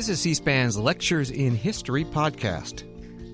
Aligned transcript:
This 0.00 0.08
is 0.08 0.20
C 0.20 0.32
SPAN's 0.32 0.78
Lectures 0.78 1.30
in 1.30 1.54
History 1.54 2.06
podcast. 2.06 2.84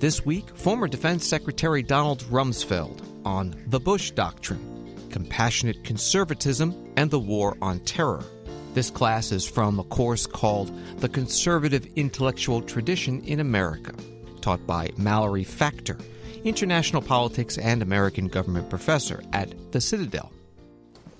This 0.00 0.26
week, 0.26 0.48
former 0.56 0.88
Defense 0.88 1.24
Secretary 1.24 1.80
Donald 1.80 2.24
Rumsfeld 2.24 3.04
on 3.24 3.54
the 3.68 3.78
Bush 3.78 4.10
Doctrine, 4.10 5.08
compassionate 5.12 5.84
conservatism, 5.84 6.92
and 6.96 7.08
the 7.08 7.20
war 7.20 7.56
on 7.62 7.78
terror. 7.84 8.24
This 8.74 8.90
class 8.90 9.30
is 9.30 9.48
from 9.48 9.78
a 9.78 9.84
course 9.84 10.26
called 10.26 10.76
The 10.98 11.08
Conservative 11.08 11.86
Intellectual 11.94 12.60
Tradition 12.60 13.22
in 13.22 13.38
America, 13.38 13.94
taught 14.40 14.66
by 14.66 14.90
Mallory 14.96 15.44
Factor, 15.44 15.96
international 16.42 17.00
politics 17.00 17.58
and 17.58 17.80
American 17.80 18.26
government 18.26 18.68
professor 18.68 19.22
at 19.32 19.54
the 19.70 19.80
Citadel. 19.80 20.32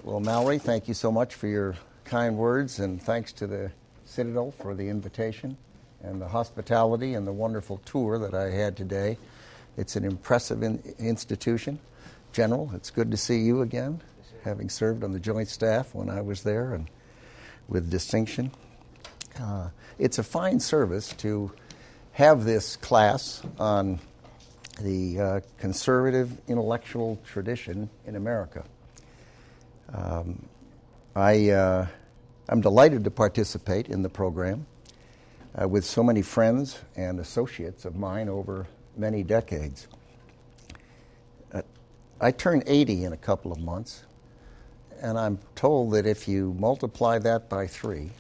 Well, 0.03 0.19
Mallory, 0.19 0.59
thank 0.59 0.89
you 0.89 0.95
so 0.95 1.13
much 1.13 1.37
for 1.37 1.47
your 1.47 1.77
kind 2.03 2.37
words, 2.37 2.81
and 2.81 3.01
thanks 3.01 3.33
to 3.35 3.47
the 3.47 3.71
Citadel 4.07 4.53
for 4.53 4.75
the 4.75 4.89
invitation 4.89 5.57
and 6.03 6.21
the 6.21 6.29
hospitality 6.29 7.15
and 7.15 7.27
the 7.27 7.33
wonderful 7.33 7.81
tour 7.85 8.19
that 8.19 8.35
I 8.35 8.51
had 8.51 8.77
today. 8.77 9.19
It's 9.77 9.97
an 9.97 10.05
impressive 10.05 10.63
in- 10.63 10.83
institution. 10.99 11.79
General, 12.33 12.71
it's 12.75 12.91
good 12.91 13.11
to 13.11 13.17
see 13.17 13.41
you 13.41 13.63
again, 13.63 14.01
having 14.45 14.71
served 14.71 15.05
on 15.05 15.13
the 15.13 15.21
Joint 15.21 15.49
Staff 15.49 15.95
when 15.95 16.09
I 16.09 16.21
was 16.21 16.43
there 16.43 16.75
and 16.75 16.89
with 17.69 17.91
distinction. 17.91 18.51
Uh, 19.41 19.69
it's 19.99 20.19
a 20.19 20.23
fine 20.23 20.61
service 20.61 21.13
to 21.15 21.53
have 22.13 22.45
this 22.45 22.77
class 22.77 23.43
on 23.59 23.99
the 24.81 25.21
uh, 25.21 25.41
conservative 25.59 26.31
intellectual 26.49 27.19
tradition 27.27 27.91
in 28.07 28.17
America. 28.17 28.65
Um, 29.93 30.47
I 31.15 31.51
uh, 31.51 31.87
I'm 32.49 32.61
delighted 32.61 33.03
to 33.03 33.11
participate 33.11 33.89
in 33.89 34.03
the 34.03 34.09
program 34.09 34.67
uh, 35.61 35.67
with 35.67 35.85
so 35.85 36.05
many 36.05 36.23
friends 36.23 36.79
and 36.95 37.19
associates 37.19 37.85
of 37.85 37.97
mine 37.97 38.29
over 38.29 38.69
many 38.97 39.25
decades. 39.25 39.89
Uh, 41.53 41.63
I 42.21 42.31
turn 42.31 42.63
80 42.65 43.03
in 43.03 43.13
a 43.13 43.17
couple 43.17 43.51
of 43.51 43.59
months, 43.59 44.05
and 45.01 45.19
I'm 45.19 45.41
told 45.57 45.93
that 45.95 46.07
if 46.07 46.29
you 46.29 46.55
multiply 46.57 47.19
that 47.19 47.49
by 47.49 47.67
three 47.67 48.11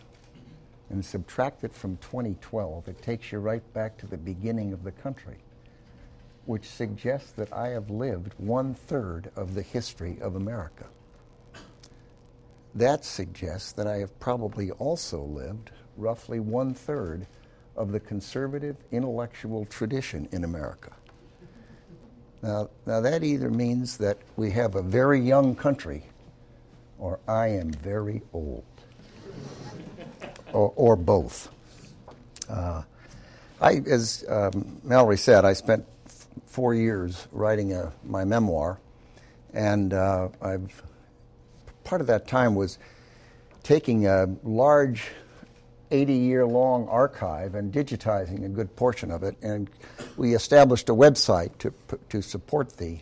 and 0.90 1.04
subtract 1.04 1.62
it 1.62 1.72
from 1.72 1.96
2012, 1.98 2.88
it 2.88 3.00
takes 3.02 3.30
you 3.30 3.38
right 3.38 3.62
back 3.74 3.96
to 3.98 4.08
the 4.08 4.18
beginning 4.18 4.72
of 4.72 4.82
the 4.82 4.90
country, 4.90 5.36
which 6.46 6.68
suggests 6.68 7.30
that 7.32 7.52
I 7.52 7.68
have 7.68 7.90
lived 7.90 8.34
one 8.38 8.74
third 8.74 9.30
of 9.36 9.54
the 9.54 9.62
history 9.62 10.18
of 10.20 10.34
America 10.34 10.86
that 12.76 13.04
suggests 13.04 13.72
that 13.72 13.86
I 13.86 13.96
have 13.98 14.18
probably 14.20 14.70
also 14.72 15.22
lived 15.22 15.70
roughly 15.96 16.40
one 16.40 16.74
third 16.74 17.26
of 17.74 17.92
the 17.92 18.00
conservative 18.00 18.76
intellectual 18.92 19.64
tradition 19.66 20.28
in 20.32 20.44
America. 20.44 20.92
Now, 22.42 22.68
now, 22.84 23.00
that 23.00 23.24
either 23.24 23.50
means 23.50 23.96
that 23.96 24.18
we 24.36 24.50
have 24.52 24.74
a 24.74 24.82
very 24.82 25.20
young 25.20 25.56
country 25.56 26.04
or 26.98 27.18
I 27.28 27.48
am 27.48 27.72
very 27.72 28.22
old, 28.32 28.64
or, 30.52 30.72
or 30.76 30.96
both. 30.96 31.50
Uh, 32.48 32.82
I, 33.60 33.82
as 33.86 34.24
um, 34.28 34.80
Mallory 34.82 35.18
said, 35.18 35.44
I 35.44 35.52
spent 35.52 35.84
f- 36.06 36.26
four 36.46 36.74
years 36.74 37.26
writing 37.32 37.72
a, 37.72 37.92
my 38.04 38.24
memoir, 38.24 38.78
and 39.52 39.92
uh, 39.92 40.28
I've 40.40 40.82
part 41.86 42.00
of 42.00 42.08
that 42.08 42.26
time 42.26 42.54
was 42.56 42.78
taking 43.62 44.06
a 44.06 44.26
large 44.42 45.08
80 45.90 46.12
year 46.12 46.44
long 46.44 46.88
archive 46.88 47.54
and 47.54 47.72
digitizing 47.72 48.44
a 48.44 48.48
good 48.48 48.74
portion 48.76 49.10
of 49.10 49.22
it. 49.22 49.36
And 49.40 49.70
we 50.16 50.34
established 50.34 50.88
a 50.88 50.94
website 50.94 51.56
to, 51.58 51.72
to 52.10 52.20
support 52.20 52.76
the, 52.76 52.98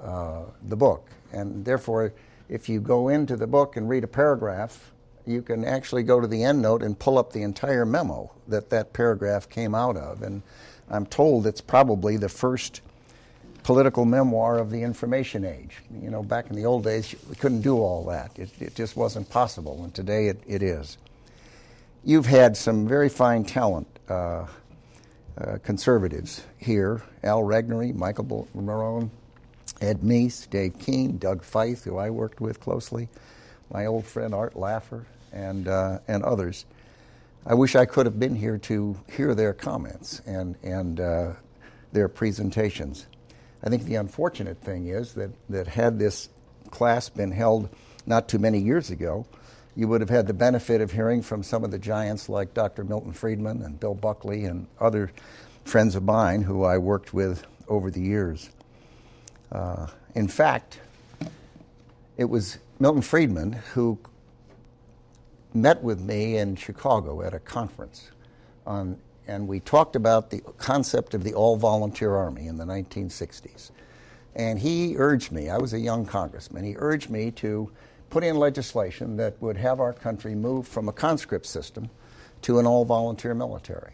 uh, 0.00 0.42
the 0.62 0.76
book. 0.76 1.08
And 1.32 1.64
therefore, 1.64 2.12
if 2.48 2.68
you 2.68 2.80
go 2.80 3.08
into 3.08 3.34
the 3.34 3.46
book 3.46 3.76
and 3.76 3.88
read 3.88 4.04
a 4.04 4.08
paragraph, 4.08 4.92
you 5.26 5.40
can 5.40 5.64
actually 5.64 6.02
go 6.02 6.20
to 6.20 6.26
the 6.26 6.42
endnote 6.42 6.82
and 6.82 6.98
pull 6.98 7.16
up 7.16 7.32
the 7.32 7.42
entire 7.42 7.86
memo 7.86 8.30
that 8.48 8.68
that 8.70 8.92
paragraph 8.92 9.48
came 9.48 9.74
out 9.74 9.96
of. 9.96 10.22
And 10.22 10.42
I'm 10.90 11.06
told 11.06 11.46
it's 11.46 11.62
probably 11.62 12.18
the 12.18 12.28
first 12.28 12.82
political 13.62 14.04
memoir 14.04 14.58
of 14.58 14.70
the 14.70 14.82
information 14.82 15.44
age. 15.44 15.76
You 16.02 16.10
know, 16.10 16.22
back 16.22 16.50
in 16.50 16.56
the 16.56 16.64
old 16.64 16.84
days, 16.84 17.14
we 17.28 17.36
couldn't 17.36 17.62
do 17.62 17.78
all 17.78 18.04
that. 18.06 18.38
It, 18.38 18.50
it 18.60 18.74
just 18.74 18.96
wasn't 18.96 19.28
possible, 19.30 19.84
and 19.84 19.94
today 19.94 20.28
it, 20.28 20.42
it 20.46 20.62
is. 20.62 20.98
You've 22.04 22.26
had 22.26 22.56
some 22.56 22.88
very 22.88 23.08
fine 23.08 23.44
talent 23.44 23.86
uh, 24.08 24.46
uh, 25.38 25.58
conservatives 25.62 26.44
here 26.58 27.02
Al 27.22 27.42
Regnery, 27.42 27.94
Michael 27.94 28.48
Barone, 28.54 29.10
Ed 29.80 30.00
Meese, 30.00 30.48
Dave 30.50 30.78
Keene, 30.78 31.18
Doug 31.18 31.42
Feith, 31.42 31.84
who 31.84 31.98
I 31.98 32.10
worked 32.10 32.40
with 32.40 32.60
closely, 32.60 33.08
my 33.72 33.86
old 33.86 34.04
friend 34.04 34.34
Art 34.34 34.54
Laffer, 34.54 35.04
and, 35.32 35.68
uh, 35.68 36.00
and 36.08 36.22
others. 36.22 36.66
I 37.46 37.54
wish 37.54 37.74
I 37.74 37.86
could 37.86 38.06
have 38.06 38.20
been 38.20 38.36
here 38.36 38.58
to 38.58 38.96
hear 39.10 39.34
their 39.34 39.52
comments 39.52 40.20
and, 40.26 40.56
and 40.62 41.00
uh, 41.00 41.32
their 41.92 42.08
presentations. 42.08 43.06
I 43.62 43.68
think 43.68 43.84
the 43.84 43.94
unfortunate 43.96 44.58
thing 44.58 44.88
is 44.88 45.14
that, 45.14 45.30
that 45.48 45.68
had 45.68 45.98
this 45.98 46.28
class 46.70 47.08
been 47.08 47.30
held 47.30 47.68
not 48.06 48.28
too 48.28 48.38
many 48.38 48.58
years 48.58 48.90
ago, 48.90 49.26
you 49.76 49.88
would 49.88 50.00
have 50.00 50.10
had 50.10 50.26
the 50.26 50.34
benefit 50.34 50.80
of 50.80 50.92
hearing 50.92 51.22
from 51.22 51.42
some 51.42 51.64
of 51.64 51.70
the 51.70 51.78
giants 51.78 52.28
like 52.28 52.54
Dr. 52.54 52.84
Milton 52.84 53.12
Friedman 53.12 53.62
and 53.62 53.78
Bill 53.78 53.94
Buckley 53.94 54.44
and 54.44 54.66
other 54.80 55.12
friends 55.64 55.94
of 55.94 56.02
mine 56.02 56.42
who 56.42 56.64
I 56.64 56.78
worked 56.78 57.14
with 57.14 57.44
over 57.68 57.90
the 57.90 58.00
years. 58.00 58.50
Uh, 59.50 59.86
in 60.14 60.28
fact, 60.28 60.80
it 62.16 62.24
was 62.24 62.58
Milton 62.78 63.02
Friedman 63.02 63.52
who 63.74 63.98
met 65.54 65.82
with 65.82 66.00
me 66.00 66.36
in 66.36 66.56
Chicago 66.56 67.22
at 67.22 67.32
a 67.32 67.38
conference 67.38 68.10
on 68.66 68.98
and 69.26 69.46
we 69.46 69.60
talked 69.60 69.96
about 69.96 70.30
the 70.30 70.40
concept 70.58 71.14
of 71.14 71.24
the 71.24 71.34
all 71.34 71.56
volunteer 71.56 72.14
army 72.14 72.46
in 72.46 72.56
the 72.56 72.64
1960s. 72.64 73.70
And 74.34 74.58
he 74.58 74.96
urged 74.96 75.30
me, 75.30 75.50
I 75.50 75.58
was 75.58 75.72
a 75.72 75.78
young 75.78 76.06
congressman, 76.06 76.64
he 76.64 76.74
urged 76.76 77.10
me 77.10 77.30
to 77.32 77.70
put 78.10 78.24
in 78.24 78.36
legislation 78.36 79.16
that 79.16 79.40
would 79.40 79.56
have 79.56 79.80
our 79.80 79.92
country 79.92 80.34
move 80.34 80.66
from 80.66 80.88
a 80.88 80.92
conscript 80.92 81.46
system 81.46 81.88
to 82.42 82.58
an 82.58 82.66
all 82.66 82.84
volunteer 82.84 83.34
military. 83.34 83.92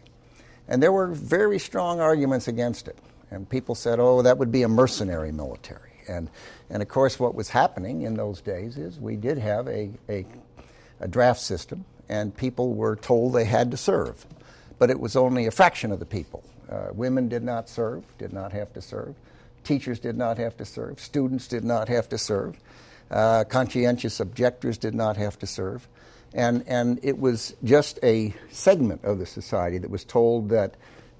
And 0.67 0.83
there 0.83 0.91
were 0.91 1.07
very 1.07 1.59
strong 1.59 1.99
arguments 1.99 2.47
against 2.47 2.87
it. 2.87 2.97
And 3.31 3.47
people 3.47 3.75
said, 3.75 3.99
oh, 3.99 4.21
that 4.23 4.37
would 4.37 4.51
be 4.51 4.63
a 4.63 4.67
mercenary 4.67 5.31
military. 5.31 5.91
And, 6.07 6.29
and 6.69 6.81
of 6.81 6.87
course, 6.87 7.19
what 7.19 7.35
was 7.35 7.49
happening 7.49 8.01
in 8.01 8.15
those 8.15 8.41
days 8.41 8.77
is 8.77 8.99
we 8.99 9.15
did 9.15 9.37
have 9.37 9.67
a, 9.67 9.91
a, 10.09 10.25
a 10.99 11.07
draft 11.07 11.39
system, 11.39 11.85
and 12.07 12.35
people 12.35 12.73
were 12.73 12.95
told 12.95 13.33
they 13.33 13.45
had 13.45 13.71
to 13.71 13.77
serve 13.77 14.25
but 14.79 14.89
it 14.89 14.99
was 14.99 15.15
only 15.15 15.45
a 15.45 15.51
fraction 15.51 15.91
of 15.91 15.99
the 15.99 16.05
people. 16.05 16.43
Uh, 16.69 16.87
women 16.93 17.27
did 17.27 17.43
not 17.43 17.69
serve, 17.69 18.03
did 18.17 18.33
not 18.33 18.51
have 18.51 18.73
to 18.73 18.81
serve. 18.81 19.15
Teachers 19.63 19.99
did 19.99 20.17
not 20.17 20.37
have 20.37 20.55
to 20.57 20.65
serve. 20.65 20.99
Students 20.99 21.47
did 21.47 21.63
not 21.63 21.89
have 21.89 22.09
to 22.09 22.17
serve. 22.17 22.57
Uh, 23.11 23.43
conscientious 23.43 24.19
objectors 24.19 24.77
did 24.77 24.95
not 24.95 25.17
have 25.17 25.37
to 25.39 25.47
serve. 25.47 25.87
And, 26.33 26.63
and 26.67 26.99
it 27.01 27.19
was 27.19 27.55
just 27.63 27.99
a 28.03 28.33
segment 28.51 29.03
of 29.03 29.19
the 29.19 29.25
society 29.25 29.79
that 29.79 29.89
was 29.89 30.03
told 30.03 30.49
that 30.49 30.75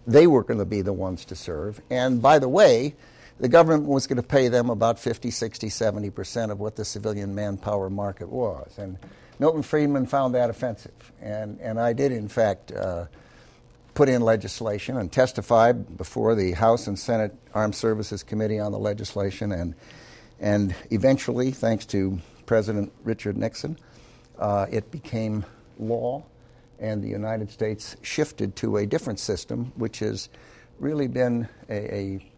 they 0.06 0.28
were 0.28 0.44
going 0.44 0.60
to 0.60 0.66
be 0.66 0.82
the 0.82 0.94
ones 0.94 1.26
to 1.26 1.36
serve. 1.36 1.82
And 1.90 2.22
by 2.22 2.40
the 2.40 2.48
way, 2.48 2.96
the 3.40 3.48
government 3.48 3.86
was 3.86 4.06
going 4.06 4.18
to 4.18 4.28
pay 4.28 4.50
them 4.50 4.70
about 4.70 5.00
50, 5.00 5.32
60, 5.32 5.70
70 5.70 6.10
percent 6.12 6.52
of 6.52 6.60
what 6.60 6.76
the 6.76 6.86
civilian 6.86 7.34
manpower 7.34 7.90
market 7.90 8.30
was. 8.30 8.78
And 8.78 8.98
Milton 9.40 9.64
Friedman 9.64 10.06
found 10.06 10.36
that 10.36 10.50
offensive. 10.50 11.12
And, 11.22 11.60
and 11.62 11.80
I 11.80 11.94
did, 11.94 12.12
in 12.12 12.28
fact, 12.28 12.72
uh, 12.72 13.06
put 13.94 14.10
in 14.10 14.22
legislation 14.22 14.98
and 14.98 15.12
testified 15.12 15.98
before 15.98 16.36
the 16.36 16.52
House 16.54 16.88
and 16.88 16.98
Senate 16.98 17.36
Armed 17.54 17.76
Services 17.76 18.24
Committee 18.24 18.60
on 18.60 18.72
the 18.72 18.80
legislation, 18.80 19.52
and 19.52 19.76
and 20.40 20.74
eventually, 20.90 21.52
thanks 21.52 21.86
to 21.88 22.20
President 22.46 22.94
Richard 23.04 23.38
Nixon, 23.38 23.78
uh, 24.38 24.68
it 24.72 24.90
became 24.90 25.46
law, 25.78 26.24
and 26.80 27.04
the 27.04 27.10
United 27.10 27.52
States 27.52 27.98
shifted 28.02 28.56
to 28.58 28.78
a 28.78 28.86
different 28.86 29.20
system, 29.20 29.74
which 29.76 30.00
has 30.00 30.30
really 30.80 31.08
been 31.08 31.48
a, 31.70 31.96
a 31.96 32.32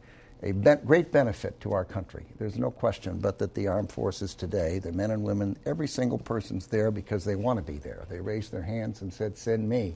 a 0.44 0.54
great 0.54 1.12
benefit 1.12 1.60
to 1.62 1.72
our 1.74 1.86
country. 1.86 2.26
There's 2.40 2.58
no 2.58 2.72
question 2.72 3.20
but 3.20 3.38
that 3.40 3.54
the 3.54 3.68
armed 3.68 3.92
forces 3.92 4.34
today, 4.34 4.80
the 4.80 4.92
men 4.92 5.12
and 5.12 5.24
women, 5.24 5.56
every 5.66 5.88
single 5.88 6.18
person's 6.18 6.68
there 6.68 6.90
because 6.90 7.24
they 7.24 7.36
want 7.36 7.58
to 7.58 7.72
be 7.72 7.78
there. 7.78 8.06
They 8.10 8.20
raised 8.20 8.52
their 8.52 8.64
hands 8.64 9.02
and 9.02 9.14
said, 9.14 9.38
Send 9.38 9.70
me 9.70 9.96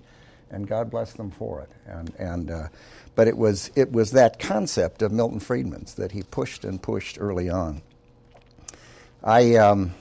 and 0.51 0.67
God 0.67 0.89
bless 0.89 1.13
them 1.13 1.31
for 1.31 1.61
it. 1.61 1.69
And, 1.85 2.13
and, 2.17 2.51
uh, 2.51 2.67
but 3.15 3.27
it 3.27 3.37
was, 3.37 3.71
it 3.75 3.91
was 3.91 4.11
that 4.11 4.39
concept 4.39 5.01
of 5.01 5.11
Milton 5.11 5.39
Friedman's 5.39 5.95
that 5.95 6.11
he 6.11 6.23
pushed 6.23 6.65
and 6.65 6.81
pushed 6.81 7.17
early 7.19 7.49
on. 7.49 7.81
I, 9.23 9.55
um, 9.55 9.93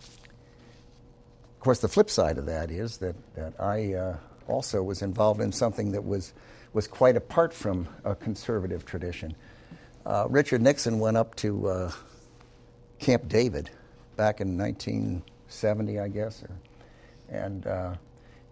of 0.00 1.60
course, 1.60 1.80
the 1.80 1.88
flip 1.88 2.08
side 2.08 2.38
of 2.38 2.46
that 2.46 2.70
is 2.70 2.98
that, 2.98 3.14
that 3.34 3.60
I 3.60 3.94
uh, 3.94 4.16
also 4.46 4.82
was 4.82 5.02
involved 5.02 5.40
in 5.40 5.52
something 5.52 5.92
that 5.92 6.04
was, 6.04 6.32
was 6.72 6.88
quite 6.88 7.16
apart 7.16 7.52
from 7.52 7.88
a 8.04 8.14
conservative 8.14 8.84
tradition. 8.84 9.36
Uh, 10.06 10.26
Richard 10.30 10.62
Nixon 10.62 10.98
went 10.98 11.16
up 11.16 11.34
to 11.36 11.68
uh, 11.68 11.92
Camp 12.98 13.28
David 13.28 13.70
back 14.16 14.40
in 14.40 14.56
1970, 14.56 16.00
I 16.00 16.08
guess, 16.08 16.42
or, 16.42 16.50
and 17.28 17.66
uh, 17.66 17.94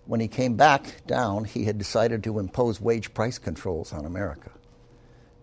when 0.09 0.21
he 0.21 0.27
came 0.27 0.57
back 0.57 1.07
down, 1.07 1.45
he 1.45 1.65
had 1.65 1.77
decided 1.77 2.25
to 2.25 2.39
impose 2.39 2.81
wage 2.81 3.13
price 3.13 3.37
controls 3.37 3.93
on 3.93 4.07
America. 4.07 4.51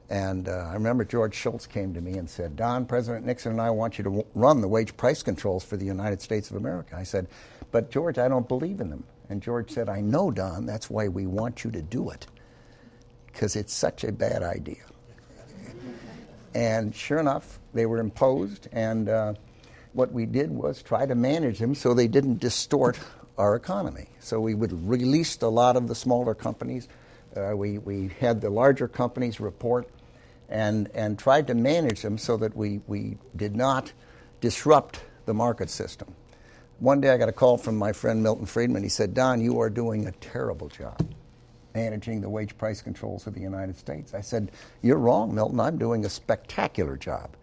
And 0.10 0.50
uh, 0.50 0.70
I 0.70 0.74
remember 0.74 1.06
George 1.06 1.36
Shultz 1.36 1.68
came 1.68 1.94
to 1.94 2.02
me 2.02 2.14
and 2.18 2.28
said, 2.28 2.56
Don, 2.56 2.88
President 2.88 3.28
Nixon 3.28 3.52
and 3.52 3.62
I 3.62 3.70
want 3.70 4.00
you 4.00 4.04
to 4.06 4.10
w- 4.10 4.28
run 4.34 4.62
the 4.62 4.68
wage 4.68 4.98
price 4.98 5.22
controls 5.22 5.64
for 5.64 5.78
the 5.78 5.86
United 5.86 6.20
States 6.20 6.50
of 6.50 6.58
America. 6.58 6.96
I 6.98 7.04
said, 7.04 7.28
But 7.70 7.92
George, 7.92 8.18
I 8.18 8.28
don't 8.28 8.48
believe 8.48 8.82
in 8.82 8.90
them. 8.90 9.04
And 9.30 9.40
George 9.40 9.70
said, 9.70 9.88
I 9.88 10.02
know, 10.02 10.32
Don, 10.32 10.66
that's 10.66 10.90
why 10.90 11.10
we 11.10 11.28
want 11.28 11.64
you 11.64 11.70
to 11.70 11.84
do 11.84 12.10
it, 12.10 12.26
because 13.28 13.56
it's 13.56 13.74
such 13.74 14.04
a 14.04 14.12
bad 14.12 14.42
idea. 14.42 14.84
and 16.56 16.94
sure 16.96 17.20
enough, 17.20 17.60
they 17.76 17.86
were 17.86 18.00
imposed, 18.00 18.68
and 18.72 19.10
uh, 19.10 19.34
what 19.94 20.12
we 20.12 20.26
did 20.26 20.50
was 20.50 20.82
try 20.82 21.06
to 21.06 21.14
manage 21.14 21.60
them 21.60 21.76
so 21.76 21.94
they 21.94 22.08
didn't 22.08 22.40
distort 22.40 23.00
our 23.38 23.56
economy. 23.56 24.08
So 24.20 24.40
we 24.40 24.56
would 24.56 24.88
release 24.88 25.42
a 25.42 25.48
lot 25.48 25.76
of 25.76 25.88
the 25.88 25.96
smaller 25.96 26.34
companies. 26.34 26.88
Uh, 27.36 27.54
we, 27.56 27.78
we 27.80 28.10
had 28.20 28.42
the 28.42 28.50
larger 28.50 28.88
companies 28.88 29.40
report 29.40 29.90
and, 30.50 30.90
and 30.94 31.18
tried 31.18 31.48
to 31.48 31.54
manage 31.54 32.02
them 32.02 32.18
so 32.18 32.38
that 32.38 32.56
we, 32.56 32.82
we 32.88 33.18
did 33.36 33.56
not 33.56 33.92
disrupt 34.42 35.02
the 35.26 35.34
market 35.34 35.70
system. 35.70 36.14
One 36.80 37.02
day 37.02 37.10
I 37.10 37.18
got 37.18 37.30
a 37.30 37.34
call 37.34 37.58
from 37.58 37.78
my 37.78 37.94
friend 37.94 38.22
Milton 38.22 38.46
Friedman. 38.46 38.84
He 38.84 38.90
said, 38.90 39.14
Don, 39.14 39.42
you 39.42 39.60
are 39.60 39.70
doing 39.70 40.08
a 40.08 40.12
terrible 40.14 40.70
job 40.70 41.02
managing 41.74 42.22
the 42.22 42.30
wage 42.30 42.58
price 42.58 42.82
controls 42.82 43.28
of 43.28 43.34
the 43.34 43.42
United 43.42 43.78
States. 43.78 44.14
I 44.14 44.22
said, 44.22 44.52
You're 44.82 44.98
wrong, 44.98 45.36
Milton. 45.36 45.60
I'm 45.60 45.78
doing 45.78 46.06
a 46.06 46.10
spectacular 46.10 46.98
job. 46.98 47.36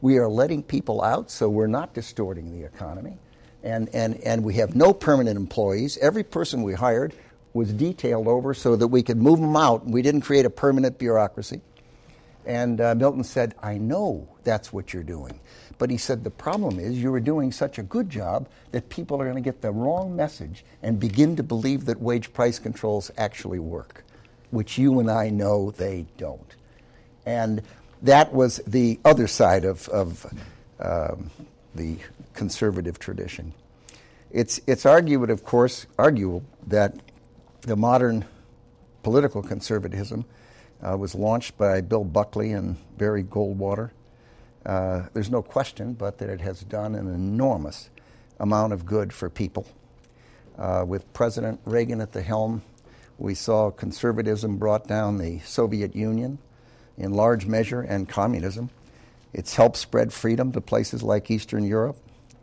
We 0.00 0.16
are 0.18 0.28
letting 0.28 0.62
people 0.62 1.02
out, 1.02 1.30
so 1.30 1.48
we're 1.48 1.66
not 1.66 1.92
distorting 1.92 2.58
the 2.58 2.66
economy. 2.66 3.18
And, 3.62 3.88
and, 3.94 4.16
and 4.22 4.42
we 4.42 4.54
have 4.54 4.74
no 4.74 4.94
permanent 4.94 5.36
employees. 5.36 5.98
Every 5.98 6.24
person 6.24 6.62
we 6.62 6.74
hired 6.74 7.14
was 7.52 7.72
detailed 7.72 8.28
over 8.28 8.54
so 8.54 8.76
that 8.76 8.88
we 8.88 9.02
could 9.02 9.18
move 9.18 9.40
them 9.40 9.56
out. 9.56 9.86
We 9.86 10.02
didn't 10.02 10.22
create 10.22 10.46
a 10.46 10.50
permanent 10.50 10.98
bureaucracy. 10.98 11.60
And 12.46 12.80
uh, 12.80 12.94
Milton 12.94 13.24
said, 13.24 13.54
I 13.62 13.76
know 13.76 14.28
that's 14.44 14.72
what 14.72 14.94
you're 14.94 15.02
doing. 15.02 15.40
But 15.78 15.90
he 15.90 15.96
said, 15.96 16.24
the 16.24 16.30
problem 16.30 16.78
is 16.78 16.98
you 16.98 17.12
are 17.14 17.20
doing 17.20 17.52
such 17.52 17.78
a 17.78 17.82
good 17.82 18.08
job 18.08 18.48
that 18.72 18.88
people 18.88 19.20
are 19.20 19.24
going 19.24 19.36
to 19.36 19.42
get 19.42 19.60
the 19.60 19.70
wrong 19.70 20.16
message 20.16 20.64
and 20.82 20.98
begin 20.98 21.36
to 21.36 21.42
believe 21.42 21.86
that 21.86 22.00
wage 22.00 22.32
price 22.32 22.58
controls 22.58 23.10
actually 23.16 23.58
work, 23.58 24.04
which 24.50 24.78
you 24.78 25.00
and 25.00 25.10
I 25.10 25.30
know 25.30 25.70
they 25.70 26.06
don't. 26.16 26.54
And 27.26 27.62
that 28.02 28.32
was 28.32 28.58
the 28.66 28.98
other 29.04 29.26
side 29.26 29.64
of, 29.64 29.88
of 29.88 30.26
um, 30.80 31.30
the 31.74 31.98
conservative 32.40 32.98
tradition. 32.98 33.52
It's, 34.30 34.62
it's 34.66 34.86
argued, 34.86 35.28
of 35.28 35.44
course, 35.44 35.84
arguable 35.98 36.42
that 36.68 36.94
the 37.60 37.76
modern 37.76 38.24
political 39.02 39.42
conservatism 39.42 40.24
uh, 40.82 40.96
was 40.96 41.14
launched 41.14 41.58
by 41.58 41.82
Bill 41.82 42.02
Buckley 42.02 42.52
and 42.52 42.78
Barry 42.96 43.22
Goldwater. 43.22 43.90
Uh, 44.64 45.02
there's 45.12 45.28
no 45.28 45.42
question 45.42 45.92
but 45.92 46.16
that 46.16 46.30
it 46.30 46.40
has 46.40 46.60
done 46.60 46.94
an 46.94 47.12
enormous 47.14 47.90
amount 48.38 48.72
of 48.72 48.86
good 48.86 49.12
for 49.12 49.28
people. 49.28 49.66
Uh, 50.56 50.82
with 50.88 51.12
President 51.12 51.60
Reagan 51.66 52.00
at 52.00 52.12
the 52.12 52.22
helm, 52.22 52.62
we 53.18 53.34
saw 53.34 53.70
conservatism 53.70 54.56
brought 54.56 54.88
down 54.88 55.18
the 55.18 55.40
Soviet 55.40 55.94
Union 55.94 56.38
in 56.96 57.12
large 57.12 57.44
measure 57.44 57.82
and 57.82 58.08
communism. 58.08 58.70
It's 59.34 59.56
helped 59.56 59.76
spread 59.76 60.10
freedom 60.10 60.52
to 60.52 60.62
places 60.62 61.02
like 61.02 61.30
Eastern 61.30 61.64
Europe. 61.64 61.98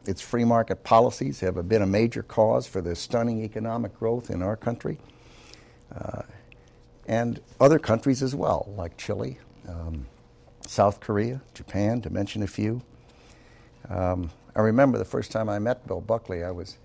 Its 0.07 0.21
free 0.21 0.45
market 0.45 0.83
policies 0.83 1.41
have 1.41 1.67
been 1.67 1.81
a 1.81 1.87
major 1.87 2.23
cause 2.23 2.65
for 2.65 2.81
the 2.81 2.95
stunning 2.95 3.43
economic 3.43 3.97
growth 3.99 4.29
in 4.29 4.41
our 4.41 4.55
country 4.55 4.97
uh, 5.93 6.21
and 7.07 7.41
other 7.59 7.77
countries 7.77 8.23
as 8.23 8.33
well, 8.33 8.71
like 8.77 8.97
Chile, 8.97 9.37
um, 9.67 10.05
South 10.65 11.01
Korea, 11.01 11.41
Japan, 11.53 12.01
to 12.01 12.09
mention 12.09 12.41
a 12.41 12.47
few. 12.47 12.81
Um, 13.89 14.31
I 14.55 14.61
remember 14.61 14.97
the 14.97 15.05
first 15.05 15.31
time 15.31 15.49
I 15.49 15.59
met 15.59 15.85
Bill 15.87 16.01
Buckley, 16.01 16.43
I 16.43 16.51
was 16.51 16.77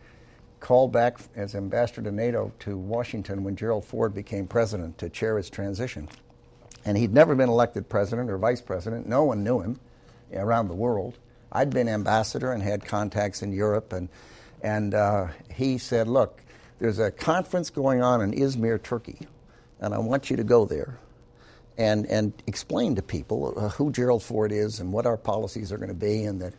called 0.60 0.92
back 0.92 1.18
as 1.34 1.54
ambassador 1.54 2.02
to 2.02 2.12
NATO 2.12 2.52
to 2.60 2.76
Washington 2.76 3.42
when 3.44 3.56
Gerald 3.56 3.84
Ford 3.84 4.14
became 4.14 4.46
president 4.46 4.98
to 4.98 5.08
chair 5.08 5.36
his 5.36 5.50
transition. 5.50 6.08
And 6.84 6.96
he'd 6.98 7.12
never 7.12 7.34
been 7.34 7.48
elected 7.48 7.88
president 7.88 8.30
or 8.30 8.38
vice 8.38 8.60
president. 8.60 9.06
No 9.06 9.24
one 9.24 9.44
knew 9.44 9.60
him 9.60 9.78
around 10.32 10.68
the 10.68 10.74
world. 10.74 11.18
I'd 11.52 11.70
been 11.70 11.88
ambassador 11.88 12.52
and 12.52 12.62
had 12.62 12.84
contacts 12.84 13.42
in 13.42 13.52
Europe, 13.52 13.92
and, 13.92 14.08
and 14.62 14.94
uh, 14.94 15.28
he 15.54 15.78
said, 15.78 16.08
Look, 16.08 16.42
there's 16.78 16.98
a 16.98 17.10
conference 17.10 17.70
going 17.70 18.02
on 18.02 18.22
in 18.22 18.32
Izmir, 18.32 18.82
Turkey, 18.82 19.26
and 19.80 19.94
I 19.94 19.98
want 19.98 20.30
you 20.30 20.36
to 20.36 20.44
go 20.44 20.64
there 20.64 20.98
and, 21.78 22.06
and 22.06 22.32
explain 22.46 22.94
to 22.96 23.02
people 23.02 23.54
uh, 23.56 23.68
who 23.70 23.92
Gerald 23.92 24.22
Ford 24.22 24.52
is 24.52 24.80
and 24.80 24.92
what 24.92 25.06
our 25.06 25.16
policies 25.16 25.72
are 25.72 25.76
going 25.76 25.88
to 25.88 25.94
be, 25.94 26.24
and 26.24 26.40
that, 26.40 26.54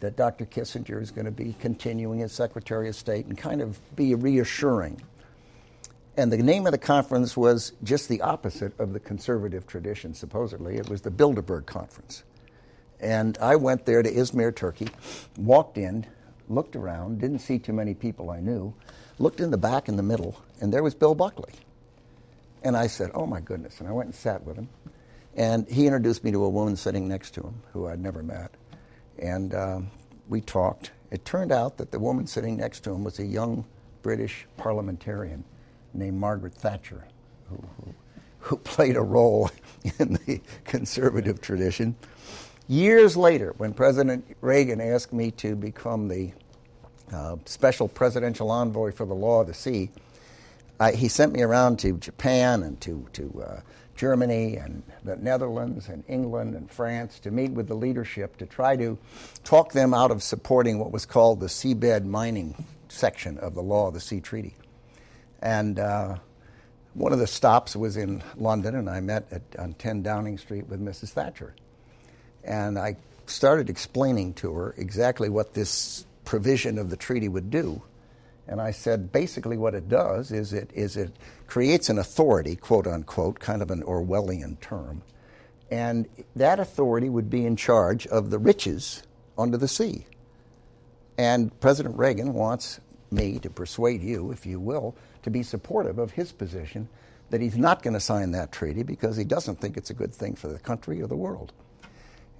that 0.00 0.16
Dr. 0.16 0.46
Kissinger 0.46 1.02
is 1.02 1.10
going 1.10 1.24
to 1.24 1.30
be 1.30 1.54
continuing 1.60 2.22
as 2.22 2.32
Secretary 2.32 2.88
of 2.88 2.94
State, 2.94 3.26
and 3.26 3.36
kind 3.36 3.60
of 3.60 3.78
be 3.96 4.14
reassuring. 4.14 5.02
And 6.16 6.32
the 6.32 6.38
name 6.38 6.66
of 6.66 6.72
the 6.72 6.78
conference 6.78 7.36
was 7.36 7.72
just 7.82 8.08
the 8.08 8.22
opposite 8.22 8.78
of 8.80 8.92
the 8.92 9.00
conservative 9.00 9.66
tradition, 9.66 10.14
supposedly. 10.14 10.76
It 10.76 10.88
was 10.88 11.02
the 11.02 11.10
Bilderberg 11.10 11.66
Conference. 11.66 12.22
And 13.00 13.36
I 13.38 13.56
went 13.56 13.84
there 13.84 14.02
to 14.02 14.10
Izmir, 14.10 14.54
Turkey, 14.54 14.88
walked 15.36 15.78
in, 15.78 16.06
looked 16.48 16.76
around, 16.76 17.20
didn't 17.20 17.40
see 17.40 17.58
too 17.58 17.72
many 17.72 17.94
people 17.94 18.30
I 18.30 18.40
knew, 18.40 18.74
looked 19.18 19.40
in 19.40 19.50
the 19.50 19.58
back 19.58 19.88
in 19.88 19.96
the 19.96 20.02
middle, 20.02 20.40
and 20.60 20.72
there 20.72 20.82
was 20.82 20.94
Bill 20.94 21.14
Buckley. 21.14 21.52
And 22.62 22.76
I 22.76 22.86
said, 22.86 23.10
Oh 23.14 23.26
my 23.26 23.40
goodness. 23.40 23.80
And 23.80 23.88
I 23.88 23.92
went 23.92 24.06
and 24.06 24.14
sat 24.14 24.42
with 24.42 24.56
him. 24.56 24.68
And 25.36 25.68
he 25.68 25.86
introduced 25.86 26.24
me 26.24 26.32
to 26.32 26.44
a 26.44 26.48
woman 26.48 26.76
sitting 26.76 27.06
next 27.06 27.32
to 27.32 27.42
him 27.42 27.62
who 27.72 27.86
I'd 27.86 28.00
never 28.00 28.22
met. 28.22 28.52
And 29.18 29.54
um, 29.54 29.90
we 30.28 30.40
talked. 30.40 30.90
It 31.10 31.24
turned 31.24 31.52
out 31.52 31.76
that 31.76 31.90
the 31.90 31.98
woman 31.98 32.26
sitting 32.26 32.56
next 32.56 32.80
to 32.80 32.90
him 32.90 33.04
was 33.04 33.18
a 33.18 33.24
young 33.24 33.64
British 34.02 34.46
parliamentarian 34.56 35.44
named 35.92 36.18
Margaret 36.18 36.54
Thatcher, 36.54 37.04
who, 37.48 37.56
who, 37.56 37.94
who 38.40 38.56
played 38.64 38.96
a 38.96 39.02
role 39.02 39.50
in 39.98 40.14
the 40.26 40.40
conservative 40.64 41.40
tradition. 41.40 41.94
Years 42.68 43.16
later, 43.16 43.54
when 43.58 43.72
President 43.72 44.36
Reagan 44.40 44.80
asked 44.80 45.12
me 45.12 45.30
to 45.32 45.54
become 45.54 46.08
the 46.08 46.32
uh, 47.12 47.36
special 47.44 47.86
presidential 47.86 48.50
envoy 48.50 48.90
for 48.90 49.06
the 49.06 49.14
law 49.14 49.42
of 49.42 49.46
the 49.46 49.54
sea, 49.54 49.90
I, 50.80 50.92
he 50.92 51.06
sent 51.06 51.32
me 51.32 51.42
around 51.42 51.78
to 51.80 51.92
Japan 51.98 52.64
and 52.64 52.80
to, 52.80 53.06
to 53.12 53.44
uh, 53.46 53.60
Germany 53.94 54.56
and 54.56 54.82
the 55.04 55.14
Netherlands 55.14 55.88
and 55.88 56.02
England 56.08 56.56
and 56.56 56.68
France 56.68 57.20
to 57.20 57.30
meet 57.30 57.52
with 57.52 57.68
the 57.68 57.76
leadership 57.76 58.36
to 58.38 58.46
try 58.46 58.76
to 58.76 58.98
talk 59.44 59.72
them 59.72 59.94
out 59.94 60.10
of 60.10 60.22
supporting 60.22 60.80
what 60.80 60.90
was 60.90 61.06
called 61.06 61.38
the 61.38 61.46
seabed 61.46 62.04
mining 62.04 62.64
section 62.88 63.38
of 63.38 63.54
the 63.54 63.62
Law 63.62 63.86
of 63.88 63.94
the 63.94 64.00
Sea 64.00 64.20
Treaty. 64.20 64.56
And 65.40 65.78
uh, 65.78 66.16
one 66.94 67.12
of 67.12 67.20
the 67.20 67.28
stops 67.28 67.76
was 67.76 67.96
in 67.96 68.24
London, 68.36 68.74
and 68.74 68.90
I 68.90 69.00
met 69.00 69.28
at, 69.30 69.42
on 69.56 69.74
10 69.74 70.02
Downing 70.02 70.36
Street 70.36 70.66
with 70.66 70.80
Mrs. 70.80 71.10
Thatcher. 71.10 71.54
And 72.46 72.78
I 72.78 72.96
started 73.26 73.68
explaining 73.68 74.34
to 74.34 74.52
her 74.54 74.74
exactly 74.78 75.28
what 75.28 75.54
this 75.54 76.06
provision 76.24 76.78
of 76.78 76.90
the 76.90 76.96
treaty 76.96 77.28
would 77.28 77.50
do. 77.50 77.82
And 78.48 78.60
I 78.60 78.70
said, 78.70 79.10
basically, 79.10 79.56
what 79.56 79.74
it 79.74 79.88
does 79.88 80.30
is 80.30 80.52
it, 80.52 80.70
is 80.72 80.96
it 80.96 81.16
creates 81.48 81.88
an 81.90 81.98
authority, 81.98 82.54
quote 82.54 82.86
unquote, 82.86 83.40
kind 83.40 83.60
of 83.60 83.70
an 83.70 83.82
Orwellian 83.82 84.60
term. 84.60 85.02
And 85.70 86.06
that 86.36 86.60
authority 86.60 87.08
would 87.08 87.28
be 87.28 87.44
in 87.44 87.56
charge 87.56 88.06
of 88.06 88.30
the 88.30 88.38
riches 88.38 89.02
under 89.36 89.56
the 89.56 89.66
sea. 89.66 90.06
And 91.18 91.58
President 91.60 91.96
Reagan 91.96 92.34
wants 92.34 92.78
me 93.10 93.40
to 93.40 93.50
persuade 93.50 94.02
you, 94.02 94.30
if 94.30 94.46
you 94.46 94.60
will, 94.60 94.94
to 95.22 95.30
be 95.30 95.42
supportive 95.42 95.98
of 95.98 96.12
his 96.12 96.30
position 96.30 96.88
that 97.30 97.40
he's 97.40 97.56
not 97.56 97.82
going 97.82 97.94
to 97.94 98.00
sign 98.00 98.30
that 98.32 98.52
treaty 98.52 98.84
because 98.84 99.16
he 99.16 99.24
doesn't 99.24 99.60
think 99.60 99.76
it's 99.76 99.90
a 99.90 99.94
good 99.94 100.14
thing 100.14 100.36
for 100.36 100.46
the 100.46 100.58
country 100.60 101.02
or 101.02 101.08
the 101.08 101.16
world. 101.16 101.52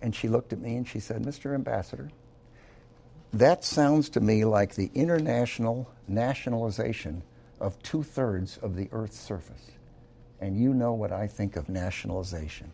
And 0.03 0.15
she 0.15 0.29
looked 0.29 0.53
at 0.53 0.61
me 0.61 0.77
and 0.77 0.87
she 0.87 1.01
said, 1.01 1.23
Mr. 1.23 1.55
Ambassador, 1.55 2.11
that 3.33 3.65
sounds 3.65 4.09
to 4.11 4.21
me 4.21 4.45
like 4.45 4.75
the 4.75 4.91
international 4.95 5.91
nationalization 6.09 7.23
of 7.61 7.83
two 7.83 8.03
thirds 8.03 8.59
of 8.59 8.77
the 8.77 8.89
Earth's 8.93 9.19
surface. 9.19 9.71
And 10.41 10.61
you 10.61 10.75
know 10.75 10.93
what 10.93 11.13
I 11.13 11.27
think 11.27 11.57
of 11.57 11.69
nationalization. 11.69 12.71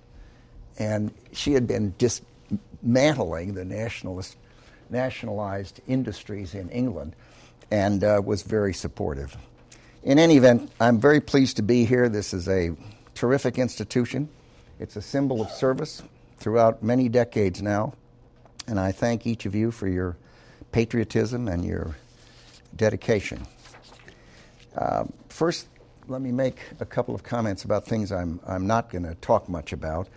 And 0.79 1.13
she 1.33 1.53
had 1.53 1.67
been 1.67 1.95
dismantling 1.99 3.55
the 3.55 3.65
nationalist, 3.65 4.37
nationalized 4.91 5.81
industries 5.87 6.55
in 6.55 6.69
England 6.71 7.15
and 7.71 8.05
uh, 8.05 8.21
was 8.25 8.43
very 8.43 8.75
supportive. 8.75 9.37
in 10.03 10.19
any 10.19 10.37
event, 10.37 10.71
I'm 10.81 11.01
very 11.01 11.21
pleased 11.21 11.57
to 11.57 11.63
be 11.63 11.85
here. 11.85 12.09
This 12.09 12.35
is 12.35 12.49
a 12.49 12.77
terrific 13.15 13.59
institution. 13.59 14.29
It's 14.79 14.97
a 14.97 15.03
symbol 15.03 15.41
of 15.41 15.51
service 15.51 16.03
throughout 16.43 16.83
many 16.83 17.09
decades 17.09 17.63
now, 17.63 17.95
and 18.67 18.79
I 18.79 18.93
thank 18.93 19.27
each 19.27 19.47
of 19.47 19.55
you 19.55 19.71
for 19.71 19.87
your 19.87 20.17
patriotism 20.73 21.47
and 21.47 21.65
your 21.65 21.97
dedication. 22.75 23.47
Uh, 24.77 25.05
first, 25.29 25.69
let 26.09 26.21
me 26.21 26.33
make 26.33 26.59
a 26.81 26.85
couple 26.85 27.15
of 27.15 27.23
comments 27.23 27.63
about 27.65 27.87
things 27.87 28.11
I'm, 28.11 28.41
I'm 28.47 28.67
not 28.67 28.91
going 28.91 29.05
to 29.05 29.15
talk 29.17 29.49
much 29.49 29.73
about. 29.73 30.09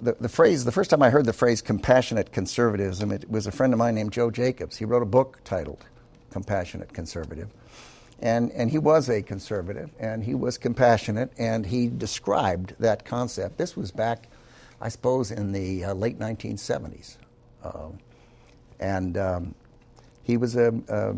The, 0.00 0.16
the 0.18 0.30
phrase, 0.30 0.64
the 0.64 0.72
first 0.72 0.88
time 0.88 1.02
I 1.02 1.10
heard 1.10 1.26
the 1.26 1.32
phrase 1.34 1.60
compassionate 1.60 2.32
conservatism, 2.32 3.12
it 3.12 3.30
was 3.30 3.46
a 3.46 3.52
friend 3.52 3.74
of 3.74 3.78
mine 3.78 3.94
named 3.94 4.12
Joe 4.12 4.30
Jacobs. 4.30 4.78
He 4.78 4.86
wrote 4.86 5.02
a 5.02 5.06
book 5.06 5.40
titled 5.44 5.84
Compassionate 6.30 6.94
Conservative. 6.94 7.50
And, 8.20 8.50
and 8.52 8.70
he 8.70 8.78
was 8.78 9.10
a 9.10 9.20
conservative, 9.22 9.90
and 9.98 10.24
he 10.24 10.34
was 10.34 10.56
compassionate, 10.56 11.32
and 11.38 11.66
he 11.66 11.88
described 11.88 12.74
that 12.78 13.04
concept. 13.04 13.58
This 13.58 13.76
was 13.76 13.90
back, 13.90 14.28
I 14.80 14.88
suppose, 14.88 15.30
in 15.30 15.52
the 15.52 15.84
uh, 15.84 15.94
late 15.94 16.18
1970s. 16.18 17.16
Uh, 17.62 17.88
and 18.78 19.16
um, 19.18 19.54
he 20.22 20.36
was 20.36 20.56
a, 20.56 20.72
a, 20.88 21.14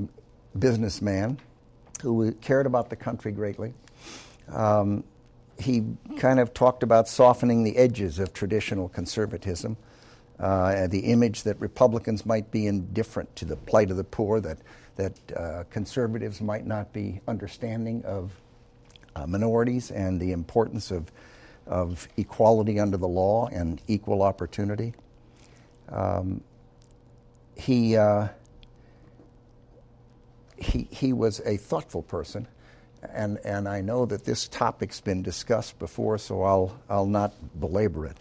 businessman 0.59 1.39
who 2.03 2.31
cared 2.33 2.67
about 2.67 2.91
the 2.91 2.97
country 2.97 3.33
greatly. 3.33 3.73
Um, 4.49 5.05
he 5.59 5.85
kind 6.19 6.41
of 6.41 6.53
talked 6.53 6.83
about 6.83 7.09
softening 7.09 7.63
the 7.63 7.77
edges 7.77 8.19
of 8.19 8.35
traditional 8.35 8.89
conservatism, 8.89 9.77
uh, 10.39 10.89
the 10.89 11.01
image 11.01 11.45
that 11.45 11.59
Republicans 11.61 12.27
might 12.27 12.51
be 12.51 12.67
indifferent 12.67 13.35
to 13.37 13.45
the 13.45 13.57
plight 13.57 13.91
of 13.91 13.97
the 13.97 14.05
poor, 14.05 14.41
that 14.41 14.59
that 14.97 15.33
uh, 15.37 15.65
conservatives 15.71 16.41
might 16.41 16.67
not 16.67 16.93
be 16.93 17.21
understanding 17.27 18.05
of 18.05 18.33
uh, 19.17 19.27
minorities 19.27 19.91
and 19.91 20.21
the 20.21 20.33
importance 20.33 20.91
of, 20.91 21.11
of 21.67 22.09
equality 22.17 22.81
under 22.81 22.97
the 22.97 23.09
law 23.09 23.49
and 23.49 23.81
equal 23.89 24.23
opportunity. 24.23 24.95
Um, 25.89 26.43
he, 27.57 27.97
uh, 27.97 28.29
he, 30.57 30.89
he 30.91 31.13
was 31.13 31.41
a 31.45 31.57
thoughtful 31.57 32.03
person, 32.03 32.49
and, 33.13 33.39
and 33.45 33.69
I 33.69 33.81
know 33.81 34.07
that 34.07 34.25
this 34.25 34.49
topic's 34.49 35.01
been 35.01 35.23
discussed 35.23 35.79
before, 35.79 36.19
so 36.19 36.43
I'll, 36.43 36.79
I'll 36.89 37.07
not 37.07 37.35
belabor 37.61 38.07
it. 38.07 38.17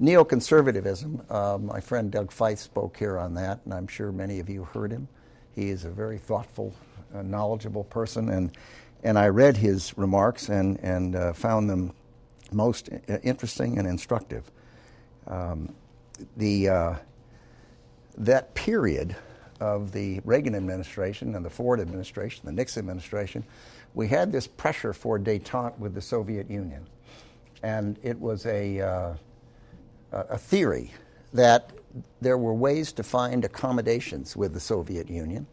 Neoconservatism, 0.00 1.30
uh, 1.30 1.58
my 1.58 1.80
friend 1.80 2.10
Doug 2.10 2.30
Feith 2.30 2.58
spoke 2.58 2.96
here 2.96 3.16
on 3.16 3.34
that, 3.34 3.60
and 3.64 3.72
I'm 3.72 3.86
sure 3.86 4.10
many 4.10 4.40
of 4.40 4.48
you 4.48 4.64
heard 4.64 4.90
him. 4.90 5.06
He 5.54 5.68
is 5.68 5.84
a 5.84 5.90
very 5.90 6.18
thoughtful, 6.18 6.74
uh, 7.14 7.22
knowledgeable 7.22 7.84
person, 7.84 8.28
and 8.28 8.50
and 9.04 9.18
I 9.18 9.28
read 9.28 9.56
his 9.58 9.96
remarks 9.96 10.48
and 10.48 10.80
and 10.82 11.14
uh, 11.14 11.32
found 11.32 11.70
them 11.70 11.92
most 12.52 12.88
interesting 13.22 13.78
and 13.78 13.86
instructive. 13.88 14.50
Um, 15.26 15.74
the 16.36 16.68
uh, 16.68 16.94
that 18.18 18.54
period 18.54 19.16
of 19.60 19.92
the 19.92 20.20
Reagan 20.24 20.54
administration 20.54 21.34
and 21.34 21.44
the 21.44 21.50
Ford 21.50 21.80
administration, 21.80 22.42
the 22.44 22.52
Nixon 22.52 22.80
administration, 22.80 23.44
we 23.94 24.08
had 24.08 24.32
this 24.32 24.46
pressure 24.46 24.92
for 24.92 25.18
détente 25.18 25.78
with 25.78 25.94
the 25.94 26.00
Soviet 26.00 26.50
Union, 26.50 26.86
and 27.62 27.98
it 28.02 28.20
was 28.20 28.46
a 28.46 28.80
uh, 28.80 29.14
a 30.12 30.38
theory 30.38 30.92
that 31.32 31.72
there 32.20 32.38
were 32.38 32.54
ways 32.54 32.92
to 32.92 33.02
find 33.02 33.44
accommodations 33.44 34.36
with 34.36 34.52
the 34.52 34.60
Soviet 34.60 35.08
Union. 35.10 35.46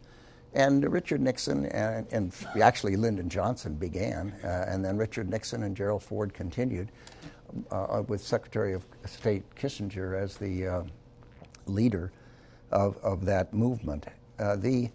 And 0.54 0.90
Richard 0.90 1.20
Nixon 1.20 1.66
and, 1.66 2.06
and 2.12 2.32
actually 2.60 2.96
Lyndon 2.96 3.28
Johnson 3.28 3.74
began, 3.74 4.34
uh, 4.44 4.66
and 4.68 4.84
then 4.84 4.96
Richard 4.96 5.30
Nixon 5.30 5.62
and 5.62 5.76
Gerald 5.76 6.02
Ford 6.02 6.34
continued 6.34 6.90
uh, 7.70 8.02
with 8.06 8.22
Secretary 8.22 8.74
of 8.74 8.84
State 9.06 9.42
Kissinger 9.54 10.20
as 10.20 10.36
the 10.36 10.66
uh, 10.66 10.82
leader 11.66 12.12
of, 12.70 12.96
of 12.98 13.24
that 13.24 13.54
movement. 13.54 14.06
Uh, 14.38 14.56
the, 14.56 14.90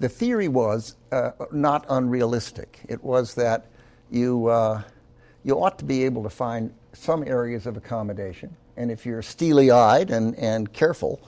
the 0.00 0.08
theory 0.08 0.48
was 0.48 0.96
uh, 1.12 1.30
not 1.52 1.84
unrealistic. 1.88 2.80
It 2.88 3.02
was 3.02 3.34
that 3.34 3.66
you, 4.10 4.46
uh, 4.46 4.82
you 5.44 5.62
ought 5.62 5.78
to 5.78 5.84
be 5.84 6.04
able 6.04 6.22
to 6.24 6.30
find 6.30 6.72
some 6.92 7.22
areas 7.22 7.66
of 7.66 7.76
accommodation 7.76 8.56
and 8.76 8.90
if 8.90 9.06
you're 9.06 9.22
steely 9.22 9.70
eyed 9.70 10.10
and, 10.10 10.36
and 10.36 10.72
careful, 10.72 11.20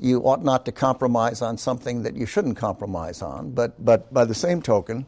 you 0.00 0.20
ought 0.22 0.42
not 0.42 0.64
to 0.64 0.72
compromise 0.72 1.42
on 1.42 1.58
something 1.58 2.02
that 2.02 2.16
you 2.16 2.24
shouldn't 2.24 2.56
compromise 2.56 3.20
on. 3.20 3.50
But, 3.50 3.84
but 3.84 4.12
by 4.12 4.24
the 4.24 4.34
same 4.34 4.62
token, 4.62 5.04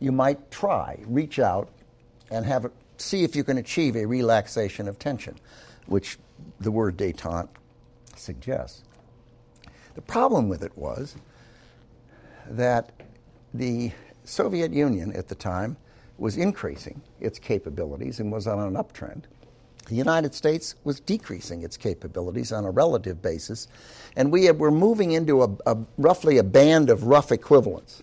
you 0.00 0.10
might 0.10 0.50
try, 0.50 0.98
reach 1.06 1.38
out, 1.38 1.68
and 2.30 2.46
have 2.46 2.70
see 2.96 3.24
if 3.24 3.36
you 3.36 3.44
can 3.44 3.58
achieve 3.58 3.96
a 3.96 4.06
relaxation 4.06 4.88
of 4.88 4.98
tension, 4.98 5.36
which 5.86 6.18
the 6.60 6.70
word 6.70 6.96
detente 6.96 7.48
suggests. 8.16 8.82
The 9.94 10.02
problem 10.02 10.48
with 10.48 10.62
it 10.62 10.76
was 10.76 11.16
that 12.48 12.92
the 13.52 13.92
Soviet 14.24 14.72
Union 14.72 15.12
at 15.14 15.28
the 15.28 15.34
time 15.34 15.76
was 16.16 16.36
increasing 16.36 17.02
its 17.20 17.38
capabilities 17.38 18.20
and 18.20 18.32
was 18.32 18.46
on 18.46 18.60
an 18.60 18.74
uptrend 18.74 19.24
the 19.86 19.94
United 19.94 20.34
States 20.34 20.74
was 20.84 21.00
decreasing 21.00 21.62
its 21.62 21.76
capabilities 21.76 22.52
on 22.52 22.64
a 22.64 22.70
relative 22.70 23.20
basis, 23.20 23.68
and 24.16 24.32
we 24.32 24.50
were 24.50 24.70
moving 24.70 25.12
into 25.12 25.42
a, 25.42 25.50
a, 25.66 25.76
roughly 25.98 26.38
a 26.38 26.42
band 26.42 26.90
of 26.90 27.04
rough 27.04 27.30
equivalence, 27.32 28.02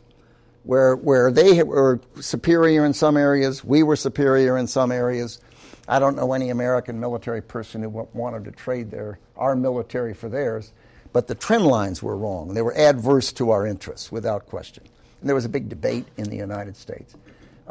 where, 0.63 0.95
where 0.95 1.31
they 1.31 1.63
were 1.63 1.99
superior 2.19 2.85
in 2.85 2.93
some 2.93 3.17
areas, 3.17 3.63
we 3.63 3.81
were 3.81 3.95
superior 3.95 4.57
in 4.57 4.67
some 4.67 4.91
areas. 4.91 5.39
I 5.87 5.97
don't 5.97 6.15
know 6.15 6.33
any 6.33 6.49
American 6.49 6.99
military 6.99 7.41
person 7.41 7.81
who 7.81 8.07
wanted 8.13 8.45
to 8.45 8.51
trade 8.51 8.91
their, 8.91 9.19
our 9.35 9.55
military 9.55 10.13
for 10.13 10.29
theirs, 10.29 10.71
but 11.13 11.27
the 11.27 11.35
trend 11.35 11.65
lines 11.65 12.03
were 12.03 12.15
wrong. 12.15 12.53
They 12.53 12.61
were 12.61 12.77
adverse 12.77 13.33
to 13.33 13.49
our 13.49 13.65
interests, 13.65 14.11
without 14.11 14.45
question. 14.45 14.83
And 15.19 15.27
there 15.27 15.35
was 15.35 15.45
a 15.45 15.49
big 15.49 15.67
debate 15.67 16.05
in 16.17 16.29
the 16.29 16.37
United 16.37 16.77
States 16.77 17.15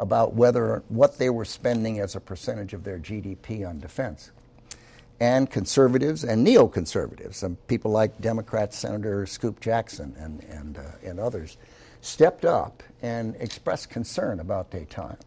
about 0.01 0.33
whether 0.33 0.81
what 0.89 1.19
they 1.19 1.29
were 1.29 1.45
spending 1.45 1.99
as 1.99 2.15
a 2.15 2.19
percentage 2.19 2.73
of 2.73 2.83
their 2.83 2.97
GDP 2.97 3.65
on 3.67 3.79
defense. 3.79 4.31
And 5.19 5.49
conservatives 5.49 6.23
and 6.23 6.45
neoconservatives, 6.45 7.43
and 7.43 7.55
people 7.67 7.91
like 7.91 8.19
Democrat 8.19 8.73
Senator 8.73 9.27
Scoop 9.27 9.59
Jackson 9.59 10.15
and, 10.17 10.43
and, 10.45 10.77
uh, 10.79 10.81
and 11.07 11.19
others, 11.19 11.57
stepped 12.01 12.43
up 12.43 12.81
and 13.03 13.35
expressed 13.39 13.91
concern 13.91 14.39
about 14.39 14.71
detente, 14.71 15.19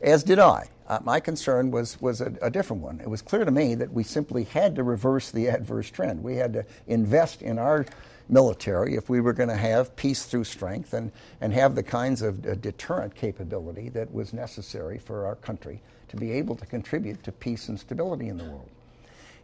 as 0.00 0.24
did 0.24 0.38
I. 0.38 0.70
Uh, 0.88 1.00
my 1.02 1.20
concern 1.20 1.70
was, 1.70 2.00
was 2.00 2.22
a, 2.22 2.32
a, 2.40 2.50
different 2.50 2.82
one. 2.82 3.00
It 3.00 3.08
was 3.08 3.22
clear 3.22 3.44
to 3.44 3.50
me 3.50 3.74
that 3.74 3.92
we 3.92 4.02
simply 4.02 4.44
had 4.44 4.76
to 4.76 4.82
reverse 4.82 5.30
the 5.30 5.48
adverse 5.48 5.90
trend. 5.90 6.22
We 6.22 6.36
had 6.36 6.52
to 6.54 6.64
invest 6.86 7.40
in 7.40 7.58
our 7.58 7.86
military 8.28 8.94
if 8.94 9.08
we 9.08 9.20
were 9.20 9.32
going 9.32 9.48
to 9.48 9.56
have 9.56 9.94
peace 9.96 10.24
through 10.24 10.44
strength 10.44 10.94
and, 10.94 11.12
and 11.40 11.52
have 11.52 11.74
the 11.74 11.82
kinds 11.82 12.22
of 12.22 12.46
uh, 12.46 12.54
deterrent 12.54 13.14
capability 13.14 13.88
that 13.90 14.12
was 14.12 14.32
necessary 14.32 14.98
for 14.98 15.26
our 15.26 15.36
country 15.36 15.80
to 16.08 16.16
be 16.16 16.32
able 16.32 16.56
to 16.56 16.66
contribute 16.66 17.22
to 17.22 17.32
peace 17.32 17.68
and 17.68 17.78
stability 17.78 18.28
in 18.28 18.38
the 18.38 18.44
world. 18.44 18.68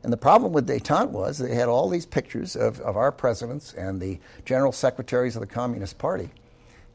And 0.02 0.12
the 0.12 0.16
problem 0.16 0.52
with 0.52 0.66
detente 0.66 1.10
was 1.10 1.38
they 1.38 1.54
had 1.54 1.68
all 1.68 1.88
these 1.88 2.06
pictures 2.06 2.56
of, 2.56 2.80
of 2.80 2.96
our 2.96 3.12
presidents 3.12 3.74
and 3.74 4.00
the 4.00 4.18
general 4.44 4.72
secretaries 4.72 5.36
of 5.36 5.40
the 5.40 5.46
Communist 5.46 5.98
Party 5.98 6.30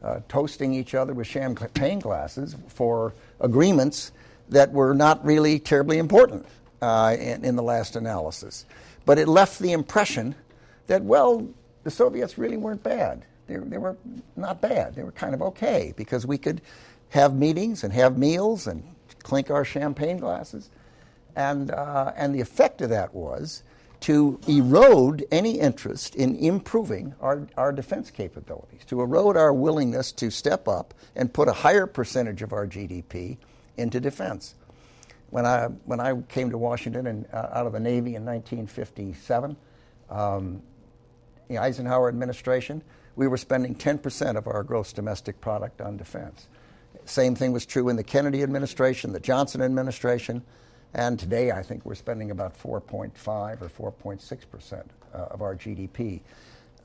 uh, 0.04 0.20
toasting 0.28 0.74
each 0.74 0.94
other 0.94 1.14
with 1.14 1.28
champagne 1.28 2.00
glasses 2.00 2.56
for 2.68 3.14
agreements 3.40 4.12
that 4.50 4.72
were 4.72 4.94
not 4.94 5.24
really 5.26 5.60
terribly 5.60 5.98
important 5.98 6.46
uh, 6.82 7.16
in, 7.20 7.44
in 7.44 7.56
the 7.56 7.64
last 7.64 7.96
analysis. 7.96 8.66
But 9.06 9.18
it 9.18 9.28
left 9.28 9.60
the 9.60 9.72
impression 9.72 10.36
that, 10.88 11.04
well, 11.04 11.48
the 11.86 11.92
Soviets 11.92 12.38
really 12.38 12.58
weren't 12.58 12.84
bad. 12.84 13.26
They, 13.48 13.58
they 13.58 13.78
were 13.78 13.96
not 14.36 14.60
bad. 14.60 14.96
They 14.96 15.04
were 15.04 15.12
kind 15.12 15.36
of 15.36 15.42
okay 15.44 15.94
because 15.96 16.26
we 16.26 16.40
could 16.40 16.62
have 17.10 17.36
meetings 17.36 17.84
and 17.84 17.94
have 17.94 18.18
meals 18.18 18.66
and 18.66 18.84
clink 19.22 19.52
our 19.52 19.64
champagne 19.64 20.18
glasses. 20.18 20.72
And, 21.36 21.70
uh, 21.70 22.12
and 22.18 22.34
the 22.34 22.42
effect 22.42 22.82
of 22.82 22.90
that 22.90 23.14
was 23.14 23.62
to 24.02 24.40
erode 24.48 25.26
any 25.32 25.60
interest 25.60 26.16
in 26.16 26.36
improving 26.38 27.14
our, 27.22 27.48
our 27.56 27.72
defense 27.72 28.10
capabilities, 28.10 28.84
to 28.86 29.02
erode 29.02 29.38
our 29.38 29.54
willingness 29.54 30.12
to 30.14 30.32
step 30.32 30.68
up 30.68 30.96
and 31.16 31.32
put 31.32 31.48
a 31.48 31.54
higher 31.54 31.86
percentage 31.86 32.42
of 32.42 32.52
our 32.52 32.66
GDP 32.66 33.38
into 33.78 34.00
defense. 34.00 34.56
When 35.30 35.46
I, 35.46 35.68
when 35.86 36.00
I 36.00 36.20
came 36.30 36.50
to 36.50 36.58
Washington 36.58 37.06
and 37.06 37.28
uh, 37.32 37.50
out 37.52 37.68
of 37.68 37.74
the 37.74 37.80
Navy 37.80 38.16
in 38.16 38.26
1957, 38.26 39.56
um, 40.10 40.64
the 41.48 41.58
Eisenhower 41.58 42.08
administration, 42.10 42.84
we 43.16 43.28
were 43.28 43.38
spending 43.38 43.76
10% 43.76 44.36
of 44.36 44.48
our 44.48 44.64
gross 44.64 44.94
domestic 44.94 45.40
product 45.42 45.82
on 45.82 45.98
defense. 45.98 46.48
Same 47.06 47.36
thing 47.36 47.52
was 47.52 47.66
true 47.66 47.90
in 47.90 47.96
the 47.96 48.04
Kennedy 48.04 48.44
administration, 48.44 49.14
the 49.14 49.20
Johnson 49.20 49.62
administration, 49.62 50.44
and 50.94 51.20
today 51.20 51.52
I 51.52 51.62
think 51.62 51.86
we're 51.86 51.96
spending 51.96 52.32
about 52.32 52.58
4.5 52.58 53.62
or 53.78 53.92
4.6% 53.94 54.74
uh, 55.14 55.18
of 55.18 55.42
our 55.42 55.56
GDP. 55.56 56.22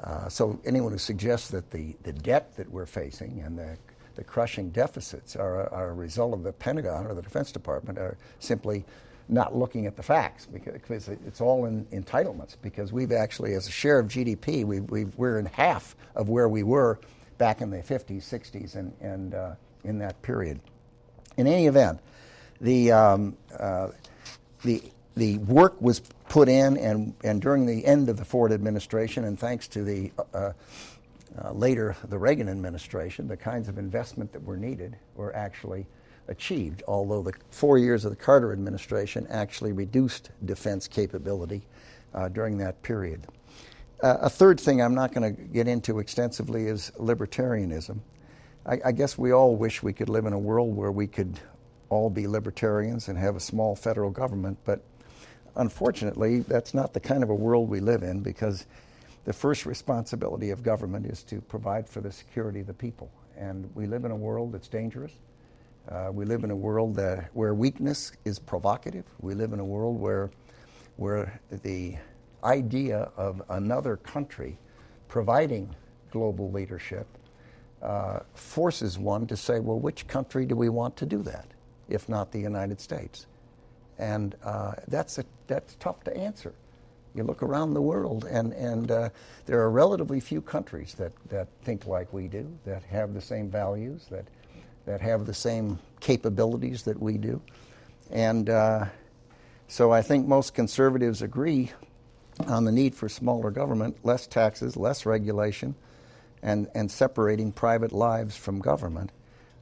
Uh, 0.03 0.29
so 0.29 0.61
anyone 0.65 0.93
who 0.93 0.99
suggests 0.99 1.49
that 1.49 1.71
the, 1.71 1.95
the 2.03 2.13
debt 2.13 2.57
that 2.57 2.71
we're 2.71 2.87
facing 2.87 3.41
and 3.45 3.59
the, 3.59 3.77
the 4.17 4.25
crushing 4.25 4.71
deficits 4.71 5.37
are, 5.37 5.73
are 5.73 5.91
a 5.91 5.95
result 5.95 6.35
of 6.35 6.43
the 6.43 6.53
Pentagon 6.53 7.07
or 7.07 7.15
the 7.15 7.23
Defense 7.23 7.53
Department 7.53 7.99
are 7.99 8.17
simply 8.39 8.85
not 9.31 9.57
looking 9.57 9.87
at 9.87 9.97
the 9.97 10.03
facts 10.03 10.47
because 10.47 11.09
it's 11.09 11.41
all 11.41 11.67
in 11.67 11.85
entitlements. 11.87 12.57
Because 12.61 12.93
we've 12.93 13.13
actually, 13.13 13.55
as 13.55 13.69
a 13.69 13.71
share 13.71 13.99
of 13.99 14.09
GDP, 14.09 14.65
we 14.65 15.05
we're 15.05 15.39
in 15.39 15.47
half 15.47 15.97
of 16.17 16.29
where 16.29 16.49
we 16.49 16.63
were 16.63 16.99
back 17.39 17.61
in 17.61 17.71
the 17.71 17.79
50s, 17.79 18.23
60s, 18.23 18.75
and, 18.75 18.93
and 19.01 19.35
uh, 19.35 19.55
in 19.85 19.99
that 19.99 20.21
period. 20.23 20.61
In 21.37 21.47
any 21.47 21.67
event, 21.67 22.01
the, 22.61 22.93
um, 22.93 23.37
uh, 23.59 23.89
the, 24.63 24.83
the 25.17 25.39
work 25.39 25.81
was 25.81 26.01
put 26.29 26.49
in, 26.49 26.77
and, 26.77 27.15
and 27.25 27.41
during 27.41 27.65
the 27.65 27.87
end 27.87 28.09
of 28.09 28.17
the 28.17 28.25
Ford 28.25 28.53
administration, 28.53 29.25
and 29.25 29.39
thanks 29.39 29.69
to 29.69 29.83
the 29.83 30.13
uh, 30.35 30.53
uh, 31.43 31.53
later 31.53 31.97
the 32.09 32.19
Reagan 32.19 32.49
administration, 32.49 33.29
the 33.29 33.37
kinds 33.37 33.69
of 33.69 33.79
investment 33.79 34.33
that 34.33 34.43
were 34.43 34.57
needed 34.57 34.97
were 35.15 35.35
actually 35.35 35.87
achieved, 36.31 36.83
although 36.89 37.23
the 37.23 37.35
four 37.51 37.77
years 37.77 38.05
of 38.05 38.11
the 38.11 38.17
Carter 38.17 38.53
administration 38.53 39.27
actually 39.29 39.73
reduced 39.73 40.31
defense 40.45 40.89
capability 40.89 41.63
uh, 42.15 42.29
during 42.29 42.57
that 42.59 42.81
period. 42.83 43.27
Uh, 44.03 44.17
a 44.23 44.31
third 44.31 44.59
thing 44.59 44.81
I'm 44.81 44.95
not 44.95 45.13
going 45.13 45.37
to 45.37 45.43
get 45.43 45.69
into 45.69 45.99
extensively 45.99 46.67
is 46.67 46.91
libertarianism. 46.99 48.01
I, 48.65 48.81
I, 48.87 48.93
guess 48.93 49.19
we 49.19 49.33
all 49.33 49.57
wish 49.57 49.83
we 49.83 49.93
could 49.93 50.09
live 50.09 50.25
in 50.25 50.33
a 50.33 50.39
world 50.39 50.75
where 50.75 50.93
we 50.93 51.07
could 51.07 51.39
all 51.91 52.09
be 52.09 52.27
libertarians 52.27 53.09
and 53.09 53.19
have 53.19 53.37
a 53.37 53.41
small 53.41 53.77
federal 53.77 54.11
government, 54.11 54.57
but 54.65 54.83
unfortunately, 55.57 56.41
that's 56.41 56.73
not 56.73 56.95
the 56.95 57.01
kind 57.01 57.23
of 57.23 57.31
a 57.31 57.35
world 57.35 57.69
we 57.69 57.81
live 57.81 58.03
in 58.03 58.21
because 58.21 58.67
the 59.25 59.33
first 59.33 59.67
responsibility 59.67 60.51
of 60.51 60.63
government 60.63 61.05
is 61.07 61.23
to 61.25 61.41
provide 61.43 61.89
for 61.89 62.01
the 62.01 62.13
security 62.13 62.61
of 62.61 62.67
the 62.67 62.75
people. 62.75 63.11
And 63.37 63.71
we 63.75 63.87
live 63.87 64.05
in 64.05 64.11
a 64.11 64.17
world 64.17 64.53
that's 64.53 64.69
dangerous. 64.69 65.13
Uh, 65.91 66.09
we 66.13 66.25
live 66.25 66.45
in 66.45 66.53
a 66.53 66.57
world 66.57 66.95
that, 66.95 67.31
where 67.33 67.53
weakness 67.53 68.13
is 68.25 68.39
provocative. 68.39 69.05
We 69.21 69.35
live 69.35 69.53
in 69.53 69.59
a 69.59 69.65
world 69.65 69.99
where, 69.99 70.31
where 70.97 71.41
the 71.51 71.97
idea 72.45 73.11
of 73.17 73.43
another 73.49 73.97
country 73.97 74.57
providing 75.09 75.75
global 76.13 76.53
leadership 76.53 77.09
uh, 77.83 78.21
forces 78.35 79.01
one 79.01 79.27
to 79.27 79.37
say, 79.37 79.59
well, 79.59 79.81
which 79.81 80.07
country 80.07 80.47
do 80.47 80.55
we 80.55 80.69
want 80.69 80.97
to 80.99 81.07
do 81.07 81.23
that, 81.25 81.49
if 81.89 82.09
not 82.09 82.31
the 82.31 82.39
United 82.39 82.81
States? 82.81 83.27
And 83.99 84.37
uh, 84.45 84.75
that's, 84.87 85.19
a, 85.19 85.25
that's 85.49 85.75
tough 85.81 86.05
to 86.05 86.17
answer. 86.17 86.55
You 87.17 87.25
look 87.25 87.43
around 87.43 87.75
the 87.75 87.83
world, 87.83 88.27
and, 88.31 88.53
and 88.53 88.93
uh, 88.93 89.09
there 89.47 89.61
are 89.61 89.71
relatively 89.71 90.21
few 90.21 90.41
countries 90.41 90.95
that, 90.95 91.11
that 91.31 91.49
think 91.65 91.87
like 91.87 92.13
we 92.13 92.29
do, 92.29 92.57
that 92.65 92.85
have 92.85 93.13
the 93.13 93.21
same 93.21 93.51
values, 93.51 94.07
that, 94.11 94.27
that 94.87 95.01
have 95.01 95.27
the 95.27 95.35
same 95.35 95.79
capabilities 96.01 96.85
that 96.85 97.01
we 97.01 97.19
do. 97.19 97.41
And 98.11 98.49
uh, 98.49 98.87
so 99.69 99.93
I 99.93 100.03
think 100.03 100.27
most 100.27 100.55
conservatives 100.55 101.23
agree 101.23 101.73
on 102.47 102.65
the 102.65 102.73
need 102.73 102.95
for 102.95 103.09
smaller 103.09 103.51
government, 103.51 103.99
less 104.03 104.27
taxes, 104.27 104.77
less 104.77 105.07
regulation, 105.07 105.75
and, 106.43 106.69
and 106.75 106.91
separating 106.91 107.53
private 107.53 107.93
lives 107.93 108.37
from 108.37 108.61
government. 108.61 109.13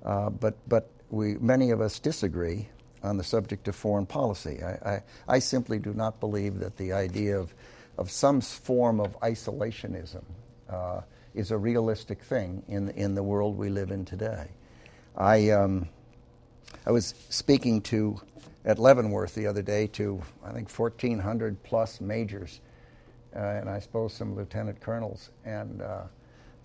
Uh, 0.04 0.30
but 0.30 0.56
but 0.68 0.90
we, 1.10 1.34
many 1.38 1.70
of 1.70 1.80
us 1.80 1.98
disagree 1.98 2.68
on 3.02 3.16
the 3.16 3.24
subject 3.24 3.68
of 3.68 3.76
foreign 3.76 4.06
policy. 4.06 4.62
I, 4.62 4.90
I, 4.90 5.02
I, 5.28 5.38
simply 5.38 5.78
do 5.78 5.94
not 5.94 6.20
believe 6.20 6.58
that 6.58 6.76
the 6.76 6.92
idea 6.92 7.38
of, 7.38 7.54
of 7.96 8.10
some 8.10 8.40
form 8.40 9.00
of 9.00 9.18
isolationism 9.20 10.24
uh, 10.68 11.02
is 11.34 11.50
a 11.50 11.56
realistic 11.56 12.22
thing 12.22 12.62
in, 12.68 12.90
in 12.90 13.14
the 13.14 13.22
world 13.22 13.56
we 13.56 13.68
live 13.68 13.90
in 13.90 14.04
today. 14.04 14.48
I, 15.18 15.50
um, 15.50 15.88
I 16.86 16.92
was 16.92 17.14
speaking 17.28 17.82
to 17.82 18.20
at 18.64 18.78
Leavenworth 18.78 19.34
the 19.34 19.48
other 19.48 19.62
day 19.62 19.88
to, 19.88 20.22
I 20.44 20.52
think, 20.52 20.70
1,400 20.70 21.62
plus 21.62 22.00
majors 22.00 22.60
uh, 23.34 23.38
and 23.38 23.68
I 23.68 23.78
suppose 23.78 24.12
some 24.12 24.34
lieutenant 24.34 24.80
colonels. 24.80 25.30
And 25.44 25.82
uh, 25.82 26.02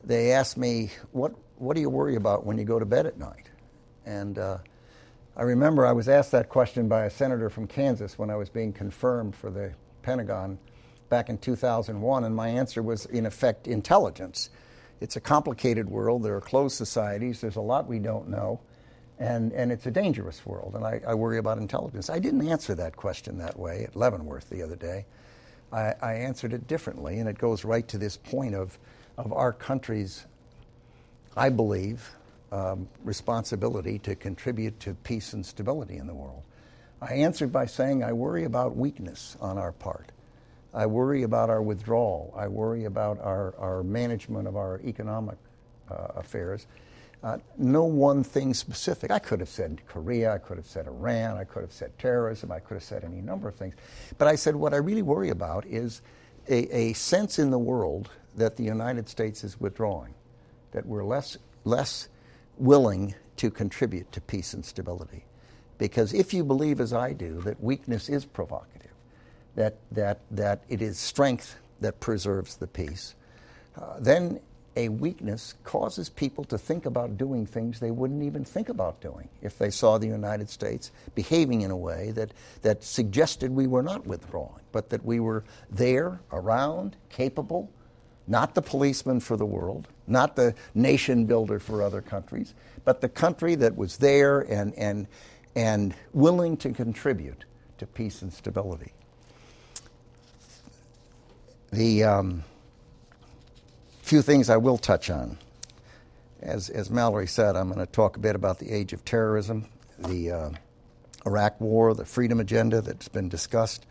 they 0.03 0.31
asked 0.31 0.57
me, 0.57 0.91
what, 1.11 1.33
what 1.57 1.75
do 1.75 1.81
you 1.81 1.89
worry 1.89 2.15
about 2.15 2.45
when 2.45 2.57
you 2.57 2.63
go 2.63 2.79
to 2.79 2.85
bed 2.85 3.05
at 3.05 3.17
night? 3.17 3.49
And 4.05 4.37
uh, 4.37 4.57
I 5.35 5.43
remember 5.43 5.85
I 5.85 5.91
was 5.91 6.09
asked 6.09 6.31
that 6.31 6.49
question 6.49 6.87
by 6.87 7.05
a 7.05 7.09
senator 7.09 7.49
from 7.49 7.67
Kansas 7.67 8.17
when 8.17 8.29
I 8.29 8.35
was 8.35 8.49
being 8.49 8.73
confirmed 8.73 9.35
for 9.35 9.49
the 9.49 9.73
Pentagon 10.01 10.57
back 11.09 11.29
in 11.29 11.37
2001, 11.37 12.23
and 12.23 12.35
my 12.35 12.47
answer 12.47 12.81
was, 12.81 13.05
in 13.05 13.25
effect, 13.25 13.67
intelligence. 13.67 14.49
It's 15.03 15.17
a 15.17 15.21
complicated 15.21 15.89
world. 15.89 16.23
There 16.23 16.33
are 16.37 16.41
closed 16.41 16.77
societies. 16.77 17.41
There's 17.41 17.57
a 17.57 17.61
lot 17.61 17.89
we 17.89 17.99
don't 17.99 18.29
know. 18.29 18.61
And, 19.19 19.51
and 19.51 19.69
it's 19.69 19.85
a 19.85 19.91
dangerous 19.91 20.45
world, 20.45 20.75
and 20.75 20.85
I, 20.85 21.01
I 21.05 21.13
worry 21.13 21.39
about 21.39 21.57
intelligence. 21.57 22.09
I 22.09 22.19
didn't 22.19 22.47
answer 22.47 22.73
that 22.75 22.95
question 22.95 23.37
that 23.39 23.59
way 23.59 23.83
at 23.83 23.97
Leavenworth 23.97 24.49
the 24.49 24.63
other 24.63 24.77
day. 24.77 25.05
I, 25.73 25.93
I 26.01 26.13
answered 26.13 26.53
it 26.53 26.67
differently, 26.67 27.19
and 27.19 27.27
it 27.27 27.37
goes 27.37 27.65
right 27.65 27.85
to 27.89 27.97
this 27.97 28.15
point 28.15 28.55
of, 28.55 28.79
of 29.17 29.33
our 29.33 29.51
country's, 29.51 30.25
I 31.35 31.49
believe, 31.49 32.09
um, 32.53 32.87
responsibility 33.03 33.99
to 33.99 34.15
contribute 34.15 34.79
to 34.79 34.93
peace 34.93 35.33
and 35.33 35.45
stability 35.45 35.97
in 35.97 36.07
the 36.07 36.15
world. 36.15 36.43
I 37.01 37.15
answered 37.15 37.51
by 37.51 37.65
saying 37.65 38.05
I 38.05 38.13
worry 38.13 38.45
about 38.45 38.77
weakness 38.77 39.35
on 39.41 39.57
our 39.57 39.73
part. 39.73 40.12
I 40.73 40.85
worry 40.85 41.23
about 41.23 41.49
our 41.49 41.61
withdrawal. 41.61 42.33
I 42.35 42.47
worry 42.47 42.85
about 42.85 43.19
our, 43.19 43.53
our 43.57 43.83
management 43.83 44.47
of 44.47 44.55
our 44.55 44.81
economic 44.83 45.37
uh, 45.89 46.07
affairs. 46.15 46.65
Uh, 47.23 47.37
no 47.57 47.85
one 47.85 48.23
thing 48.23 48.53
specific. 48.53 49.09
I 49.09 49.19
could 49.19 49.39
have 49.39 49.49
said 49.49 49.81
Korea, 49.87 50.33
I 50.33 50.39
could 50.39 50.57
have 50.57 50.65
said 50.65 50.87
Iran, 50.87 51.37
I 51.37 51.45
could 51.45 51.61
have 51.61 51.71
said 51.71 51.97
terrorism, 51.97 52.51
I 52.51 52.59
could 52.59 52.73
have 52.73 52.83
said 52.83 53.05
any 53.05 53.21
number 53.21 53.47
of 53.47 53.55
things. 53.55 53.75
But 54.17 54.27
I 54.27 54.35
said 54.35 54.55
what 54.55 54.73
I 54.73 54.77
really 54.77 55.03
worry 55.03 55.29
about 55.29 55.65
is 55.65 56.01
a, 56.49 56.75
a 56.75 56.93
sense 56.93 57.39
in 57.39 57.49
the 57.49 57.59
world 57.59 58.09
that 58.35 58.57
the 58.57 58.63
United 58.63 59.07
States 59.07 59.43
is 59.45 59.57
withdrawing, 59.59 60.13
that 60.71 60.85
we're 60.85 61.05
less, 61.05 61.37
less 61.63 62.09
willing 62.57 63.15
to 63.37 63.49
contribute 63.49 64.11
to 64.11 64.19
peace 64.19 64.53
and 64.53 64.65
stability. 64.65 65.23
Because 65.77 66.13
if 66.13 66.33
you 66.33 66.43
believe, 66.43 66.81
as 66.81 66.93
I 66.93 67.13
do, 67.13 67.41
that 67.41 67.61
weakness 67.63 68.09
is 68.09 68.25
provocative, 68.25 68.82
that, 69.55 69.77
that, 69.91 70.19
that 70.31 70.63
it 70.69 70.81
is 70.81 70.97
strength 70.97 71.57
that 71.81 71.99
preserves 71.99 72.55
the 72.57 72.67
peace, 72.67 73.15
uh, 73.75 73.99
then 73.99 74.39
a 74.75 74.89
weakness 74.89 75.53
causes 75.63 76.09
people 76.09 76.43
to 76.45 76.57
think 76.57 76.85
about 76.85 77.17
doing 77.17 77.45
things 77.45 77.79
they 77.79 77.91
wouldn't 77.91 78.23
even 78.23 78.43
think 78.43 78.69
about 78.69 78.99
doing 79.01 79.29
if 79.41 79.57
they 79.57 79.69
saw 79.69 79.97
the 79.97 80.07
United 80.07 80.49
States 80.49 80.91
behaving 81.13 81.61
in 81.61 81.69
a 81.69 81.77
way 81.77 82.11
that, 82.11 82.31
that 82.63 82.83
suggested 82.83 83.51
we 83.51 83.67
were 83.67 83.83
not 83.83 84.05
withdrawing, 84.07 84.61
but 84.71 84.89
that 84.89 85.05
we 85.05 85.19
were 85.19 85.43
there, 85.69 86.19
around, 86.31 86.95
capable, 87.09 87.69
not 88.27 88.55
the 88.55 88.61
policeman 88.61 89.19
for 89.19 89.37
the 89.37 89.45
world, 89.45 89.87
not 90.07 90.35
the 90.35 90.55
nation 90.73 91.25
builder 91.25 91.59
for 91.59 91.83
other 91.83 92.01
countries, 92.01 92.55
but 92.83 93.01
the 93.01 93.09
country 93.09 93.55
that 93.55 93.75
was 93.75 93.97
there 93.97 94.41
and, 94.41 94.73
and, 94.75 95.07
and 95.55 95.93
willing 96.13 96.57
to 96.57 96.71
contribute 96.71 97.45
to 97.77 97.85
peace 97.85 98.21
and 98.21 98.33
stability. 98.33 98.93
The. 101.73 102.03
Um, 102.03 102.43
few 104.03 104.21
things 104.21 104.47
I 104.47 104.57
will 104.57 104.77
touch 104.77 105.09
on. 105.09 105.39
As, 106.39 106.69
as 106.69 106.91
Mallory 106.91 107.25
said, 107.25 107.55
I'm 107.55 107.67
going 107.67 107.79
to 107.83 107.91
talk 107.91 108.15
a 108.15 108.19
bit 108.19 108.35
about 108.35 108.59
the 108.59 108.69
age 108.69 108.93
of 108.93 109.03
terrorism, 109.05 109.65
the 109.97 110.29
uh, 110.29 110.49
Iraq 111.25 111.59
War, 111.59 111.95
the 111.95 112.05
freedom 112.05 112.39
agenda 112.39 112.81
that's 112.81 113.07
been 113.07 113.27
discussed, 113.27 113.87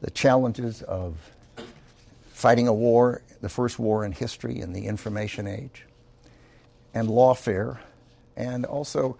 the 0.00 0.10
challenges 0.10 0.80
of 0.80 1.16
fighting 2.28 2.68
a 2.68 2.72
war, 2.72 3.20
the 3.42 3.50
first 3.50 3.78
war 3.78 4.02
in 4.02 4.12
history 4.12 4.60
in 4.60 4.72
the 4.72 4.86
information 4.86 5.46
age, 5.46 5.84
and 6.94 7.08
lawfare, 7.08 7.80
and 8.34 8.64
also 8.64 9.18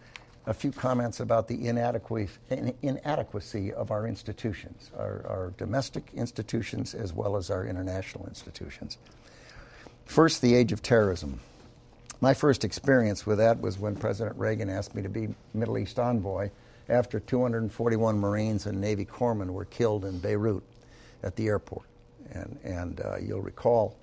a 0.49 0.55
few 0.55 0.73
comments 0.73 1.21
about 1.21 1.47
the 1.47 1.69
inadequacy 1.69 3.73
of 3.75 3.91
our 3.91 4.07
institutions, 4.07 4.91
our, 4.97 5.23
our 5.29 5.53
domestic 5.59 6.11
institutions 6.15 6.95
as 6.95 7.13
well 7.13 7.37
as 7.37 7.51
our 7.51 7.67
international 7.67 8.27
institutions. 8.27 8.97
First, 10.07 10.41
the 10.41 10.55
age 10.55 10.73
of 10.73 10.81
terrorism. 10.81 11.41
My 12.23 12.33
first 12.33 12.65
experience 12.65 13.27
with 13.27 13.37
that 13.37 13.61
was 13.61 13.79
when 13.79 13.95
President 13.95 14.39
Reagan 14.39 14.71
asked 14.71 14.95
me 14.95 15.03
to 15.03 15.11
be 15.11 15.29
Middle 15.53 15.77
East 15.77 15.99
envoy 15.99 16.51
after 16.89 17.21
241 17.21 18.19
Marines 18.19 18.65
and 18.65 18.81
Navy 18.81 19.05
corpsmen 19.05 19.51
were 19.51 19.67
killed 19.67 20.07
in 20.07 20.19
Beirut 20.19 20.63
at 21.23 21.37
the 21.37 21.49
airport. 21.49 21.85
And, 22.33 22.59
and 22.65 23.03
uh, 23.03 23.19
you'll 23.19 23.43
recall 23.43 23.99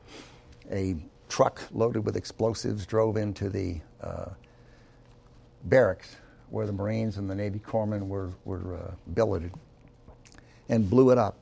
a 0.71 0.95
truck 1.27 1.63
loaded 1.71 2.05
with 2.05 2.15
explosives 2.15 2.85
drove 2.85 3.17
into 3.17 3.49
the 3.49 3.81
uh, 3.99 4.29
barracks 5.63 6.17
where 6.49 6.65
the 6.65 6.73
Marines 6.73 7.17
and 7.17 7.29
the 7.29 7.35
Navy 7.35 7.59
corpsmen 7.59 8.07
were, 8.07 8.31
were 8.45 8.75
uh, 8.75 8.91
billeted 9.13 9.51
and 10.69 10.89
blew 10.89 11.11
it 11.11 11.17
up. 11.17 11.37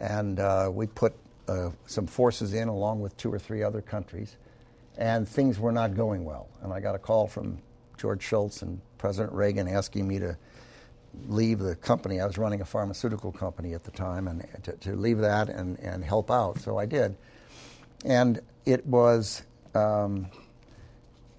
And 0.00 0.40
uh, 0.40 0.70
we 0.72 0.86
put 0.86 1.14
uh, 1.48 1.70
some 1.86 2.06
forces 2.06 2.54
in 2.54 2.68
along 2.68 3.00
with 3.00 3.16
two 3.16 3.32
or 3.32 3.38
three 3.38 3.62
other 3.62 3.80
countries. 3.80 4.36
and 4.96 5.28
things 5.28 5.58
were 5.58 5.72
not 5.72 5.94
going 5.94 6.24
well. 6.24 6.48
And 6.62 6.72
I 6.72 6.80
got 6.80 6.94
a 6.94 6.98
call 6.98 7.26
from 7.26 7.58
George 7.96 8.22
Shultz 8.22 8.62
and 8.62 8.80
President 8.98 9.32
Reagan 9.32 9.68
asking 9.68 10.06
me 10.06 10.18
to 10.18 10.36
leave 11.28 11.58
the 11.58 11.76
company. 11.76 12.20
I 12.20 12.26
was 12.26 12.38
running 12.38 12.60
a 12.60 12.64
pharmaceutical 12.64 13.32
company 13.32 13.74
at 13.74 13.84
the 13.84 13.90
time, 13.90 14.28
and 14.28 14.46
to, 14.64 14.72
to 14.72 14.96
leave 14.96 15.18
that 15.18 15.48
and, 15.48 15.78
and 15.80 16.04
help 16.04 16.30
out. 16.30 16.58
So 16.60 16.78
I 16.78 16.86
did. 16.86 17.16
And 18.04 18.40
it 18.64 18.84
was, 18.86 19.42
um, 19.74 20.26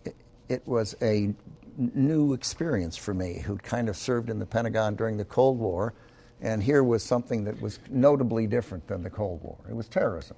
it, 0.06 0.16
it 0.50 0.68
was 0.68 0.96
a 1.02 1.34
new 1.78 2.34
experience 2.34 2.98
for 2.98 3.14
me 3.14 3.40
who'd 3.40 3.64
kind 3.64 3.90
of 3.90 3.98
served 3.98 4.30
in 4.30 4.40
the 4.40 4.46
Pentagon 4.46 4.96
during 4.96 5.18
the 5.18 5.26
Cold 5.26 5.60
War. 5.60 5.94
And 6.42 6.62
here 6.62 6.84
was 6.84 7.04
something 7.04 7.44
that 7.46 7.62
was 7.62 7.80
notably 7.90 8.48
different 8.48 8.88
than 8.88 9.02
the 9.02 9.10
Cold 9.10 9.42
War. 9.42 9.58
It 9.70 9.76
was 9.76 9.88
terrorism. 9.88 10.38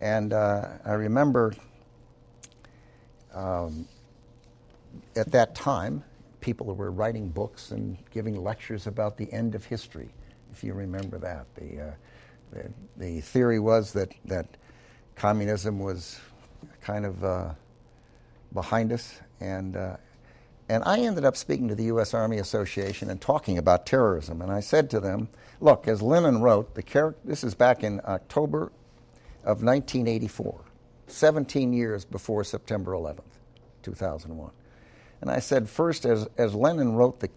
And 0.00 0.32
uh, 0.32 0.68
I 0.84 0.92
remember 0.92 1.54
um, 3.34 3.86
at 5.16 5.30
that 5.32 5.54
time, 5.54 6.02
people 6.40 6.66
were 6.74 6.90
writing 6.90 7.28
books 7.28 7.72
and 7.72 7.98
giving 8.10 8.42
lectures 8.42 8.86
about 8.86 9.16
the 9.16 9.30
end 9.32 9.54
of 9.54 9.64
history, 9.64 10.08
if 10.52 10.64
you 10.64 10.72
remember 10.72 11.18
that. 11.18 11.46
The, 11.56 11.80
uh, 11.80 11.90
the, 12.52 12.70
the, 12.96 13.20
theory 13.20 13.58
was 13.58 13.92
that, 13.92 14.14
that 14.24 14.46
communism 15.14 15.78
was 15.78 16.18
kind 16.80 17.04
of 17.04 17.24
uh, 17.24 17.50
behind 18.52 18.92
us. 18.92 19.20
And, 19.40 19.76
uh, 19.76 19.96
and 20.68 20.84
I 20.84 20.98
ended 20.98 21.24
up 21.24 21.36
speaking 21.36 21.68
to 21.68 21.74
the 21.74 21.84
U.S. 21.84 22.12
Army 22.12 22.38
Association 22.38 23.10
and 23.10 23.20
talking 23.20 23.56
about 23.56 23.86
terrorism. 23.86 24.42
And 24.42 24.52
I 24.52 24.60
said 24.60 24.90
to 24.90 25.00
them, 25.00 25.28
look, 25.60 25.88
as 25.88 26.02
Lenin 26.02 26.42
wrote, 26.42 26.74
the 26.74 26.82
char- 26.82 27.14
this 27.24 27.42
is 27.42 27.54
back 27.54 27.82
in 27.82 28.00
October 28.04 28.70
of 29.44 29.62
1984, 29.62 30.60
17 31.06 31.72
years 31.72 32.04
before 32.04 32.44
September 32.44 32.92
11th, 32.92 33.22
2001. 33.82 34.50
And 35.20 35.30
I 35.30 35.38
said, 35.38 35.70
first, 35.70 36.04
as, 36.04 36.28
as 36.36 36.54
Lenin 36.54 36.94
wrote 36.94 37.20
the, 37.20 37.30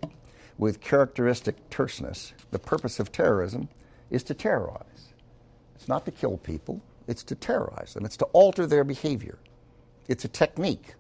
with 0.57 0.81
characteristic 0.81 1.69
terseness, 1.69 2.33
the 2.51 2.59
purpose 2.59 2.99
of 2.99 3.11
terrorism 3.11 3.69
is 4.09 4.23
to 4.23 4.33
terrorize. 4.33 5.13
It's 5.75 5.87
not 5.87 6.05
to 6.05 6.11
kill 6.11 6.37
people, 6.37 6.81
it's 7.07 7.23
to 7.23 7.35
terrorize 7.35 7.93
them, 7.93 8.05
it's 8.05 8.17
to 8.17 8.25
alter 8.25 8.67
their 8.67 8.83
behavior. 8.83 9.39
It's 10.07 10.25
a 10.25 10.27
technique. 10.27 10.95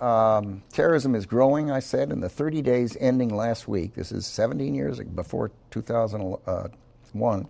Um, 0.00 0.62
terrorism 0.72 1.14
is 1.14 1.26
growing, 1.26 1.70
I 1.70 1.80
said, 1.80 2.10
in 2.10 2.20
the 2.20 2.30
30 2.30 2.62
days 2.62 2.96
ending 2.98 3.34
last 3.34 3.68
week. 3.68 3.94
This 3.94 4.10
is 4.10 4.26
17 4.26 4.74
years 4.74 4.98
before 5.00 5.50
2001. 5.70 7.48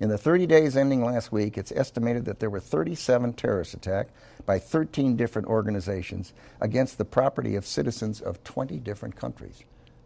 In 0.00 0.08
the 0.08 0.18
30 0.18 0.46
days 0.46 0.76
ending 0.76 1.04
last 1.04 1.30
week, 1.30 1.58
it's 1.58 1.70
estimated 1.70 2.24
that 2.24 2.40
there 2.40 2.50
were 2.50 2.58
37 2.58 3.34
terrorist 3.34 3.74
attacks 3.74 4.10
by 4.46 4.58
13 4.58 5.16
different 5.16 5.46
organizations 5.46 6.32
against 6.60 6.98
the 6.98 7.04
property 7.04 7.54
of 7.54 7.64
citizens 7.66 8.20
of 8.20 8.42
20 8.42 8.78
different 8.78 9.14
countries. 9.14 9.62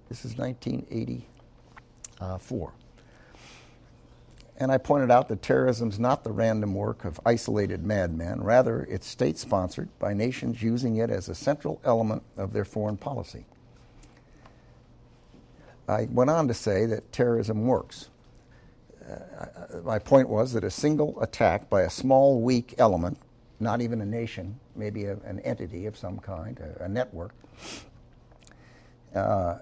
This 0.08 0.24
is 0.24 0.36
1984. 0.36 2.72
And 4.58 4.72
I 4.72 4.78
pointed 4.78 5.10
out 5.10 5.28
that 5.28 5.42
terrorism 5.42 5.90
is 5.90 5.98
not 5.98 6.24
the 6.24 6.32
random 6.32 6.74
work 6.74 7.04
of 7.04 7.20
isolated 7.26 7.84
madmen. 7.84 8.42
Rather, 8.42 8.86
it's 8.90 9.06
state 9.06 9.36
sponsored 9.38 9.88
by 9.98 10.14
nations 10.14 10.62
using 10.62 10.96
it 10.96 11.10
as 11.10 11.28
a 11.28 11.34
central 11.34 11.80
element 11.84 12.22
of 12.36 12.52
their 12.52 12.64
foreign 12.64 12.96
policy. 12.96 13.44
I 15.88 16.08
went 16.10 16.30
on 16.30 16.48
to 16.48 16.54
say 16.54 16.86
that 16.86 17.12
terrorism 17.12 17.66
works. 17.66 18.08
Uh, 19.08 19.80
my 19.84 19.98
point 19.98 20.28
was 20.28 20.52
that 20.54 20.64
a 20.64 20.70
single 20.70 21.20
attack 21.22 21.68
by 21.68 21.82
a 21.82 21.90
small, 21.90 22.40
weak 22.40 22.74
element 22.78 23.18
not 23.60 23.80
even 23.80 24.00
a 24.00 24.06
nation, 24.06 24.58
maybe 24.74 25.04
a, 25.04 25.16
an 25.24 25.40
entity 25.40 25.86
of 25.86 25.96
some 25.96 26.18
kind, 26.18 26.58
a, 26.58 26.84
a 26.84 26.88
network. 26.88 27.32
Uh, 29.14 29.58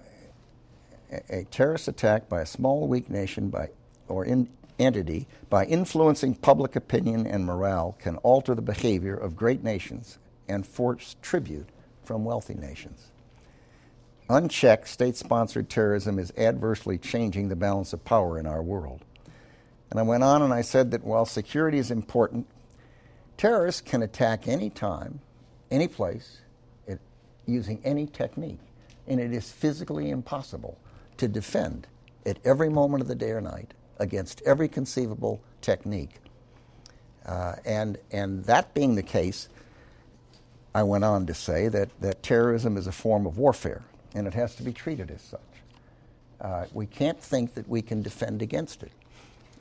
a, 1.11 1.39
a, 1.39 1.43
terrorist 1.45 1.87
attack 1.87 2.27
by 2.27 2.41
a 2.41 2.45
small, 2.45 2.87
weak 2.87 3.09
nation 3.09 3.49
by, 3.49 3.69
or 4.07 4.25
in, 4.25 4.49
entity 4.79 5.27
by 5.49 5.65
influencing 5.65 6.35
public 6.35 6.75
opinion 6.75 7.25
and 7.25 7.45
morale 7.45 7.95
can 7.99 8.17
alter 8.17 8.55
the 8.55 8.61
behavior 8.61 9.15
of 9.15 9.35
great 9.35 9.63
nations 9.63 10.17
and 10.47 10.65
force 10.65 11.15
tribute 11.21 11.69
from 12.03 12.25
wealthy 12.25 12.53
nations. 12.53 13.11
Unchecked, 14.29 14.87
state 14.87 15.15
sponsored 15.15 15.69
terrorism 15.69 16.17
is 16.17 16.33
adversely 16.37 16.97
changing 16.97 17.49
the 17.49 17.55
balance 17.55 17.93
of 17.93 18.03
power 18.03 18.39
in 18.39 18.45
our 18.45 18.61
world. 18.61 19.03
And 19.91 19.99
I 19.99 20.03
went 20.03 20.23
on 20.23 20.41
and 20.41 20.53
I 20.53 20.61
said 20.61 20.91
that 20.91 21.03
while 21.03 21.25
security 21.25 21.77
is 21.77 21.91
important, 21.91 22.47
Terrorists 23.37 23.81
can 23.81 24.01
attack 24.01 24.47
any 24.47 24.69
time, 24.69 25.19
any 25.69 25.87
place, 25.87 26.39
it, 26.87 26.99
using 27.45 27.81
any 27.83 28.05
technique, 28.05 28.59
and 29.07 29.19
it 29.19 29.33
is 29.33 29.51
physically 29.51 30.09
impossible 30.09 30.77
to 31.17 31.27
defend 31.27 31.87
at 32.25 32.39
every 32.45 32.69
moment 32.69 33.01
of 33.01 33.07
the 33.07 33.15
day 33.15 33.31
or 33.31 33.41
night 33.41 33.73
against 33.99 34.41
every 34.45 34.67
conceivable 34.67 35.41
technique. 35.61 36.15
Uh, 37.25 37.55
and, 37.65 37.97
and 38.11 38.43
that 38.45 38.73
being 38.73 38.95
the 38.95 39.03
case, 39.03 39.49
I 40.73 40.83
went 40.83 41.03
on 41.03 41.25
to 41.27 41.33
say 41.33 41.67
that, 41.69 41.89
that 42.01 42.21
terrorism 42.21 42.77
is 42.77 42.87
a 42.87 42.91
form 42.91 43.25
of 43.25 43.37
warfare, 43.37 43.83
and 44.13 44.27
it 44.27 44.33
has 44.33 44.55
to 44.55 44.63
be 44.63 44.73
treated 44.73 45.09
as 45.09 45.21
such. 45.21 45.39
Uh, 46.41 46.65
we 46.73 46.85
can't 46.85 47.19
think 47.19 47.53
that 47.55 47.67
we 47.67 47.81
can 47.81 48.01
defend 48.01 48.41
against 48.41 48.83
it. 48.83 48.91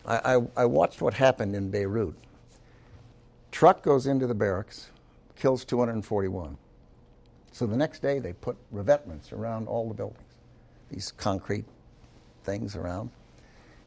I, 0.04 0.36
I, 0.36 0.46
I 0.56 0.64
watched 0.66 1.00
what 1.00 1.14
happened 1.14 1.54
in 1.54 1.70
Beirut. 1.70 2.16
Truck 3.52 3.82
goes 3.82 4.06
into 4.06 4.26
the 4.26 4.34
barracks, 4.34 4.90
kills 5.36 5.64
241. 5.64 6.58
So 7.52 7.66
the 7.66 7.76
next 7.76 8.02
day 8.02 8.18
they 8.18 8.32
put 8.32 8.56
revetments 8.72 9.32
around 9.32 9.68
all 9.68 9.86
the 9.86 9.94
buildings, 9.94 10.20
these 10.90 11.12
concrete 11.12 11.64
things 12.42 12.74
around. 12.74 13.10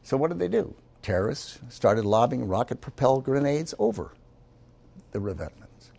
So 0.08 0.16
what 0.16 0.30
did 0.30 0.40
they 0.40 0.48
do? 0.48 0.74
Terrorists 1.02 1.60
started 1.68 2.06
lobbing 2.06 2.48
rocket 2.48 2.80
propelled 2.80 3.26
grenades 3.26 3.74
over 3.78 4.14
the 5.12 5.20
revetments. 5.20 5.92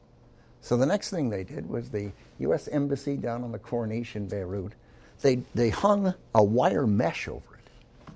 So 0.62 0.78
the 0.78 0.86
next 0.86 1.10
thing 1.10 1.28
they 1.28 1.44
did 1.44 1.68
was 1.68 1.90
the 1.90 2.12
U.S. 2.38 2.68
Embassy 2.68 3.18
down 3.18 3.44
on 3.44 3.52
the 3.52 4.08
in 4.14 4.26
Beirut, 4.26 4.72
they, 5.20 5.42
they 5.54 5.68
hung 5.68 6.14
a 6.34 6.42
wire 6.42 6.86
mesh 6.86 7.28
over 7.28 7.56
it 7.56 8.12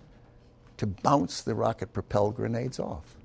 to 0.78 0.86
bounce 0.86 1.42
the 1.42 1.54
rocket 1.54 1.92
propelled 1.92 2.36
grenades 2.36 2.80
off. 2.80 3.18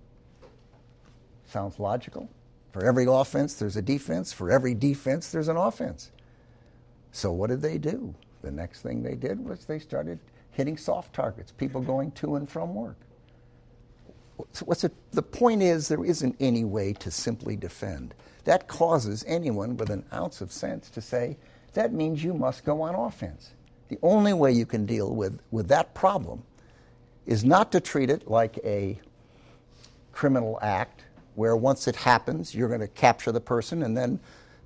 Sounds 1.45 1.79
logical. 1.79 2.27
For 2.73 2.83
every 2.83 3.05
offense, 3.07 3.53
there's 3.53 3.77
a 3.77 3.81
defense. 3.81 4.33
For 4.33 4.51
every 4.51 4.73
defense, 4.73 5.31
there's 5.31 5.47
an 5.47 5.55
offense. 5.55 6.11
So, 7.13 7.31
what 7.31 7.49
did 7.49 7.61
they 7.61 7.77
do? 7.77 8.13
The 8.41 8.51
next 8.51 8.81
thing 8.81 9.03
they 9.03 9.15
did 9.15 9.47
was 9.47 9.63
they 9.63 9.79
started 9.79 10.19
hitting 10.57 10.75
soft 10.75 11.13
targets, 11.13 11.51
people 11.51 11.79
going 11.79 12.09
to 12.09 12.35
and 12.35 12.49
from 12.49 12.73
work. 12.73 12.97
What's 14.65 14.83
it, 14.83 14.91
the 15.11 15.21
point 15.21 15.61
is, 15.61 15.87
there 15.87 16.03
isn't 16.03 16.35
any 16.39 16.63
way 16.63 16.93
to 16.93 17.11
simply 17.11 17.55
defend. 17.55 18.15
That 18.45 18.67
causes 18.67 19.23
anyone 19.27 19.77
with 19.77 19.91
an 19.91 20.03
ounce 20.11 20.41
of 20.41 20.51
sense 20.51 20.89
to 20.89 20.99
say, 20.99 21.37
that 21.73 21.93
means 21.93 22.23
you 22.23 22.33
must 22.33 22.65
go 22.65 22.81
on 22.81 22.95
offense. 22.95 23.51
The 23.89 23.99
only 24.01 24.33
way 24.33 24.51
you 24.51 24.65
can 24.65 24.87
deal 24.87 25.13
with, 25.13 25.39
with 25.51 25.67
that 25.67 25.93
problem 25.93 26.41
is 27.27 27.45
not 27.45 27.71
to 27.73 27.79
treat 27.79 28.09
it 28.09 28.27
like 28.27 28.57
a 28.63 28.99
criminal 30.11 30.57
act 30.63 31.03
where 31.35 31.55
once 31.55 31.87
it 31.87 31.97
happens, 31.97 32.55
you're 32.55 32.67
going 32.67 32.81
to 32.81 32.87
capture 32.87 33.31
the 33.31 33.39
person 33.39 33.83
and 33.83 33.95
then 33.95 34.19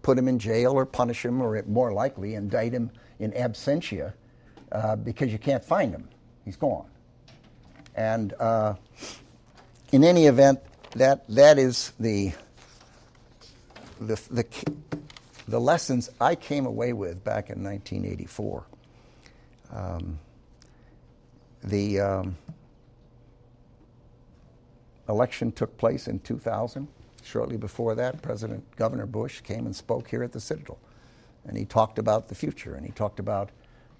put 0.04 0.18
him 0.18 0.30
in 0.30 0.40
jail 0.40 0.72
or 0.72 0.86
punish 0.86 1.26
him 1.26 1.42
or 1.42 1.62
more 1.64 1.92
likely 1.92 2.36
indict 2.36 2.72
him 2.72 2.92
in 3.20 3.34
absentia 3.34 4.14
uh, 4.72 4.96
because 4.96 5.32
you 5.32 5.40
can't 5.40 5.64
find 5.64 5.92
him. 5.94 6.08
He's 6.46 6.56
gone. 6.56 6.88
And 7.96 8.34
uh, 8.34 8.76
in 9.92 10.04
any 10.04 10.26
event, 10.26 10.60
that, 10.96 11.28
that 11.30 11.58
is 11.58 11.94
the, 12.00 12.34
the, 14.00 14.22
the, 14.30 14.46
the 15.48 15.60
lessons 15.60 16.10
I 16.20 16.36
came 16.36 16.66
away 16.66 16.94
with 16.94 17.24
back 17.24 17.50
in 17.50 17.64
1984. 17.64 18.66
Um, 19.74 20.20
the. 21.64 22.00
Um, 22.00 22.38
election 25.12 25.52
took 25.52 25.78
place 25.78 26.08
in 26.08 26.20
2000. 26.20 26.88
Shortly 27.24 27.58
before 27.58 27.94
that, 27.96 28.22
President 28.22 28.64
Governor 28.78 29.06
Bush 29.06 29.42
came 29.42 29.66
and 29.66 29.76
spoke 29.76 30.10
here 30.10 30.24
at 30.24 30.32
the 30.32 30.40
Citadel. 30.40 30.80
And 31.46 31.58
he 31.58 31.66
talked 31.66 32.00
about 32.00 32.30
the 32.30 32.36
future, 32.36 32.74
and 32.74 32.86
he 32.86 32.92
talked 32.92 33.20
about 33.20 33.50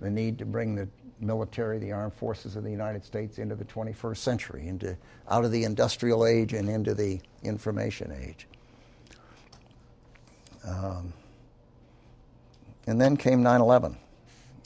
the 0.02 0.10
need 0.10 0.40
to 0.40 0.46
bring 0.46 0.76
the 0.76 0.90
military, 1.20 1.78
the 1.78 1.92
armed 1.92 2.14
forces 2.14 2.56
of 2.56 2.64
the 2.64 2.72
United 2.72 3.06
States 3.06 3.38
into 3.38 3.56
the 3.56 3.66
21st 3.66 4.18
century, 4.18 4.68
into, 4.68 4.98
out 5.30 5.46
of 5.46 5.52
the 5.52 5.64
industrial 5.64 6.26
age 6.26 6.54
and 6.54 6.68
into 6.68 6.94
the 6.94 7.22
information 7.44 8.12
age. 8.12 8.48
Um, 10.68 11.14
and 12.88 13.00
then 13.00 13.16
came 13.16 13.44
9 13.44 13.62
11, 13.62 13.98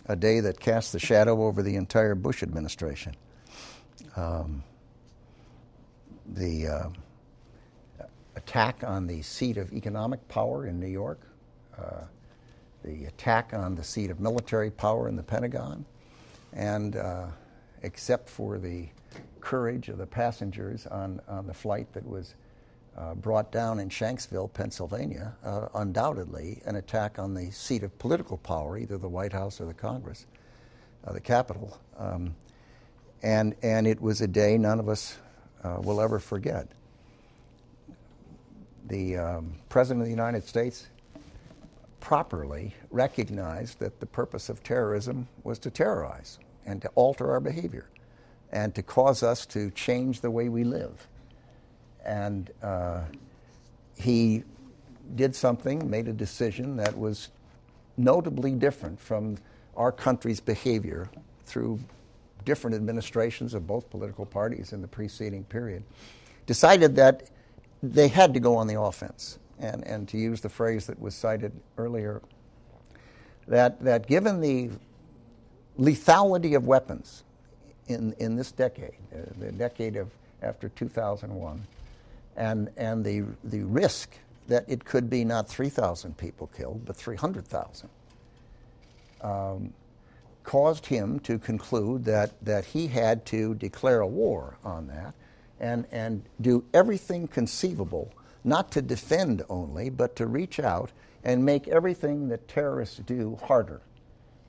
a 0.07 0.15
day 0.15 0.39
that 0.39 0.59
cast 0.59 0.93
the 0.93 0.99
shadow 0.99 1.43
over 1.43 1.61
the 1.61 1.75
entire 1.75 2.15
Bush 2.15 2.41
administration. 2.41 3.15
Um, 4.15 4.63
the 6.25 6.67
uh, 6.67 6.89
attack 8.35 8.83
on 8.85 9.07
the 9.07 9.21
seat 9.21 9.57
of 9.57 9.73
economic 9.73 10.25
power 10.27 10.65
in 10.65 10.79
New 10.79 10.87
York, 10.87 11.19
uh, 11.77 12.05
the 12.85 13.05
attack 13.05 13.53
on 13.53 13.75
the 13.75 13.83
seat 13.83 14.11
of 14.11 14.19
military 14.19 14.69
power 14.69 15.09
in 15.09 15.15
the 15.15 15.23
Pentagon, 15.23 15.85
and 16.53 16.95
uh, 16.95 17.25
except 17.81 18.29
for 18.29 18.57
the 18.57 18.87
courage 19.41 19.89
of 19.89 19.97
the 19.97 20.05
passengers 20.05 20.87
on, 20.87 21.19
on 21.27 21.47
the 21.47 21.53
flight 21.53 21.91
that 21.93 22.05
was 22.07 22.35
uh, 22.97 23.13
brought 23.15 23.51
down 23.51 23.79
in 23.79 23.89
Shanksville, 23.89 24.51
Pennsylvania, 24.53 25.33
uh, 25.43 25.67
undoubtedly 25.75 26.61
an 26.65 26.75
attack 26.77 27.19
on 27.19 27.33
the 27.33 27.51
seat 27.51 27.83
of 27.83 27.97
political 27.99 28.37
power, 28.37 28.77
either 28.77 28.97
the 28.97 29.09
White 29.09 29.33
House 29.33 29.59
or 29.59 29.65
the 29.65 29.73
Congress, 29.73 30.25
uh, 31.05 31.11
the 31.11 31.19
Capitol. 31.19 31.77
Um, 31.97 32.35
and, 33.21 33.55
and 33.63 33.87
it 33.87 33.99
was 33.99 34.21
a 34.21 34.27
day 34.27 34.57
none 34.57 34.79
of 34.79 34.87
us 34.87 35.17
uh, 35.63 35.77
will 35.81 35.99
ever 35.99 36.19
forget. 36.19 36.67
The 38.87 39.17
um, 39.17 39.55
President 39.67 40.01
of 40.01 40.05
the 40.05 40.11
United 40.11 40.47
States 40.47 40.87
properly 42.05 42.71
recognized 42.91 43.79
that 43.79 43.99
the 43.99 44.05
purpose 44.05 44.47
of 44.47 44.61
terrorism 44.61 45.27
was 45.43 45.57
to 45.57 45.71
terrorize 45.71 46.37
and 46.63 46.79
to 46.79 46.87
alter 46.93 47.31
our 47.31 47.39
behavior 47.39 47.89
and 48.51 48.75
to 48.75 48.83
cause 48.83 49.23
us 49.23 49.43
to 49.43 49.71
change 49.71 50.21
the 50.21 50.29
way 50.29 50.47
we 50.47 50.63
live. 50.63 51.07
And 52.05 52.51
uh, 52.61 53.01
he 53.97 54.43
did 55.15 55.35
something, 55.35 55.89
made 55.89 56.07
a 56.07 56.13
decision 56.13 56.77
that 56.77 56.95
was 56.95 57.29
notably 57.97 58.51
different 58.51 58.99
from 58.99 59.37
our 59.75 59.91
country's 59.91 60.39
behavior 60.39 61.09
through 61.47 61.79
different 62.45 62.75
administrations 62.75 63.55
of 63.55 63.65
both 63.65 63.89
political 63.89 64.27
parties 64.27 64.73
in 64.73 64.83
the 64.83 64.87
preceding 64.87 65.43
period, 65.43 65.81
decided 66.45 66.97
that 66.97 67.31
they 67.81 68.09
had 68.09 68.35
to 68.35 68.39
go 68.39 68.57
on 68.57 68.67
the 68.67 68.79
offense. 68.79 69.39
And, 69.59 69.85
and 69.87 70.07
to 70.09 70.17
use 70.17 70.41
the 70.41 70.49
phrase 70.49 70.87
that 70.87 70.99
was 70.99 71.15
cited 71.15 71.53
earlier, 71.77 72.21
that, 73.47 73.81
that 73.83 74.07
given 74.07 74.41
the 74.41 74.69
lethality 75.79 76.55
of 76.55 76.67
weapons 76.67 77.23
in, 77.87 78.13
in 78.19 78.35
this 78.35 78.51
decade, 78.51 78.95
uh, 79.13 79.19
the 79.39 79.51
decade 79.51 79.95
of 79.95 80.09
after 80.41 80.69
2001, 80.69 81.65
and, 82.35 82.69
and 82.77 83.03
the, 83.03 83.23
the 83.43 83.63
risk 83.63 84.17
that 84.47 84.65
it 84.67 84.85
could 84.85 85.09
be 85.09 85.23
not 85.23 85.47
3,000 85.47 86.17
people 86.17 86.47
killed, 86.47 86.85
but 86.85 86.95
300,000, 86.95 87.89
um, 89.21 89.73
caused 90.43 90.85
him 90.85 91.19
to 91.21 91.39
conclude 91.39 92.05
that, 92.05 92.31
that 92.43 92.65
he 92.65 92.87
had 92.87 93.25
to 93.25 93.55
declare 93.55 94.01
a 94.01 94.07
war 94.07 94.57
on 94.63 94.87
that 94.87 95.13
and, 95.59 95.87
and 95.91 96.23
do 96.41 96.63
everything 96.73 97.27
conceivable, 97.27 98.11
not 98.45 98.71
to 98.71 98.81
defend 98.81 99.43
only, 99.49 99.89
but 99.89 100.15
to 100.17 100.27
reach 100.27 100.59
out 100.59 100.91
and 101.23 101.43
make 101.43 101.67
everything 101.67 102.29
that 102.29 102.47
terrorists 102.47 102.99
do 102.99 103.37
harder. 103.43 103.81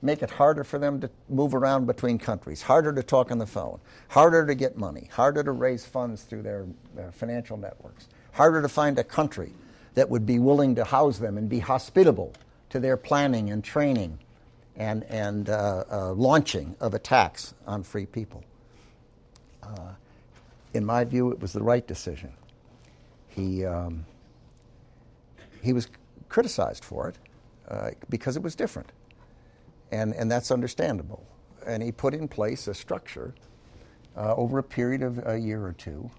Make 0.01 0.21
it 0.21 0.29
harder 0.29 0.63
for 0.63 0.77
them 0.77 1.01
to 1.01 1.09
move 1.27 1.55
around 1.55 1.87
between 1.87 2.19
countries, 2.19 2.61
harder 2.61 2.93
to 2.93 3.01
talk 3.01 3.31
on 3.31 3.39
the 3.39 3.47
phone, 3.47 3.79
harder 4.09 4.45
to 4.45 4.53
get 4.53 4.77
money, 4.77 5.09
harder 5.11 5.43
to 5.43 5.51
raise 5.51 5.85
funds 5.85 6.21
through 6.21 6.43
their, 6.43 6.67
their 6.95 7.11
financial 7.11 7.57
networks, 7.57 8.07
harder 8.33 8.61
to 8.61 8.69
find 8.69 8.99
a 8.99 9.03
country 9.03 9.51
that 9.95 10.07
would 10.07 10.27
be 10.27 10.37
willing 10.37 10.75
to 10.75 10.83
house 10.83 11.17
them 11.17 11.39
and 11.39 11.49
be 11.49 11.57
hospitable 11.57 12.31
to 12.69 12.79
their 12.79 12.95
planning 12.95 13.49
and 13.49 13.63
training 13.63 14.19
and, 14.75 15.03
and 15.05 15.49
uh, 15.49 15.83
uh, 15.91 16.13
launching 16.13 16.75
of 16.79 16.93
attacks 16.93 17.55
on 17.65 17.81
free 17.81 18.05
people. 18.05 18.43
Uh, 19.63 19.93
in 20.75 20.85
my 20.85 21.03
view, 21.03 21.31
it 21.31 21.39
was 21.39 21.53
the 21.53 21.63
right 21.63 21.87
decision. 21.87 22.31
He, 23.37 23.63
um, 23.65 24.05
he 25.61 25.71
was 25.71 25.87
criticized 26.27 26.83
for 26.83 27.07
it 27.07 27.15
uh, 27.69 27.91
because 28.09 28.35
it 28.35 28.43
was 28.43 28.55
different, 28.55 28.91
and, 29.91 30.13
and 30.15 30.29
that's 30.29 30.51
understandable. 30.51 31.23
And 31.65 31.83
he 31.83 31.91
put 31.91 32.13
in 32.13 32.27
place 32.27 32.67
a 32.67 32.73
structure 32.73 33.33
uh, 34.17 34.33
over 34.35 34.57
a 34.57 34.63
period 34.63 35.03
of 35.03 35.25
a 35.27 35.37
year 35.37 35.63
or 35.63 35.73
two, 35.73 36.09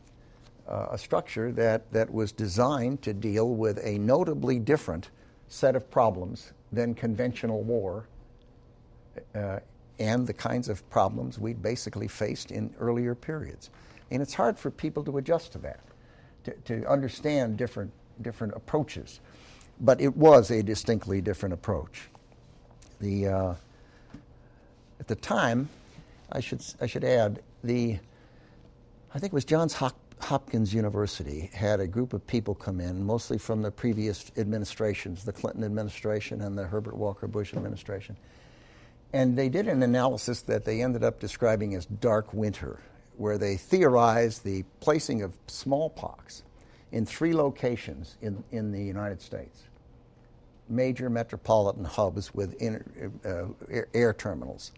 uh, 0.68 0.86
a 0.92 0.98
structure 0.98 1.50
that, 1.52 1.90
that 1.92 2.12
was 2.12 2.30
designed 2.30 3.02
to 3.02 3.12
deal 3.12 3.54
with 3.54 3.84
a 3.84 3.98
notably 3.98 4.58
different 4.58 5.10
set 5.48 5.74
of 5.74 5.90
problems 5.90 6.52
than 6.72 6.94
conventional 6.94 7.62
war 7.62 8.06
uh, 9.34 9.58
and 9.98 10.26
the 10.26 10.32
kinds 10.32 10.68
of 10.68 10.88
problems 10.90 11.38
we'd 11.38 11.60
basically 11.62 12.06
faced 12.06 12.52
in 12.52 12.72
earlier 12.78 13.14
periods. 13.14 13.70
And 14.10 14.22
it's 14.22 14.34
hard 14.34 14.58
for 14.58 14.70
people 14.70 15.02
to 15.04 15.18
adjust 15.18 15.52
to 15.52 15.58
that, 15.58 15.80
to, 16.44 16.52
to 16.64 16.86
understand 16.86 17.56
different, 17.56 17.92
different 18.22 18.54
approaches. 18.54 19.20
But 19.80 20.00
it 20.00 20.16
was 20.16 20.50
a 20.50 20.62
distinctly 20.62 21.20
different 21.20 21.52
approach. 21.52 22.08
The, 23.00 23.28
uh, 23.28 23.54
at 24.98 25.06
the 25.06 25.14
time, 25.14 25.68
I 26.32 26.40
should, 26.40 26.62
I 26.80 26.86
should 26.86 27.04
add, 27.04 27.42
the, 27.62 27.98
I 29.14 29.18
think 29.18 29.32
it 29.32 29.34
was 29.34 29.44
Johns 29.44 29.74
Hopkins 30.20 30.74
University 30.74 31.50
had 31.54 31.78
a 31.78 31.86
group 31.86 32.12
of 32.12 32.26
people 32.26 32.54
come 32.54 32.80
in, 32.80 33.04
mostly 33.04 33.38
from 33.38 33.62
the 33.62 33.70
previous 33.70 34.32
administrations, 34.36 35.24
the 35.24 35.32
Clinton 35.32 35.62
administration 35.62 36.40
and 36.40 36.58
the 36.58 36.64
Herbert 36.64 36.96
Walker 36.96 37.28
Bush 37.28 37.54
administration 37.54 38.16
and 39.12 39.36
they 39.36 39.48
did 39.48 39.68
an 39.68 39.82
analysis 39.82 40.42
that 40.42 40.64
they 40.64 40.82
ended 40.82 41.02
up 41.02 41.18
describing 41.18 41.74
as 41.74 41.86
dark 41.86 42.32
winter, 42.34 42.80
where 43.18 43.38
they 43.38 43.56
theorized 43.56 44.44
the 44.44 44.64
placing 44.80 45.22
of 45.22 45.36
smallpox 45.46 46.42
in 46.92 47.04
three 47.04 47.34
locations 47.34 48.16
in, 48.22 48.42
in 48.50 48.72
the 48.72 48.82
United 48.82 49.20
States 49.20 49.64
major 50.70 51.08
metropolitan 51.08 51.82
hubs 51.82 52.34
with 52.34 52.54
uh, 53.24 53.46
air, 53.70 53.88
air, 53.94 54.12
terminals. 54.12 54.72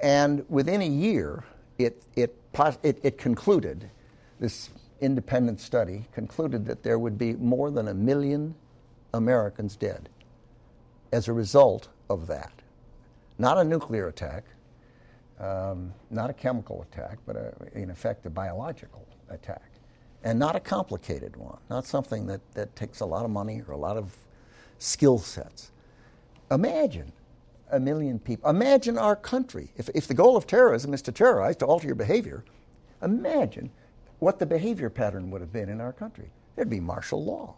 And 0.00 0.44
within 0.48 0.82
a 0.82 0.88
year, 0.88 1.44
it, 1.78 2.02
it, 2.16 2.36
it, 2.82 2.98
it 3.04 3.16
concluded, 3.16 3.88
this 4.40 4.70
independent 5.00 5.60
study 5.60 6.08
concluded 6.12 6.66
that 6.66 6.82
there 6.82 6.98
would 6.98 7.18
be 7.18 7.34
more 7.34 7.70
than 7.70 7.86
a 7.86 7.94
million 7.94 8.52
Americans 9.14 9.76
dead 9.76 10.08
as 11.12 11.28
a 11.28 11.32
result 11.32 11.88
of 12.08 12.26
that 12.26 12.50
not 13.40 13.56
a 13.56 13.64
nuclear 13.64 14.06
attack, 14.06 14.44
um, 15.40 15.92
not 16.10 16.30
a 16.30 16.32
chemical 16.32 16.82
attack, 16.82 17.18
but 17.26 17.36
a, 17.36 17.52
in 17.74 17.90
effect 17.90 18.26
a 18.26 18.30
biological 18.30 19.06
attack. 19.30 19.70
And 20.22 20.38
not 20.38 20.54
a 20.54 20.60
complicated 20.60 21.36
one, 21.36 21.58
not 21.70 21.86
something 21.86 22.26
that, 22.26 22.40
that 22.54 22.76
takes 22.76 23.00
a 23.00 23.06
lot 23.06 23.24
of 23.24 23.30
money 23.30 23.62
or 23.66 23.72
a 23.72 23.78
lot 23.78 23.96
of 23.96 24.14
skill 24.78 25.18
sets. 25.18 25.72
Imagine 26.50 27.12
a 27.70 27.80
million 27.80 28.18
people. 28.18 28.50
Imagine 28.50 28.98
our 28.98 29.16
country. 29.16 29.70
If, 29.76 29.88
if 29.94 30.06
the 30.06 30.14
goal 30.14 30.36
of 30.36 30.46
terrorism 30.46 30.92
is 30.92 31.00
to 31.02 31.12
terrorize, 31.12 31.56
to 31.56 31.66
alter 31.66 31.86
your 31.86 31.94
behavior, 31.94 32.44
imagine 33.02 33.70
what 34.18 34.38
the 34.38 34.46
behavior 34.46 34.90
pattern 34.90 35.30
would 35.30 35.40
have 35.40 35.52
been 35.52 35.68
in 35.70 35.80
our 35.80 35.92
country. 35.92 36.30
There'd 36.54 36.68
be 36.68 36.80
martial 36.80 37.24
law. 37.24 37.54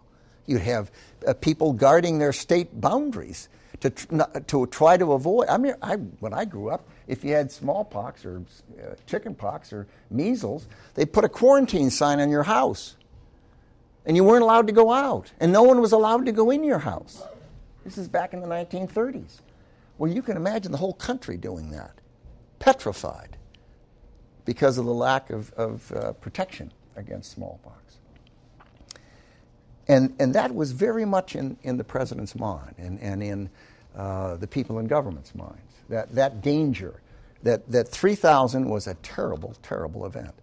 You'd 0.46 0.62
have 0.62 0.92
uh, 1.26 1.34
people 1.34 1.72
guarding 1.72 2.18
their 2.18 2.32
state 2.32 2.80
boundaries 2.80 3.48
to, 3.82 4.42
to 4.46 4.66
try 4.66 4.96
to 4.96 5.12
avoid. 5.12 5.48
I 5.48 5.58
mean, 5.58 5.74
I, 5.82 5.96
when 5.96 6.32
I 6.32 6.44
grew 6.44 6.70
up, 6.70 6.88
if 7.06 7.24
you 7.24 7.32
had 7.32 7.50
smallpox 7.50 8.24
or 8.24 8.42
uh, 8.80 8.94
chickenpox 9.06 9.72
or 9.72 9.86
measles, 10.10 10.66
they 10.94 11.04
put 11.04 11.24
a 11.24 11.28
quarantine 11.28 11.90
sign 11.90 12.20
on 12.20 12.30
your 12.30 12.44
house. 12.44 12.96
And 14.06 14.16
you 14.16 14.24
weren't 14.24 14.42
allowed 14.42 14.66
to 14.68 14.72
go 14.72 14.92
out. 14.92 15.32
And 15.40 15.52
no 15.52 15.62
one 15.62 15.80
was 15.80 15.92
allowed 15.92 16.26
to 16.26 16.32
go 16.32 16.50
in 16.50 16.64
your 16.64 16.78
house. 16.78 17.22
This 17.84 17.98
is 17.98 18.08
back 18.08 18.32
in 18.32 18.40
the 18.40 18.46
1930s. 18.46 19.40
Well, 19.98 20.10
you 20.10 20.22
can 20.22 20.36
imagine 20.36 20.72
the 20.72 20.78
whole 20.78 20.94
country 20.94 21.36
doing 21.36 21.70
that, 21.70 22.00
petrified 22.58 23.36
because 24.44 24.78
of 24.78 24.86
the 24.86 24.94
lack 24.94 25.30
of, 25.30 25.52
of 25.52 25.92
uh, 25.92 26.12
protection 26.14 26.72
against 26.96 27.32
smallpox. 27.32 27.98
And, 29.88 30.14
and 30.18 30.34
that 30.34 30.54
was 30.54 30.72
very 30.72 31.04
much 31.04 31.34
in, 31.36 31.56
in 31.62 31.76
the 31.76 31.84
president's 31.84 32.34
mind 32.34 32.74
and, 32.78 33.00
and 33.00 33.22
in 33.22 33.50
uh, 33.96 34.36
the 34.36 34.46
people 34.46 34.78
in 34.78 34.86
government's 34.86 35.34
minds. 35.34 35.60
That, 35.88 36.14
that 36.14 36.40
danger, 36.42 37.02
that, 37.42 37.70
that 37.70 37.88
3,000 37.88 38.68
was 38.68 38.86
a 38.86 38.94
terrible, 38.94 39.54
terrible 39.62 40.06
event, 40.06 40.34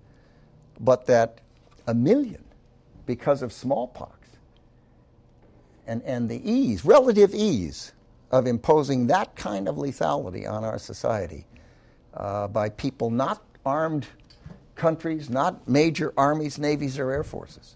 but 0.79 1.05
that 1.07 1.41
a 1.87 1.93
million 1.93 2.43
because 3.05 3.41
of 3.41 3.51
smallpox 3.51 4.29
and, 5.87 6.03
and 6.03 6.29
the 6.29 6.49
ease, 6.49 6.85
relative 6.85 7.33
ease, 7.33 7.93
of 8.31 8.45
imposing 8.45 9.07
that 9.07 9.35
kind 9.35 9.67
of 9.67 9.75
lethality 9.75 10.47
on 10.47 10.63
our 10.63 10.77
society 10.77 11.47
uh, 12.13 12.47
by 12.47 12.69
people 12.69 13.09
not 13.09 13.43
armed 13.65 14.05
countries, 14.75 15.29
not 15.29 15.67
major 15.67 16.13
armies, 16.15 16.59
navies, 16.59 16.99
or 16.99 17.11
air 17.11 17.23
forces. 17.23 17.75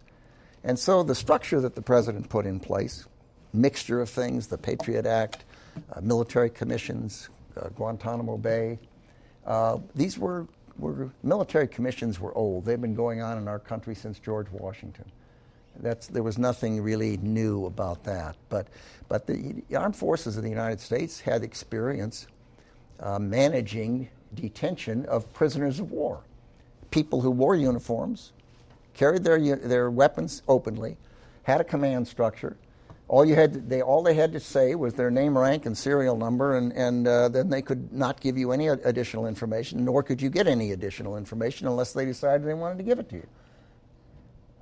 And 0.64 0.78
so 0.78 1.04
the 1.04 1.16
structure 1.16 1.60
that 1.62 1.76
the 1.76 1.82
president 1.82 2.30
put 2.30 2.46
in 2.46 2.60
place, 2.60 3.08
mixture 3.52 4.00
of 4.00 4.10
things, 4.10 4.48
the 4.48 4.58
Patriot 4.58 5.06
Act, 5.06 5.44
military 6.02 6.50
commissions, 6.50 7.30
uh, 7.58 7.70
Guantanamo 7.70 8.38
Bay. 8.38 8.80
Uh, 9.46 9.78
these 9.96 10.18
were, 10.18 10.48
were 10.78 11.10
military 11.24 11.68
commissions 11.68 12.20
were 12.20 12.36
old. 12.38 12.66
They've 12.66 12.80
been 12.82 12.96
going 12.96 13.22
on 13.22 13.38
in 13.38 13.48
our 13.48 13.60
country 13.60 13.96
since 13.96 14.20
George 14.20 14.48
Washington. 14.52 15.06
That's, 15.78 16.08
there 16.08 16.24
was 16.24 16.38
nothing 16.38 16.82
really 16.82 17.18
new 17.18 17.66
about 17.66 18.04
that. 18.04 18.36
But, 18.50 18.68
but 19.08 19.26
the 19.26 19.64
armed 19.76 19.96
forces 19.96 20.38
of 20.38 20.44
the 20.44 20.50
United 20.50 20.80
States 20.80 21.20
had 21.20 21.44
experience 21.44 22.28
uh, 23.00 23.20
managing 23.20 24.10
detention 24.36 25.06
of 25.08 25.32
prisoners 25.34 25.80
of 25.80 25.92
war, 25.92 26.22
people 26.92 27.22
who 27.22 27.32
wore 27.32 27.56
uniforms, 27.56 28.34
carried 28.94 29.24
their, 29.24 29.40
their 29.56 29.90
weapons 29.90 30.44
openly, 30.48 30.98
had 31.44 31.60
a 31.60 31.64
command 31.64 32.08
structure. 32.08 32.56
All, 33.10 33.26
you 33.26 33.36
had 33.36 33.54
to, 33.54 33.60
they, 33.60 33.82
all 33.82 34.02
they 34.02 34.14
had 34.14 34.32
to 34.32 34.40
say 34.40 34.76
was 34.76 34.94
their 34.94 35.12
name, 35.12 35.38
rank, 35.38 35.66
and 35.66 35.78
serial 35.78 36.18
number, 36.18 36.58
and, 36.58 36.72
and 36.74 37.08
uh, 37.08 37.30
then 37.30 37.50
they 37.50 37.62
could 37.62 37.92
not 37.92 38.20
give 38.22 38.38
you 38.38 38.52
any 38.52 38.70
additional 38.70 39.28
information, 39.28 39.86
nor 39.86 40.02
could 40.02 40.22
you 40.22 40.30
get 40.30 40.48
any 40.48 40.72
additional 40.72 41.18
information 41.18 41.68
unless 41.68 41.94
they 41.94 42.06
decided 42.06 42.48
they 42.48 42.54
wanted 42.54 42.78
to 42.78 42.84
give 42.84 43.00
it 43.00 43.10
to 43.10 43.18
you. 43.18 43.28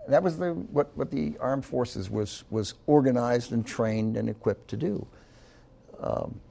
That 0.08 0.23
was 0.23 0.38
the, 0.38 0.54
what, 0.54 0.95
what 0.97 1.12
the 1.12 1.38
armed 1.39 1.63
forces 1.63 2.10
was, 2.10 2.43
was 2.49 2.73
organized 2.88 3.51
and 3.51 3.65
trained 3.65 4.17
and 4.17 4.27
equipped 4.27 4.67
to 4.69 4.77
do. 4.77 5.08
Um, 5.99 6.41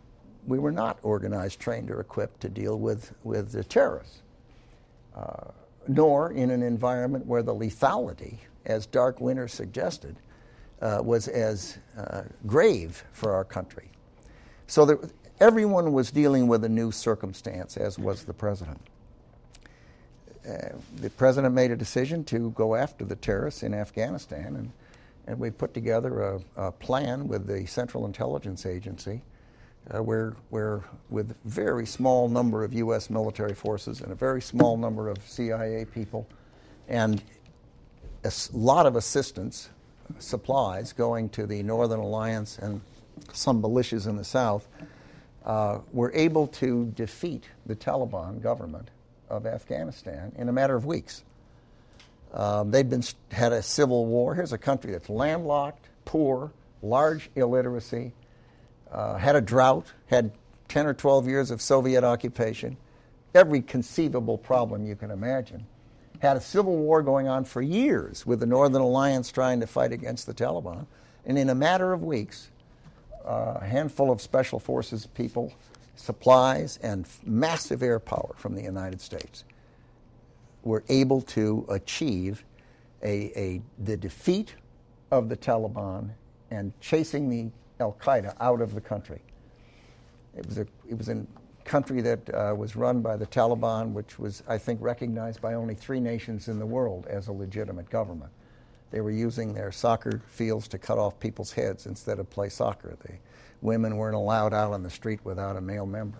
we 0.46 0.58
were 0.58 0.72
not 0.72 0.98
organized, 1.02 1.58
trained, 1.58 1.90
or 1.90 2.00
equipped 2.00 2.40
to 2.42 2.48
deal 2.48 2.78
with, 2.78 3.12
with 3.24 3.52
the 3.52 3.64
terrorists, 3.64 4.22
uh, 5.16 5.50
nor 5.88 6.32
in 6.32 6.50
an 6.50 6.62
environment 6.62 7.26
where 7.26 7.42
the 7.42 7.54
lethality, 7.54 8.36
as 8.64 8.86
Dark 8.86 9.20
Winter 9.20 9.48
suggested, 9.48 10.16
uh, 10.80 11.00
was 11.02 11.28
as 11.28 11.78
uh, 11.96 12.22
grave 12.46 13.04
for 13.12 13.32
our 13.32 13.44
country. 13.44 13.90
So 14.66 14.84
there, 14.84 14.98
everyone 15.40 15.92
was 15.92 16.10
dealing 16.10 16.46
with 16.46 16.64
a 16.64 16.68
new 16.68 16.92
circumstance, 16.92 17.76
as 17.76 17.98
was 17.98 18.24
the 18.24 18.34
president. 18.34 18.80
Uh, 20.48 20.70
the 20.96 21.10
president 21.10 21.54
made 21.54 21.70
a 21.70 21.76
decision 21.76 22.24
to 22.24 22.50
go 22.52 22.74
after 22.74 23.04
the 23.04 23.16
terrorists 23.16 23.62
in 23.62 23.74
Afghanistan, 23.74 24.56
and, 24.56 24.72
and 25.26 25.38
we 25.38 25.50
put 25.50 25.74
together 25.74 26.22
a, 26.22 26.40
a 26.56 26.72
plan 26.72 27.28
with 27.28 27.46
the 27.46 27.66
Central 27.66 28.06
Intelligence 28.06 28.64
Agency, 28.64 29.20
uh, 29.90 30.02
where, 30.02 30.34
where 30.48 30.82
with 31.10 31.34
very 31.44 31.84
small 31.84 32.28
number 32.28 32.64
of 32.64 32.72
U.S. 32.74 33.10
military 33.10 33.54
forces 33.54 34.00
and 34.00 34.12
a 34.12 34.14
very 34.14 34.40
small 34.40 34.76
number 34.76 35.08
of 35.08 35.18
CIA 35.26 35.84
people, 35.84 36.26
and 36.88 37.22
a 38.24 38.32
lot 38.52 38.86
of 38.86 38.96
assistance, 38.96 39.68
supplies 40.18 40.92
going 40.92 41.28
to 41.30 41.46
the 41.46 41.62
Northern 41.62 42.00
Alliance 42.00 42.58
and 42.58 42.80
some 43.32 43.62
militias 43.62 44.06
in 44.06 44.16
the 44.16 44.24
South, 44.24 44.66
uh, 45.44 45.78
were 45.92 46.12
able 46.14 46.46
to 46.46 46.86
defeat 46.96 47.44
the 47.66 47.76
Taliban 47.76 48.42
government 48.42 48.90
of 49.28 49.46
Afghanistan 49.46 50.32
in 50.36 50.48
a 50.48 50.52
matter 50.52 50.74
of 50.74 50.84
weeks. 50.84 51.24
Um, 52.32 52.70
they'd 52.70 52.88
been 52.88 53.02
had 53.30 53.52
a 53.52 53.62
civil 53.62 54.06
war. 54.06 54.34
Here's 54.34 54.52
a 54.52 54.58
country 54.58 54.92
that's 54.92 55.08
landlocked, 55.08 55.88
poor, 56.04 56.52
large 56.82 57.30
illiteracy, 57.34 58.12
uh, 58.90 59.16
had 59.16 59.36
a 59.36 59.40
drought, 59.40 59.92
had 60.06 60.32
10 60.68 60.86
or 60.86 60.94
12 60.94 61.26
years 61.26 61.50
of 61.50 61.60
Soviet 61.60 62.04
occupation, 62.04 62.76
every 63.34 63.60
conceivable 63.60 64.38
problem 64.38 64.86
you 64.86 64.94
can 64.94 65.10
imagine. 65.10 65.66
Had 66.20 66.36
a 66.36 66.40
civil 66.40 66.76
war 66.76 67.02
going 67.02 67.28
on 67.28 67.44
for 67.44 67.60
years 67.60 68.24
with 68.24 68.40
the 68.40 68.46
Northern 68.46 68.82
Alliance 68.82 69.30
trying 69.30 69.60
to 69.60 69.66
fight 69.66 69.92
against 69.92 70.26
the 70.26 70.34
Taliban. 70.34 70.86
And 71.26 71.38
in 71.38 71.50
a 71.50 71.54
matter 71.54 71.92
of 71.92 72.02
weeks, 72.02 72.50
a 73.24 73.64
handful 73.64 74.10
of 74.10 74.20
special 74.20 74.58
forces 74.58 75.06
people 75.06 75.52
supplies, 76.00 76.78
and 76.82 77.06
massive 77.24 77.82
air 77.82 77.98
power 77.98 78.34
from 78.36 78.54
the 78.54 78.62
United 78.62 79.00
States 79.00 79.44
were 80.62 80.82
able 80.88 81.20
to 81.20 81.66
achieve 81.68 82.44
a, 83.02 83.32
a, 83.38 83.62
the 83.78 83.96
defeat 83.96 84.54
of 85.10 85.28
the 85.28 85.36
Taliban 85.36 86.10
and 86.50 86.72
chasing 86.80 87.28
the 87.28 87.50
Al 87.80 87.96
Qaeda 88.00 88.34
out 88.40 88.60
of 88.60 88.74
the 88.74 88.80
country. 88.80 89.20
It 90.36 90.46
was 90.46 90.58
a, 90.58 90.66
it 90.88 90.96
was 90.96 91.08
a 91.08 91.24
country 91.70 92.00
that 92.00 92.34
uh, 92.34 92.52
was 92.56 92.74
run 92.74 93.00
by 93.00 93.16
the 93.16 93.26
Taliban, 93.26 93.92
which 93.92 94.18
was, 94.18 94.42
I 94.48 94.58
think, 94.58 94.80
recognized 94.82 95.40
by 95.40 95.54
only 95.54 95.76
three 95.76 96.00
nations 96.00 96.48
in 96.48 96.58
the 96.58 96.66
world 96.66 97.06
as 97.06 97.28
a 97.28 97.32
legitimate 97.32 97.88
government. 97.88 98.32
They 98.90 99.00
were 99.00 99.12
using 99.12 99.54
their 99.54 99.70
soccer 99.70 100.20
fields 100.26 100.66
to 100.66 100.78
cut 100.78 100.98
off 100.98 101.20
people's 101.20 101.52
heads 101.52 101.86
instead 101.86 102.18
of 102.18 102.28
play 102.28 102.48
soccer. 102.48 102.96
The 103.04 103.12
Women 103.62 103.96
weren't 103.96 104.16
allowed 104.16 104.52
out 104.52 104.72
on 104.72 104.82
the 104.82 104.90
street 104.90 105.20
without 105.22 105.56
a 105.56 105.60
male 105.60 105.86
member 105.86 106.18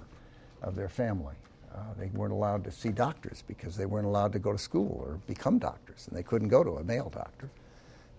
of 0.63 0.77
their 0.77 0.89
family. 0.89 1.35
Uh, 1.75 1.95
they 1.99 2.11
weren't 2.15 2.33
allowed 2.33 2.63
to 2.63 2.71
see 2.71 2.91
doctors 2.91 3.43
because 3.49 3.77
they 3.77 3.87
weren't 3.87 4.07
allowed 4.07 4.33
to 4.35 4.39
go 4.39 4.53
to 4.53 4.59
school 4.59 5.05
or 5.05 5.19
become 5.27 5.59
doctors, 5.59 6.07
and 6.07 6.17
they 6.17 6.23
couldn't 6.23 6.49
go 6.49 6.63
to 6.63 6.77
a 6.77 6.85
male 6.85 7.11
doctor. 7.13 7.51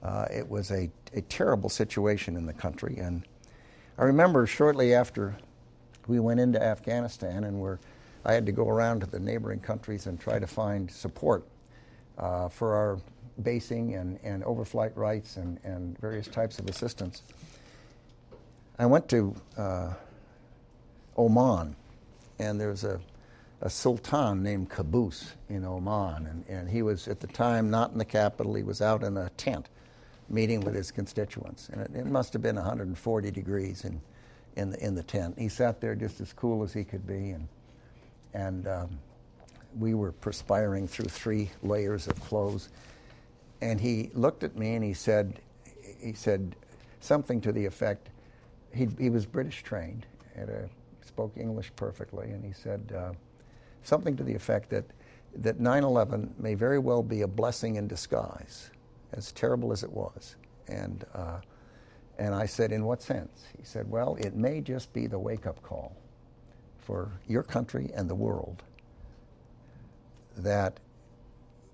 Uh, 0.04 0.26
it 0.30 0.50
was 0.50 0.70
a, 0.70 0.90
a 1.14 1.22
terrible 1.22 1.70
situation 1.70 2.36
in 2.36 2.46
the 2.46 2.54
country. 2.54 2.98
And 2.98 3.24
I 3.98 4.04
remember 4.04 4.46
shortly 4.48 4.94
after 4.94 5.38
we 6.08 6.20
went 6.20 6.40
into 6.40 6.62
Afghanistan 6.62 7.44
and 7.44 7.60
were, 7.60 7.80
I 8.26 8.34
had 8.34 8.46
to 8.46 8.52
go 8.52 8.68
around 8.68 9.02
to 9.02 9.06
the 9.06 9.20
neighboring 9.20 9.60
countries 9.60 10.08
and 10.08 10.20
try 10.20 10.40
to 10.40 10.48
find 10.48 10.90
support 10.90 11.46
uh, 12.18 12.50
for 12.50 12.76
our 12.76 13.00
basing 13.42 13.96
and, 13.96 14.20
and 14.24 14.44
overflight 14.44 14.96
rights 14.96 15.38
and, 15.38 15.60
and 15.64 15.98
various 16.00 16.28
types 16.28 16.60
of 16.60 16.68
assistance. 16.68 17.24
I 18.78 18.86
went 18.86 19.08
to 19.10 19.36
uh, 19.58 19.94
Oman, 21.18 21.76
and 22.40 22.60
there's 22.60 22.84
a, 22.84 23.00
a 23.62 23.70
sultan 23.70 24.44
named 24.44 24.70
Qaboos 24.70 25.32
in 25.50 25.66
Oman, 25.66 26.26
and, 26.26 26.46
and 26.48 26.70
he 26.70 26.82
was 26.82 27.08
at 27.08 27.20
the 27.20 27.28
time 27.28 27.70
not 27.70 27.92
in 27.92 27.98
the 27.98 28.06
capital, 28.06 28.56
he 28.56 28.64
was 28.64 28.82
out 28.82 29.04
in 29.04 29.18
a 29.18 29.30
tent 29.32 29.70
meeting 30.30 30.62
with 30.62 30.74
his 30.74 30.92
constituents. 30.92 31.70
And 31.70 31.82
it, 31.82 31.92
it 31.96 32.06
must 32.06 32.34
have 32.34 32.42
been 32.42 32.56
140 32.56 33.32
degrees 33.32 33.84
in, 33.86 34.02
in, 34.56 34.72
the, 34.72 34.86
in 34.86 34.96
the 34.96 35.04
tent. 35.04 35.38
He 35.38 35.50
sat 35.50 35.82
there 35.82 35.96
just 35.96 36.22
as 36.22 36.34
cool 36.34 36.64
as 36.64 36.74
he 36.74 36.84
could 36.84 37.06
be, 37.06 37.32
and, 37.32 37.48
and 38.34 38.68
um, 38.68 39.00
we 39.78 39.94
were 39.94 40.12
perspiring 40.12 40.88
through 40.88 41.06
three 41.06 41.50
layers 41.64 42.08
of 42.08 42.20
clothes. 42.22 42.70
And 43.62 43.80
he 43.80 44.10
looked 44.14 44.44
at 44.44 44.58
me 44.58 44.76
and 44.76 44.84
he 44.84 44.94
said, 44.94 45.40
he 46.00 46.14
said 46.14 46.56
something 47.00 47.42
to 47.42 47.52
the 47.52 47.66
effect, 47.66 48.10
he, 48.74 48.88
he 49.00 49.10
was 49.10 49.26
British 49.26 49.64
trained, 49.64 50.06
and 50.36 50.50
uh, 50.50 50.54
spoke 51.06 51.34
English 51.38 51.72
perfectly, 51.76 52.32
and 52.32 52.44
he 52.44 52.54
said 52.54 52.94
uh, 52.96 53.12
something 53.84 54.16
to 54.16 54.24
the 54.24 54.34
effect 54.34 54.70
that 54.70 54.86
that 55.36 55.60
9/11 55.60 56.38
may 56.38 56.56
very 56.56 56.80
well 56.80 57.02
be 57.02 57.22
a 57.22 57.28
blessing 57.28 57.76
in 57.76 57.88
disguise, 57.88 58.70
as 59.14 59.32
terrible 59.32 59.72
as 59.72 59.84
it 59.84 59.92
was. 59.92 60.36
And 60.68 61.06
uh, 61.14 61.40
and 62.22 62.36
I 62.36 62.46
said, 62.46 62.72
in 62.72 62.86
what 62.86 63.02
sense? 63.02 63.46
He 63.58 63.66
said, 63.66 63.90
well, 63.90 64.16
it 64.20 64.36
may 64.36 64.62
just 64.62 64.94
be 64.94 65.08
the 65.08 65.18
wake-up 65.18 65.60
call 65.64 65.98
for 66.78 67.12
your 67.28 67.42
country 67.42 67.90
and 67.96 68.08
the 68.08 68.14
world 68.14 68.62
that 70.38 70.80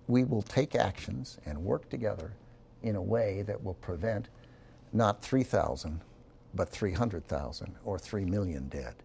we 0.07 0.23
will 0.23 0.41
take 0.41 0.73
actions 0.73 1.38
and 1.45 1.57
work 1.62 1.89
together 1.89 2.31
in 2.81 2.95
a 2.95 3.01
way 3.01 3.41
that 3.41 3.62
will 3.62 3.73
prevent 3.73 4.29
not 4.93 5.21
3,000 5.21 5.99
but 6.55 6.69
300,000 6.69 7.75
or 7.83 7.99
3 7.99 8.23
million 8.23 8.69
dead 8.69 8.95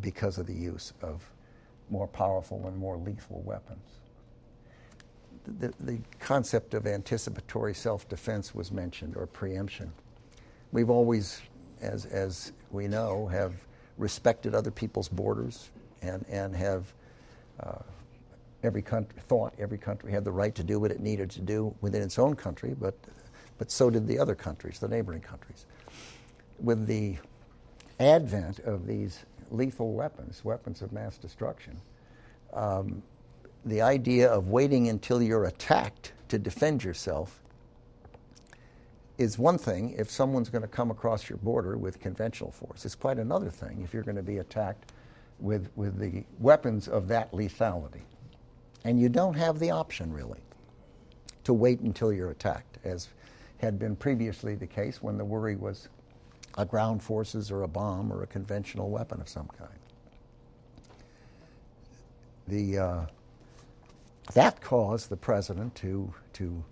because 0.00 0.38
of 0.38 0.46
the 0.46 0.54
use 0.54 0.94
of 1.02 1.30
more 1.90 2.08
powerful 2.08 2.66
and 2.66 2.78
more 2.78 2.96
lethal 2.96 3.42
weapons. 3.44 3.86
The, 5.58 5.74
the 5.78 5.98
concept 6.20 6.72
of 6.72 6.86
anticipatory 6.86 7.74
self 7.74 8.08
defense 8.08 8.54
was 8.54 8.72
mentioned, 8.72 9.14
or 9.14 9.26
preemption. 9.26 9.92
We've 10.72 10.90
always, 10.90 11.40
as, 11.80 12.06
as 12.06 12.52
we 12.70 12.88
know, 12.88 13.26
have 13.26 13.52
respected 13.98 14.54
other 14.54 14.70
people's 14.70 15.08
borders 15.08 15.70
and, 16.00 16.24
and 16.28 16.56
have 16.56 16.92
uh, 17.60 17.82
every 18.62 18.82
country 18.82 19.20
thought 19.28 19.52
every 19.58 19.78
country 19.78 20.10
had 20.10 20.24
the 20.24 20.32
right 20.32 20.54
to 20.54 20.64
do 20.64 20.80
what 20.80 20.90
it 20.90 21.00
needed 21.00 21.30
to 21.30 21.40
do 21.40 21.74
within 21.80 22.02
its 22.02 22.18
own 22.18 22.34
country, 22.34 22.74
but, 22.80 22.94
but 23.58 23.70
so 23.70 23.90
did 23.90 24.06
the 24.06 24.18
other 24.18 24.34
countries, 24.34 24.78
the 24.78 24.88
neighboring 24.88 25.20
countries. 25.20 25.66
With 26.58 26.86
the 26.86 27.16
advent 28.00 28.60
of 28.60 28.86
these 28.86 29.24
lethal 29.50 29.92
weapons, 29.92 30.44
weapons 30.44 30.80
of 30.80 30.92
mass 30.92 31.18
destruction, 31.18 31.80
um, 32.54 33.02
the 33.64 33.82
idea 33.82 34.28
of 34.28 34.48
waiting 34.48 34.88
until 34.88 35.22
you're 35.22 35.44
attacked 35.44 36.12
to 36.28 36.38
defend 36.38 36.82
yourself 36.82 37.41
is 39.18 39.38
one 39.38 39.58
thing 39.58 39.94
if 39.98 40.10
someone's 40.10 40.48
going 40.48 40.62
to 40.62 40.68
come 40.68 40.90
across 40.90 41.28
your 41.28 41.38
border 41.38 41.76
with 41.76 42.00
conventional 42.00 42.50
force. 42.50 42.84
It's 42.84 42.94
quite 42.94 43.18
another 43.18 43.50
thing 43.50 43.82
if 43.82 43.92
you're 43.92 44.02
going 44.02 44.16
to 44.16 44.22
be 44.22 44.38
attacked 44.38 44.92
with, 45.38 45.70
with 45.76 45.98
the 45.98 46.24
weapons 46.38 46.88
of 46.88 47.08
that 47.08 47.32
lethality. 47.32 48.02
And 48.84 49.00
you 49.00 49.08
don't 49.08 49.34
have 49.34 49.58
the 49.58 49.70
option, 49.70 50.12
really, 50.12 50.40
to 51.44 51.52
wait 51.52 51.80
until 51.80 52.12
you're 52.12 52.30
attacked, 52.30 52.78
as 52.84 53.08
had 53.58 53.78
been 53.78 53.94
previously 53.94 54.54
the 54.54 54.66
case 54.66 55.02
when 55.02 55.18
the 55.18 55.24
worry 55.24 55.56
was 55.56 55.88
a 56.58 56.66
ground 56.66 57.02
forces 57.02 57.50
or 57.50 57.62
a 57.62 57.68
bomb 57.68 58.12
or 58.12 58.22
a 58.22 58.26
conventional 58.26 58.90
weapon 58.90 59.20
of 59.20 59.28
some 59.28 59.48
kind. 59.58 59.70
The, 62.48 62.78
uh, 62.78 63.06
that 64.34 64.60
caused 64.60 65.10
the 65.10 65.16
president 65.16 65.74
to, 65.76 66.12
to 66.34 66.64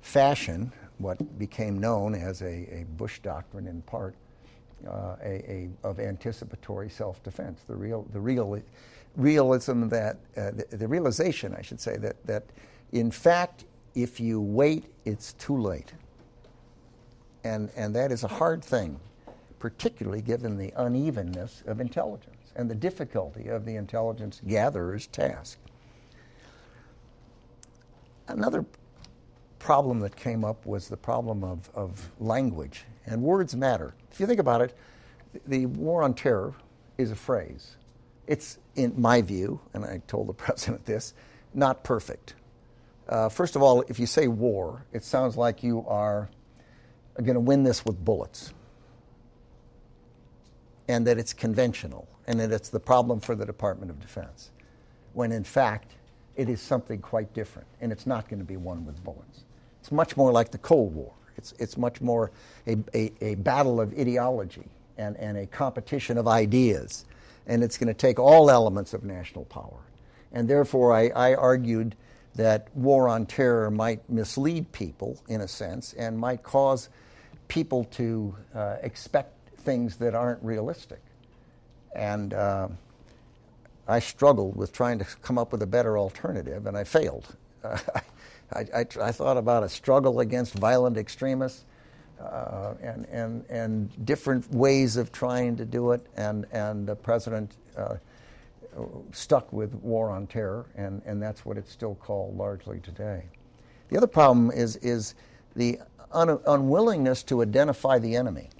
fashion 0.00 0.72
what 1.00 1.38
became 1.38 1.78
known 1.78 2.14
as 2.14 2.42
a, 2.42 2.46
a 2.46 2.86
Bush 2.96 3.20
doctrine 3.20 3.66
in 3.66 3.82
part, 3.82 4.14
uh, 4.86 5.16
a, 5.22 5.24
a, 5.24 5.68
of 5.82 5.98
anticipatory 5.98 6.88
self-defense. 6.88 7.62
The 7.66 7.74
real, 7.74 8.06
the 8.12 8.20
real, 8.20 8.60
realism 9.16 9.88
that 9.88 10.16
uh, 10.36 10.50
the, 10.52 10.76
the, 10.76 10.88
realization, 10.88 11.54
I 11.54 11.62
should 11.62 11.80
say, 11.80 11.96
that 11.98 12.24
that 12.26 12.44
in 12.92 13.10
fact, 13.10 13.64
if 13.94 14.20
you 14.20 14.40
wait, 14.40 14.84
it's 15.04 15.32
too 15.34 15.56
late. 15.56 15.92
And 17.44 17.70
and 17.76 17.94
that 17.94 18.12
is 18.12 18.22
a 18.22 18.28
hard 18.28 18.62
thing, 18.62 19.00
particularly 19.58 20.20
given 20.20 20.58
the 20.58 20.72
unevenness 20.76 21.62
of 21.66 21.80
intelligence 21.80 22.52
and 22.56 22.70
the 22.70 22.74
difficulty 22.74 23.48
of 23.48 23.64
the 23.64 23.76
intelligence 23.76 24.40
gatherer's 24.46 25.06
task. 25.06 25.58
Another 28.28 28.64
problem 29.60 30.00
that 30.00 30.16
came 30.16 30.44
up 30.44 30.66
was 30.66 30.88
the 30.88 30.96
problem 30.96 31.44
of, 31.44 31.70
of 31.74 32.10
language, 32.18 32.84
and 33.06 33.22
words 33.22 33.54
matter. 33.54 33.94
If 34.10 34.18
you 34.18 34.26
think 34.26 34.40
about 34.40 34.62
it, 34.62 34.76
the 35.46 35.66
war 35.66 36.02
on 36.02 36.14
terror 36.14 36.54
is 36.98 37.12
a 37.12 37.16
phrase. 37.16 37.76
It's, 38.26 38.58
in 38.74 38.94
my 38.96 39.22
view, 39.22 39.60
and 39.72 39.84
I 39.84 40.02
told 40.08 40.26
the 40.26 40.32
president 40.46 40.86
this, 40.86 41.14
not 41.54 41.84
perfect. 41.84 42.34
Uh, 43.08 43.28
first 43.28 43.54
of 43.54 43.62
all, 43.62 43.82
if 43.82 44.00
you 44.00 44.06
say 44.06 44.26
war, 44.26 44.84
it 44.92 45.04
sounds 45.04 45.36
like 45.36 45.62
you 45.62 45.84
are 45.86 46.28
going 47.16 47.34
to 47.34 47.40
win 47.40 47.62
this 47.62 47.84
with 47.84 48.02
bullets, 48.04 48.52
and 50.88 51.06
that 51.06 51.18
it's 51.18 51.32
conventional, 51.32 52.08
and 52.26 52.40
that 52.40 52.50
it's 52.50 52.70
the 52.70 52.80
problem 52.80 53.20
for 53.20 53.34
the 53.34 53.44
Department 53.44 53.90
of 53.90 54.00
Defense, 54.00 54.50
when 55.12 55.32
in 55.32 55.44
fact, 55.44 55.92
it 56.36 56.48
is 56.48 56.60
something 56.60 57.00
quite 57.00 57.34
different, 57.34 57.68
and 57.80 57.92
it's 57.92 58.06
not 58.06 58.28
going 58.28 58.38
to 58.38 58.44
be 58.44 58.56
won 58.56 58.86
with 58.86 59.02
bullets. 59.04 59.44
It's 59.80 59.90
much 59.90 60.16
more 60.16 60.32
like 60.32 60.50
the 60.50 60.58
Cold 60.58 60.94
War. 60.94 61.12
It's, 61.36 61.52
it's 61.58 61.76
much 61.76 62.00
more 62.00 62.30
a, 62.66 62.76
a, 62.94 63.12
a 63.20 63.34
battle 63.36 63.80
of 63.80 63.98
ideology 63.98 64.68
and, 64.98 65.16
and 65.16 65.38
a 65.38 65.46
competition 65.46 66.18
of 66.18 66.28
ideas. 66.28 67.04
And 67.46 67.64
it's 67.64 67.78
going 67.78 67.88
to 67.88 67.94
take 67.94 68.18
all 68.18 68.50
elements 68.50 68.92
of 68.92 69.04
national 69.04 69.46
power. 69.46 69.80
And 70.32 70.48
therefore, 70.48 70.92
I, 70.92 71.08
I 71.08 71.34
argued 71.34 71.96
that 72.36 72.68
war 72.74 73.08
on 73.08 73.26
terror 73.26 73.70
might 73.70 74.08
mislead 74.08 74.70
people, 74.72 75.20
in 75.28 75.40
a 75.40 75.48
sense, 75.48 75.94
and 75.94 76.18
might 76.18 76.42
cause 76.42 76.88
people 77.48 77.84
to 77.84 78.34
uh, 78.54 78.76
expect 78.82 79.34
things 79.58 79.96
that 79.96 80.14
aren't 80.14 80.42
realistic. 80.42 81.00
And 81.94 82.32
uh, 82.32 82.68
I 83.88 83.98
struggled 83.98 84.54
with 84.54 84.72
trying 84.72 84.98
to 85.00 85.04
come 85.22 85.38
up 85.38 85.50
with 85.50 85.62
a 85.62 85.66
better 85.66 85.98
alternative, 85.98 86.66
and 86.66 86.76
I 86.76 86.84
failed. 86.84 87.26
Uh, 87.62 87.76
I, 88.52 88.66
I, 88.74 88.86
I, 89.00 89.12
thought 89.12 89.36
about 89.36 89.62
a 89.62 89.68
struggle 89.68 90.20
against 90.20 90.54
violent 90.54 90.96
extremists 90.96 91.64
uh, 92.20 92.74
and, 92.82 93.06
and, 93.06 93.44
and 93.48 94.04
different 94.06 94.50
ways 94.52 94.96
of 94.96 95.12
trying 95.12 95.56
to 95.56 95.64
do 95.64 95.92
it, 95.92 96.06
and, 96.16 96.46
and 96.52 96.86
the 96.86 96.96
president 96.96 97.56
uh, 97.76 97.96
stuck 99.12 99.52
with 99.52 99.74
war 99.74 100.10
on 100.10 100.26
terror, 100.26 100.66
and, 100.76 101.02
and 101.06 101.22
that's 101.22 101.44
what 101.44 101.56
it's 101.56 101.70
still 101.70 101.94
called 101.94 102.36
largely 102.36 102.80
today. 102.80 103.24
The 103.88 103.96
other 103.96 104.06
problem 104.06 104.50
is, 104.50 104.76
is 104.76 105.14
the 105.56 105.78
un- 106.12 106.40
unwillingness 106.46 107.22
to 107.24 107.42
identify 107.42 107.98
the 107.98 108.16
enemy. 108.16 108.50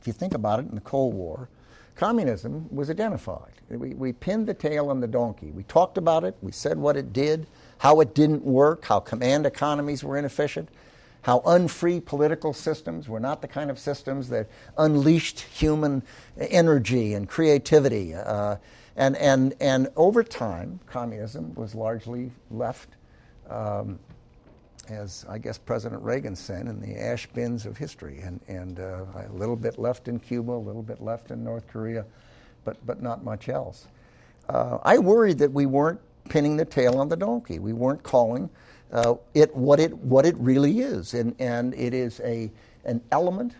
If 0.00 0.06
you 0.06 0.12
think 0.12 0.34
about 0.34 0.60
it, 0.60 0.66
in 0.68 0.74
the 0.74 0.80
Cold 0.80 1.14
War, 1.14 1.48
communism 1.96 2.66
was 2.70 2.90
identified. 2.90 3.52
We, 3.68 3.94
we 3.94 4.12
pinned 4.12 4.46
the 4.46 4.54
tail 4.54 4.90
on 4.90 5.00
the 5.00 5.06
donkey. 5.06 5.50
We 5.50 5.62
talked 5.64 5.98
about 5.98 6.24
it, 6.24 6.36
we 6.42 6.52
said 6.52 6.78
what 6.78 6.96
it 6.96 7.12
did, 7.12 7.46
how 7.78 8.00
it 8.00 8.14
didn't 8.14 8.44
work, 8.44 8.84
how 8.84 9.00
command 9.00 9.46
economies 9.46 10.04
were 10.04 10.16
inefficient, 10.16 10.68
how 11.22 11.40
unfree 11.46 12.00
political 12.00 12.52
systems 12.52 13.08
were 13.08 13.20
not 13.20 13.40
the 13.40 13.48
kind 13.48 13.70
of 13.70 13.78
systems 13.78 14.28
that 14.28 14.46
unleashed 14.76 15.40
human 15.40 16.02
energy 16.36 17.14
and 17.14 17.28
creativity. 17.28 18.14
Uh, 18.14 18.56
and, 18.96 19.16
and, 19.16 19.54
and 19.60 19.88
over 19.96 20.22
time, 20.22 20.78
communism 20.86 21.54
was 21.54 21.74
largely 21.74 22.30
left, 22.50 22.90
um, 23.48 23.98
as 24.88 25.24
I 25.28 25.38
guess 25.38 25.56
President 25.56 26.02
Reagan 26.02 26.36
said, 26.36 26.66
in 26.66 26.80
the 26.80 27.00
ash 27.00 27.26
bins 27.28 27.64
of 27.64 27.76
history. 27.78 28.20
And, 28.20 28.40
and 28.46 28.78
uh, 28.78 29.04
a 29.14 29.32
little 29.32 29.56
bit 29.56 29.78
left 29.78 30.08
in 30.08 30.20
Cuba, 30.20 30.52
a 30.52 30.54
little 30.54 30.82
bit 30.82 31.02
left 31.02 31.30
in 31.30 31.42
North 31.42 31.66
Korea, 31.66 32.04
but, 32.64 32.84
but 32.86 33.02
not 33.02 33.24
much 33.24 33.48
else. 33.48 33.86
Uh, 34.48 34.78
I 34.82 34.98
worried 34.98 35.38
that 35.38 35.52
we 35.52 35.64
weren't 35.64 36.00
pinning 36.28 36.56
the 36.56 36.64
tail 36.64 36.98
on 36.98 37.08
the 37.08 37.16
donkey. 37.16 37.58
We 37.58 37.72
weren't 37.72 38.02
calling 38.02 38.50
uh, 38.92 39.14
it 39.34 39.54
what 39.54 39.80
it 39.80 39.96
what 39.98 40.24
it 40.24 40.36
really 40.38 40.80
is, 40.80 41.14
and 41.14 41.34
and 41.38 41.74
it 41.74 41.92
is 41.92 42.20
a 42.20 42.50
an 42.84 43.02
element 43.10 43.54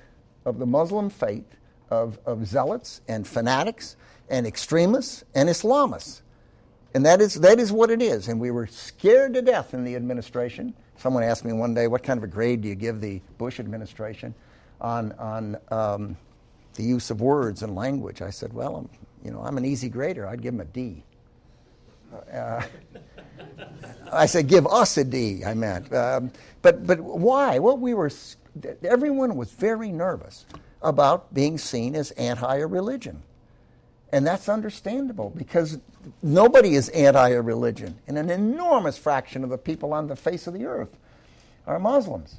of 0.45 0.59
the 0.59 0.67
Muslim 0.67 1.11
faith 1.11 1.57
of 1.91 2.19
of 2.25 2.47
zealots 2.47 3.01
and 3.09 3.27
fanatics 3.27 3.97
and 4.31 4.47
extremists 4.47 5.25
and 5.35 5.49
Islamists, 5.49 6.23
and 6.95 7.05
that 7.05 7.21
is 7.21 7.35
that 7.37 7.59
is 7.59 7.73
what 7.73 7.91
it 7.91 8.01
is. 8.01 8.29
And 8.29 8.41
we 8.41 8.51
were 8.51 8.67
scared 8.67 9.35
to 9.35 9.43
death 9.43 9.75
in 9.75 9.85
the 9.85 9.97
administration. 9.97 10.75
Someone 10.97 11.25
asked 11.25 11.45
me 11.45 11.53
one 11.53 11.75
day, 11.75 11.89
"What 11.89 12.03
kind 12.03 12.19
of 12.19 12.25
a 12.25 12.29
grade 12.29 12.63
do 12.63 12.69
you 12.69 12.77
give 12.77 13.01
the 13.01 13.21
Bush 13.37 13.59
administration 13.59 14.35
on 14.81 15.13
on 15.13 15.57
um, 15.71 16.17
the 16.75 16.85
use 16.85 17.11
of 17.11 17.21
words 17.21 17.63
and 17.63 17.75
language?" 17.75 18.23
I 18.23 18.31
said, 18.31 18.53
"Well, 18.53 18.77
I'm, 18.77 18.89
you 19.25 19.33
know, 19.33 19.43
I'm 19.43 19.59
an 19.59 19.65
easy 19.65 19.89
grader. 19.89 20.29
I'd 20.29 20.43
give 20.43 20.55
them 20.55 20.61
a 20.61 20.65
D." 20.65 21.05
Uh, 22.33 22.63
I 24.13 24.27
said, 24.27 24.47
give 24.47 24.67
us 24.67 24.97
a 24.97 25.05
D, 25.05 25.45
I 25.45 25.55
meant. 25.55 25.93
Um, 25.93 26.31
but, 26.63 26.87
but 26.87 27.01
why? 27.01 27.59
Well, 27.59 27.77
we 27.77 27.95
were, 27.95 28.11
everyone 28.83 29.37
was 29.37 29.51
very 29.51 29.91
nervous 29.91 30.47
about 30.83 31.33
being 31.35 31.59
seen 31.59 31.95
as 31.95 32.11
anti 32.13 32.57
a 32.57 32.67
religion. 32.67 33.23
And 34.13 34.25
that's 34.25 34.49
understandable 34.49 35.33
because 35.37 35.79
nobody 36.23 36.77
is 36.77 36.89
anti 36.91 37.31
a 37.31 37.43
religion. 37.43 37.99
And 38.07 38.17
an 38.17 38.31
enormous 38.31 38.97
fraction 38.97 39.43
of 39.43 39.51
the 39.51 39.59
people 39.59 39.93
on 39.93 40.07
the 40.07 40.17
face 40.17 40.47
of 40.47 40.55
the 40.55 40.67
earth 40.67 40.97
are 41.67 41.79
Muslims. 41.79 42.37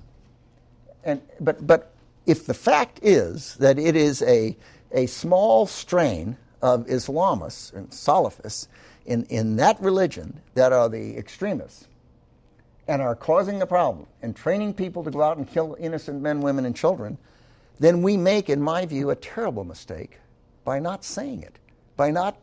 And, 1.04 1.22
but, 1.40 1.68
but 1.68 1.92
if 2.26 2.46
the 2.46 2.54
fact 2.54 3.00
is 3.02 3.56
that 3.56 3.78
it 3.78 3.96
is 3.96 4.22
a, 4.22 4.56
a 4.92 5.06
small 5.08 5.68
strain 5.68 6.38
of 6.62 6.86
Islamists 6.88 7.74
and 7.74 7.90
Salafists 7.90 8.68
in, 9.06 9.24
in 9.26 9.56
that 9.58 9.80
religion 9.82 10.42
that 10.56 10.74
are 10.74 10.90
the 10.90 11.18
extremists 11.18 11.88
and 12.88 13.02
are 13.02 13.16
causing 13.16 13.60
the 13.60 13.66
problem 13.66 14.08
and 14.22 14.36
training 14.36 14.74
people 14.74 15.04
to 15.04 15.12
go 15.12 15.22
out 15.22 15.38
and 15.38 15.48
kill 15.48 15.76
innocent 15.80 16.22
men, 16.22 16.42
women, 16.42 16.66
and 16.66 16.76
children, 16.76 17.18
then 17.80 18.02
we 18.02 18.16
make, 18.16 18.50
in 18.50 18.62
my 18.62 18.86
view, 18.86 19.10
a 19.10 19.16
terrible 19.16 19.64
mistake 19.64 20.20
by 20.64 20.80
not 20.80 21.04
saying 21.04 21.42
it, 21.42 21.58
by 21.98 22.12
not 22.12 22.38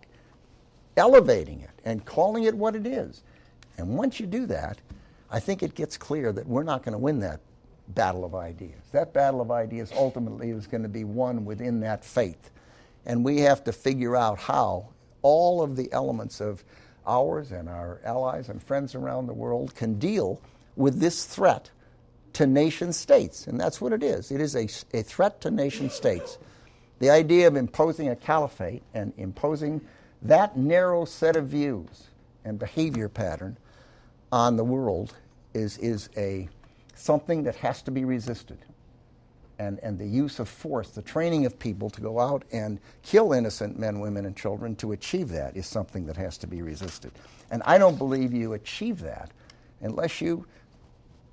elevating 0.97 1.61
it 1.61 1.71
and 1.85 2.05
calling 2.05 2.45
it 2.45 2.55
what 2.55 2.77
it 2.77 2.87
is. 2.87 3.23
And 3.79 3.97
once 3.97 4.21
you 4.21 4.27
do 4.27 4.47
that, 4.47 4.79
I 5.31 5.41
think 5.41 5.63
it 5.63 5.75
gets 5.75 5.97
clear 5.97 6.33
that 6.33 6.47
we're 6.47 6.63
not 6.63 6.83
going 6.83 6.93
to 6.93 6.99
win 6.99 7.21
that 7.21 7.41
battle 7.89 8.25
of 8.25 8.35
ideas. 8.35 8.81
That 8.93 9.13
battle 9.13 9.41
of 9.41 9.51
ideas 9.51 9.91
ultimately 9.97 10.51
is 10.51 10.67
going 10.67 10.83
to 10.83 10.89
be 10.89 11.05
won 11.05 11.45
within 11.45 11.81
that 11.81 12.05
faith. 12.05 12.51
And 13.07 13.25
we 13.25 13.39
have 13.41 13.65
to 13.65 13.73
figure 13.73 14.17
out 14.17 14.39
how 14.39 14.89
all 15.23 15.63
of 15.63 15.77
the 15.77 15.91
elements 15.93 16.41
of 16.41 16.65
ours 17.07 17.51
and 17.51 17.69
our 17.69 18.01
allies 18.05 18.49
and 18.49 18.63
friends 18.63 18.95
around 18.95 19.27
the 19.27 19.35
world 19.35 19.75
can 19.75 19.99
deal 19.99 20.41
with 20.77 21.01
this 21.01 21.25
threat 21.25 21.71
to 22.35 22.47
nation 22.47 22.93
states. 22.93 23.47
And 23.47 23.59
that's 23.59 23.81
what 23.81 23.93
it 23.93 24.03
is 24.03 24.31
it 24.31 24.41
is 24.41 24.55
a, 24.55 24.69
a 24.97 25.03
threat 25.03 25.41
to 25.43 25.51
nation 25.51 25.91
states. 25.91 26.39
The 26.99 27.11
idea 27.11 27.49
of 27.49 27.57
imposing 27.57 28.09
a 28.09 28.17
caliphate 28.17 28.83
and 28.95 29.13
imposing 29.17 29.81
that 30.23 30.57
narrow 30.57 31.05
set 31.05 31.35
of 31.35 31.49
views 31.49 32.07
and 32.45 32.59
behavior 32.59 33.09
pattern 33.09 33.57
on 34.31 34.57
the 34.57 34.65
world 34.65 35.15
is, 35.53 35.79
is 35.79 36.09
a, 36.17 36.49
something 36.95 37.43
that 37.43 37.57
has 37.57 37.83
to 37.83 37.91
be 37.91 38.05
resisted 38.05 38.59
and, 39.63 39.79
and 39.83 39.99
the 39.99 40.07
use 40.07 40.41
of 40.41 40.49
force, 40.49 40.91
the 40.91 41.03
training 41.03 41.47
of 41.47 41.59
people 41.59 41.89
to 41.91 42.01
go 42.01 42.19
out 42.19 42.45
and 42.53 42.81
kill 43.03 43.33
innocent 43.33 43.79
men, 43.79 44.01
women, 44.01 44.27
and 44.27 44.37
children 44.37 44.75
to 44.77 44.93
achieve 44.93 45.29
that 45.29 45.57
is 45.57 45.67
something 45.67 46.07
that 46.07 46.17
has 46.17 46.37
to 46.39 46.47
be 46.47 46.63
resisted. 46.63 47.13
And 47.51 47.63
I 47.65 47.79
don't 47.79 47.97
believe 47.97 48.33
you 48.33 48.55
achieve 48.55 49.01
that 49.01 49.31
unless 49.81 50.21
you 50.21 50.47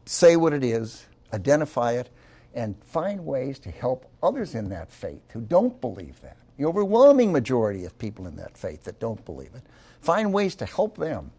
say 0.05 0.35
what 0.35 0.53
it 0.53 0.63
is, 0.63 1.05
identify 1.33 1.93
it, 1.93 2.09
and 2.53 2.75
find 2.83 3.25
ways 3.25 3.59
to 3.59 3.71
help 3.71 4.09
others 4.21 4.55
in 4.55 4.69
that 4.69 4.91
faith 4.91 5.21
who 5.31 5.41
don't 5.41 5.79
believe 5.81 6.19
that. 6.21 6.37
The 6.57 6.65
overwhelming 6.65 7.31
majority 7.31 7.85
of 7.85 7.97
people 7.97 8.27
in 8.27 8.35
that 8.35 8.57
faith 8.57 8.83
that 8.83 8.99
don't 8.99 9.23
believe 9.25 9.51
it. 9.55 9.63
Find 10.01 10.33
ways 10.33 10.55
to 10.55 10.65
help 10.65 10.97
them 10.97 11.31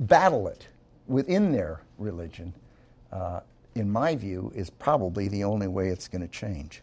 battle 0.00 0.48
it 0.48 0.68
within 1.06 1.50
their 1.50 1.80
religion 1.98 2.52
uh, 3.12 3.40
in 3.74 3.90
my 3.90 4.16
view, 4.16 4.52
is 4.54 4.70
probably 4.70 5.28
the 5.28 5.44
only 5.44 5.68
way 5.68 5.88
it's 5.88 6.08
going 6.08 6.22
to 6.22 6.28
change. 6.28 6.82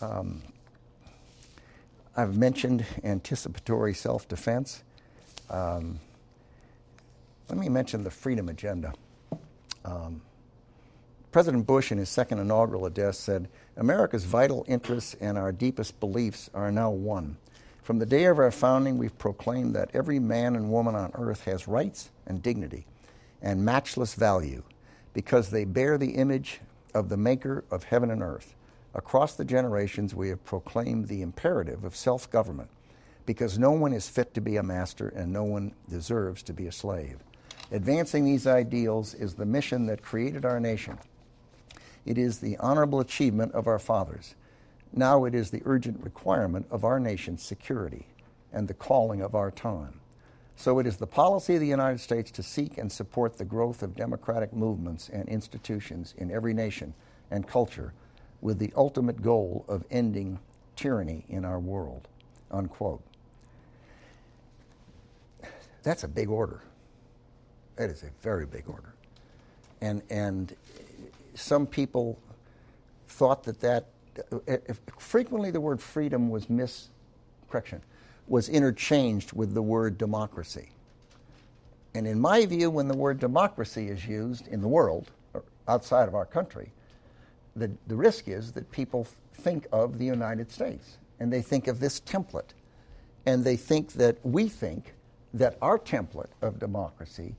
Um, 0.00 0.42
I've 2.16 2.36
mentioned 2.36 2.84
anticipatory 3.04 3.94
self 3.94 4.28
defense. 4.28 4.82
Um, 5.48 6.00
let 7.48 7.58
me 7.58 7.68
mention 7.68 8.04
the 8.04 8.10
freedom 8.10 8.48
agenda. 8.48 8.94
Um, 9.84 10.22
President 11.30 11.66
Bush, 11.66 11.90
in 11.90 11.98
his 11.98 12.10
second 12.10 12.38
inaugural 12.38 12.84
address, 12.84 13.18
said, 13.18 13.48
America's 13.76 14.24
vital 14.24 14.64
interests 14.68 15.14
and 15.20 15.38
our 15.38 15.50
deepest 15.50 15.98
beliefs 15.98 16.50
are 16.52 16.70
now 16.70 16.90
one. 16.90 17.38
From 17.82 17.98
the 17.98 18.06
day 18.06 18.24
of 18.24 18.38
our 18.38 18.50
founding, 18.50 18.98
we've 18.98 19.16
proclaimed 19.18 19.74
that 19.74 19.90
every 19.94 20.18
man 20.18 20.54
and 20.54 20.70
woman 20.70 20.94
on 20.94 21.10
earth 21.14 21.44
has 21.44 21.66
rights 21.66 22.10
and 22.26 22.42
dignity 22.42 22.86
and 23.40 23.64
matchless 23.64 24.14
value 24.14 24.62
because 25.12 25.50
they 25.50 25.64
bear 25.64 25.98
the 25.98 26.12
image 26.12 26.60
of 26.94 27.08
the 27.08 27.16
maker 27.16 27.64
of 27.70 27.84
heaven 27.84 28.10
and 28.10 28.22
earth. 28.22 28.54
Across 28.94 29.36
the 29.36 29.44
generations, 29.44 30.14
we 30.14 30.28
have 30.28 30.44
proclaimed 30.44 31.08
the 31.08 31.22
imperative 31.22 31.84
of 31.84 31.96
self 31.96 32.30
government 32.30 32.68
because 33.24 33.58
no 33.58 33.70
one 33.70 33.92
is 33.92 34.08
fit 34.08 34.34
to 34.34 34.40
be 34.40 34.56
a 34.56 34.62
master 34.62 35.08
and 35.08 35.32
no 35.32 35.44
one 35.44 35.72
deserves 35.88 36.42
to 36.42 36.52
be 36.52 36.66
a 36.66 36.72
slave. 36.72 37.18
Advancing 37.70 38.24
these 38.24 38.46
ideals 38.46 39.14
is 39.14 39.34
the 39.34 39.46
mission 39.46 39.86
that 39.86 40.02
created 40.02 40.44
our 40.44 40.60
nation. 40.60 40.98
It 42.04 42.18
is 42.18 42.38
the 42.38 42.56
honorable 42.58 43.00
achievement 43.00 43.52
of 43.52 43.66
our 43.66 43.78
fathers. 43.78 44.34
Now 44.92 45.24
it 45.24 45.34
is 45.34 45.50
the 45.50 45.62
urgent 45.64 46.04
requirement 46.04 46.66
of 46.70 46.84
our 46.84 47.00
nation's 47.00 47.42
security 47.42 48.06
and 48.52 48.68
the 48.68 48.74
calling 48.74 49.22
of 49.22 49.34
our 49.34 49.50
time. 49.50 50.00
So 50.62 50.78
it 50.78 50.86
is 50.86 50.96
the 50.96 51.08
policy 51.08 51.54
of 51.54 51.60
the 51.60 51.66
United 51.66 51.98
States 51.98 52.30
to 52.30 52.40
seek 52.40 52.78
and 52.78 52.92
support 52.92 53.36
the 53.36 53.44
growth 53.44 53.82
of 53.82 53.96
democratic 53.96 54.52
movements 54.52 55.08
and 55.08 55.28
institutions 55.28 56.14
in 56.16 56.30
every 56.30 56.54
nation 56.54 56.94
and 57.32 57.44
culture 57.48 57.92
with 58.40 58.60
the 58.60 58.72
ultimate 58.76 59.22
goal 59.22 59.64
of 59.66 59.84
ending 59.90 60.38
tyranny 60.76 61.24
in 61.28 61.44
our 61.44 61.58
world. 61.58 62.06
Unquote. 62.52 63.02
That's 65.82 66.04
a 66.04 66.08
big 66.08 66.28
order. 66.28 66.62
That 67.74 67.90
is 67.90 68.04
a 68.04 68.10
very 68.22 68.46
big 68.46 68.68
order. 68.68 68.94
And, 69.80 70.00
and 70.10 70.54
some 71.34 71.66
people 71.66 72.20
thought 73.08 73.42
that 73.42 73.58
that, 73.58 73.86
frequently 74.96 75.50
the 75.50 75.60
word 75.60 75.80
freedom 75.80 76.30
was 76.30 76.48
mis, 76.48 76.90
correction, 77.50 77.82
was 78.26 78.48
interchanged 78.48 79.32
with 79.32 79.54
the 79.54 79.62
word 79.62 79.98
democracy. 79.98 80.70
And 81.94 82.06
in 82.06 82.20
my 82.20 82.46
view, 82.46 82.70
when 82.70 82.88
the 82.88 82.96
word 82.96 83.18
democracy 83.18 83.88
is 83.88 84.06
used 84.06 84.48
in 84.48 84.60
the 84.60 84.68
world, 84.68 85.10
or 85.34 85.42
outside 85.68 86.08
of 86.08 86.14
our 86.14 86.24
country, 86.24 86.70
the, 87.54 87.70
the 87.86 87.96
risk 87.96 88.28
is 88.28 88.52
that 88.52 88.70
people 88.70 89.06
think 89.34 89.66
of 89.72 89.98
the 89.98 90.04
United 90.04 90.50
States 90.50 90.98
and 91.20 91.32
they 91.32 91.42
think 91.42 91.68
of 91.68 91.80
this 91.80 92.00
template. 92.00 92.54
And 93.26 93.44
they 93.44 93.56
think 93.56 93.92
that 93.92 94.16
we 94.24 94.48
think 94.48 94.94
that 95.34 95.56
our 95.62 95.78
template 95.78 96.30
of 96.40 96.58
democracy 96.58 97.34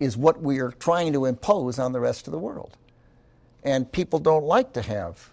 is 0.00 0.16
what 0.16 0.40
we 0.40 0.58
are 0.58 0.72
trying 0.72 1.12
to 1.12 1.26
impose 1.26 1.78
on 1.78 1.92
the 1.92 2.00
rest 2.00 2.26
of 2.26 2.32
the 2.32 2.38
world. 2.38 2.76
And 3.62 3.90
people 3.90 4.18
don't 4.18 4.44
like 4.44 4.72
to 4.72 4.82
have 4.82 5.30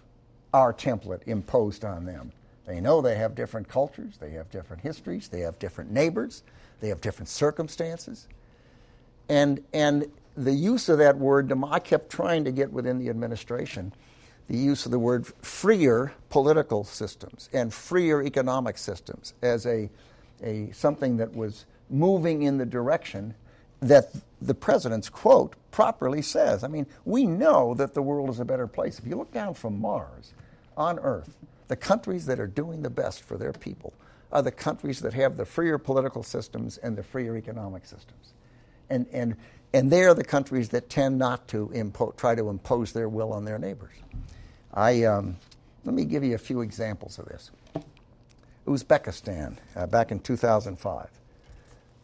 our 0.52 0.72
template 0.72 1.26
imposed 1.26 1.84
on 1.84 2.04
them. 2.04 2.32
They 2.66 2.80
know 2.80 3.00
they 3.00 3.16
have 3.16 3.34
different 3.34 3.68
cultures, 3.68 4.16
they 4.18 4.30
have 4.30 4.50
different 4.50 4.82
histories, 4.82 5.28
they 5.28 5.40
have 5.40 5.58
different 5.58 5.90
neighbors, 5.92 6.42
they 6.80 6.88
have 6.88 7.00
different 7.00 7.28
circumstances. 7.28 8.26
And, 9.28 9.62
and 9.72 10.10
the 10.36 10.52
use 10.52 10.88
of 10.88 10.98
that 10.98 11.16
word, 11.16 11.52
I 11.64 11.78
kept 11.78 12.10
trying 12.10 12.44
to 12.44 12.52
get 12.52 12.72
within 12.72 12.98
the 12.98 13.08
administration 13.08 13.92
the 14.48 14.56
use 14.56 14.86
of 14.86 14.92
the 14.92 14.98
word 14.98 15.26
freer 15.42 16.12
political 16.30 16.84
systems 16.84 17.48
and 17.52 17.72
freer 17.72 18.22
economic 18.22 18.78
systems 18.78 19.34
as 19.42 19.66
a, 19.66 19.90
a 20.42 20.70
something 20.72 21.16
that 21.16 21.34
was 21.34 21.66
moving 21.90 22.42
in 22.42 22.58
the 22.58 22.66
direction 22.66 23.34
that 23.80 24.10
the 24.40 24.54
president's 24.54 25.08
quote 25.08 25.54
properly 25.70 26.22
says. 26.22 26.64
I 26.64 26.68
mean, 26.68 26.86
we 27.04 27.26
know 27.26 27.74
that 27.74 27.94
the 27.94 28.02
world 28.02 28.30
is 28.30 28.40
a 28.40 28.44
better 28.44 28.66
place. 28.66 28.98
If 28.98 29.06
you 29.06 29.16
look 29.16 29.32
down 29.32 29.54
from 29.54 29.80
Mars 29.80 30.32
on 30.76 30.98
Earth, 31.00 31.36
the 31.68 31.76
countries 31.76 32.26
that 32.26 32.38
are 32.38 32.46
doing 32.46 32.82
the 32.82 32.90
best 32.90 33.22
for 33.22 33.36
their 33.36 33.52
people 33.52 33.92
are 34.32 34.42
the 34.42 34.50
countries 34.50 35.00
that 35.00 35.12
have 35.14 35.36
the 35.36 35.44
freer 35.44 35.78
political 35.78 36.22
systems 36.22 36.78
and 36.78 36.96
the 36.96 37.02
freer 37.02 37.36
economic 37.36 37.84
systems. 37.84 38.34
And, 38.90 39.06
and, 39.12 39.36
and 39.72 39.90
they 39.90 40.04
are 40.04 40.14
the 40.14 40.24
countries 40.24 40.68
that 40.70 40.88
tend 40.88 41.18
not 41.18 41.48
to 41.48 41.70
impo- 41.74 42.16
try 42.16 42.34
to 42.34 42.48
impose 42.48 42.92
their 42.92 43.08
will 43.08 43.32
on 43.32 43.44
their 43.44 43.58
neighbors. 43.58 43.92
I, 44.74 45.04
um, 45.04 45.36
let 45.84 45.94
me 45.94 46.04
give 46.04 46.24
you 46.24 46.34
a 46.34 46.38
few 46.38 46.60
examples 46.60 47.18
of 47.18 47.26
this. 47.26 47.50
Uzbekistan, 48.66 49.56
uh, 49.76 49.86
back 49.86 50.10
in 50.10 50.18
2005 50.18 51.08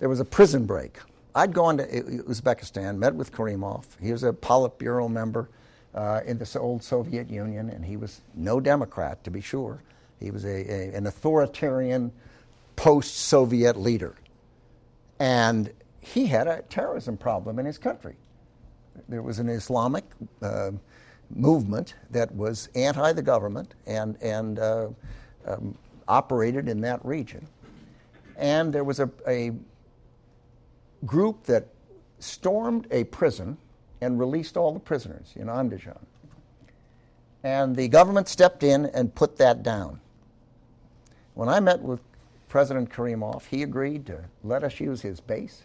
there 0.03 0.09
was 0.09 0.19
a 0.19 0.25
prison 0.25 0.67
break. 0.67 0.99
I'd 1.33 1.53
gone 1.53 1.79
to 1.79 1.87
Uzbekistan, 1.87 2.99
met 2.99 3.15
with 3.15 3.31
Karimov. 3.31 3.85
He 4.01 4.11
was 4.11 4.25
a 4.25 4.33
Politburo 4.33 5.09
member 5.09 5.49
uh, 5.95 6.20
in 6.24 6.38
the 6.38 6.59
old 6.59 6.82
Soviet 6.82 7.30
Union, 7.30 7.68
and 7.70 7.84
he 7.84 7.97
was 7.97 8.20
no 8.34 8.61
Democrat, 8.61 9.22
to 9.24 9.30
be 9.30 9.40
sure. 9.40 9.82
He 10.20 10.30
was 10.30 10.45
a, 10.45 10.49
a 10.49 10.95
an 10.95 11.07
authoritarian 11.07 12.12
post 12.76 13.16
Soviet 13.16 13.76
leader. 13.76 14.14
And 15.18 15.72
he 16.01 16.26
had 16.26 16.49
a 16.49 16.62
terrorism 16.62 17.16
problem 17.16 17.59
in 17.59 17.66
his 17.66 17.78
country. 17.78 18.16
There 19.09 19.22
was 19.22 19.38
an 19.38 19.49
Islamic 19.49 20.05
uh, 20.40 20.72
movement 21.30 21.95
that 22.11 22.34
was 22.34 22.68
anti 22.74 23.12
the 23.12 23.22
government 23.22 23.74
and, 23.86 24.20
and 24.20 24.59
uh, 24.59 24.88
um, 25.47 25.76
operated 26.09 26.68
in 26.68 26.80
that 26.82 27.05
region. 27.05 27.47
And 28.36 28.72
there 28.72 28.84
was 28.84 29.01
a, 29.01 29.11
a 29.26 29.53
group 31.07 31.45
that 31.45 31.68
stormed 32.18 32.86
a 32.90 33.05
prison 33.05 33.57
and 34.03 34.18
released 34.18 34.57
all 34.57 34.72
the 34.72 34.80
prisoners 34.80 35.32
in 35.36 35.46
Andijan. 35.46 36.05
And 37.44 37.76
the 37.76 37.88
government 37.88 38.28
stepped 38.28 38.62
in 38.62 38.86
and 38.86 39.14
put 39.14 39.36
that 39.38 39.62
down. 39.62 40.00
When 41.34 41.48
I 41.48 41.61
met 41.61 41.80
with 41.80 42.00
President 42.48 42.90
Karimov, 42.90 43.46
he 43.46 43.62
agreed 43.62 44.05
to 44.07 44.24
let 44.42 44.64
us 44.64 44.80
use 44.80 45.00
his 45.00 45.20
base 45.20 45.62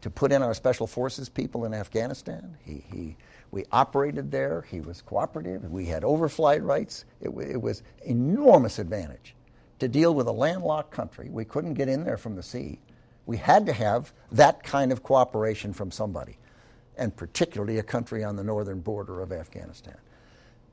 to 0.00 0.10
put 0.10 0.32
in 0.32 0.42
our 0.42 0.54
special 0.54 0.86
forces 0.86 1.28
people 1.28 1.64
in 1.64 1.74
Afghanistan. 1.74 2.56
He, 2.64 2.84
he, 2.92 3.16
we 3.50 3.64
operated 3.72 4.30
there. 4.30 4.64
He 4.70 4.80
was 4.80 5.02
cooperative. 5.02 5.64
We 5.70 5.86
had 5.86 6.04
overflight 6.04 6.64
rights. 6.64 7.04
It, 7.20 7.28
it 7.28 7.60
was 7.60 7.82
enormous 8.04 8.78
advantage 8.78 9.34
to 9.80 9.88
deal 9.88 10.14
with 10.14 10.28
a 10.28 10.32
landlocked 10.32 10.92
country. 10.92 11.28
We 11.30 11.44
couldn't 11.44 11.74
get 11.74 11.88
in 11.88 12.04
there 12.04 12.16
from 12.16 12.36
the 12.36 12.42
sea. 12.42 12.80
We 13.26 13.36
had 13.36 13.66
to 13.66 13.72
have 13.72 14.12
that 14.30 14.62
kind 14.62 14.92
of 14.92 15.02
cooperation 15.02 15.72
from 15.72 15.90
somebody, 15.90 16.38
and 16.96 17.16
particularly 17.16 17.78
a 17.78 17.82
country 17.82 18.22
on 18.24 18.36
the 18.36 18.44
northern 18.44 18.80
border 18.80 19.20
of 19.20 19.32
Afghanistan. 19.32 19.96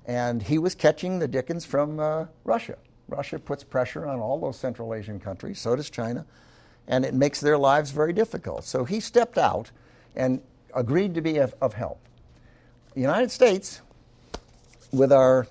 And 0.06 0.42
he 0.42 0.58
was 0.58 0.76
catching 0.76 1.20
the 1.20 1.28
Dickens 1.28 1.66
from 1.66 2.00
uh, 2.00 2.26
Russia. 2.44 2.78
Russia 3.08 3.40
puts 3.40 3.64
pressure 3.64 4.08
on 4.08 4.20
all 4.20 4.40
those 4.40 4.58
Central 4.58 4.94
Asian 4.94 5.20
countries, 5.20 5.60
so 5.60 5.76
does 5.76 5.90
China, 5.90 6.26
and 6.88 7.06
it 7.06 7.14
makes 7.14 7.40
their 7.40 7.58
lives 7.58 7.92
very 7.92 8.14
difficult. 8.14 8.64
So 8.64 8.86
he 8.86 9.00
stepped 9.00 9.38
out 9.38 9.72
and 10.16 10.42
agreed 10.74 11.14
to 11.16 11.22
be 11.22 11.38
of, 11.38 11.54
of 11.62 11.74
help. 11.74 12.00
The 12.94 13.02
United 13.02 13.32
States, 13.32 13.82
with 14.92 15.12
our 15.12 15.48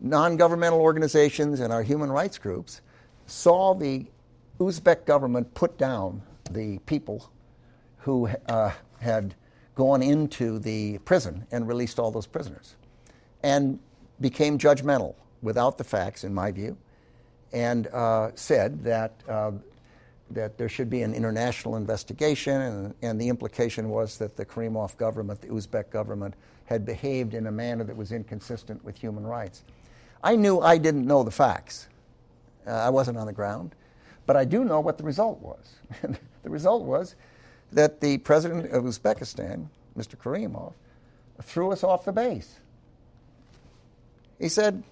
non 0.00 0.36
governmental 0.36 0.80
organizations 0.80 1.60
and 1.60 1.72
our 1.72 1.82
human 1.82 2.10
rights 2.10 2.38
groups, 2.38 2.80
saw 3.26 3.74
the 3.74 4.06
Uzbek 4.60 5.04
government 5.04 5.54
put 5.54 5.78
down 5.78 6.22
the 6.50 6.78
people 6.80 7.30
who 7.98 8.28
uh, 8.46 8.70
had 9.00 9.34
gone 9.74 10.02
into 10.02 10.58
the 10.58 10.98
prison 10.98 11.46
and 11.50 11.66
released 11.66 11.98
all 11.98 12.10
those 12.10 12.26
prisoners 12.26 12.76
and 13.42 13.78
became 14.20 14.58
judgmental 14.58 15.14
without 15.42 15.76
the 15.76 15.84
facts, 15.84 16.24
in 16.24 16.32
my 16.32 16.50
view, 16.50 16.76
and 17.52 17.88
uh, 17.88 18.30
said 18.34 18.82
that, 18.84 19.12
uh, 19.28 19.52
that 20.30 20.56
there 20.56 20.68
should 20.68 20.88
be 20.88 21.02
an 21.02 21.14
international 21.14 21.76
investigation, 21.76 22.60
and, 22.60 22.94
and, 23.02 23.20
the 23.20 23.28
implication 23.28 23.90
was 23.90 24.16
that 24.18 24.36
the 24.36 24.44
Karimov 24.44 24.96
government, 24.96 25.40
the 25.40 25.48
Uzbek 25.48 25.90
government, 25.90 26.34
had 26.64 26.86
behaved 26.86 27.34
in 27.34 27.46
a 27.46 27.52
manner 27.52 27.84
that 27.84 27.96
was 27.96 28.10
inconsistent 28.10 28.82
with 28.84 28.96
human 28.96 29.26
rights. 29.26 29.62
I 30.22 30.36
knew 30.36 30.60
I 30.60 30.78
didn't 30.78 31.06
know 31.06 31.22
the 31.22 31.30
facts. 31.30 31.88
Uh, 32.66 32.70
I 32.70 32.88
wasn't 32.88 33.18
on 33.18 33.26
the 33.26 33.32
ground. 33.32 33.74
But 34.26 34.36
I 34.36 34.44
do 34.46 34.64
know 34.64 34.80
what 34.80 34.96
the 34.96 35.04
result 35.04 35.40
was. 35.40 35.74
the 36.42 36.50
result 36.50 36.84
was 36.84 37.14
that 37.74 38.00
the 38.00 38.18
president 38.18 38.72
of 38.72 38.84
Uzbekistan, 38.84 39.68
Mr. 39.96 40.16
Karimov, 40.16 40.72
threw 41.42 41.72
us 41.72 41.84
off 41.84 42.04
the 42.04 42.12
base. 42.12 42.56
He 44.38 44.48
said, 44.48 44.82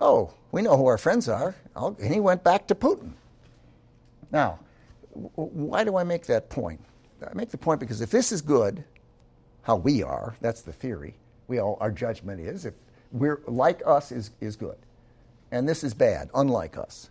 Oh, 0.00 0.32
we 0.52 0.62
know 0.62 0.76
who 0.76 0.86
our 0.86 0.98
friends 0.98 1.28
are. 1.28 1.56
I'll, 1.74 1.96
and 2.00 2.14
he 2.14 2.20
went 2.20 2.44
back 2.44 2.68
to 2.68 2.74
Putin. 2.74 3.12
Now, 4.30 4.60
w- 5.14 5.30
why 5.34 5.84
do 5.84 5.96
I 5.96 6.04
make 6.04 6.26
that 6.26 6.50
point? 6.50 6.80
I 7.28 7.34
make 7.34 7.50
the 7.50 7.58
point 7.58 7.80
because 7.80 8.00
if 8.00 8.10
this 8.10 8.30
is 8.30 8.40
good, 8.40 8.84
how 9.62 9.76
we 9.76 10.02
are, 10.02 10.36
that's 10.40 10.62
the 10.62 10.72
theory. 10.72 11.16
We 11.48 11.58
all, 11.58 11.76
our 11.80 11.90
judgment 11.90 12.40
is 12.40 12.64
if 12.64 12.74
we're 13.10 13.40
like 13.46 13.82
us 13.84 14.12
is, 14.12 14.30
is 14.40 14.54
good. 14.54 14.76
And 15.50 15.68
this 15.68 15.82
is 15.82 15.94
bad, 15.94 16.30
unlike 16.34 16.76
us 16.76 17.10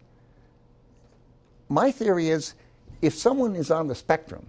my 1.69 1.91
theory 1.91 2.30
is 2.30 2.53
if 3.01 3.13
someone 3.13 3.55
is 3.55 3.71
on 3.71 3.88
the 3.88 3.95
spectrum 3.95 4.47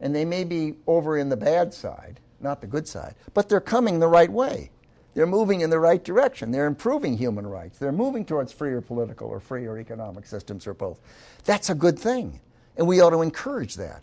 and 0.00 0.14
they 0.14 0.24
may 0.24 0.44
be 0.44 0.74
over 0.86 1.18
in 1.18 1.28
the 1.28 1.36
bad 1.36 1.72
side, 1.72 2.20
not 2.40 2.60
the 2.60 2.66
good 2.66 2.86
side. 2.86 3.14
But 3.34 3.48
they're 3.48 3.60
coming 3.60 3.98
the 3.98 4.08
right 4.08 4.30
way. 4.30 4.70
They're 5.14 5.26
moving 5.26 5.62
in 5.62 5.70
the 5.70 5.78
right 5.78 6.04
direction. 6.04 6.50
They're 6.50 6.66
improving 6.66 7.16
human 7.16 7.46
rights. 7.46 7.78
They're 7.78 7.90
moving 7.90 8.24
towards 8.26 8.52
freer 8.52 8.82
political 8.82 9.28
or 9.28 9.40
freer 9.40 9.78
economic 9.78 10.26
systems 10.26 10.66
or 10.66 10.74
both. 10.74 11.00
That's 11.44 11.70
a 11.70 11.74
good 11.74 11.98
thing. 11.98 12.40
And 12.76 12.86
we 12.86 13.00
ought 13.00 13.10
to 13.10 13.22
encourage 13.22 13.76
that. 13.76 14.02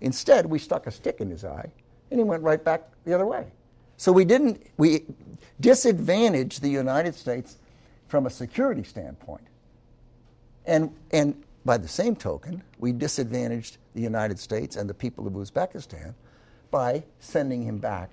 Instead, 0.00 0.46
we 0.46 0.58
stuck 0.58 0.86
a 0.86 0.90
stick 0.90 1.20
in 1.20 1.28
his 1.28 1.44
eye 1.44 1.70
and 2.10 2.18
he 2.18 2.24
went 2.24 2.42
right 2.42 2.64
back 2.64 2.88
the 3.04 3.12
other 3.12 3.26
way. 3.26 3.46
So 3.98 4.10
we 4.10 4.24
didn't, 4.24 4.64
we 4.78 5.04
disadvantaged 5.60 6.62
the 6.62 6.70
United 6.70 7.14
States 7.14 7.58
from 8.08 8.26
a 8.26 8.30
security 8.30 8.82
standpoint. 8.82 9.46
And, 10.66 10.94
and 11.10 11.42
by 11.64 11.78
the 11.78 11.88
same 11.88 12.14
token, 12.14 12.62
we 12.78 12.92
disadvantaged 12.92 13.78
the 13.94 14.02
United 14.02 14.38
States 14.38 14.76
and 14.76 14.88
the 14.88 14.94
people 14.94 15.26
of 15.26 15.32
Uzbekistan 15.32 16.14
by 16.70 17.04
sending 17.20 17.62
him 17.62 17.78
back 17.78 18.10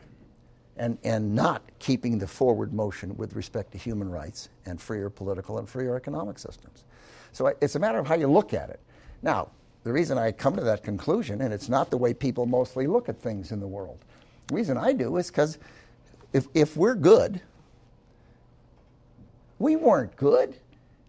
and, 0.77 0.97
and 1.03 1.35
not 1.35 1.61
keeping 1.79 2.17
the 2.17 2.27
forward 2.27 2.73
motion 2.73 3.15
with 3.17 3.35
respect 3.35 3.71
to 3.73 3.77
human 3.77 4.09
rights 4.09 4.49
and 4.65 4.79
freer 4.79 5.09
political 5.09 5.57
and 5.57 5.67
freer 5.67 5.95
economic 5.95 6.39
systems. 6.39 6.85
So 7.33 7.53
it's 7.61 7.75
a 7.75 7.79
matter 7.79 7.99
of 7.99 8.07
how 8.07 8.15
you 8.15 8.27
look 8.27 8.53
at 8.53 8.69
it. 8.69 8.79
Now, 9.21 9.49
the 9.83 9.91
reason 9.91 10.17
I 10.17 10.31
come 10.31 10.55
to 10.55 10.63
that 10.63 10.83
conclusion, 10.83 11.41
and 11.41 11.53
it's 11.53 11.69
not 11.69 11.89
the 11.89 11.97
way 11.97 12.13
people 12.13 12.45
mostly 12.45 12.87
look 12.87 13.09
at 13.09 13.19
things 13.19 13.51
in 13.51 13.59
the 13.59 13.67
world, 13.67 13.99
the 14.47 14.55
reason 14.55 14.77
I 14.77 14.93
do 14.93 15.17
is 15.17 15.27
because 15.27 15.57
if, 16.33 16.47
if 16.53 16.77
we're 16.77 16.95
good, 16.95 17.41
we 19.59 19.75
weren't 19.75 20.15
good. 20.15 20.55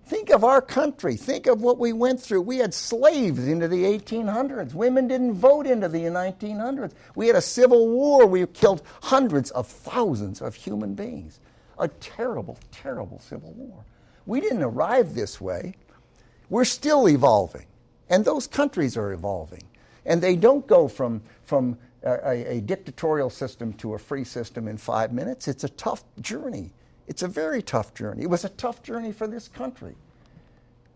Think 0.05 0.31
of 0.31 0.45
our 0.45 0.61
country. 0.61 1.17
Think 1.17 1.47
of 1.47 1.61
what 1.61 1.79
we 1.79 1.93
went 1.93 2.21
through. 2.21 2.43
We 2.43 2.59
had 2.59 2.75
slaves 2.75 3.47
into 3.47 3.69
the 3.69 3.85
1800s. 3.85 4.75
Women 4.75 5.09
didn't 5.09 5.35
vote 5.35 5.67
into 5.67 5.89
the 5.89 6.03
1900s. 6.03 6.93
We 7.15 7.29
had 7.29 7.37
a 7.37 7.41
civil 7.41 7.89
war. 7.89 8.27
We 8.27 8.45
killed 8.47 8.83
hundreds 9.03 9.51
of 9.53 9.67
thousands 9.67 10.43
of 10.43 10.55
human 10.55 10.95
beings. 10.95 11.41
A 11.79 11.89
terrible, 11.89 12.59
terrible 12.71 13.21
civil 13.21 13.53
war. 13.53 13.85
We 14.27 14.41
didn't 14.41 14.63
arrive 14.63 15.15
this 15.15 15.41
way. 15.41 15.75
We're 16.51 16.65
still 16.65 17.09
evolving. 17.09 17.67
And 18.09 18.25
those 18.25 18.47
countries 18.47 18.97
are 18.97 19.13
evolving. 19.13 19.63
And 20.05 20.21
they 20.21 20.37
don't 20.37 20.67
go 20.67 20.89
from, 20.89 21.23
from 21.45 21.79
a, 22.03 22.57
a, 22.57 22.61
dictatorial 22.61 23.31
system 23.31 23.73
to 23.75 23.95
a 23.95 23.99
free 23.99 24.25
system 24.25 24.69
in 24.69 24.77
five 24.77 25.13
minutes. 25.13 25.49
It's 25.49 25.65
a 25.65 25.69
tough 25.69 26.05
journey. 26.21 26.73
It's 27.07 27.23
a 27.23 27.29
very 27.29 27.63
tough 27.63 27.95
journey. 27.95 28.23
It 28.23 28.31
was 28.31 28.45
a 28.45 28.49
tough 28.49 28.83
journey 28.83 29.13
for 29.13 29.27
this 29.27 29.49
country. 29.49 29.95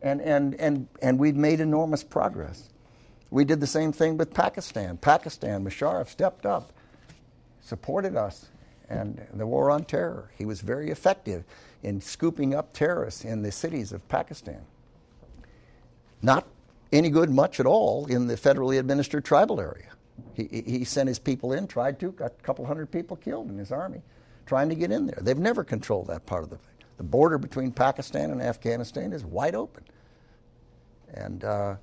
And, 0.03 0.21
and, 0.21 0.55
and, 0.55 0.89
and 1.03 1.19
we've 1.19 1.37
made 1.37 1.61
enormous 1.61 2.05
progress. 2.05 2.69
We 3.31 3.45
did 3.45 3.61
the 3.61 3.67
same 3.67 3.93
thing 3.93 4.17
with 4.17 4.33
Pakistan. 4.33 4.99
Pakistan, 4.99 5.65
Musharraf 5.65 6.09
stepped 6.09 6.47
up, 6.47 6.73
supported 7.61 8.17
us, 8.17 8.47
and 8.89 9.27
the 9.35 9.47
war 9.47 9.71
on 9.71 9.85
terror. 9.85 10.31
He 10.39 10.45
was 10.45 10.61
very 10.61 10.91
effective 10.91 11.45
in 11.83 12.01
scooping 12.01 12.55
up 12.55 12.73
terrorists 12.73 13.25
in 13.25 13.43
the 13.43 13.51
cities 13.51 13.93
of 13.93 14.07
Pakistan. 14.09 14.65
Not 16.23 16.47
any 16.93 17.11
good 17.11 17.31
much 17.31 17.59
at 17.59 17.67
all 17.67 18.07
in 18.07 18.29
the 18.29 18.37
federally 18.37 18.79
administered 18.79 19.25
tribal 19.25 19.61
area. 19.61 19.91
He, 20.35 20.63
he 20.65 20.85
sent 20.85 21.09
his 21.09 21.19
people 21.19 21.53
in, 21.53 21.67
tried 21.67 21.99
to, 22.01 22.13
got 22.13 22.33
a 22.39 22.43
couple 22.43 22.65
hundred 22.65 22.91
people 22.93 23.17
killed 23.17 23.51
in 23.51 23.59
his 23.59 23.73
army 23.73 24.03
trying 24.47 24.69
to 24.69 24.75
get 24.75 24.91
in 24.91 25.07
there. 25.07 25.19
They've 25.21 25.39
never 25.39 25.65
controlled 25.65 26.07
that 26.07 26.25
part 26.25 26.45
of 26.45 26.51
the 26.51 26.59
the 26.97 27.03
border 27.03 27.39
between 27.39 27.73
Pakistan 27.73 28.31
and 28.31 28.41
Afghanistan 28.41 29.13
is 29.13 29.25
wide 29.25 29.55
open. 29.55 29.85
And 31.15 31.45
uh, 31.45 31.77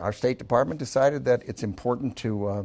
our 0.00 0.12
State 0.12 0.38
Department 0.38 0.78
decided 0.78 1.24
that 1.24 1.42
it's 1.46 1.62
important 1.62 2.16
to, 2.18 2.46
uh, 2.46 2.64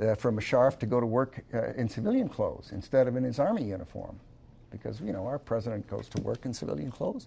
uh, 0.00 0.14
for 0.14 0.32
Musharraf 0.32 0.78
to 0.78 0.86
go 0.86 1.00
to 1.00 1.06
work 1.06 1.44
uh, 1.52 1.72
in 1.74 1.88
civilian 1.88 2.28
clothes 2.28 2.70
instead 2.72 3.08
of 3.08 3.16
in 3.16 3.24
his 3.24 3.38
army 3.38 3.64
uniform. 3.64 4.18
Because, 4.70 5.00
you 5.00 5.12
know, 5.12 5.26
our 5.26 5.38
president 5.38 5.88
goes 5.88 6.08
to 6.10 6.22
work 6.22 6.44
in 6.44 6.54
civilian 6.54 6.90
clothes. 6.90 7.26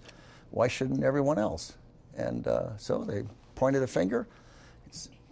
Why 0.52 0.68
shouldn't 0.68 1.04
everyone 1.04 1.38
else? 1.38 1.74
And 2.16 2.48
uh, 2.48 2.78
so 2.78 3.04
they 3.04 3.24
pointed 3.56 3.84
a 3.84 3.88
finger, 3.88 4.28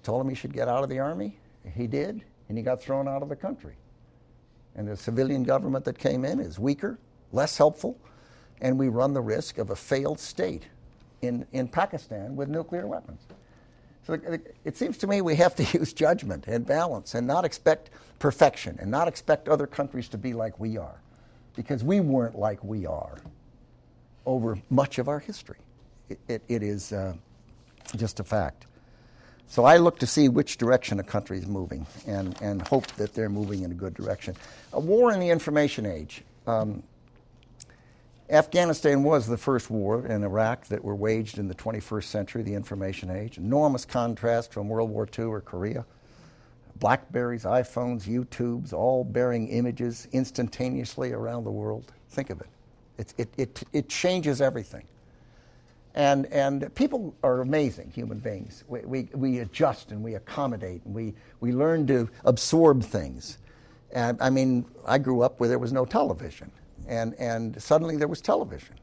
told 0.03 0.21
him 0.21 0.29
he 0.29 0.35
should 0.35 0.53
get 0.53 0.67
out 0.67 0.83
of 0.83 0.89
the 0.89 0.99
army. 0.99 1.37
He 1.73 1.87
did, 1.87 2.23
and 2.49 2.57
he 2.57 2.63
got 2.63 2.81
thrown 2.81 3.07
out 3.07 3.21
of 3.21 3.29
the 3.29 3.35
country. 3.35 3.75
And 4.75 4.87
the 4.87 4.95
civilian 4.95 5.43
government 5.43 5.85
that 5.85 5.97
came 5.97 6.23
in 6.25 6.39
is 6.39 6.57
weaker, 6.57 6.97
less 7.31 7.57
helpful, 7.57 7.97
and 8.61 8.77
we 8.77 8.89
run 8.89 9.13
the 9.13 9.21
risk 9.21 9.57
of 9.57 9.69
a 9.69 9.75
failed 9.75 10.19
state 10.19 10.63
in, 11.21 11.45
in 11.51 11.67
Pakistan 11.67 12.35
with 12.35 12.49
nuclear 12.49 12.87
weapons. 12.87 13.21
So 14.03 14.19
it 14.65 14.77
seems 14.77 14.97
to 14.99 15.07
me 15.07 15.21
we 15.21 15.35
have 15.35 15.55
to 15.55 15.63
use 15.77 15.93
judgment 15.93 16.47
and 16.47 16.65
balance 16.65 17.13
and 17.13 17.27
not 17.27 17.45
expect 17.45 17.91
perfection 18.19 18.77
and 18.79 18.89
not 18.89 19.07
expect 19.07 19.47
other 19.47 19.67
countries 19.67 20.09
to 20.09 20.17
be 20.17 20.33
like 20.33 20.59
we 20.59 20.77
are 20.77 21.01
because 21.55 21.83
we 21.83 21.99
weren't 21.99 22.37
like 22.37 22.63
we 22.63 22.85
are 22.85 23.17
over 24.25 24.57
much 24.69 24.99
of 24.99 25.07
our 25.07 25.19
history. 25.19 25.57
it, 26.09 26.19
it, 26.27 26.41
it 26.47 26.63
is 26.63 26.93
uh, 26.93 27.13
just 27.95 28.19
a 28.19 28.23
fact. 28.23 28.65
So 29.51 29.65
I 29.65 29.75
look 29.75 29.99
to 29.99 30.07
see 30.07 30.29
which 30.29 30.57
direction 30.57 31.01
a 31.01 31.03
country 31.03 31.37
is 31.37 31.45
moving 31.45 31.85
and, 32.07 32.41
and 32.41 32.65
hope 32.65 32.87
that 32.93 33.13
they're 33.13 33.27
moving 33.27 33.63
in 33.63 33.71
a 33.73 33.75
good 33.75 33.93
direction. 33.93 34.33
A 34.71 34.79
war 34.79 35.11
in 35.11 35.19
the 35.19 35.29
information 35.29 35.85
age. 35.85 36.23
Um, 36.47 36.83
Afghanistan 38.29 39.03
was 39.03 39.27
the 39.27 39.35
first 39.35 39.69
war 39.69 40.07
in 40.07 40.23
Iraq 40.23 40.67
that 40.67 40.81
were 40.81 40.95
waged 40.95 41.37
in 41.37 41.49
the 41.49 41.53
21st 41.53 42.05
century, 42.05 42.43
the 42.43 42.53
information 42.53 43.09
age. 43.09 43.37
Enormous 43.37 43.83
contrast 43.83 44.53
from 44.53 44.69
World 44.69 44.89
War 44.89 45.05
II 45.19 45.25
or 45.25 45.41
Korea. 45.41 45.85
Blackberries, 46.79 47.43
iPhones, 47.43 48.03
YouTubes, 48.03 48.71
all 48.71 49.03
bearing 49.03 49.49
images 49.49 50.07
instantaneously 50.13 51.11
around 51.11 51.43
the 51.43 51.51
world. 51.51 51.91
Think 52.07 52.29
of 52.29 52.39
it. 52.39 52.47
It, 52.97 53.13
it, 53.17 53.33
it, 53.35 53.63
it 53.73 53.89
changes 53.89 54.39
everything. 54.39 54.85
And, 55.93 56.25
and 56.27 56.73
people 56.75 57.13
are 57.21 57.41
amazing 57.41 57.91
human 57.93 58.19
beings. 58.19 58.63
We, 58.67 58.79
we, 58.81 59.09
we 59.13 59.39
adjust 59.39 59.91
and 59.91 60.01
we 60.01 60.15
accommodate 60.15 60.81
and 60.85 60.93
we, 60.93 61.13
we 61.41 61.51
learn 61.51 61.85
to 61.87 62.09
absorb 62.23 62.83
things. 62.83 63.37
And 63.93 64.17
I 64.21 64.29
mean, 64.29 64.65
I 64.85 64.97
grew 64.97 65.21
up 65.21 65.39
where 65.39 65.49
there 65.49 65.59
was 65.59 65.73
no 65.73 65.85
television, 65.85 66.51
and, 66.87 67.13
and 67.15 67.61
suddenly 67.61 67.97
there 67.97 68.07
was 68.07 68.21
television. 68.21 68.75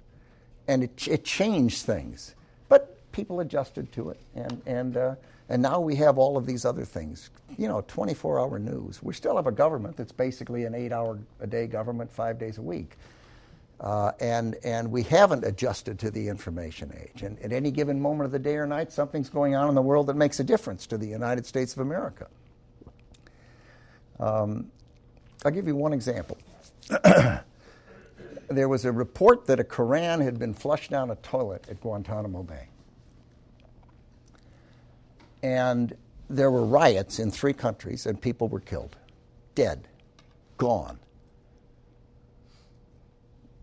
And 0.67 0.85
it, 0.85 1.09
it 1.09 1.25
changed 1.25 1.87
things. 1.87 2.35
But 2.69 2.97
people 3.13 3.41
adjusted 3.41 3.91
to 3.93 4.11
it, 4.11 4.21
and, 4.35 4.61
and, 4.67 4.97
uh, 4.97 5.15
and 5.49 5.63
now 5.63 5.81
we 5.81 5.97
have 5.97 6.19
all 6.19 6.37
of 6.37 6.45
these 6.45 6.67
other 6.67 6.85
things. 6.85 7.31
You 7.57 7.69
know, 7.69 7.83
24 7.89 8.39
hour 8.39 8.59
news. 8.59 9.03
We 9.03 9.15
still 9.15 9.37
have 9.37 9.47
a 9.47 9.53
government 9.53 9.97
that's 9.97 10.13
basically 10.13 10.65
an 10.65 10.75
eight 10.75 10.93
hour 10.93 11.19
a 11.41 11.47
day 11.47 11.67
government, 11.67 12.13
five 12.13 12.39
days 12.39 12.59
a 12.59 12.63
week. 12.63 12.97
Uh, 13.81 14.11
and, 14.19 14.57
and 14.65 14.91
we 14.91 15.05
haven't 15.05 15.45
adjusted 15.45 16.01
to 16.01 16.11
the 16.11 16.29
information 16.29 16.93
age. 17.01 17.23
And 17.23 17.39
at 17.41 17.53
any 17.53 17.71
given 17.71 18.01
moment 18.01 18.27
of 18.27 18.33
the 18.33 18.39
day 18.39 18.57
or 18.57 18.67
night, 18.67 18.91
something's 18.91 19.29
going 19.29 19.55
on 19.55 19.69
in 19.69 19.77
the 19.77 19.83
world 19.83 20.09
that 20.09 20.17
makes 20.17 20.41
a 20.41 20.45
difference 20.45 20.87
to 20.89 20.99
the 20.99 21.07
United 21.07 21.47
States 21.47 21.75
of 21.75 21.79
America. 21.79 22.27
Um, 24.19 24.73
I'll 25.45 25.53
give 25.53 25.69
you 25.69 25.77
one 25.77 25.93
example. 25.93 26.39
there 28.49 28.69
was 28.69 28.85
a 28.85 28.91
report 28.91 29.47
that 29.47 29.61
a 29.61 29.65
Koran 29.65 30.21
had 30.21 30.39
been 30.41 30.55
flushed 30.55 30.91
down 30.91 31.11
a 31.11 31.17
toilet 31.17 31.67
at 31.71 31.81
Guantanamo 31.81 32.43
Bay. 32.43 32.69
And 35.43 35.97
there 36.29 36.51
were 36.51 36.65
riots 36.65 37.21
in 37.21 37.31
three 37.31 37.53
countries, 37.53 38.07
and 38.07 38.21
people 38.21 38.49
were 38.49 38.61
killed, 38.61 38.97
dead, 39.55 39.87
gone. 40.57 40.99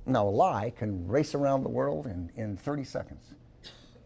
Now, 0.06 0.28
a 0.28 0.30
lie 0.30 0.72
can 0.76 1.08
race 1.08 1.34
around 1.34 1.64
the 1.64 1.70
world 1.70 2.06
in, 2.06 2.32
in 2.36 2.58
30 2.58 2.84
seconds. 2.84 3.34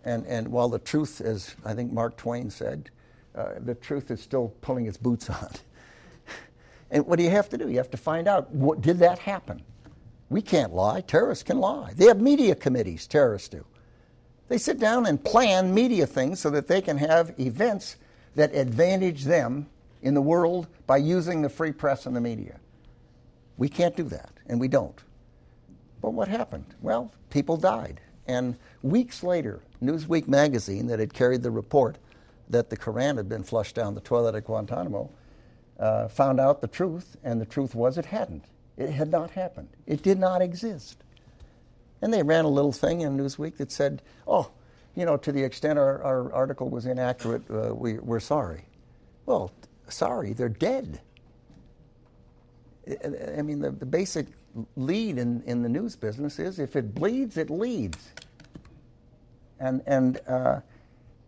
And, 0.06 0.26
and 0.28 0.48
while 0.48 0.70
the 0.70 0.80
truth, 0.80 1.20
as 1.20 1.56
I 1.66 1.74
think 1.74 1.92
Mark 1.92 2.16
Twain 2.16 2.50
said, 2.50 2.90
uh, 3.36 3.56
the 3.60 3.76
truth 3.76 4.10
is 4.10 4.22
still 4.22 4.54
pulling 4.62 4.86
its 4.86 4.98
boots 4.98 5.30
on. 5.30 5.52
and 6.92 7.06
what 7.06 7.18
do 7.18 7.24
you 7.24 7.30
have 7.30 7.50
to 7.50 7.58
do? 7.58 7.70
You 7.70 7.78
have 7.78 7.92
to 7.92 7.98
find 7.98 8.28
out 8.28 8.50
what, 8.52 8.82
did 8.82 9.00
that 9.00 9.20
happen? 9.20 9.62
We 10.30 10.42
can't 10.42 10.74
lie. 10.74 11.02
Terrorists 11.02 11.44
can 11.44 11.60
lie. 11.60 11.94
They 11.96 12.06
have 12.06 12.22
media 12.22 12.56
committees, 12.56 13.08
terrorists 13.08 13.50
do. 13.50 13.66
They 14.48 14.58
sit 14.58 14.80
down 14.80 15.06
and 15.06 15.24
plan 15.24 15.74
media 15.74 16.08
things 16.08 16.40
so 16.40 16.50
that 16.52 16.68
they 16.68 16.82
can 16.82 16.98
have 16.98 17.34
events 17.40 17.98
that 18.36 18.56
advantage 18.56 19.26
them 19.26 19.68
in 20.02 20.14
the 20.14 20.22
world 20.22 20.68
by 20.88 20.98
using 20.98 21.42
the 21.42 21.50
free 21.50 21.72
press 21.72 22.06
and 22.06 22.16
the 22.16 22.22
media. 22.22 22.60
We 23.58 23.70
can't 23.70 23.96
do 23.96 24.04
that, 24.04 24.32
and 24.48 24.60
we 24.60 24.68
don't. 24.68 25.04
But 26.02 26.12
what 26.12 26.28
happened? 26.28 26.66
Well, 26.82 27.12
people 27.30 27.58
died. 27.58 28.00
And 28.28 28.56
weeks 28.84 29.24
later, 29.24 29.62
Newsweek 29.82 30.28
magazine, 30.28 30.88
that 30.88 31.00
had 31.00 31.14
carried 31.14 31.44
the 31.44 31.52
report 31.52 31.98
that 32.50 32.70
the 32.70 32.78
Koran 32.78 33.18
had 33.18 33.28
been 33.28 33.44
flushed 33.44 33.76
down 33.76 33.96
the 33.96 34.02
toilet 34.02 34.36
at 34.36 34.46
Guantanamo, 34.46 35.10
uh, 35.80 36.08
found 36.08 36.40
out 36.40 36.62
the 36.62 36.68
truth, 36.68 37.18
and 37.24 37.40
the 37.40 37.46
truth 37.46 37.74
was 37.76 37.98
it 37.98 38.06
hadn't. 38.06 38.46
It 38.78 38.92
had 38.92 39.12
not 39.12 39.32
happened. 39.32 39.70
It 39.88 40.04
did 40.04 40.20
not 40.20 40.42
exist. 40.42 41.04
And 42.02 42.14
they 42.14 42.24
ran 42.24 42.46
a 42.46 42.50
little 42.50 42.72
thing 42.72 43.02
in 43.02 43.18
Newsweek 43.18 43.58
that 43.58 43.72
said, 43.72 44.02
oh, 44.28 44.52
you 44.96 45.06
know, 45.06 45.18
to 45.18 45.32
the 45.32 45.44
extent 45.44 45.78
our, 45.78 46.02
our 46.04 46.32
article 46.34 46.70
was 46.70 46.86
inaccurate, 46.86 47.44
uh, 47.50 47.74
we, 47.74 48.00
we're 48.00 48.20
sorry. 48.20 48.64
Well, 49.26 49.52
sorry, 49.88 50.34
they're 50.34 50.50
dead. 50.50 51.02
I 52.88 53.42
mean, 53.42 53.60
the, 53.60 53.72
the 53.72 53.86
basic 53.86 54.28
lead 54.76 55.18
in, 55.18 55.42
in 55.44 55.62
the 55.62 55.70
news 55.70 55.96
business 55.96 56.40
is 56.40 56.60
if 56.60 56.76
it 56.76 56.94
bleeds, 56.96 57.38
it 57.38 57.50
leads. 57.50 57.98
And, 59.60 59.82
and 59.86 60.20
uh, 60.28 60.62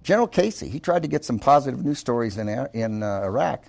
General 0.03 0.27
Casey, 0.27 0.69
he 0.69 0.79
tried 0.79 1.03
to 1.03 1.07
get 1.07 1.23
some 1.25 1.37
positive 1.37 1.83
news 1.83 1.99
stories 1.99 2.37
in, 2.37 2.49
in 2.73 3.03
uh, 3.03 3.21
Iraq, 3.23 3.65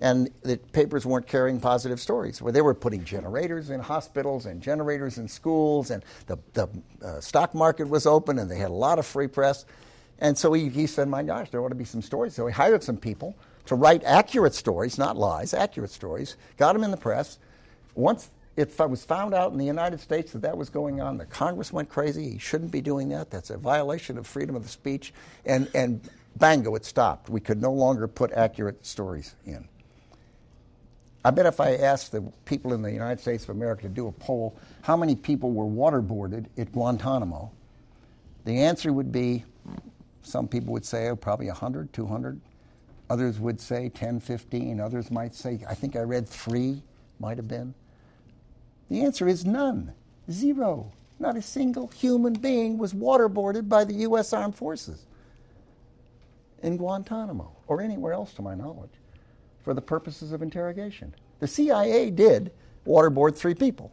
and 0.00 0.30
the 0.42 0.56
papers 0.56 1.04
weren't 1.04 1.26
carrying 1.26 1.60
positive 1.60 2.00
stories. 2.00 2.40
Where 2.40 2.52
they 2.52 2.62
were 2.62 2.74
putting 2.74 3.04
generators 3.04 3.70
in 3.70 3.80
hospitals 3.80 4.46
and 4.46 4.60
generators 4.62 5.18
in 5.18 5.28
schools, 5.28 5.90
and 5.90 6.04
the, 6.26 6.38
the 6.54 6.68
uh, 7.04 7.20
stock 7.20 7.54
market 7.54 7.88
was 7.88 8.06
open, 8.06 8.38
and 8.38 8.50
they 8.50 8.58
had 8.58 8.70
a 8.70 8.74
lot 8.74 8.98
of 8.98 9.06
free 9.06 9.28
press. 9.28 9.64
And 10.18 10.38
so 10.38 10.52
he, 10.52 10.68
he 10.68 10.86
said, 10.86 11.08
My 11.08 11.22
gosh, 11.22 11.50
there 11.50 11.62
ought 11.62 11.68
to 11.70 11.74
be 11.74 11.84
some 11.84 12.02
stories. 12.02 12.34
So 12.34 12.46
he 12.46 12.52
hired 12.52 12.82
some 12.82 12.96
people 12.96 13.36
to 13.66 13.74
write 13.74 14.02
accurate 14.04 14.54
stories, 14.54 14.98
not 14.98 15.16
lies, 15.16 15.54
accurate 15.54 15.90
stories, 15.90 16.36
got 16.56 16.72
them 16.72 16.84
in 16.84 16.90
the 16.90 16.96
press. 16.96 17.38
Once 17.94 18.30
it 18.56 18.78
was 18.78 19.04
found 19.04 19.32
out 19.34 19.52
in 19.52 19.58
the 19.58 19.64
United 19.64 20.00
States 20.00 20.32
that 20.32 20.42
that 20.42 20.56
was 20.56 20.68
going 20.68 21.00
on, 21.00 21.16
the 21.16 21.24
Congress 21.24 21.72
went 21.72 21.88
crazy. 21.88 22.30
He 22.30 22.38
shouldn't 22.38 22.70
be 22.70 22.82
doing 22.82 23.08
that. 23.10 23.30
That's 23.30 23.50
a 23.50 23.56
violation 23.56 24.18
of 24.18 24.26
freedom 24.26 24.54
of 24.54 24.62
the 24.62 24.68
speech. 24.68 25.14
And, 25.46 25.70
and 25.74 26.00
bango, 26.36 26.74
it 26.74 26.84
stopped. 26.84 27.30
We 27.30 27.40
could 27.40 27.62
no 27.62 27.72
longer 27.72 28.06
put 28.06 28.30
accurate 28.32 28.84
stories 28.84 29.34
in. 29.46 29.66
I 31.24 31.30
bet 31.30 31.46
if 31.46 31.60
I 31.60 31.76
asked 31.76 32.12
the 32.12 32.20
people 32.44 32.74
in 32.74 32.82
the 32.82 32.90
United 32.90 33.20
States 33.20 33.44
of 33.44 33.50
America 33.50 33.82
to 33.82 33.88
do 33.88 34.08
a 34.08 34.12
poll, 34.12 34.58
how 34.82 34.96
many 34.96 35.14
people 35.14 35.52
were 35.52 35.64
waterboarded 35.64 36.46
at 36.58 36.72
Guantanamo, 36.72 37.50
the 38.44 38.58
answer 38.58 38.92
would 38.92 39.12
be 39.12 39.44
some 40.22 40.48
people 40.48 40.72
would 40.72 40.84
say 40.84 41.08
oh, 41.08 41.16
probably 41.16 41.46
100, 41.46 41.92
200. 41.92 42.40
Others 43.08 43.38
would 43.38 43.60
say 43.60 43.88
10, 43.88 44.20
15. 44.20 44.80
Others 44.80 45.10
might 45.10 45.34
say, 45.34 45.60
I 45.68 45.74
think 45.74 45.96
I 45.96 46.00
read 46.00 46.28
three, 46.28 46.82
might 47.20 47.36
have 47.36 47.48
been. 47.48 47.74
The 48.92 49.00
answer 49.00 49.26
is 49.26 49.46
none. 49.46 49.94
Zero. 50.30 50.92
Not 51.18 51.34
a 51.34 51.40
single 51.40 51.86
human 51.86 52.34
being 52.34 52.76
was 52.76 52.92
waterboarded 52.92 53.66
by 53.66 53.84
the 53.84 53.94
U.S. 53.94 54.34
Armed 54.34 54.54
Forces 54.54 55.06
in 56.62 56.76
Guantanamo 56.76 57.56
or 57.68 57.80
anywhere 57.80 58.12
else, 58.12 58.34
to 58.34 58.42
my 58.42 58.54
knowledge, 58.54 58.90
for 59.64 59.72
the 59.72 59.80
purposes 59.80 60.30
of 60.32 60.42
interrogation. 60.42 61.14
The 61.40 61.48
CIA 61.48 62.10
did 62.10 62.52
waterboard 62.86 63.34
three 63.34 63.54
people. 63.54 63.90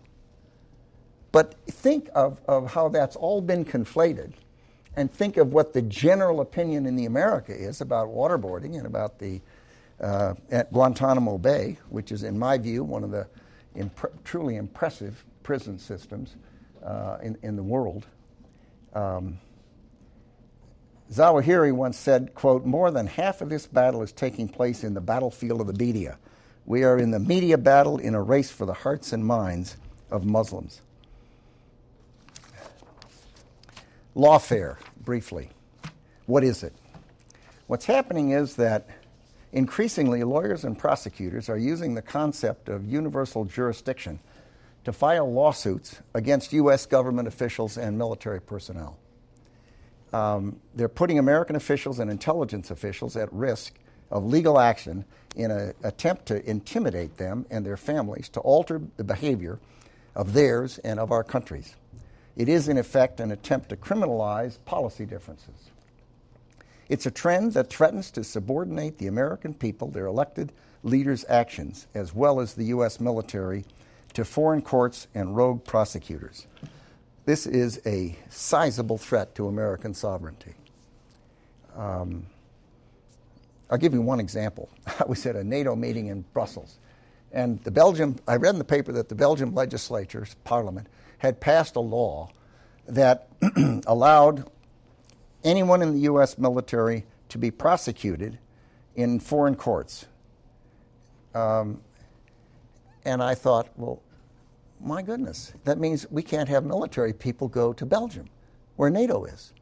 But 1.31 1.55
think 1.65 2.09
of, 2.13 2.41
of 2.45 2.73
how 2.73 2.89
that's 2.89 3.15
all 3.15 3.39
been 3.39 3.63
conflated 3.63 4.33
and 4.97 5.09
think 5.09 5.37
of 5.37 5.53
what 5.53 5.71
the 5.71 5.81
general 5.81 6.41
opinion 6.41 6.85
in 6.85 6.97
the 6.97 7.05
America 7.05 7.55
is 7.55 7.79
about 7.79 8.09
waterboarding 8.09 8.75
and 8.75 8.85
about 8.85 9.17
the 9.17 9.39
uh, 10.01 10.33
at 10.51 10.73
Guantanamo 10.73 11.37
Bay, 11.37 11.77
which 11.87 12.11
is, 12.11 12.23
in 12.23 12.37
my 12.37 12.57
view, 12.57 12.83
one 12.83 13.05
of 13.05 13.11
the 13.11 13.27
impre- 13.79 14.11
truly 14.23 14.55
impressive 14.55 15.23
prison 15.43 15.79
systems 15.79 16.35
uh, 16.83 17.17
in, 17.23 17.37
in 17.41 17.55
the 17.55 17.63
world. 17.63 18.05
Um, 18.93 19.39
Zawahiri 21.11 21.73
once 21.73 21.97
said, 21.97 22.35
quote, 22.35 22.65
more 22.65 22.91
than 22.91 23.07
half 23.07 23.41
of 23.41 23.49
this 23.49 23.65
battle 23.65 24.03
is 24.03 24.11
taking 24.11 24.47
place 24.47 24.83
in 24.83 24.93
the 24.93 25.01
battlefield 25.01 25.59
of 25.61 25.67
the 25.67 25.73
media. 25.73 26.19
We 26.65 26.83
are 26.83 26.99
in 26.99 27.09
the 27.09 27.19
media 27.19 27.57
battle 27.57 27.97
in 27.97 28.13
a 28.13 28.21
race 28.21 28.51
for 28.51 28.65
the 28.67 28.73
hearts 28.73 29.11
and 29.11 29.25
minds 29.25 29.77
of 30.11 30.23
Muslims. 30.23 30.81
Lawfare, 34.15 34.77
briefly. 35.03 35.49
What 36.27 36.43
is 36.43 36.61
it? 36.61 36.73
What's 37.65 37.85
happening 37.85 38.31
is 38.31 38.55
that 38.57 38.87
increasingly 39.51 40.23
lawyers 40.23 40.63
and 40.63 40.77
prosecutors 40.77 41.49
are 41.49 41.57
using 41.57 41.95
the 41.95 42.01
concept 42.01 42.69
of 42.69 42.85
universal 42.85 43.45
jurisdiction 43.45 44.19
to 44.85 44.93
file 44.93 45.31
lawsuits 45.31 46.01
against 46.13 46.53
U.S. 46.53 46.85
government 46.85 47.27
officials 47.27 47.77
and 47.77 47.97
military 47.97 48.41
personnel. 48.41 48.97
Um, 50.13 50.59
they're 50.73 50.89
putting 50.89 51.19
American 51.19 51.55
officials 51.55 51.99
and 51.99 52.09
intelligence 52.09 52.71
officials 52.71 53.15
at 53.15 53.31
risk 53.31 53.75
of 54.09 54.25
legal 54.25 54.59
action 54.59 55.05
in 55.35 55.51
an 55.51 55.73
attempt 55.83 56.25
to 56.27 56.49
intimidate 56.49 57.17
them 57.17 57.45
and 57.51 57.65
their 57.65 57.77
families 57.77 58.29
to 58.29 58.39
alter 58.39 58.81
the 58.97 59.03
behavior 59.03 59.59
of 60.15 60.33
theirs 60.33 60.79
and 60.79 60.99
of 60.99 61.11
our 61.11 61.23
countries. 61.23 61.75
It 62.35 62.49
is, 62.49 62.67
in 62.67 62.77
effect, 62.77 63.19
an 63.19 63.31
attempt 63.31 63.69
to 63.69 63.75
criminalize 63.75 64.57
policy 64.65 65.05
differences. 65.05 65.69
It's 66.89 67.05
a 67.05 67.11
trend 67.11 67.53
that 67.53 67.69
threatens 67.69 68.09
to 68.11 68.23
subordinate 68.23 68.97
the 68.97 69.05
American 69.05 69.53
people, 69.53 69.89
their 69.89 70.07
elected 70.07 70.51
leaders' 70.83 71.23
actions, 71.29 71.87
as 71.93 72.15
well 72.15 72.39
as 72.39 72.55
the 72.55 72.65
U.S. 72.65 72.99
military, 72.99 73.63
to 74.15 74.25
foreign 74.25 74.63
courts 74.63 75.07
and 75.13 75.37
rogue 75.37 75.63
prosecutors. 75.63 76.47
This 77.25 77.45
is 77.45 77.79
a 77.85 78.17
sizable 78.29 78.97
threat 78.97 79.35
to 79.35 79.47
American 79.47 79.93
sovereignty. 79.93 80.55
Um, 81.77 82.25
I'll 83.69 83.77
give 83.77 83.93
you 83.93 84.01
one 84.01 84.19
example. 84.19 84.67
I 84.99 85.03
was 85.05 85.23
at 85.27 85.35
a 85.35 85.43
NATO 85.43 85.75
meeting 85.75 86.07
in 86.07 86.25
Brussels, 86.33 86.79
and 87.31 87.63
the 87.63 87.71
Belgium, 87.71 88.15
I 88.27 88.37
read 88.37 88.55
in 88.55 88.57
the 88.57 88.63
paper 88.63 88.91
that 88.93 89.09
the 89.09 89.15
Belgian 89.15 89.53
legislature's 89.53 90.35
parliament 90.43 90.87
had 91.19 91.39
passed 91.39 91.75
a 91.75 91.81
law 91.81 92.31
that 92.87 93.27
allowed 93.85 94.49
anyone 95.43 95.81
in 95.81 95.93
the 95.93 96.01
U.S. 96.01 96.37
military 96.37 97.05
to 97.29 97.37
be 97.37 97.51
prosecuted 97.51 98.39
in 98.95 99.19
foreign 99.19 99.55
courts. 99.55 100.05
Um, 101.33 101.81
and 103.05 103.23
I 103.23 103.35
thought, 103.35 103.69
well, 103.77 104.01
my 104.79 105.01
goodness, 105.01 105.53
that 105.63 105.77
means 105.77 106.09
we 106.09 106.23
can't 106.23 106.49
have 106.49 106.65
military 106.65 107.13
people 107.13 107.47
go 107.47 107.73
to 107.73 107.85
Belgium, 107.85 108.27
where 108.75 108.89
NATO 108.89 109.25
is. 109.25 109.53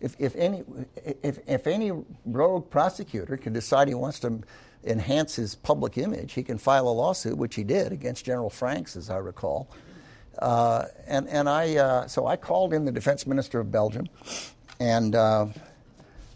If, 0.00 0.16
if, 0.18 0.36
any, 0.36 0.62
if, 1.22 1.38
if 1.46 1.66
any 1.66 1.92
rogue 2.26 2.68
prosecutor 2.70 3.36
can 3.36 3.52
decide 3.52 3.88
he 3.88 3.94
wants 3.94 4.20
to 4.20 4.40
enhance 4.84 5.36
his 5.36 5.54
public 5.54 5.96
image, 5.96 6.34
he 6.34 6.42
can 6.42 6.58
file 6.58 6.88
a 6.88 6.90
lawsuit, 6.90 7.36
which 7.38 7.54
he 7.54 7.64
did 7.64 7.92
against 7.92 8.24
General 8.24 8.50
Franks, 8.50 8.96
as 8.96 9.08
I 9.08 9.16
recall. 9.16 9.68
Uh, 10.38 10.86
and 11.06 11.28
and 11.28 11.48
I, 11.48 11.76
uh, 11.76 12.06
so 12.06 12.26
I 12.26 12.36
called 12.36 12.72
in 12.72 12.84
the 12.84 12.92
defense 12.92 13.26
minister 13.26 13.60
of 13.60 13.70
Belgium, 13.70 14.08
and 14.80 15.14
uh, 15.14 15.46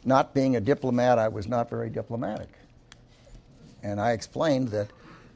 not 0.04 0.34
being 0.34 0.56
a 0.56 0.60
diplomat, 0.60 1.18
I 1.18 1.28
was 1.28 1.46
not 1.48 1.68
very 1.68 1.90
diplomatic. 1.90 2.48
And 3.82 4.00
I 4.00 4.12
explained 4.12 4.68
that, 4.68 4.88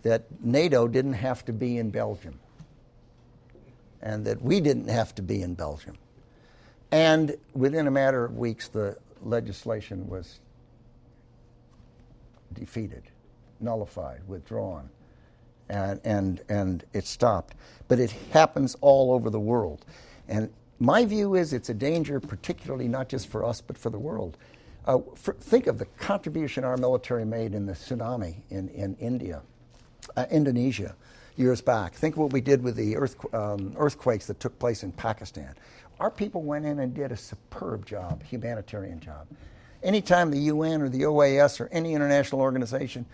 that 0.03 0.25
NATO 0.43 0.89
didn't 0.89 1.13
have 1.15 1.45
to 1.45 1.53
be 1.53 1.79
in 1.79 1.91
Belgium, 1.91 2.39
and 4.01 4.25
that 4.25 4.43
we 4.43 4.61
didn't 4.61 4.89
have 4.89 5.15
to 5.17 5.23
be 5.23 5.43
in 5.43 5.55
Belgium. 5.55 5.97
And 6.91 7.37
within 7.55 7.87
a 7.87 7.91
matter 7.91 8.25
of 8.25 8.37
weeks, 8.37 8.69
the 8.69 8.97
legislation 9.23 10.09
was 10.09 10.41
defeated, 12.53 13.03
nullified, 13.61 14.21
withdrawn, 14.27 14.91
and, 15.73 16.01
and, 16.05 16.41
and 16.49 16.85
it 16.93 17.07
stopped. 17.07 17.55
But 17.89 17.99
it 17.99 18.13
happens 18.33 18.77
all 18.81 19.13
over 19.13 19.31
the 19.31 19.41
world. 19.41 19.85
And 20.29 20.51
my 20.79 21.05
view 21.05 21.35
is 21.35 21.53
it's 21.53 21.71
a 21.71 21.75
danger, 21.75 22.21
particularly 22.21 22.89
not 22.89 23.09
just 23.09 23.29
for 23.29 23.45
us, 23.45 23.61
but 23.61 23.79
for 23.79 23.91
the 23.91 23.99
world. 23.99 24.37
Uh, 24.87 24.99
for, 25.15 25.35
think 25.35 25.67
of 25.67 25.79
the 25.79 25.87
contribution 25.99 26.65
our 26.65 26.77
military 26.77 27.25
made 27.25 27.55
in 27.55 27.67
the 27.67 27.73
tsunami 27.73 28.35
in, 28.51 28.69
in 28.71 28.97
India, 28.97 29.43
uh, 30.17 30.27
Indonesia, 30.31 30.95
years 31.37 31.61
back. 31.61 31.95
Think 31.95 32.17
what 32.17 32.33
we 32.33 32.41
did 32.41 32.63
with 32.63 32.77
the 32.77 32.97
earth, 32.97 33.17
um, 33.35 33.75
earthquakes 33.79 34.27
that 34.27 34.41
took 34.41 34.59
place 34.59 34.83
in 34.83 34.93
Pakistan. 34.93 35.55
Our 36.01 36.11
people 36.11 36.43
went 36.43 36.67
in 36.67 36.81
and 36.81 36.93
did 36.93 37.13
a 37.13 37.17
superb 37.17 37.87
job, 37.87 38.23
humanitarian 38.23 39.01
job. 39.01 39.29
Anytime 39.83 40.31
the 40.31 40.39
UN 40.39 40.83
or 40.83 40.89
the 40.89 41.03
OAS 41.03 41.61
or 41.61 41.69
any 41.73 41.95
international 41.95 42.41
organization 42.41 43.07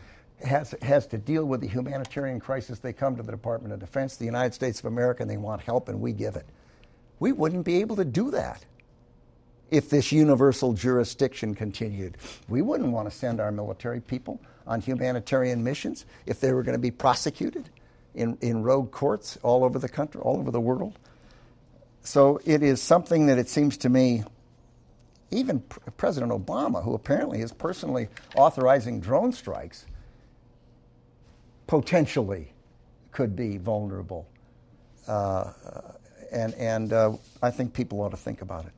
has, 0.43 0.75
has 0.83 1.07
to 1.09 1.19
deal 1.19 1.45
with 1.45 1.61
the 1.61 1.69
humanitarian 1.69 2.41
crisis, 2.41 2.79
they 2.79 2.93
come 2.93 3.17
to 3.17 3.23
the 3.23 3.33
Department 3.33 3.73
of 3.73 3.81
Defense, 3.81 4.17
the 4.17 4.25
United 4.25 4.55
States 4.55 4.79
of 4.79 4.87
America, 4.87 5.23
and 5.23 5.31
they 5.31 5.37
want 5.37 5.63
help, 5.63 5.89
and 5.89 6.01
we 6.01 6.13
give 6.13 6.37
it. 6.37 6.47
We 7.21 7.33
wouldn't 7.33 7.65
be 7.65 7.81
able 7.81 7.97
to 7.97 8.05
do 8.05 8.31
that 8.31 8.65
if 9.71 9.91
this 9.91 10.13
universal 10.13 10.73
jurisdiction 10.73 11.55
continued. 11.55 12.17
We 12.49 12.63
wouldn't 12.63 12.93
want 12.93 13.11
to 13.11 13.17
send 13.17 13.41
our 13.41 13.53
military 13.53 14.01
people 14.01 14.41
on 14.67 14.81
humanitarian 14.81 15.65
missions 15.65 16.07
if 16.27 16.41
they 16.41 16.53
were 16.53 16.63
going 16.63 16.77
to 16.77 16.81
be 16.81 16.91
prosecuted 16.91 17.69
in, 18.15 18.39
in 18.41 18.63
rogue 18.63 18.91
courts 18.91 19.39
all 19.43 19.65
over 19.65 19.79
the 19.79 19.89
country, 19.89 20.21
all 20.21 20.39
over 20.39 20.51
the 20.51 20.61
world. 20.61 20.99
So 22.03 22.41
it 22.45 22.63
is 22.63 22.81
something 22.81 23.27
that 23.27 23.39
it 23.39 23.49
seems 23.49 23.77
to 23.79 23.89
me, 23.89 24.25
even 25.31 25.61
President 25.97 26.33
Obama, 26.33 26.83
who 26.83 26.95
apparently 26.95 27.41
is 27.41 27.53
personally 27.53 28.09
authorizing 28.35 29.01
drone 29.01 29.33
strikes, 29.33 29.85
potentially 31.69 32.53
could 33.13 33.37
be 33.37 33.59
vulnerable. 33.59 34.29
Uh, 35.07 35.53
and 36.33 36.53
and 36.55 36.93
uh, 36.93 37.13
I 37.41 37.51
think 37.53 37.73
people 37.73 38.01
ought 38.01 38.11
to 38.11 38.17
think 38.17 38.43
about 38.43 38.67
it. 38.67 38.73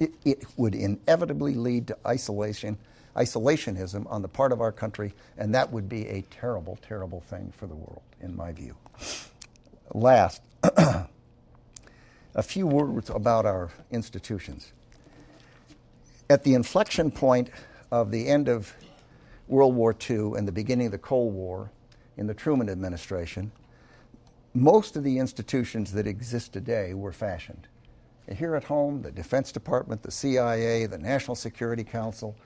it. 0.00 0.14
It 0.24 0.44
would 0.56 0.74
inevitably 0.74 1.54
lead 1.54 1.86
to 1.86 1.96
isolation 2.04 2.76
isolationism 3.16 4.10
on 4.10 4.22
the 4.22 4.28
part 4.28 4.52
of 4.52 4.60
our 4.60 4.72
country, 4.72 5.12
and 5.36 5.54
that 5.54 5.70
would 5.72 5.88
be 5.88 6.06
a 6.08 6.22
terrible, 6.30 6.78
terrible 6.86 7.20
thing 7.20 7.52
for 7.56 7.66
the 7.66 7.74
world, 7.74 8.02
in 8.20 8.36
my 8.36 8.52
view. 8.52 8.76
Last, 9.92 10.42
a 10.62 11.08
few 12.42 12.66
words 12.66 13.10
about 13.10 13.46
our 13.46 13.70
institutions. 13.90 14.72
At 16.28 16.44
the 16.44 16.54
inflection 16.54 17.10
point 17.10 17.50
of 17.90 18.12
the 18.12 18.28
end 18.28 18.48
of 18.48 18.72
World 19.48 19.74
War 19.74 19.96
II 20.08 20.34
and 20.36 20.46
the 20.46 20.52
beginning 20.52 20.86
of 20.86 20.92
the 20.92 20.98
Cold 20.98 21.34
War 21.34 21.70
in 22.20 22.26
the 22.26 22.34
Truman 22.34 22.68
administration, 22.68 23.50
most 24.52 24.94
of 24.94 25.02
the 25.02 25.18
institutions 25.18 25.92
that 25.92 26.06
exist 26.06 26.52
today 26.52 26.92
were 26.92 27.12
fashioned. 27.12 27.66
Here 28.30 28.54
at 28.54 28.64
home, 28.64 29.00
the 29.00 29.10
Defense 29.10 29.50
Department, 29.50 30.02
the 30.02 30.10
CIA, 30.10 30.84
the 30.84 30.98
National 30.98 31.34
Security 31.34 31.82
Council, 31.82 32.36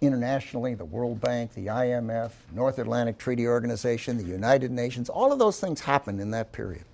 internationally, 0.00 0.74
the 0.74 0.84
World 0.84 1.20
Bank, 1.20 1.54
the 1.54 1.66
IMF, 1.66 2.32
North 2.52 2.78
Atlantic 2.78 3.16
Treaty 3.16 3.46
Organization, 3.46 4.18
the 4.18 4.24
United 4.24 4.72
Nations, 4.72 5.08
all 5.08 5.32
of 5.32 5.38
those 5.38 5.60
things 5.60 5.80
happened 5.80 6.20
in 6.20 6.32
that 6.32 6.52
period. 6.52 6.84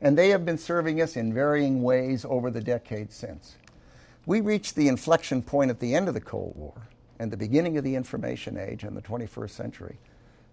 And 0.00 0.18
they 0.18 0.30
have 0.30 0.44
been 0.44 0.58
serving 0.58 1.00
us 1.00 1.16
in 1.16 1.32
varying 1.32 1.84
ways 1.84 2.26
over 2.28 2.50
the 2.50 2.60
decades 2.60 3.14
since. 3.14 3.56
We 4.26 4.40
reached 4.40 4.74
the 4.74 4.88
inflection 4.88 5.40
point 5.40 5.70
at 5.70 5.78
the 5.78 5.94
end 5.94 6.08
of 6.08 6.14
the 6.14 6.20
Cold 6.20 6.54
War 6.56 6.88
and 7.20 7.30
the 7.30 7.36
beginning 7.36 7.76
of 7.78 7.84
the 7.84 7.94
information 7.94 8.58
age 8.58 8.82
in 8.82 8.94
the 8.94 9.02
21st 9.02 9.50
century 9.50 9.98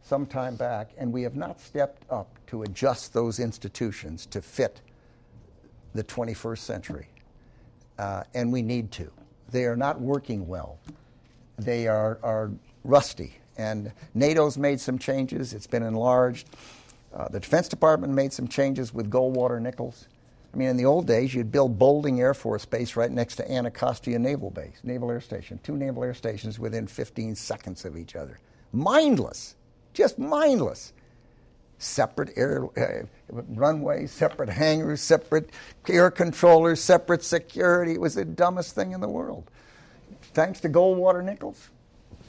some 0.02 0.26
time 0.26 0.56
back, 0.56 0.89
and 0.97 1.12
we 1.12 1.24
have 1.24 1.36
not 1.36 1.60
stepped 1.60 2.04
up 2.10 2.28
to 2.47 2.64
adjust 2.64 3.14
those 3.14 3.39
institutions 3.39 4.26
to 4.28 4.41
fit 4.41 4.82
the 5.93 6.04
21st 6.04 6.60
century. 6.60 7.08
Uh, 7.97 8.24
and 8.34 8.52
we 8.52 8.62
need 8.62 8.91
to. 8.91 9.12
They 9.52 9.66
are 9.66 9.76
not 9.76 10.00
working 10.00 10.47
well, 10.47 10.80
they 11.58 11.88
are, 11.88 12.20
are 12.24 12.52
rusty. 12.84 13.36
And 13.58 13.91
NATO's 14.16 14.58
made 14.58 14.80
some 14.80 14.97
changes, 14.97 15.54
it's 15.54 15.68
been 15.68 15.84
enlarged. 15.84 16.47
Uh, 17.14 17.28
the 17.28 17.39
Defense 17.39 17.68
Department 17.68 18.14
made 18.14 18.32
some 18.32 18.47
changes 18.47 18.93
with 18.93 19.10
Goldwater 19.10 19.62
Nichols. 19.62 20.08
I 20.54 20.58
mean, 20.58 20.70
in 20.70 20.78
the 20.78 20.86
old 20.86 21.06
days, 21.06 21.34
you'd 21.34 21.52
build 21.52 21.78
Bolling 21.78 22.22
Air 22.22 22.34
Force 22.34 22.66
Base 22.66 22.95
right 22.95 23.12
next 23.12 23.36
to 23.36 23.52
Anacostia 23.52 24.18
Naval 24.18 24.50
Base, 24.50 24.80
Naval 24.84 25.12
Air 25.12 25.22
Station, 25.22 25.60
two 25.62 25.76
naval 25.76 26.04
air 26.04 26.14
stations 26.14 26.58
within 26.58 26.88
15 26.88 27.36
seconds 27.36 27.86
of 27.86 27.97
each 27.97 28.16
other. 28.16 28.39
Mindless, 28.72 29.56
just 30.00 30.18
mindless. 30.18 30.93
Separate 31.78 32.32
air 32.36 32.66
uh, 32.78 33.06
runways, 33.32 34.12
separate 34.12 34.50
hangars, 34.50 35.02
separate 35.02 35.52
air 35.88 36.10
controllers, 36.10 36.82
separate 36.82 37.24
security. 37.24 37.93
It 37.93 38.02
was 38.02 38.16
the 38.16 38.26
dumbest 38.26 38.76
thing 38.76 38.91
in 38.91 39.00
the 39.00 39.08
world. 39.08 39.50
Thanks 40.34 40.60
to 40.62 40.70
Goldwater 40.70 41.24
Nichols, 41.24 41.70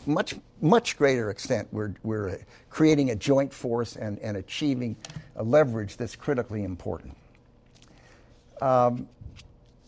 much 0.07 0.35
much 0.61 0.97
greater 0.99 1.31
extent, 1.31 1.69
we're, 1.73 1.95
we're 2.03 2.39
creating 2.69 3.11
a 3.11 3.17
joint 3.17 3.53
force 3.53 3.97
and, 3.97 4.19
and 4.19 4.37
achieving 4.37 4.97
a 5.37 5.43
leverage 5.43 5.97
that's 5.97 6.17
critically 6.17 6.65
important. 6.65 7.17
Um, 8.61 9.09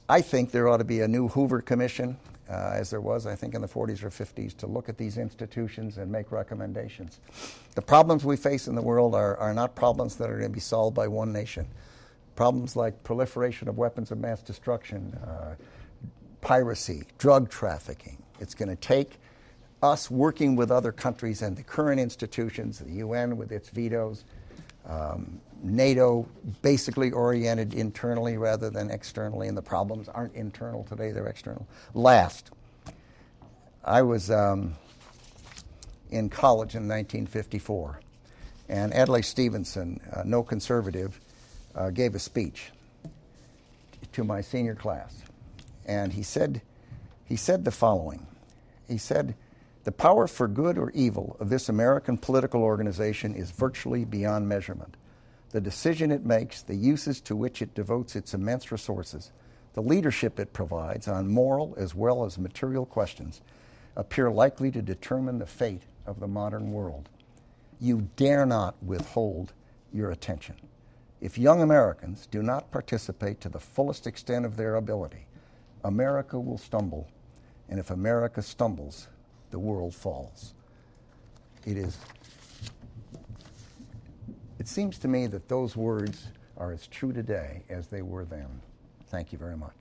I 0.08 0.22
think 0.22 0.50
there 0.50 0.68
ought 0.68 0.78
to 0.78 0.84
be 0.84 1.00
a 1.00 1.08
new 1.08 1.28
Hoover 1.28 1.60
Commission, 1.60 2.16
uh, 2.52 2.72
as 2.74 2.90
there 2.90 3.00
was, 3.00 3.26
I 3.26 3.34
think, 3.34 3.54
in 3.54 3.62
the 3.62 3.68
40s 3.68 4.02
or 4.02 4.10
50s, 4.10 4.54
to 4.58 4.66
look 4.66 4.88
at 4.88 4.98
these 4.98 5.16
institutions 5.16 5.96
and 5.96 6.12
make 6.12 6.30
recommendations. 6.30 7.18
The 7.74 7.82
problems 7.82 8.24
we 8.24 8.36
face 8.36 8.68
in 8.68 8.74
the 8.74 8.82
world 8.82 9.14
are, 9.14 9.36
are 9.38 9.54
not 9.54 9.74
problems 9.74 10.16
that 10.16 10.28
are 10.28 10.38
going 10.38 10.50
to 10.50 10.54
be 10.54 10.60
solved 10.60 10.94
by 10.94 11.08
one 11.08 11.32
nation. 11.32 11.66
Problems 12.36 12.76
like 12.76 13.02
proliferation 13.04 13.68
of 13.68 13.78
weapons 13.78 14.10
of 14.10 14.18
mass 14.18 14.42
destruction, 14.42 15.18
uh, 15.26 15.54
piracy, 16.42 17.04
drug 17.18 17.48
trafficking. 17.48 18.22
It's 18.38 18.54
going 18.54 18.68
to 18.68 18.76
take 18.76 19.18
us 19.82 20.10
working 20.10 20.54
with 20.54 20.70
other 20.70 20.92
countries 20.92 21.42
and 21.42 21.56
the 21.56 21.62
current 21.62 22.00
institutions, 22.00 22.78
the 22.78 22.92
UN 22.94 23.36
with 23.36 23.50
its 23.50 23.70
vetoes, 23.70 24.24
um, 24.86 25.40
NATO 25.62 26.28
basically 26.60 27.12
oriented 27.12 27.74
internally 27.74 28.36
rather 28.36 28.68
than 28.70 28.90
externally, 28.90 29.48
and 29.48 29.56
the 29.56 29.62
problems 29.62 30.08
aren't 30.08 30.34
internal 30.34 30.84
today, 30.84 31.12
they're 31.12 31.28
external. 31.28 31.66
Last, 31.94 32.50
I 33.84 34.02
was 34.02 34.30
um, 34.30 34.74
in 36.10 36.28
college 36.28 36.74
in 36.74 36.88
1954, 36.88 38.00
and 38.68 38.92
Adlai 38.92 39.20
Stevenson, 39.20 40.00
uh, 40.12 40.22
no 40.24 40.42
conservative, 40.42 41.20
uh, 41.74 41.90
gave 41.90 42.14
a 42.14 42.18
speech 42.18 42.70
to 44.12 44.24
my 44.24 44.40
senior 44.40 44.74
class. 44.74 45.22
And 45.86 46.12
he 46.12 46.22
said, 46.22 46.62
he 47.24 47.36
said 47.36 47.64
the 47.64 47.70
following 47.70 48.26
He 48.88 48.98
said, 48.98 49.34
The 49.84 49.92
power 49.92 50.26
for 50.26 50.46
good 50.46 50.78
or 50.78 50.90
evil 50.90 51.36
of 51.40 51.48
this 51.48 51.68
American 51.68 52.16
political 52.16 52.62
organization 52.62 53.34
is 53.34 53.50
virtually 53.50 54.04
beyond 54.04 54.48
measurement 54.48 54.96
the 55.52 55.60
decision 55.60 56.10
it 56.10 56.24
makes, 56.24 56.62
the 56.62 56.74
uses 56.74 57.20
to 57.20 57.36
which 57.36 57.60
it 57.60 57.74
devotes 57.74 58.16
its 58.16 58.34
immense 58.34 58.72
resources, 58.72 59.30
the 59.74 59.82
leadership 59.82 60.40
it 60.40 60.52
provides 60.52 61.06
on 61.06 61.30
moral 61.30 61.74
as 61.78 61.94
well 61.94 62.24
as 62.24 62.38
material 62.38 62.86
questions 62.86 63.42
appear 63.94 64.30
likely 64.30 64.70
to 64.70 64.80
determine 64.82 65.38
the 65.38 65.46
fate 65.46 65.82
of 66.06 66.20
the 66.20 66.26
modern 66.26 66.72
world. 66.72 67.10
You 67.78 68.08
dare 68.16 68.46
not 68.46 68.82
withhold 68.82 69.52
your 69.92 70.10
attention. 70.10 70.56
If 71.20 71.36
young 71.36 71.60
Americans 71.60 72.26
do 72.30 72.42
not 72.42 72.70
participate 72.70 73.40
to 73.42 73.50
the 73.50 73.60
fullest 73.60 74.06
extent 74.06 74.46
of 74.46 74.56
their 74.56 74.74
ability, 74.76 75.26
America 75.84 76.40
will 76.40 76.58
stumble, 76.58 77.08
and 77.68 77.78
if 77.78 77.90
America 77.90 78.40
stumbles, 78.40 79.08
the 79.52 79.58
world 79.58 79.94
falls. 79.94 80.54
It 81.64 81.76
is 81.76 81.96
it 84.58 84.68
seems 84.68 84.96
to 85.00 85.08
me 85.08 85.26
that 85.26 85.48
those 85.48 85.76
words 85.76 86.28
are 86.56 86.72
as 86.72 86.86
true 86.86 87.12
today 87.12 87.64
as 87.68 87.88
they 87.88 88.00
were 88.02 88.24
then. 88.24 88.46
Thank 89.08 89.32
you 89.32 89.38
very 89.38 89.56
much. 89.56 89.74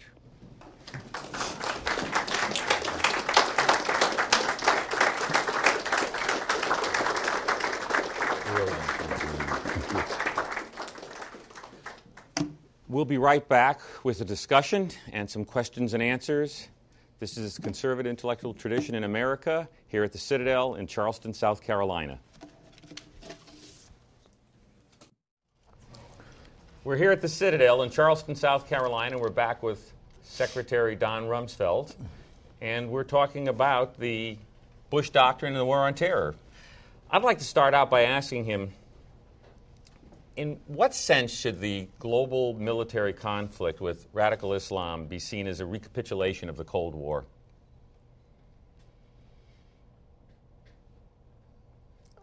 We'll 12.90 13.06
be 13.06 13.20
right 13.20 13.48
back 13.48 13.82
with 14.04 14.20
a 14.22 14.26
discussion 14.26 14.90
and 15.14 15.30
some 15.30 15.46
questions 15.46 15.94
and 15.94 16.02
answers. 16.02 16.68
This 17.22 17.38
is 17.38 17.60
Conservative 17.60 18.10
Intellectual 18.10 18.52
Tradition 18.52 18.96
in 18.96 19.04
America 19.04 19.70
here 19.90 20.04
at 20.04 20.12
the 20.12 20.18
Citadel 20.18 20.74
in 20.74 20.88
Charleston, 20.88 21.36
South 21.36 21.62
Carolina. 21.62 22.18
We're 26.84 26.98
here 26.98 27.12
at 27.12 27.22
the 27.22 27.28
Citadel 27.28 27.84
in 27.84 27.92
Charleston, 27.92 28.34
South 28.34 28.68
Carolina. 28.68 29.20
We're 29.20 29.30
back 29.30 29.62
with 29.62 29.94
Secretary 30.24 30.96
Don 30.96 31.26
Rumsfeld, 31.26 31.94
and 32.60 32.90
we're 32.90 33.04
talking 33.04 33.50
about 33.50 34.00
the 34.00 34.36
Bush 34.90 35.12
Doctrine 35.12 35.54
and 35.54 35.60
the 35.60 35.66
War 35.66 35.86
on 35.86 35.94
Terror. 35.94 36.34
I'd 37.12 37.22
like 37.22 37.38
to 37.38 37.46
start 37.46 37.76
out 37.76 37.92
by 37.92 38.06
asking 38.06 38.46
him 38.46 38.72
in 40.36 40.60
what 40.68 40.94
sense 40.94 41.32
should 41.32 41.60
the 41.60 41.88
global 42.00 42.54
military 42.54 43.14
conflict 43.14 43.82
with 43.82 44.08
radical 44.14 44.54
Islam 44.54 45.06
be 45.06 45.20
seen 45.20 45.48
as 45.48 45.60
a 45.60 45.66
recapitulation 45.66 46.50
of 46.50 46.58
the 46.58 46.64
Cold 46.64 46.96
War? 46.96 47.26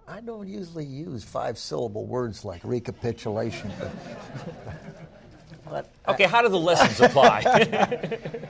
I 0.08 0.20
don't 0.22 0.48
usually 0.48 0.86
use 0.86 1.22
five 1.22 1.58
syllable 1.58 2.06
words 2.06 2.42
like 2.42 2.62
recapitulation. 2.64 3.70
But, 3.78 3.92
but 5.70 5.90
okay, 6.08 6.24
I, 6.24 6.28
how 6.28 6.40
do 6.40 6.48
the 6.48 6.58
lessons 6.58 6.98
apply? 7.00 7.42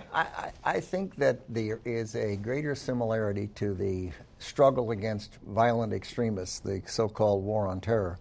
I, 0.14 0.52
I, 0.62 0.78
think 0.80 1.16
that 1.16 1.40
there 1.48 1.80
is 1.84 2.14
a 2.14 2.36
greater 2.36 2.76
similarity 2.76 3.48
to 3.56 3.74
the 3.74 4.12
struggle 4.38 4.92
against 4.92 5.34
violent 5.48 5.92
extremists, 5.92 6.60
the 6.60 6.80
so 6.86 7.08
called 7.08 7.42
war 7.42 7.66
on 7.66 7.80
terror, 7.80 8.20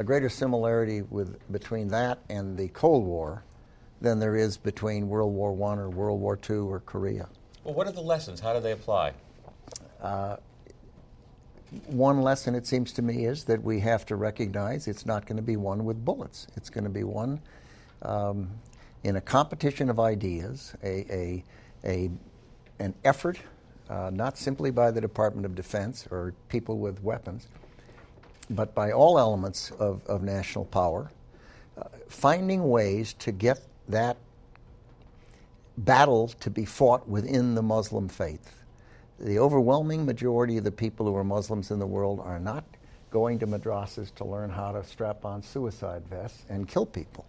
a 0.00 0.02
greater 0.02 0.30
similarity 0.30 1.02
with, 1.02 1.38
between 1.52 1.88
that 1.88 2.18
and 2.30 2.56
the 2.56 2.68
Cold 2.68 3.04
War 3.04 3.44
than 4.00 4.18
there 4.18 4.34
is 4.34 4.56
between 4.56 5.10
World 5.10 5.34
War 5.34 5.52
I 5.70 5.76
or 5.76 5.90
World 5.90 6.18
War 6.18 6.38
II 6.48 6.56
or 6.56 6.80
Korea. 6.80 7.28
Well, 7.64 7.74
what 7.74 7.86
are 7.86 7.92
the 7.92 8.00
lessons? 8.00 8.40
How 8.40 8.54
do 8.54 8.60
they 8.60 8.72
apply? 8.72 9.12
Uh, 10.00 10.36
one 11.86 12.22
lesson, 12.22 12.54
it 12.54 12.66
seems 12.66 12.92
to 12.92 13.02
me, 13.02 13.26
is 13.26 13.44
that 13.44 13.62
we 13.62 13.80
have 13.80 14.06
to 14.06 14.16
recognize 14.16 14.88
it's 14.88 15.04
not 15.04 15.26
going 15.26 15.36
to 15.36 15.42
be 15.42 15.58
one 15.58 15.84
with 15.84 16.02
bullets. 16.02 16.46
It's 16.56 16.70
going 16.70 16.84
to 16.84 16.90
be 16.90 17.04
one 17.04 17.38
um, 18.00 18.48
in 19.04 19.16
a 19.16 19.20
competition 19.20 19.90
of 19.90 20.00
ideas, 20.00 20.74
a, 20.82 21.04
a, 21.14 21.44
a 21.84 22.10
an 22.78 22.94
effort, 23.04 23.38
uh, 23.90 24.10
not 24.10 24.38
simply 24.38 24.70
by 24.70 24.90
the 24.90 25.02
Department 25.02 25.44
of 25.44 25.54
Defense 25.54 26.08
or 26.10 26.32
people 26.48 26.78
with 26.78 27.02
weapons, 27.02 27.48
but 28.50 28.74
by 28.74 28.92
all 28.92 29.18
elements 29.18 29.70
of, 29.72 30.04
of 30.06 30.22
national 30.22 30.64
power, 30.66 31.10
uh, 31.78 31.84
finding 32.08 32.68
ways 32.68 33.14
to 33.14 33.32
get 33.32 33.60
that 33.88 34.16
battle 35.78 36.28
to 36.28 36.50
be 36.50 36.64
fought 36.64 37.08
within 37.08 37.54
the 37.54 37.62
Muslim 37.62 38.08
faith 38.08 38.60
the 39.20 39.38
overwhelming 39.38 40.06
majority 40.06 40.56
of 40.56 40.64
the 40.64 40.72
people 40.72 41.06
who 41.06 41.14
are 41.14 41.24
Muslims 41.24 41.70
in 41.70 41.78
the 41.78 41.86
world 41.86 42.20
are 42.20 42.40
not 42.40 42.64
going 43.10 43.38
to 43.38 43.46
madrasas 43.46 44.14
to 44.14 44.24
learn 44.24 44.48
how 44.48 44.72
to 44.72 44.82
strap 44.84 45.24
on 45.24 45.42
suicide 45.42 46.02
vests 46.08 46.44
and 46.48 46.66
kill 46.66 46.86
people. 46.86 47.26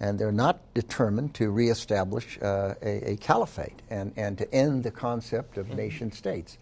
And 0.00 0.18
they're 0.18 0.30
not 0.30 0.60
determined 0.74 1.34
to 1.34 1.50
reestablish 1.50 2.38
uh, 2.40 2.74
a, 2.82 3.12
a, 3.12 3.16
caliphate 3.16 3.82
and, 3.90 4.12
and 4.16 4.38
to 4.38 4.54
end 4.54 4.84
the 4.84 4.92
concept 4.92 5.58
of 5.58 5.66
mm-hmm. 5.66 5.76
nation 5.76 6.12
states. 6.12 6.58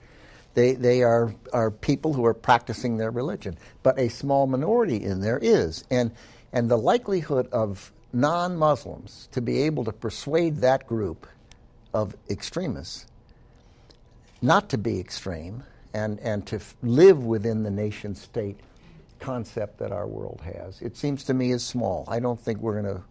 They, 0.56 0.72
they 0.72 1.02
are, 1.02 1.34
are 1.52 1.70
people 1.70 2.14
who 2.14 2.24
are 2.24 2.32
practicing 2.32 2.96
their 2.96 3.10
religion, 3.10 3.58
but 3.82 3.98
a 3.98 4.08
small 4.08 4.46
minority 4.46 5.04
in 5.04 5.20
there 5.20 5.38
is. 5.38 5.84
And, 5.90 6.12
and 6.50 6.70
the 6.70 6.78
likelihood 6.78 7.46
of 7.52 7.92
non 8.14 8.56
Muslims 8.56 9.28
to 9.32 9.42
be 9.42 9.64
able 9.64 9.84
to 9.84 9.92
persuade 9.92 10.56
that 10.58 10.86
group 10.86 11.26
of 11.92 12.16
extremists 12.30 13.06
not 14.40 14.70
to 14.70 14.78
be 14.78 14.98
extreme 14.98 15.62
and, 15.92 16.18
and 16.20 16.46
to 16.46 16.56
f- 16.56 16.74
live 16.82 17.22
within 17.22 17.62
the 17.62 17.70
nation 17.70 18.14
state 18.14 18.58
concept 19.20 19.78
that 19.78 19.92
our 19.92 20.06
world 20.06 20.40
has, 20.42 20.80
it 20.80 20.96
seems 20.96 21.24
to 21.24 21.34
me 21.34 21.52
is 21.52 21.62
small. 21.66 22.04
I 22.08 22.18
don't 22.18 22.40
think 22.40 22.60
we're 22.60 22.80
going 22.80 22.96
to 22.96 23.02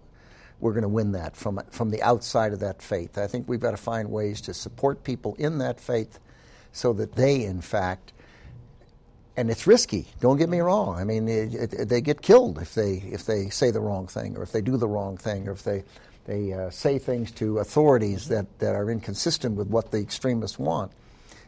we're 0.61 0.73
going 0.73 0.83
to 0.83 0.89
win 0.89 1.11
that 1.11 1.35
from 1.35 1.61
from 1.69 1.91
the 1.91 2.01
outside 2.01 2.53
of 2.53 2.61
that 2.61 2.81
faith. 2.81 3.19
I 3.19 3.27
think 3.27 3.47
we've 3.47 3.59
got 3.59 3.71
to 3.71 3.77
find 3.77 4.09
ways 4.09 4.41
to 4.41 4.53
support 4.53 5.03
people 5.03 5.35
in 5.37 5.59
that 5.59 5.79
faith 5.79 6.19
so 6.75 6.91
that 6.93 7.15
they, 7.15 7.45
in 7.45 7.61
fact, 7.61 8.11
and 9.37 9.49
it's 9.49 9.65
risky. 9.65 10.07
Don't 10.19 10.37
get 10.37 10.49
me 10.49 10.59
wrong. 10.59 10.97
I 10.97 11.03
mean, 11.05 11.27
it, 11.27 11.53
it, 11.53 11.89
they 11.89 12.01
get 12.01 12.21
killed 12.21 12.59
if 12.61 12.75
they 12.75 12.95
if 13.11 13.25
they 13.25 13.49
say 13.49 13.71
the 13.71 13.79
wrong 13.79 14.07
thing, 14.07 14.37
or 14.37 14.43
if 14.43 14.51
they 14.51 14.61
do 14.61 14.77
the 14.77 14.87
wrong 14.87 15.17
thing, 15.17 15.47
or 15.47 15.51
if 15.53 15.63
they 15.63 15.83
they 16.25 16.53
uh, 16.53 16.69
say 16.69 16.99
things 16.99 17.31
to 17.31 17.59
authorities 17.59 18.27
that, 18.27 18.59
that 18.59 18.75
are 18.75 18.89
inconsistent 18.89 19.55
with 19.55 19.67
what 19.67 19.91
the 19.91 19.99
extremists 19.99 20.59
want. 20.59 20.91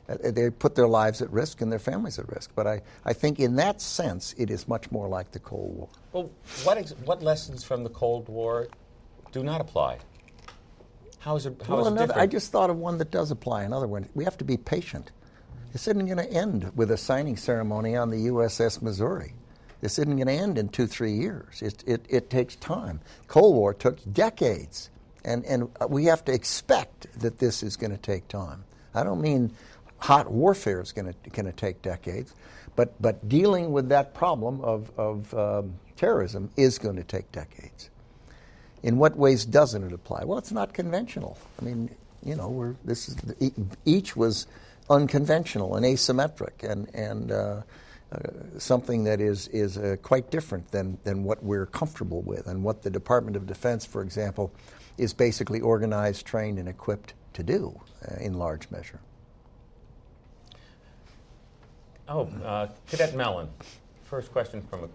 Uh, 0.07 0.31
they 0.31 0.49
put 0.49 0.75
their 0.75 0.87
lives 0.87 1.21
at 1.21 1.29
risk 1.31 1.61
and 1.61 1.71
their 1.71 1.79
families 1.79 2.19
at 2.19 2.29
risk. 2.31 2.51
But 2.55 2.67
I, 2.67 2.81
I 3.03 3.13
think 3.13 3.39
in 3.39 3.55
that 3.55 3.81
sense, 3.81 4.35
it 4.37 4.49
is 4.49 4.67
much 4.67 4.91
more 4.91 5.07
like 5.09 5.31
the 5.31 5.39
Cold 5.39 5.75
War. 5.75 5.89
Well, 6.13 6.31
what, 6.63 6.77
ex- 6.77 6.93
what 7.03 7.21
lessons 7.23 7.63
from 7.63 7.83
the 7.83 7.89
Cold 7.89 8.29
War 8.29 8.67
do 9.31 9.43
not 9.43 9.59
apply? 9.59 9.97
How 11.19 11.35
is 11.35 11.47
it, 11.47 11.61
how 11.67 11.73
well, 11.73 11.81
is 11.81 11.87
it 11.87 11.91
another, 11.91 12.07
different? 12.07 12.21
I 12.21 12.27
just 12.27 12.51
thought 12.51 12.69
of 12.69 12.77
one 12.77 12.99
that 12.99 13.09
does 13.09 13.31
apply. 13.31 13.63
Another 13.63 13.87
one. 13.87 14.07
We 14.13 14.23
have 14.23 14.37
to 14.37 14.45
be 14.45 14.57
patient. 14.57 15.11
This 15.77 15.89
isn't 15.89 16.07
going 16.07 16.17
to 16.17 16.33
end 16.33 16.71
with 16.75 16.89
a 16.89 16.97
signing 16.97 17.37
ceremony 17.37 17.95
on 17.95 18.09
the 18.09 18.29
USS 18.29 18.81
Missouri. 18.81 19.33
This 19.79 19.99
isn't 19.99 20.15
going 20.15 20.25
to 20.25 20.33
end 20.33 20.57
in 20.57 20.69
two, 20.69 20.87
three 20.87 21.11
years. 21.11 21.61
It, 21.61 21.83
it, 21.85 22.03
it 22.09 22.29
takes 22.31 22.55
time. 22.55 22.99
Cold 23.27 23.55
War 23.55 23.75
took 23.75 23.99
decades, 24.11 24.89
and, 25.23 25.45
and 25.45 25.69
we 25.87 26.05
have 26.05 26.25
to 26.25 26.33
expect 26.33 27.19
that 27.19 27.37
this 27.37 27.61
is 27.61 27.77
going 27.77 27.91
to 27.91 27.97
take 27.99 28.27
time. 28.27 28.63
I 28.95 29.03
don't 29.03 29.21
mean 29.21 29.51
hot 29.99 30.31
warfare 30.31 30.81
is 30.81 30.91
going 30.91 31.13
to, 31.13 31.29
going 31.29 31.45
to 31.45 31.51
take 31.51 31.83
decades, 31.83 32.33
but, 32.75 32.99
but 32.99 33.29
dealing 33.29 33.71
with 33.71 33.89
that 33.89 34.15
problem 34.15 34.59
of, 34.61 34.89
of 34.97 35.31
um, 35.35 35.75
terrorism 35.95 36.49
is 36.57 36.79
going 36.79 36.95
to 36.95 37.03
take 37.03 37.31
decades. 37.31 37.91
In 38.81 38.97
what 38.97 39.15
ways 39.15 39.45
doesn't 39.45 39.83
it 39.83 39.93
apply? 39.93 40.23
Well, 40.23 40.39
it's 40.39 40.51
not 40.51 40.73
conventional. 40.73 41.37
I 41.61 41.65
mean, 41.65 41.95
you 42.23 42.35
know, 42.35 42.49
we're, 42.49 42.73
this 42.83 43.09
is 43.09 43.15
each 43.85 44.15
was 44.15 44.47
unconventional 44.89 45.75
and 45.75 45.85
asymmetric, 45.85 46.63
and 46.63 46.93
and 46.95 47.31
uh, 47.31 47.61
uh, 48.11 48.19
something 48.57 49.03
that 49.03 49.19
is 49.19 49.47
is 49.49 49.77
uh, 49.77 49.95
quite 50.01 50.31
different 50.31 50.71
than 50.71 50.97
than 51.03 51.23
what 51.23 51.43
we're 51.43 51.65
comfortable 51.65 52.21
with, 52.21 52.47
and 52.47 52.63
what 52.63 52.83
the 52.83 52.89
Department 52.89 53.35
of 53.35 53.45
Defense, 53.45 53.85
for 53.85 54.01
example, 54.01 54.51
is 54.97 55.13
basically 55.13 55.61
organized, 55.61 56.25
trained, 56.25 56.59
and 56.59 56.67
equipped 56.67 57.13
to 57.33 57.43
do 57.43 57.79
uh, 58.09 58.15
in 58.19 58.33
large 58.33 58.69
measure. 58.71 58.99
Oh, 62.07 62.29
uh, 62.45 62.67
Cadet 62.87 63.15
Mellon, 63.15 63.49
first 64.05 64.31
question 64.31 64.61
from 64.61 64.89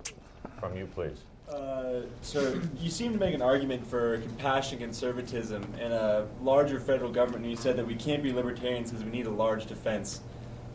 from 0.59 0.77
you, 0.77 0.87
please. 0.87 1.19
Uh, 1.53 2.03
so 2.23 2.59
you 2.79 2.89
seem 2.89 3.13
to 3.13 3.19
make 3.19 3.35
an 3.35 3.43
argument 3.43 3.87
for 3.87 4.19
compassion 4.19 4.79
conservatism 4.79 5.63
and 5.79 5.93
a 5.93 6.27
larger 6.43 6.81
federal 6.81 7.11
government. 7.11 7.45
And 7.45 7.51
you 7.51 7.57
said 7.57 7.77
that 7.77 7.87
we 7.87 7.95
can't 7.95 8.23
be 8.23 8.33
libertarians 8.33 8.91
because 8.91 9.05
we 9.05 9.11
need 9.11 9.27
a 9.27 9.31
large 9.31 9.67
defense. 9.67 10.21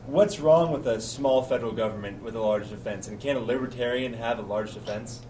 What's 0.05 0.39
wrong 0.39 0.71
with 0.71 0.87
a 0.87 1.01
small 1.01 1.41
federal 1.41 1.71
government 1.71 2.21
with 2.21 2.35
a 2.35 2.39
large 2.39 2.69
defense? 2.69 3.07
And 3.07 3.19
can 3.19 3.35
a 3.35 3.39
libertarian 3.39 4.13
have 4.13 4.39
a 4.39 4.43
large 4.43 4.73
defense? 4.73 5.21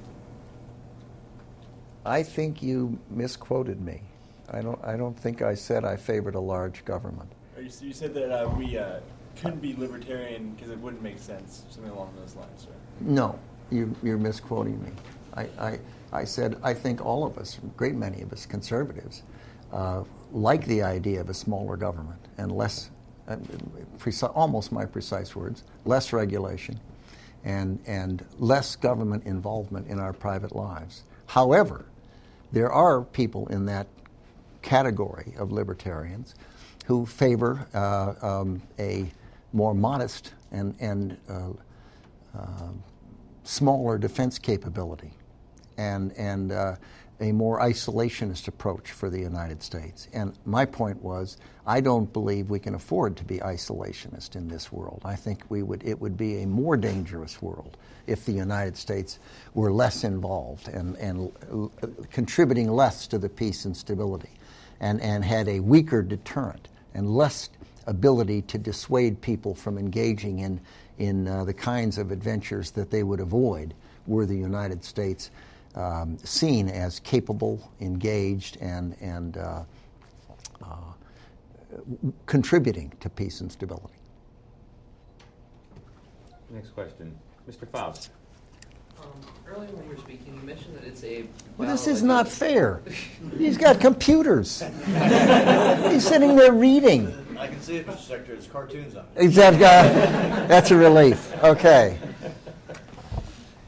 I 2.06 2.24
think 2.24 2.62
you 2.62 3.00
misquoted 3.10 3.82
me. 3.82 4.02
I 4.50 4.62
don't. 4.62 4.80
I 4.84 4.96
don't 4.96 5.18
think 5.18 5.42
I 5.42 5.56
said 5.56 5.84
I 5.84 5.98
favored 5.98 6.36
a 6.36 6.40
large 6.40 6.86
government. 6.86 7.30
You, 7.58 7.70
you, 7.82 7.92
said 7.92 8.14
that 8.14 8.32
uh, 8.32 8.48
we 8.50 8.78
uh, 8.78 9.00
couldn't 9.36 9.62
be 9.62 9.76
libertarian 9.76 10.52
because 10.52 10.72
it 10.72 10.80
wouldn't 10.80 11.02
make 11.02 11.20
sense, 11.20 11.64
something 11.70 11.92
along 11.92 12.14
those 12.18 12.34
lines, 12.36 12.68
right? 12.70 13.10
No, 13.10 13.38
you, 13.72 13.94
you're 14.04 14.18
misquoting 14.18 14.82
me. 14.82 14.92
I, 15.38 15.48
I, 15.60 15.80
I 16.12 16.24
said, 16.24 16.58
I 16.64 16.74
think 16.74 17.06
all 17.06 17.26
of 17.26 17.38
us, 17.38 17.60
a 17.60 17.62
great 17.78 17.96
many 17.96 18.22
of 18.22 18.34
us 18.34 18.46
conservatives, 18.46 19.24
uh, 19.72 20.04
like 20.32 20.66
the 20.66 20.82
idea 20.82 21.22
of 21.22 21.30
a 21.30 21.34
smaller 21.34 21.78
government 21.78 22.20
and 22.38 22.52
less, 22.52 22.90
uh, 23.28 23.36
preci- 24.00 24.32
almost 24.36 24.72
my 24.72 24.86
precise 24.86 25.36
words, 25.36 25.64
less 25.86 26.12
regulation 26.12 26.80
and, 27.44 27.80
and 27.86 28.26
less 28.40 28.76
government 28.76 29.26
involvement 29.26 29.88
in 29.88 30.00
our 30.00 30.14
private 30.14 30.56
lives. 30.56 31.04
However, 31.28 31.86
there 32.52 32.72
are 32.72 33.02
people 33.02 33.48
in 33.48 33.66
that 33.68 33.88
category 34.62 35.34
of 35.38 35.52
libertarians 35.52 36.36
who 36.86 37.06
favor 37.06 37.68
uh, 37.74 38.14
um, 38.22 38.62
a 38.80 39.06
more 39.54 39.74
modest 39.74 40.34
and, 40.52 40.74
and 40.80 41.18
uh, 41.30 41.50
uh, 42.38 42.70
smaller 43.44 43.98
defense 43.98 44.40
capability 44.40 45.12
and, 45.78 46.12
and 46.14 46.52
uh, 46.52 46.76
a 47.20 47.32
more 47.32 47.60
isolationist 47.60 48.48
approach 48.48 48.92
for 48.92 49.10
the 49.10 49.20
United 49.20 49.64
States. 49.64 50.08
And 50.14 50.34
my 50.46 50.66
point 50.66 51.02
was, 51.02 51.38
I 51.66 51.82
don't 51.82 52.12
believe 52.14 52.50
we 52.50 52.60
can 52.60 52.76
afford 52.76 53.18
to 53.18 53.24
be 53.24 53.40
isolationist 53.40 54.36
in 54.36 54.48
this 54.48 54.72
world. 54.72 55.02
I 55.04 55.16
think 55.16 55.44
we 55.50 55.64
would, 55.64 55.84
it 55.84 56.00
would 56.00 56.16
be 56.16 56.44
a 56.44 56.48
more 56.48 56.78
dangerous 56.78 57.42
world 57.42 57.78
if 58.06 58.26
the 58.26 58.32
United 58.32 58.78
States 58.78 59.20
were 59.54 59.72
less 59.72 60.04
involved 60.04 60.68
and, 60.68 60.96
and 60.98 61.32
uh, 61.52 61.88
contributing 62.12 62.70
less 62.70 63.08
to 63.08 63.18
the 63.18 63.30
peace 63.30 63.66
and 63.66 63.76
stability 63.76 64.30
and, 64.80 65.02
and 65.02 65.26
had 65.26 65.48
a 65.48 65.60
weaker 65.60 66.02
deterrent 66.02 66.68
and 66.94 67.10
less 67.10 67.50
ability 67.88 68.42
to 68.44 68.58
dissuade 68.58 69.20
people 69.22 69.56
from 69.56 69.78
engaging 69.78 70.40
in, 70.40 70.60
in 71.00 71.28
uh, 71.28 71.44
the 71.46 71.54
kinds 71.54 71.98
of 71.98 72.12
adventures 72.12 72.72
that 72.72 72.92
they 72.92 73.04
would 73.04 73.20
avoid 73.20 73.74
were 74.06 74.26
the 74.26 74.38
United 74.38 74.84
States 74.84 75.32
um, 75.78 76.18
seen 76.24 76.70
as 76.70 77.00
capable, 77.00 77.72
engaged, 77.80 78.58
and, 78.60 78.96
and 79.00 79.38
uh, 79.38 79.64
uh, 80.64 80.76
contributing 82.26 82.92
to 83.00 83.10
peace 83.10 83.42
and 83.42 83.52
stability. 83.52 83.94
Next 86.50 86.70
question. 86.70 87.16
Mr. 87.48 87.68
Faust. 87.68 88.10
Um, 89.02 89.08
earlier 89.46 89.70
when 89.70 89.84
you 89.84 89.92
were 89.92 90.02
speaking, 90.02 90.34
you 90.34 90.42
mentioned 90.42 90.76
that 90.78 90.84
it's 90.84 91.04
a. 91.04 91.26
Well, 91.58 91.70
this 91.70 91.86
is 91.86 92.02
not 92.02 92.28
fair. 92.28 92.82
He's 93.38 93.58
got 93.58 93.80
computers. 93.80 94.64
He's 95.90 96.08
sitting 96.08 96.36
there 96.36 96.54
reading. 96.54 97.14
I 97.38 97.48
can 97.48 97.62
see 97.62 97.78
it, 97.78 97.86
Mr. 97.86 98.00
Secretary. 98.00 98.38
There's 98.38 98.48
cartoons 98.48 98.96
on 98.96 99.06
it. 99.16 99.24
Exactly. 99.24 99.60
That's 99.60 100.72
a 100.72 100.76
relief. 100.76 101.32
Okay. 101.44 102.00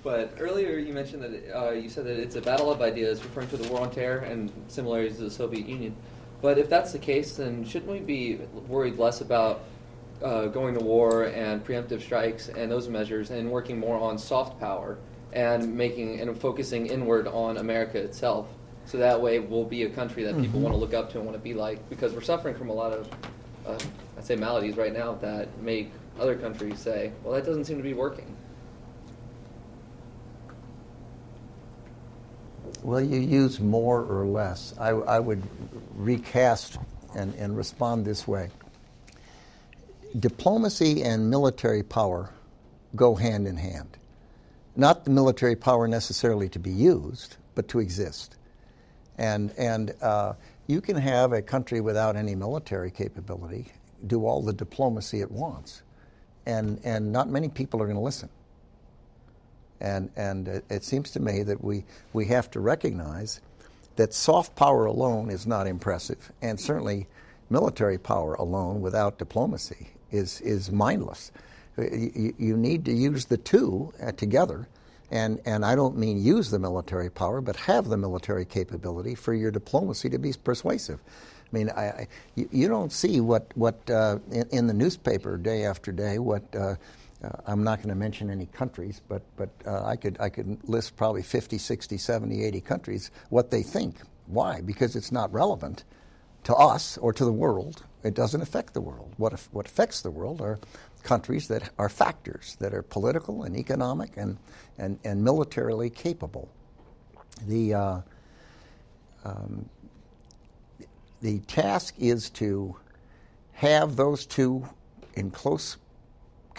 But 0.10 0.38
earlier 0.40 0.80
you 0.80 0.92
mentioned 0.92 1.22
that 1.22 1.56
uh, 1.56 1.70
you 1.70 1.88
said 1.88 2.06
that 2.06 2.18
it's 2.18 2.36
a 2.36 2.42
battle 2.42 2.72
of 2.72 2.82
ideas, 2.82 3.24
referring 3.24 3.48
to 3.50 3.58
the 3.58 3.70
war 3.70 3.82
on 3.82 3.92
terror 3.92 4.22
and 4.22 4.52
similarities 4.68 5.18
to 5.18 5.26
the 5.26 5.30
Soviet 5.30 5.70
Union. 5.70 5.96
But 6.42 6.58
if 6.58 6.68
that's 6.68 6.92
the 6.92 6.98
case, 6.98 7.38
then 7.38 7.64
shouldn't 7.64 7.92
we 7.92 8.00
be 8.00 8.38
worried 8.68 8.98
less 8.98 9.22
about 9.22 9.66
uh, 10.24 10.48
going 10.48 10.74
to 10.74 10.84
war 10.84 11.26
and 11.26 11.64
preemptive 11.64 12.02
strikes 12.02 12.50
and 12.50 12.72
those 12.72 12.90
measures, 12.90 13.30
and 13.30 13.52
working 13.52 13.78
more 13.78 14.00
on 14.00 14.18
soft 14.18 14.60
power 14.60 14.98
and 15.32 15.76
making 15.76 16.20
and 16.20 16.36
focusing 16.42 16.88
inward 16.88 17.28
on 17.28 17.58
America 17.58 18.00
itself? 18.00 18.48
So 18.88 18.98
that 18.98 19.22
way, 19.22 19.38
we'll 19.38 19.64
be 19.64 19.84
a 19.84 19.92
country 19.92 20.24
that 20.24 20.34
mm-hmm. 20.34 20.42
people 20.42 20.60
want 20.60 20.74
to 20.74 20.80
look 20.80 20.96
up 20.96 21.12
to 21.12 21.18
and 21.18 21.26
want 21.28 21.38
to 21.38 21.44
be 21.44 21.54
like, 21.54 21.88
because 21.88 22.14
we're 22.14 22.22
suffering 22.22 22.56
from 22.56 22.70
a 22.70 22.74
lot 22.74 22.94
of, 22.94 23.08
uh, 23.68 23.78
I'd 24.18 24.26
say, 24.26 24.36
maladies 24.36 24.76
right 24.76 24.92
now 24.92 25.14
that 25.22 25.56
make 25.62 25.92
other 26.20 26.36
countries 26.36 26.80
say, 26.80 27.12
well, 27.24 27.36
that 27.36 27.46
doesn't 27.46 27.66
seem 27.66 27.78
to 27.78 27.84
be 27.84 27.94
working. 27.94 28.36
Well, 32.84 33.02
you 33.02 33.20
use 33.20 33.60
more 33.60 34.04
or 34.04 34.26
less. 34.26 34.74
I, 34.80 34.90
I 34.90 35.20
would 35.20 35.44
recast 35.96 36.78
and, 37.16 37.34
and 37.36 37.58
respond 37.58 38.06
this 38.06 38.28
way 38.28 38.50
diplomacy 40.20 41.04
and 41.04 41.30
military 41.30 41.84
power 41.84 42.32
go 42.96 43.16
hand 43.16 43.48
in 43.48 43.58
hand. 43.58 43.98
Not 44.76 45.06
the 45.06 45.12
military 45.12 45.56
power 45.56 45.88
necessarily 45.88 46.50
to 46.50 46.60
be 46.60 46.72
used, 46.72 47.38
but 47.54 47.68
to 47.70 47.80
exist. 47.80 48.38
And, 49.18 49.54
and 49.58 49.94
uh, 50.02 50.34
you 50.68 50.82
can 50.82 50.96
have 50.96 51.34
a 51.34 51.42
country 51.42 51.82
without 51.82 52.16
any 52.16 52.34
military 52.34 52.92
capability 52.92 53.72
do 54.08 54.26
all 54.26 54.42
the 54.42 54.54
diplomacy 54.54 55.22
it 55.22 55.30
wants. 55.30 55.84
And, 56.46 56.80
and 56.84 57.12
not 57.12 57.30
many 57.30 57.50
people 57.50 57.82
are 57.82 57.86
going 57.86 57.98
to 57.98 58.02
listen. 58.02 58.30
And, 59.82 60.10
and 60.16 60.62
it, 60.70 60.84
seems 60.84 61.12
to 61.12 61.20
me 61.20 61.44
that 61.44 61.64
we, 61.64 61.86
we 62.12 62.26
have 62.26 62.52
to 62.52 62.60
recognize 62.60 63.40
that 63.96 64.14
soft 64.14 64.56
power 64.56 64.86
alone 64.86 65.30
is 65.30 65.48
not 65.48 65.68
impressive, 65.68 66.32
and 66.42 66.60
certainly 66.60 67.08
military 67.50 67.98
power 67.98 68.34
alone 68.36 68.82
without 68.82 69.18
diplomacy 69.18 69.90
is, 70.12 70.42
is 70.42 70.72
mindless. 70.72 71.32
You, 71.78 72.34
you 72.38 72.58
need 72.58 72.86
to 72.86 72.94
use 72.94 73.26
the 73.26 73.38
two 73.38 73.94
uh, 74.02 74.12
together, 74.12 74.68
and, 75.12 75.40
and 75.46 75.66
I 75.66 75.76
don't 75.76 75.98
mean 75.98 76.22
use 76.22 76.52
the 76.52 76.60
military 76.60 77.10
power, 77.10 77.42
but 77.42 77.56
have 77.56 77.88
the 77.88 77.98
military 77.98 78.46
capability 78.46 79.16
for 79.16 79.34
your 79.34 79.52
diplomacy 79.52 80.10
to 80.10 80.18
be 80.18 80.34
persuasive. 80.44 81.00
I 81.52 81.58
mean, 81.58 81.70
I, 81.70 81.84
I, 81.84 82.08
you, 82.36 82.50
you, 82.52 82.68
don't 82.68 82.92
see 82.92 83.22
what, 83.22 83.48
what 83.56 83.90
uh, 83.90 84.20
in, 84.32 84.48
in, 84.52 84.68
the 84.68 84.74
newspaper 84.74 85.38
day 85.38 85.66
after 85.66 85.92
day 85.92 86.20
what 86.20 86.44
uh, 86.56 86.76
uh, 87.24 87.30
I'm 87.46 87.64
not 87.64 87.80
going 87.80 87.90
to 87.90 87.96
mention 87.96 88.30
any 88.30 88.46
countries, 88.46 89.02
but, 89.08 89.22
but 89.36 89.50
uh, 89.66 89.86
I, 89.86 89.96
could, 89.96 90.18
I 90.20 90.30
could 90.30 90.58
list 90.70 90.96
probably 90.96 91.22
50, 91.22 91.58
60, 91.58 91.98
70, 91.98 92.44
80 92.44 92.62
countries, 92.62 93.12
what 93.30 93.52
they 93.52 93.62
think. 93.62 93.98
Why? 94.28 94.62
Because 94.62 94.96
it's 94.96 95.12
not 95.12 95.32
relevant 95.34 95.84
to 96.46 96.56
us 96.56 96.98
or 96.98 97.12
to 97.14 97.26
the 97.26 97.34
world. 97.34 97.84
It 98.04 98.14
doesn't 98.14 98.42
affect 98.42 98.74
the 98.74 98.82
world. 98.82 99.14
What, 99.18 99.38
what 99.52 99.66
affects 99.66 100.02
the 100.02 100.12
world 100.12 100.40
are 100.40 100.60
countries 101.04 101.48
that 101.50 101.70
are 101.78 101.90
factors, 101.90 102.56
that 102.60 102.74
are 102.74 102.84
political 102.84 103.44
and 103.44 103.56
economic 103.56 104.16
and, 104.16 104.38
and, 104.78 104.98
and 105.04 105.24
militarily 105.24 105.90
capable. 105.90 106.50
The, 107.48 107.74
uh, 107.74 108.02
um, 109.26 109.70
the 111.22 111.40
task 111.40 111.96
is 112.00 112.30
to 112.32 112.76
have 113.54 113.98
those 113.98 114.26
two 114.26 114.68
in 115.16 115.32
close 115.32 115.78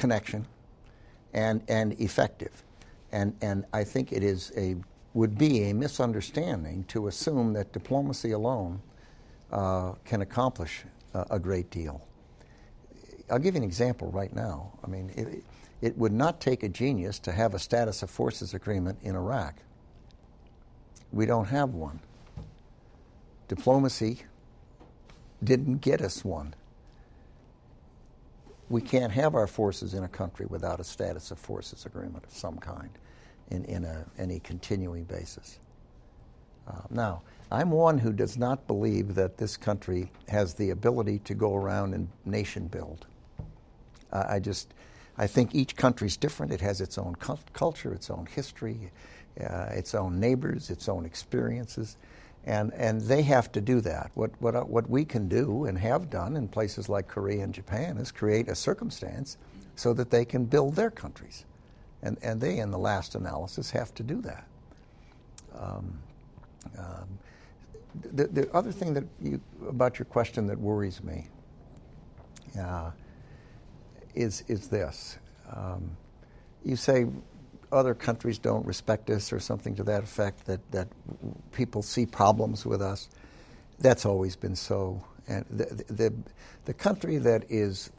connection 0.01 0.47
and, 1.35 1.63
and 1.69 1.93
effective. 2.01 2.65
And, 3.13 3.37
and 3.43 3.65
I 3.73 3.85
think 3.85 4.13
it 4.13 4.25
is 4.25 4.51
a, 4.57 4.77
would 5.15 5.37
be 5.39 5.71
a 5.71 5.75
misunderstanding 5.75 6.85
to 6.85 7.09
assume 7.09 7.53
that 7.53 7.73
diplomacy 7.73 8.33
alone 8.33 8.81
uh, 9.53 9.93
can 10.05 10.23
accomplish 10.23 10.85
a, 11.15 11.27
a, 11.33 11.39
great 11.39 11.71
deal. 11.71 12.01
I'll 13.31 13.39
give 13.39 13.55
you 13.55 13.59
an 13.59 13.65
example 13.65 14.11
right 14.13 14.35
now. 14.35 14.73
I 14.85 14.87
mean, 14.87 15.13
it, 15.17 15.45
it 15.83 15.99
would 15.99 16.13
not 16.13 16.41
take 16.41 16.63
a 16.63 16.69
genius 16.69 17.19
to 17.21 17.33
have 17.33 17.55
a 17.55 17.59
status 17.59 18.03
of 18.03 18.11
forces 18.11 18.55
agreement 18.55 18.99
in 19.03 19.17
Iraq. 19.17 19.57
We 21.13 21.27
don't 21.27 21.47
have 21.47 21.71
one. 21.71 21.99
Diplomacy 23.49 24.23
didn't 25.43 25.79
get 25.79 26.01
us 26.01 26.25
one 26.25 26.55
we 28.71 28.81
can't 28.81 29.13
have 29.13 29.35
our 29.35 29.49
forces 29.49 29.93
in 29.95 30.05
a 30.05 30.09
country 30.09 30.47
without 30.49 30.81
a 30.81 30.85
status 30.85 31.31
of 31.31 31.39
forces 31.39 31.85
agreement 31.85 32.25
of 32.25 32.33
some 32.33 32.57
kind 32.57 32.91
in, 33.51 33.65
in 33.65 33.85
a, 33.85 34.07
any 34.17 34.39
continuing 34.41 35.05
basis. 35.05 35.59
Uh, 36.69 36.81
now, 36.89 37.23
I'm 37.51 37.73
one 37.73 37.99
who 37.99 38.13
does 38.13 38.39
not 38.39 38.69
believe 38.69 39.17
that 39.17 39.37
this 39.37 39.57
country 39.57 40.13
has 40.29 40.55
the 40.55 40.71
ability 40.71 41.19
to 41.25 41.35
go 41.35 41.57
around 41.57 41.95
and 41.95 42.09
nation 42.25 42.69
build. 42.69 43.07
I 44.13 44.39
just, 44.39 44.73
I 45.19 45.27
think 45.27 45.55
each 45.55 45.77
country 45.77 46.07
is 46.07 46.17
different. 46.17 46.53
It 46.53 46.61
has 46.61 46.81
its 46.81 46.97
own 46.97 47.17
culture, 47.53 47.93
its 47.93 48.11
own 48.11 48.27
history, 48.27 48.91
uh, 49.41 49.67
its 49.71 49.95
own 49.95 50.21
neighbors, 50.21 50.71
its 50.71 50.89
own 50.89 51.05
experiences. 51.05 51.97
And, 52.45 52.73
and 52.73 53.03
they 53.03 53.23
have 53.23 53.53
to 53.53 53.61
do 53.61 53.81
that. 53.83 54.11
What, 54.15 54.31
what, 54.41 54.69
what 54.69 54.89
we 54.89 55.05
can 55.05 55.29
do 55.29 55.67
and 55.67 55.79
have 55.79 56.09
done 56.09 56.37
in 56.37 56.49
places 56.49 56.89
like 56.89 57.07
Korea 57.07 57.45
and 57.45 57.53
Japan 57.53 57.99
is 57.99 58.11
create 58.11 58.49
a 58.49 58.55
circumstance 58.55 59.37
so 59.77 59.93
that 59.95 60.11
they 60.11 60.25
can 60.25 60.47
build 60.47 60.75
their 60.75 60.91
countries. 60.91 61.45
And, 62.03 62.17
and 62.23 62.41
they, 62.41 62.59
in 62.59 62.71
the 62.71 62.79
last 62.79 63.15
analysis, 63.15 63.71
have 63.73 63.95
to 63.95 64.03
do 64.03 64.23
that. 64.23 64.47
Um, 65.59 65.99
um, 66.79 67.19
the, 68.13 68.27
the 68.29 68.53
other 68.55 68.73
thing 68.73 68.95
that 68.95 69.05
you, 69.21 69.41
about 69.69 69.99
your 69.99 70.07
question 70.07 70.47
that 70.47 70.59
worries 70.59 71.03
me 71.03 71.27
uh, 72.59 72.91
is, 74.15 74.45
is 74.49 74.69
this. 74.69 75.19
Um, 75.55 75.97
you 76.65 76.77
say 76.77 77.07
other 77.73 77.95
countries 77.95 78.39
don't 78.39 78.67
respect 78.67 79.11
us 79.11 79.33
or 79.33 79.41
something 79.41 79.75
to 79.77 79.85
that 79.85 80.03
effect, 80.03 80.47
that, 80.47 80.61
that 80.73 80.89
people 81.53 81.83
see 81.83 82.07
problems 82.07 82.67
with 82.67 82.83
us. 82.83 83.09
That's 83.79 84.05
always 84.05 84.37
been 84.37 84.57
so. 84.57 85.03
And 85.29 85.45
the, 85.51 85.85
the, 85.93 86.15
the 86.65 86.75
country 86.75 87.19
that 87.19 87.45
is 87.49 87.91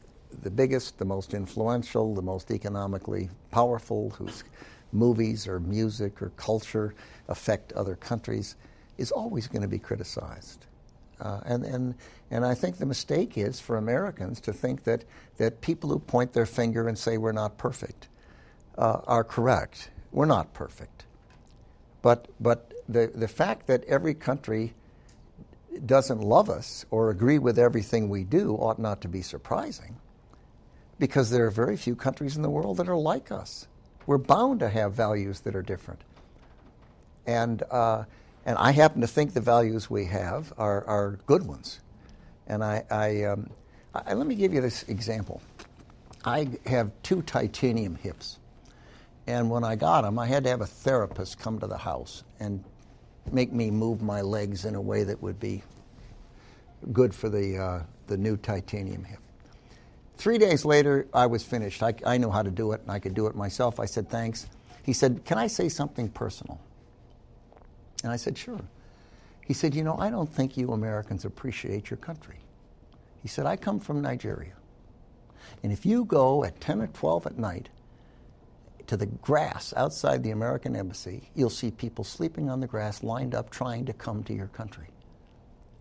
the 0.42 0.50
biggest, 0.50 0.98
the 0.98 1.04
most 1.04 1.34
influential, 1.34 2.14
the 2.14 2.22
most 2.22 2.50
economically 2.50 3.30
powerful, 3.50 4.10
whose 4.10 4.44
movies 4.92 5.48
or 5.48 5.60
music 5.60 6.20
or 6.20 6.30
culture 6.36 6.94
affect 7.28 7.72
other 7.72 7.96
countries, 7.96 8.56
is 8.98 9.10
always 9.10 9.46
going 9.46 9.62
to 9.62 9.68
be 9.68 9.78
criticized. 9.78 10.66
Uh, 11.20 11.40
and, 11.46 11.64
and, 11.64 11.94
and 12.30 12.44
I 12.44 12.54
think 12.54 12.76
the 12.76 12.86
mistake 12.86 13.38
is 13.38 13.60
for 13.60 13.76
Americans 13.76 14.40
to 14.42 14.52
think 14.52 14.84
that, 14.84 15.04
that 15.38 15.60
people 15.60 15.88
who 15.88 15.98
point 15.98 16.32
their 16.32 16.46
finger 16.46 16.88
and 16.88 16.98
say 16.98 17.16
we're 17.16 17.32
not 17.32 17.56
perfect 17.58 18.08
uh, 18.78 19.00
are 19.06 19.24
correct. 19.24 19.90
We're 20.12 20.26
not 20.26 20.52
perfect. 20.54 21.04
But, 22.02 22.28
but 22.40 22.72
the, 22.88 23.10
the 23.14 23.28
fact 23.28 23.66
that 23.68 23.84
every 23.84 24.14
country 24.14 24.74
doesn't 25.86 26.20
love 26.20 26.50
us 26.50 26.84
or 26.90 27.10
agree 27.10 27.38
with 27.38 27.58
everything 27.58 28.08
we 28.08 28.24
do 28.24 28.54
ought 28.56 28.78
not 28.78 29.00
to 29.02 29.08
be 29.08 29.22
surprising 29.22 29.96
because 30.98 31.30
there 31.30 31.46
are 31.46 31.50
very 31.50 31.76
few 31.76 31.96
countries 31.96 32.36
in 32.36 32.42
the 32.42 32.50
world 32.50 32.76
that 32.76 32.88
are 32.88 32.96
like 32.96 33.32
us. 33.32 33.66
We're 34.06 34.18
bound 34.18 34.60
to 34.60 34.68
have 34.68 34.92
values 34.92 35.40
that 35.40 35.56
are 35.56 35.62
different. 35.62 36.00
And, 37.26 37.62
uh, 37.70 38.04
and 38.44 38.58
I 38.58 38.72
happen 38.72 39.00
to 39.00 39.06
think 39.06 39.32
the 39.32 39.40
values 39.40 39.88
we 39.88 40.06
have 40.06 40.52
are, 40.58 40.84
are 40.84 41.18
good 41.26 41.44
ones. 41.46 41.80
And 42.46 42.62
I, 42.62 42.84
I, 42.90 43.24
um, 43.24 43.50
I, 43.94 44.14
let 44.14 44.26
me 44.26 44.34
give 44.34 44.52
you 44.52 44.60
this 44.60 44.82
example. 44.84 45.40
I 46.24 46.48
have 46.66 46.90
two 47.02 47.22
titanium 47.22 47.96
hips. 47.96 48.38
And 49.26 49.50
when 49.50 49.64
I 49.64 49.76
got 49.76 50.02
them, 50.02 50.18
I 50.18 50.26
had 50.26 50.44
to 50.44 50.50
have 50.50 50.60
a 50.60 50.66
therapist 50.66 51.38
come 51.38 51.58
to 51.60 51.66
the 51.66 51.78
house 51.78 52.24
and 52.40 52.64
make 53.30 53.52
me 53.52 53.70
move 53.70 54.02
my 54.02 54.20
legs 54.20 54.64
in 54.64 54.74
a 54.74 54.80
way 54.80 55.04
that 55.04 55.22
would 55.22 55.38
be 55.38 55.62
good 56.92 57.14
for 57.14 57.28
the, 57.28 57.58
uh, 57.58 57.82
the 58.08 58.16
new 58.16 58.36
titanium 58.36 59.04
hip. 59.04 59.20
Three 60.16 60.38
days 60.38 60.64
later, 60.64 61.06
I 61.14 61.26
was 61.26 61.44
finished. 61.44 61.82
I, 61.82 61.94
I 62.04 62.18
knew 62.18 62.30
how 62.30 62.42
to 62.42 62.50
do 62.50 62.72
it, 62.72 62.82
and 62.82 62.90
I 62.90 62.98
could 62.98 63.14
do 63.14 63.26
it 63.26 63.36
myself. 63.36 63.78
I 63.78 63.86
said, 63.86 64.08
thanks. 64.08 64.46
He 64.82 64.92
said, 64.92 65.24
Can 65.24 65.38
I 65.38 65.46
say 65.46 65.68
something 65.68 66.08
personal? 66.08 66.60
And 68.02 68.12
I 68.12 68.16
said, 68.16 68.36
Sure. 68.36 68.60
He 69.46 69.54
said, 69.54 69.74
You 69.74 69.84
know, 69.84 69.96
I 69.98 70.10
don't 70.10 70.32
think 70.32 70.56
you 70.56 70.72
Americans 70.72 71.24
appreciate 71.24 71.90
your 71.90 71.98
country. 71.98 72.38
He 73.22 73.28
said, 73.28 73.46
I 73.46 73.56
come 73.56 73.78
from 73.78 74.02
Nigeria. 74.02 74.54
And 75.62 75.72
if 75.72 75.86
you 75.86 76.04
go 76.04 76.44
at 76.44 76.60
10 76.60 76.82
or 76.82 76.86
12 76.88 77.26
at 77.26 77.38
night 77.38 77.68
to 78.86 78.96
the 78.96 79.06
grass 79.06 79.72
outside 79.76 80.22
the 80.22 80.30
American 80.30 80.76
embassy, 80.76 81.30
you'll 81.34 81.50
see 81.50 81.70
people 81.70 82.04
sleeping 82.04 82.50
on 82.50 82.60
the 82.60 82.66
grass 82.66 83.02
lined 83.02 83.34
up 83.34 83.50
trying 83.50 83.84
to 83.86 83.92
come 83.92 84.22
to 84.24 84.34
your 84.34 84.48
country. 84.48 84.88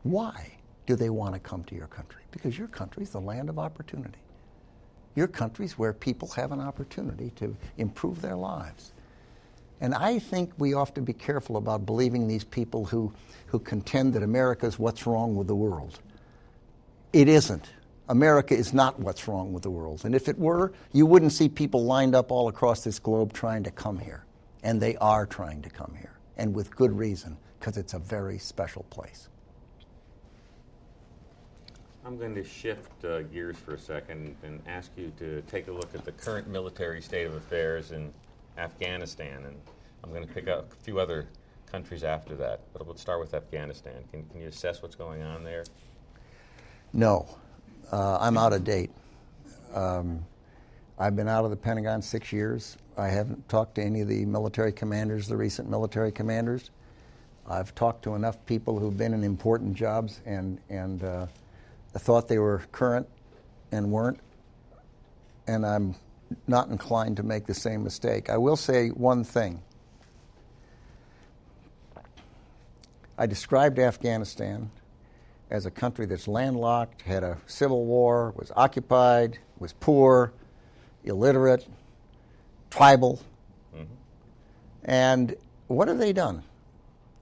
Why 0.03 0.57
do 0.85 0.95
they 0.95 1.09
want 1.09 1.33
to 1.33 1.39
come 1.39 1.63
to 1.65 1.75
your 1.75 1.87
country? 1.87 2.21
Because 2.31 2.57
your 2.57 2.67
country 2.67 3.03
is 3.03 3.11
the 3.11 3.21
land 3.21 3.49
of 3.49 3.59
opportunity. 3.59 4.19
Your 5.15 5.27
country 5.27 5.65
is 5.65 5.77
where 5.77 5.93
people 5.93 6.29
have 6.29 6.51
an 6.51 6.61
opportunity 6.61 7.31
to 7.37 7.55
improve 7.77 8.21
their 8.21 8.35
lives. 8.35 8.93
And 9.81 9.95
I 9.95 10.19
think 10.19 10.51
we 10.57 10.73
ought 10.73 10.93
to 10.95 11.01
be 11.01 11.13
careful 11.13 11.57
about 11.57 11.85
believing 11.85 12.27
these 12.27 12.43
people 12.43 12.85
who, 12.85 13.11
who 13.47 13.59
contend 13.59 14.13
that 14.13 14.23
America 14.23 14.67
is 14.67 14.77
what's 14.77 15.07
wrong 15.07 15.35
with 15.35 15.47
the 15.47 15.55
world. 15.55 15.99
It 17.13 17.27
isn't. 17.27 17.69
America 18.11 18.53
is 18.53 18.73
not 18.73 18.99
what's 18.99 19.25
wrong 19.25 19.53
with 19.53 19.63
the 19.63 19.69
world. 19.69 20.03
And 20.03 20.13
if 20.13 20.27
it 20.27 20.37
were, 20.37 20.73
you 20.91 21.05
wouldn't 21.05 21.31
see 21.31 21.47
people 21.47 21.85
lined 21.85 22.13
up 22.13 22.29
all 22.29 22.49
across 22.49 22.83
this 22.83 22.99
globe 22.99 23.31
trying 23.31 23.63
to 23.63 23.71
come 23.71 23.97
here. 23.97 24.25
And 24.63 24.81
they 24.81 24.97
are 24.97 25.25
trying 25.25 25.61
to 25.61 25.69
come 25.69 25.95
here, 25.97 26.19
and 26.37 26.53
with 26.53 26.75
good 26.75 26.91
reason, 26.91 27.37
because 27.57 27.77
it's 27.77 27.93
a 27.93 27.99
very 27.99 28.37
special 28.37 28.83
place. 28.89 29.29
I'm 32.05 32.17
going 32.17 32.35
to 32.35 32.43
shift 32.43 33.05
uh, 33.05 33.21
gears 33.21 33.55
for 33.55 33.75
a 33.75 33.79
second 33.79 34.35
and 34.43 34.61
ask 34.67 34.91
you 34.97 35.13
to 35.17 35.41
take 35.43 35.69
a 35.69 35.71
look 35.71 35.95
at 35.95 36.03
the 36.03 36.11
current 36.11 36.47
military 36.49 37.01
state 37.01 37.25
of 37.25 37.33
affairs 37.33 37.91
in 37.91 38.13
Afghanistan. 38.57 39.41
And 39.45 39.55
I'm 40.03 40.09
going 40.09 40.27
to 40.27 40.33
pick 40.33 40.49
up 40.49 40.73
a 40.73 40.83
few 40.83 40.99
other 40.99 41.27
countries 41.71 42.03
after 42.03 42.35
that. 42.35 42.59
But 42.73 42.85
we'll 42.85 42.97
start 42.97 43.21
with 43.21 43.33
Afghanistan. 43.33 44.03
Can, 44.11 44.25
can 44.25 44.41
you 44.41 44.47
assess 44.47 44.81
what's 44.81 44.95
going 44.95 45.21
on 45.21 45.43
there? 45.45 45.63
No 46.91 47.37
uh, 47.91 48.17
I'm 48.19 48.37
out 48.37 48.53
of 48.53 48.63
date. 48.63 48.91
Um, 49.73 50.25
I've 50.97 51.15
been 51.15 51.27
out 51.27 51.43
of 51.45 51.51
the 51.51 51.57
Pentagon 51.57 52.01
six 52.01 52.31
years. 52.31 52.77
I 52.97 53.07
haven't 53.07 53.47
talked 53.49 53.75
to 53.75 53.81
any 53.81 54.01
of 54.01 54.07
the 54.07 54.25
military 54.25 54.71
commanders, 54.71 55.27
the 55.27 55.37
recent 55.37 55.69
military 55.69 56.11
commanders. 56.11 56.71
I've 57.47 57.73
talked 57.75 58.03
to 58.03 58.15
enough 58.15 58.45
people 58.45 58.79
who've 58.79 58.95
been 58.95 59.13
in 59.13 59.23
important 59.23 59.75
jobs 59.75 60.21
and, 60.25 60.59
and 60.69 61.03
uh, 61.03 61.27
thought 61.93 62.27
they 62.27 62.37
were 62.39 62.63
current 62.71 63.07
and 63.71 63.91
weren't, 63.91 64.19
and 65.47 65.65
I'm 65.65 65.95
not 66.47 66.69
inclined 66.69 67.17
to 67.17 67.23
make 67.23 67.45
the 67.45 67.53
same 67.53 67.83
mistake. 67.83 68.29
I 68.29 68.37
will 68.37 68.55
say 68.55 68.89
one 68.89 69.23
thing. 69.23 69.61
I 73.17 73.25
described 73.25 73.79
Afghanistan 73.79 74.71
as 75.51 75.65
a 75.65 75.71
country 75.71 76.05
that's 76.05 76.29
landlocked, 76.29 77.01
had 77.01 77.23
a 77.23 77.37
civil 77.45 77.85
war, 77.85 78.33
was 78.37 78.51
occupied, 78.55 79.37
was 79.59 79.73
poor, 79.73 80.31
illiterate, 81.03 81.67
tribal. 82.69 83.21
Mm-hmm. 83.75 83.93
And 84.85 85.35
what 85.67 85.89
have 85.89 85.97
they 85.97 86.13
done? 86.13 86.43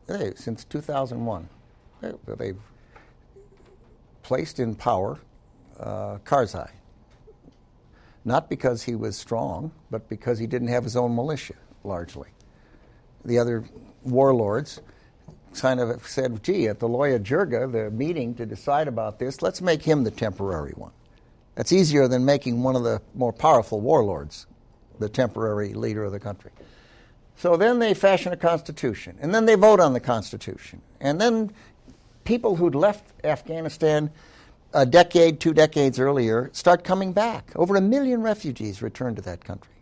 They, 0.05 0.33
since 0.35 0.63
2001, 0.63 1.49
they, 2.01 2.13
they've 2.37 2.61
placed 4.21 4.59
in 4.59 4.75
power 4.75 5.19
uh, 5.79 6.19
Karzai. 6.23 6.69
Not 8.25 8.47
because 8.47 8.83
he 8.83 8.93
was 8.93 9.17
strong, 9.17 9.71
but 9.89 10.07
because 10.07 10.37
he 10.37 10.45
didn't 10.45 10.67
have 10.67 10.83
his 10.83 10.95
own 10.95 11.15
militia, 11.15 11.55
largely. 11.83 12.29
The 13.25 13.39
other 13.39 13.63
warlords 14.03 14.81
kind 15.53 15.79
of 15.79 16.07
said, 16.07 16.43
gee, 16.43 16.67
at 16.67 16.79
the 16.79 16.87
Loya 16.87 17.19
Jirga, 17.19 17.71
the 17.71 17.91
meeting 17.91 18.35
to 18.35 18.45
decide 18.45 18.87
about 18.87 19.19
this, 19.19 19.41
let's 19.41 19.61
make 19.61 19.83
him 19.83 20.03
the 20.03 20.11
temporary 20.11 20.73
one. 20.75 20.91
That's 21.55 21.73
easier 21.73 22.07
than 22.07 22.23
making 22.23 22.63
one 22.63 22.75
of 22.75 22.83
the 22.83 23.01
more 23.13 23.33
powerful 23.33 23.81
warlords 23.81 24.47
the 24.99 25.09
temporary 25.09 25.73
leader 25.73 26.03
of 26.03 26.11
the 26.11 26.19
country. 26.19 26.51
So 27.35 27.55
then 27.55 27.79
they 27.79 27.93
fashion 27.93 28.33
a 28.33 28.37
constitution, 28.37 29.17
and 29.21 29.33
then 29.33 29.45
they 29.45 29.55
vote 29.55 29.79
on 29.79 29.93
the 29.93 29.99
constitution. 29.99 30.81
And 30.99 31.19
then 31.21 31.51
people 32.25 32.57
who'd 32.57 32.75
left 32.75 33.11
Afghanistan 33.23 34.11
a 34.73 34.85
decade, 34.85 35.39
two 35.39 35.53
decades 35.53 35.99
earlier 35.99 36.49
start 36.53 36.83
coming 36.83 37.13
back. 37.13 37.51
Over 37.55 37.75
a 37.75 37.81
million 37.81 38.21
refugees 38.21 38.81
returned 38.81 39.15
to 39.15 39.21
that 39.23 39.43
country. 39.43 39.73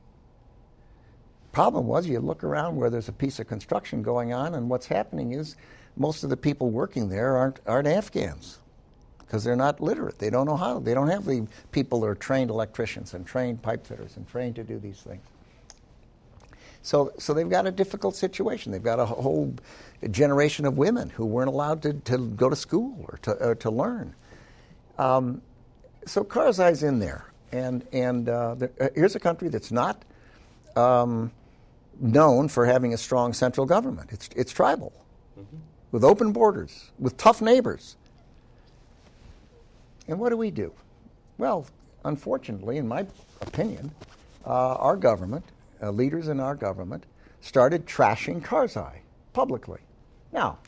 Problem 1.57 1.87
was, 1.87 2.05
you 2.05 2.19
look 2.19 2.43
around 2.43 2.75
where 2.75 2.91
there's 2.91 3.09
a 3.09 3.11
piece 3.11 3.39
of 3.39 3.47
construction 3.47 4.03
going 4.03 4.31
on, 4.31 4.53
and 4.53 4.69
what's 4.69 4.85
happening 4.85 5.31
is 5.31 5.55
most 5.95 6.23
of 6.23 6.29
the 6.29 6.37
people 6.37 6.69
working 6.69 7.09
there 7.09 7.35
aren't, 7.35 7.59
aren't 7.65 7.87
Afghans 7.87 8.59
because 9.17 9.43
they're 9.43 9.55
not 9.55 9.81
literate. 9.81 10.19
They 10.19 10.29
don't 10.29 10.45
know 10.45 10.55
how. 10.55 10.77
They 10.77 10.93
don't 10.93 11.07
have 11.07 11.25
the 11.25 11.47
people 11.71 12.01
that 12.01 12.05
are 12.05 12.13
trained 12.13 12.51
electricians 12.51 13.15
and 13.15 13.25
trained 13.25 13.63
pipe 13.63 13.87
fitters 13.87 14.17
and 14.17 14.27
trained 14.27 14.53
to 14.57 14.63
do 14.63 14.77
these 14.77 15.01
things. 15.01 15.23
So, 16.83 17.11
so 17.17 17.33
they've 17.33 17.49
got 17.49 17.65
a 17.65 17.71
difficult 17.71 18.15
situation. 18.15 18.71
They've 18.71 18.83
got 18.83 18.99
a 18.99 19.07
whole 19.07 19.51
generation 20.11 20.63
of 20.67 20.77
women 20.77 21.09
who 21.09 21.25
weren't 21.25 21.49
allowed 21.49 21.81
to, 21.81 21.93
to 21.93 22.19
go 22.19 22.51
to 22.51 22.55
school 22.55 23.03
or 23.09 23.17
to, 23.23 23.31
or 23.31 23.55
to 23.55 23.71
learn. 23.71 24.13
Um, 24.99 25.41
so 26.05 26.23
Karzai's 26.23 26.83
in 26.83 26.99
there. 26.99 27.25
And, 27.51 27.83
and 27.93 28.29
uh, 28.29 28.53
the, 28.53 28.69
uh, 28.79 28.89
here's 28.93 29.15
a 29.15 29.19
country 29.19 29.49
that's 29.49 29.71
not 29.71 30.05
um, 30.75 31.31
known 31.99 32.47
for 32.47 32.65
having 32.65 32.93
a 32.93 32.97
strong 32.97 33.33
central 33.33 33.65
government. 33.65 34.11
It's, 34.11 34.29
it's 34.35 34.51
tribal, 34.51 34.93
mm-hmm. 35.39 35.57
with 35.91 36.03
open 36.03 36.31
borders, 36.31 36.91
with 36.99 37.17
tough 37.17 37.41
neighbors. 37.41 37.95
And 40.07 40.19
what 40.19 40.29
do 40.29 40.37
we 40.37 40.51
do? 40.51 40.73
Well, 41.37 41.67
unfortunately, 42.03 42.77
in 42.77 42.87
my 42.87 43.05
opinion, 43.41 43.91
uh, 44.45 44.75
our 44.75 44.95
government, 44.95 45.43
uh, 45.81 45.91
leaders 45.91 46.27
in 46.27 46.39
our 46.39 46.55
government, 46.55 47.05
started 47.41 47.85
trashing 47.85 48.41
Karzai 48.41 48.99
publicly. 49.33 49.79
Now, 50.31 50.59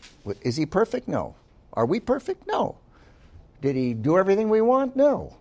is 0.41 0.55
he 0.55 0.65
perfect? 0.65 1.07
No. 1.07 1.35
Are 1.73 1.85
we 1.85 1.99
perfect? 1.99 2.47
No. 2.47 2.77
Did 3.61 3.75
he 3.75 3.93
do 3.93 4.17
everything 4.17 4.49
we 4.49 4.61
want? 4.61 4.95
No. 4.95 5.35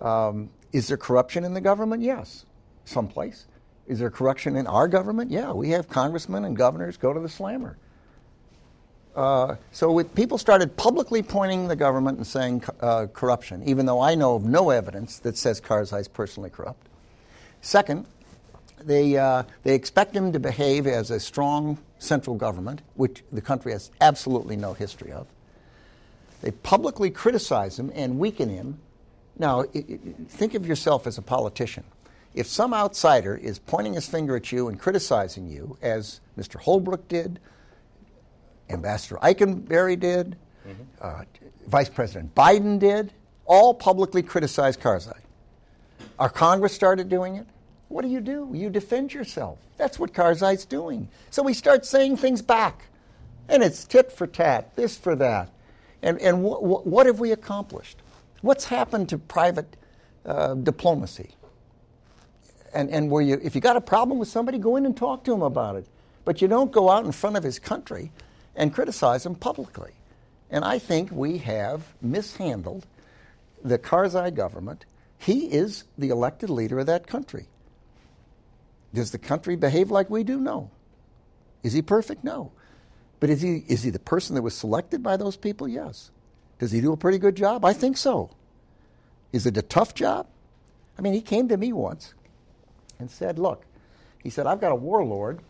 Um, 0.00 0.50
is 0.72 0.88
there 0.88 0.96
corruption 0.96 1.44
in 1.44 1.54
the 1.54 1.60
government? 1.60 2.02
Yes, 2.02 2.44
someplace. 2.84 3.46
Is 3.86 3.98
there 3.98 4.10
corruption 4.10 4.56
in 4.56 4.66
our 4.66 4.88
government? 4.88 5.30
Yeah, 5.30 5.52
we 5.52 5.70
have 5.70 5.88
congressmen 5.88 6.44
and 6.44 6.56
governors 6.56 6.96
go 6.96 7.12
to 7.12 7.20
the 7.20 7.28
slammer. 7.28 7.76
Uh, 9.14 9.56
so 9.72 9.92
with, 9.92 10.14
people 10.14 10.38
started 10.38 10.76
publicly 10.76 11.22
pointing 11.22 11.68
the 11.68 11.76
government 11.76 12.16
and 12.16 12.26
saying 12.26 12.64
uh, 12.80 13.06
corruption, 13.12 13.62
even 13.64 13.84
though 13.84 14.00
I 14.00 14.14
know 14.14 14.36
of 14.36 14.44
no 14.44 14.70
evidence 14.70 15.18
that 15.20 15.36
says 15.36 15.60
Karzai 15.60 16.00
is 16.00 16.08
personally 16.08 16.48
corrupt. 16.48 16.86
Second, 17.60 18.06
they, 18.80 19.16
uh, 19.16 19.44
they 19.64 19.74
expect 19.74 20.16
him 20.16 20.32
to 20.32 20.40
behave 20.40 20.86
as 20.86 21.10
a 21.10 21.20
strong 21.20 21.78
central 21.98 22.36
government, 22.36 22.80
which 22.94 23.22
the 23.30 23.40
country 23.40 23.72
has 23.72 23.90
absolutely 24.00 24.56
no 24.56 24.72
history 24.72 25.12
of. 25.12 25.26
They 26.40 26.50
publicly 26.50 27.10
criticize 27.10 27.78
him 27.78 27.92
and 27.94 28.18
weaken 28.18 28.48
him. 28.48 28.78
Now, 29.38 29.60
it, 29.60 29.88
it, 29.88 30.00
think 30.28 30.54
of 30.54 30.66
yourself 30.66 31.06
as 31.06 31.18
a 31.18 31.22
politician. 31.22 31.84
If 32.34 32.46
some 32.46 32.72
outsider 32.72 33.36
is 33.36 33.58
pointing 33.58 33.94
his 33.94 34.06
finger 34.06 34.36
at 34.36 34.50
you 34.52 34.68
and 34.68 34.78
criticizing 34.80 35.48
you, 35.48 35.76
as 35.82 36.20
Mr. 36.38 36.60
Holbrooke 36.60 37.08
did, 37.08 37.40
Ambassador 38.70 39.16
Eikenberry 39.16 40.00
did, 40.00 40.36
mm-hmm. 40.66 40.82
uh, 41.00 41.24
Vice 41.66 41.90
President 41.90 42.34
Biden 42.34 42.78
did, 42.78 43.12
all 43.44 43.74
publicly 43.74 44.22
criticized 44.22 44.80
Karzai. 44.80 45.18
Our 46.18 46.30
Congress 46.30 46.72
started 46.72 47.08
doing 47.08 47.36
it. 47.36 47.46
What 47.88 48.02
do 48.02 48.08
you 48.08 48.20
do? 48.20 48.50
You 48.54 48.70
defend 48.70 49.12
yourself. 49.12 49.58
That's 49.76 49.98
what 49.98 50.14
Karzai's 50.14 50.64
doing. 50.64 51.08
So 51.30 51.42
we 51.42 51.52
start 51.52 51.84
saying 51.84 52.16
things 52.16 52.40
back. 52.40 52.86
And 53.48 53.62
it's 53.62 53.84
tit 53.84 54.10
for 54.10 54.26
tat, 54.26 54.74
this 54.76 54.96
for 54.96 55.14
that. 55.16 55.50
And, 56.02 56.18
and 56.20 56.38
wh- 56.42 56.60
wh- 56.60 56.86
what 56.86 57.06
have 57.06 57.20
we 57.20 57.32
accomplished? 57.32 57.98
What's 58.40 58.64
happened 58.64 59.10
to 59.10 59.18
private 59.18 59.76
uh, 60.24 60.54
diplomacy? 60.54 61.34
And, 62.74 62.90
and 62.90 63.10
where 63.10 63.22
you, 63.22 63.38
if 63.42 63.54
you 63.54 63.60
got 63.60 63.76
a 63.76 63.80
problem 63.80 64.18
with 64.18 64.28
somebody, 64.28 64.58
go 64.58 64.76
in 64.76 64.86
and 64.86 64.96
talk 64.96 65.24
to 65.24 65.32
him 65.32 65.42
about 65.42 65.76
it. 65.76 65.86
But 66.24 66.40
you 66.40 66.48
don't 66.48 66.72
go 66.72 66.88
out 66.88 67.04
in 67.04 67.12
front 67.12 67.36
of 67.36 67.42
his 67.42 67.58
country 67.58 68.12
and 68.56 68.72
criticize 68.72 69.26
him 69.26 69.34
publicly. 69.34 69.92
And 70.50 70.64
I 70.64 70.78
think 70.78 71.10
we 71.10 71.38
have 71.38 71.82
mishandled 72.00 72.86
the 73.62 73.78
Karzai 73.78 74.34
government. 74.34 74.84
He 75.18 75.46
is 75.46 75.84
the 75.98 76.10
elected 76.10 76.50
leader 76.50 76.78
of 76.78 76.86
that 76.86 77.06
country. 77.06 77.46
Does 78.94 79.10
the 79.10 79.18
country 79.18 79.56
behave 79.56 79.90
like 79.90 80.10
we 80.10 80.24
do? 80.24 80.38
No. 80.38 80.70
Is 81.62 81.72
he 81.72 81.82
perfect? 81.82 82.24
No. 82.24 82.52
But 83.20 83.30
is 83.30 83.40
he, 83.40 83.64
is 83.68 83.82
he 83.82 83.90
the 83.90 83.98
person 83.98 84.34
that 84.34 84.42
was 84.42 84.54
selected 84.54 85.02
by 85.02 85.16
those 85.16 85.36
people? 85.36 85.68
Yes. 85.68 86.10
Does 86.58 86.72
he 86.72 86.80
do 86.80 86.92
a 86.92 86.96
pretty 86.96 87.18
good 87.18 87.36
job? 87.36 87.64
I 87.64 87.72
think 87.72 87.96
so. 87.96 88.30
Is 89.32 89.46
it 89.46 89.56
a 89.56 89.62
tough 89.62 89.94
job? 89.94 90.26
I 90.98 91.02
mean, 91.02 91.14
he 91.14 91.22
came 91.22 91.48
to 91.48 91.56
me 91.56 91.72
once 91.72 92.14
and 93.02 93.10
said, 93.10 93.38
Look, 93.38 93.66
he 94.22 94.30
said, 94.30 94.46
I've 94.46 94.60
got 94.60 94.72
a 94.72 94.76
warlord 94.76 95.40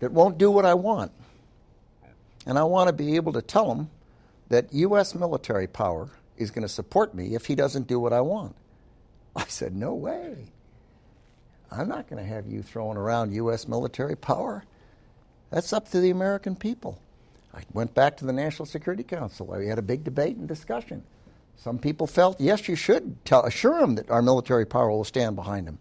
that 0.00 0.10
won't 0.10 0.38
do 0.38 0.50
what 0.50 0.64
I 0.64 0.74
want. 0.74 1.12
And 2.46 2.58
I 2.58 2.64
want 2.64 2.88
to 2.88 2.92
be 2.92 3.16
able 3.16 3.32
to 3.34 3.42
tell 3.42 3.72
him 3.72 3.90
that 4.48 4.72
U.S. 4.72 5.14
military 5.14 5.66
power 5.66 6.08
is 6.36 6.50
going 6.50 6.62
to 6.62 6.68
support 6.68 7.14
me 7.14 7.34
if 7.34 7.46
he 7.46 7.54
doesn't 7.54 7.86
do 7.86 8.00
what 8.00 8.12
I 8.12 8.20
want. 8.20 8.56
I 9.36 9.44
said, 9.44 9.76
No 9.76 9.94
way. 9.94 10.48
I'm 11.70 11.88
not 11.88 12.08
going 12.08 12.22
to 12.22 12.28
have 12.28 12.46
you 12.46 12.62
throwing 12.62 12.96
around 12.96 13.32
U.S. 13.34 13.68
military 13.68 14.16
power. 14.16 14.64
That's 15.50 15.72
up 15.72 15.90
to 15.90 16.00
the 16.00 16.10
American 16.10 16.56
people. 16.56 16.98
I 17.52 17.62
went 17.72 17.94
back 17.94 18.16
to 18.18 18.24
the 18.24 18.32
National 18.32 18.66
Security 18.66 19.02
Council. 19.02 19.46
We 19.46 19.66
had 19.66 19.78
a 19.78 19.82
big 19.82 20.04
debate 20.04 20.36
and 20.36 20.46
discussion. 20.46 21.02
Some 21.56 21.78
people 21.78 22.06
felt, 22.06 22.40
yes, 22.40 22.68
you 22.68 22.76
should 22.76 23.24
tell, 23.24 23.44
assure 23.44 23.78
him 23.80 23.94
that 23.96 24.10
our 24.10 24.22
military 24.22 24.66
power 24.66 24.90
will 24.90 25.04
stand 25.04 25.36
behind 25.36 25.66
him. 25.66 25.78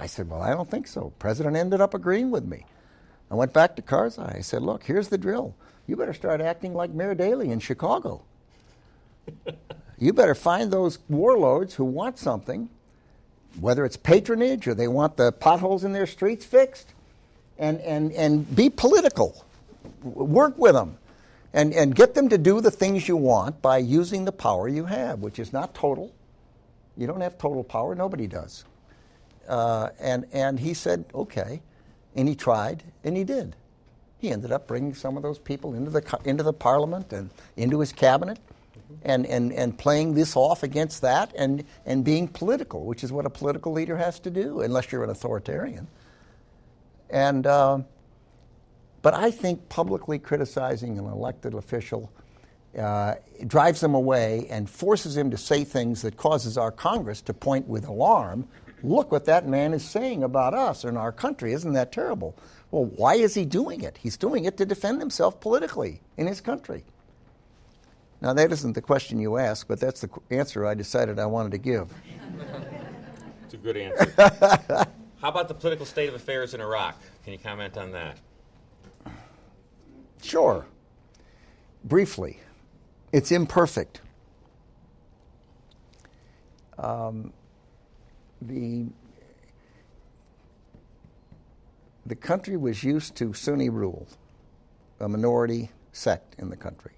I 0.00 0.06
said, 0.06 0.30
well, 0.30 0.40
I 0.40 0.50
don't 0.50 0.70
think 0.70 0.86
so. 0.86 1.12
President 1.18 1.56
ended 1.56 1.82
up 1.82 1.92
agreeing 1.92 2.30
with 2.30 2.46
me. 2.46 2.64
I 3.30 3.34
went 3.34 3.52
back 3.52 3.76
to 3.76 3.82
Karzai. 3.82 4.38
I 4.38 4.40
said, 4.40 4.62
look, 4.62 4.84
here's 4.84 5.08
the 5.08 5.18
drill 5.18 5.54
you 5.86 5.96
better 5.96 6.14
start 6.14 6.40
acting 6.40 6.72
like 6.72 6.90
Mayor 6.90 7.14
Daley 7.14 7.50
in 7.50 7.58
Chicago. 7.58 8.22
you 9.98 10.12
better 10.12 10.36
find 10.36 10.72
those 10.72 11.00
warlords 11.08 11.74
who 11.74 11.84
want 11.84 12.16
something, 12.16 12.68
whether 13.58 13.84
it's 13.84 13.96
patronage 13.96 14.68
or 14.68 14.74
they 14.74 14.86
want 14.86 15.16
the 15.16 15.32
potholes 15.32 15.82
in 15.82 15.92
their 15.92 16.06
streets 16.06 16.44
fixed, 16.44 16.94
and, 17.58 17.80
and, 17.80 18.12
and 18.12 18.54
be 18.54 18.70
political. 18.70 19.44
Work 20.02 20.56
with 20.58 20.74
them 20.74 20.96
and, 21.52 21.74
and 21.74 21.94
get 21.94 22.14
them 22.14 22.28
to 22.28 22.38
do 22.38 22.60
the 22.60 22.70
things 22.70 23.08
you 23.08 23.16
want 23.16 23.60
by 23.60 23.78
using 23.78 24.24
the 24.24 24.32
power 24.32 24.68
you 24.68 24.84
have, 24.84 25.20
which 25.20 25.38
is 25.38 25.52
not 25.52 25.74
total. 25.74 26.12
You 26.96 27.06
don't 27.06 27.20
have 27.20 27.36
total 27.36 27.64
power, 27.64 27.94
nobody 27.94 28.26
does. 28.26 28.64
Uh, 29.50 29.90
and, 29.98 30.26
and 30.32 30.60
he 30.60 30.72
said, 30.72 31.04
okay. 31.14 31.60
And 32.14 32.28
he 32.28 32.34
tried, 32.34 32.84
and 33.04 33.16
he 33.16 33.24
did 33.24 33.56
he 34.20 34.30
ended 34.30 34.52
up 34.52 34.66
bringing 34.66 34.94
some 34.94 35.16
of 35.16 35.22
those 35.22 35.38
people 35.38 35.74
into 35.74 35.90
the, 35.90 36.18
into 36.24 36.42
the 36.42 36.52
parliament 36.52 37.12
and 37.12 37.30
into 37.56 37.80
his 37.80 37.90
cabinet 37.90 38.38
and, 39.02 39.24
and, 39.26 39.52
and 39.52 39.78
playing 39.78 40.14
this 40.14 40.36
off 40.36 40.62
against 40.62 41.00
that 41.00 41.32
and, 41.36 41.64
and 41.86 42.04
being 42.04 42.28
political, 42.28 42.84
which 42.84 43.02
is 43.02 43.10
what 43.10 43.24
a 43.24 43.30
political 43.30 43.72
leader 43.72 43.96
has 43.96 44.20
to 44.20 44.30
do, 44.30 44.60
unless 44.60 44.92
you're 44.92 45.02
an 45.04 45.10
authoritarian. 45.10 45.88
And, 47.08 47.46
uh, 47.46 47.78
but 49.00 49.14
I 49.14 49.30
think 49.30 49.68
publicly 49.70 50.18
criticizing 50.18 50.98
an 50.98 51.06
elected 51.06 51.54
official 51.54 52.12
uh, 52.78 53.14
drives 53.46 53.82
him 53.82 53.94
away 53.94 54.46
and 54.50 54.68
forces 54.68 55.16
him 55.16 55.30
to 55.30 55.38
say 55.38 55.64
things 55.64 56.02
that 56.02 56.18
causes 56.18 56.58
our 56.58 56.70
Congress 56.70 57.22
to 57.22 57.32
point 57.32 57.66
with 57.66 57.86
alarm. 57.86 58.46
Look 58.82 59.12
what 59.12 59.26
that 59.26 59.46
man 59.46 59.74
is 59.74 59.84
saying 59.84 60.22
about 60.22 60.54
us 60.54 60.84
and 60.84 60.96
our 60.96 61.12
country. 61.12 61.52
Isn't 61.52 61.74
that 61.74 61.92
terrible? 61.92 62.34
Well, 62.70 62.86
why 62.86 63.14
is 63.14 63.34
he 63.34 63.44
doing 63.44 63.82
it? 63.82 63.98
He's 63.98 64.16
doing 64.16 64.44
it 64.44 64.56
to 64.58 64.64
defend 64.64 65.00
himself 65.00 65.40
politically 65.40 66.00
in 66.16 66.26
his 66.26 66.40
country. 66.40 66.84
Now, 68.20 68.34
that 68.34 68.52
isn't 68.52 68.74
the 68.74 68.82
question 68.82 69.18
you 69.18 69.38
asked, 69.38 69.66
but 69.66 69.80
that's 69.80 70.02
the 70.02 70.10
answer 70.30 70.66
I 70.66 70.74
decided 70.74 71.18
I 71.18 71.26
wanted 71.26 71.52
to 71.52 71.58
give. 71.58 71.92
It's 73.44 73.54
a 73.54 73.56
good 73.56 73.76
answer. 73.76 74.14
How 75.20 75.28
about 75.28 75.48
the 75.48 75.54
political 75.54 75.84
state 75.84 76.08
of 76.08 76.14
affairs 76.14 76.54
in 76.54 76.60
Iraq? 76.60 76.96
Can 77.24 77.32
you 77.32 77.38
comment 77.40 77.76
on 77.76 77.90
that? 77.90 78.16
Sure. 80.22 80.66
Briefly, 81.82 82.38
it's 83.12 83.32
imperfect. 83.32 84.02
Um, 86.78 87.32
the 88.42 88.86
the 92.06 92.14
country 92.16 92.56
was 92.56 92.82
used 92.82 93.14
to 93.16 93.32
Sunni 93.32 93.68
rule, 93.68 94.08
a 94.98 95.08
minority 95.08 95.70
sect 95.92 96.34
in 96.38 96.50
the 96.50 96.56
country. 96.56 96.92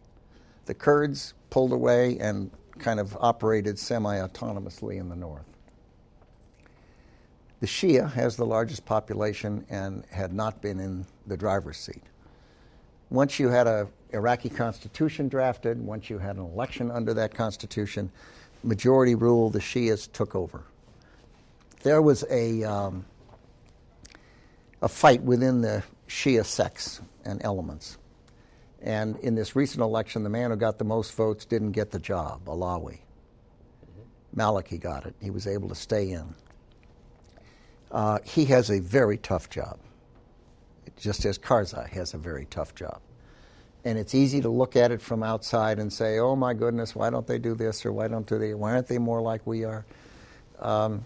The 0.66 0.74
Kurds 0.74 1.35
pulled 1.51 1.73
away 1.73 2.19
and 2.19 2.51
kind 2.78 2.98
of 3.01 3.16
operated 3.20 3.78
semi 3.78 4.16
autonomously 4.16 4.98
in 4.98 5.09
the 5.09 5.16
north. 5.16 5.44
The 7.60 7.66
Shia 7.66 8.10
has 8.12 8.36
the 8.36 8.47
largest 8.47 8.85
population 8.85 9.64
and 9.69 10.05
had 10.10 10.32
not 10.32 10.62
been 10.62 10.81
in 10.81 11.06
the 11.27 11.36
driver's 11.36 11.77
seat. 11.77 12.02
Once 13.10 13.39
you 13.39 13.48
had 13.48 13.66
a 13.66 13.86
Iraqi 14.12 14.48
constitution 14.48 15.28
drafted, 15.28 15.78
once 15.78 16.09
you 16.10 16.19
had 16.19 16.36
an 16.36 16.43
election 16.43 16.90
under 16.90 17.14
that 17.14 17.35
constitution, 17.35 18.10
majority 18.62 19.14
rule, 19.14 19.51
the 19.51 19.59
Shias 19.59 20.10
took 20.10 20.35
over. 20.35 20.64
There 21.82 22.00
was 22.00 22.24
a, 22.30 22.62
um, 22.62 23.04
a 24.80 24.88
fight 24.88 25.22
within 25.22 25.62
the 25.62 25.82
Shia 26.09 26.44
sects 26.44 27.00
and 27.24 27.42
elements. 27.44 27.98
And 28.80 29.16
in 29.18 29.34
this 29.34 29.56
recent 29.56 29.80
election, 29.80 30.22
the 30.22 30.30
man 30.30 30.50
who 30.50 30.56
got 30.56 30.78
the 30.78 30.84
most 30.84 31.14
votes 31.14 31.44
didn't 31.44 31.72
get 31.72 31.90
the 31.90 31.98
job, 31.98 32.44
Allawi. 32.46 32.98
Maliki 34.34 34.80
got 34.80 35.06
it. 35.06 35.14
He 35.20 35.30
was 35.30 35.46
able 35.46 35.68
to 35.68 35.74
stay 35.74 36.10
in. 36.10 36.34
Uh, 37.90 38.18
he 38.24 38.46
has 38.46 38.70
a 38.70 38.80
very 38.80 39.18
tough 39.18 39.50
job, 39.50 39.78
just 40.96 41.24
as 41.24 41.38
Karzai 41.38 41.88
has 41.90 42.14
a 42.14 42.18
very 42.18 42.46
tough 42.46 42.74
job. 42.74 43.00
And 43.84 43.98
it's 43.98 44.14
easy 44.14 44.40
to 44.40 44.48
look 44.48 44.76
at 44.76 44.90
it 44.92 45.02
from 45.02 45.22
outside 45.22 45.78
and 45.78 45.92
say, 45.92 46.18
oh 46.18 46.36
my 46.36 46.54
goodness, 46.54 46.94
why 46.94 47.10
don't 47.10 47.26
they 47.26 47.38
do 47.38 47.54
this 47.54 47.84
or 47.84 47.92
why 47.92 48.09
don't 48.09 48.26
they, 48.26 48.54
why 48.54 48.72
aren't 48.72 48.86
they 48.86 48.98
more 48.98 49.20
like 49.20 49.46
we 49.46 49.64
are? 49.64 49.84
Um, 50.60 51.04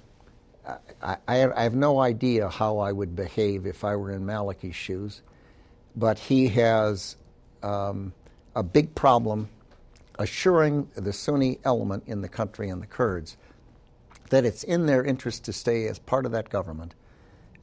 I, 0.67 1.17
I, 1.29 1.53
I, 1.53 1.63
have 1.63 1.75
no 1.75 2.01
idea 2.01 2.49
how 2.49 2.79
I 2.79 2.93
would 2.93 3.15
behave 3.15 3.67
if 3.67 3.85
I 3.85 3.97
were 3.97 4.11
in 4.11 4.25
Maliki's 4.25 4.75
shoes, 4.75 5.23
but 5.95 6.19
he 6.19 6.49
has 6.49 7.17
um, 7.63 8.13
a 8.55 8.63
big 8.63 8.95
problem 8.95 9.49
assuring 10.19 10.89
the 10.95 11.13
Sunni 11.13 11.59
element 11.65 12.05
in 12.07 12.23
the 12.23 12.29
country 12.29 12.69
and 12.69 12.83
the 12.83 12.87
Kurds 12.87 13.37
that 14.31 14.45
it's 14.45 14.65
in 14.65 14.87
their 14.87 15.05
interest 15.05 15.45
to 15.45 15.53
stay 15.53 15.87
as 15.87 15.99
part 15.99 16.27
of 16.27 16.33
that 16.33 16.49
government 16.49 16.95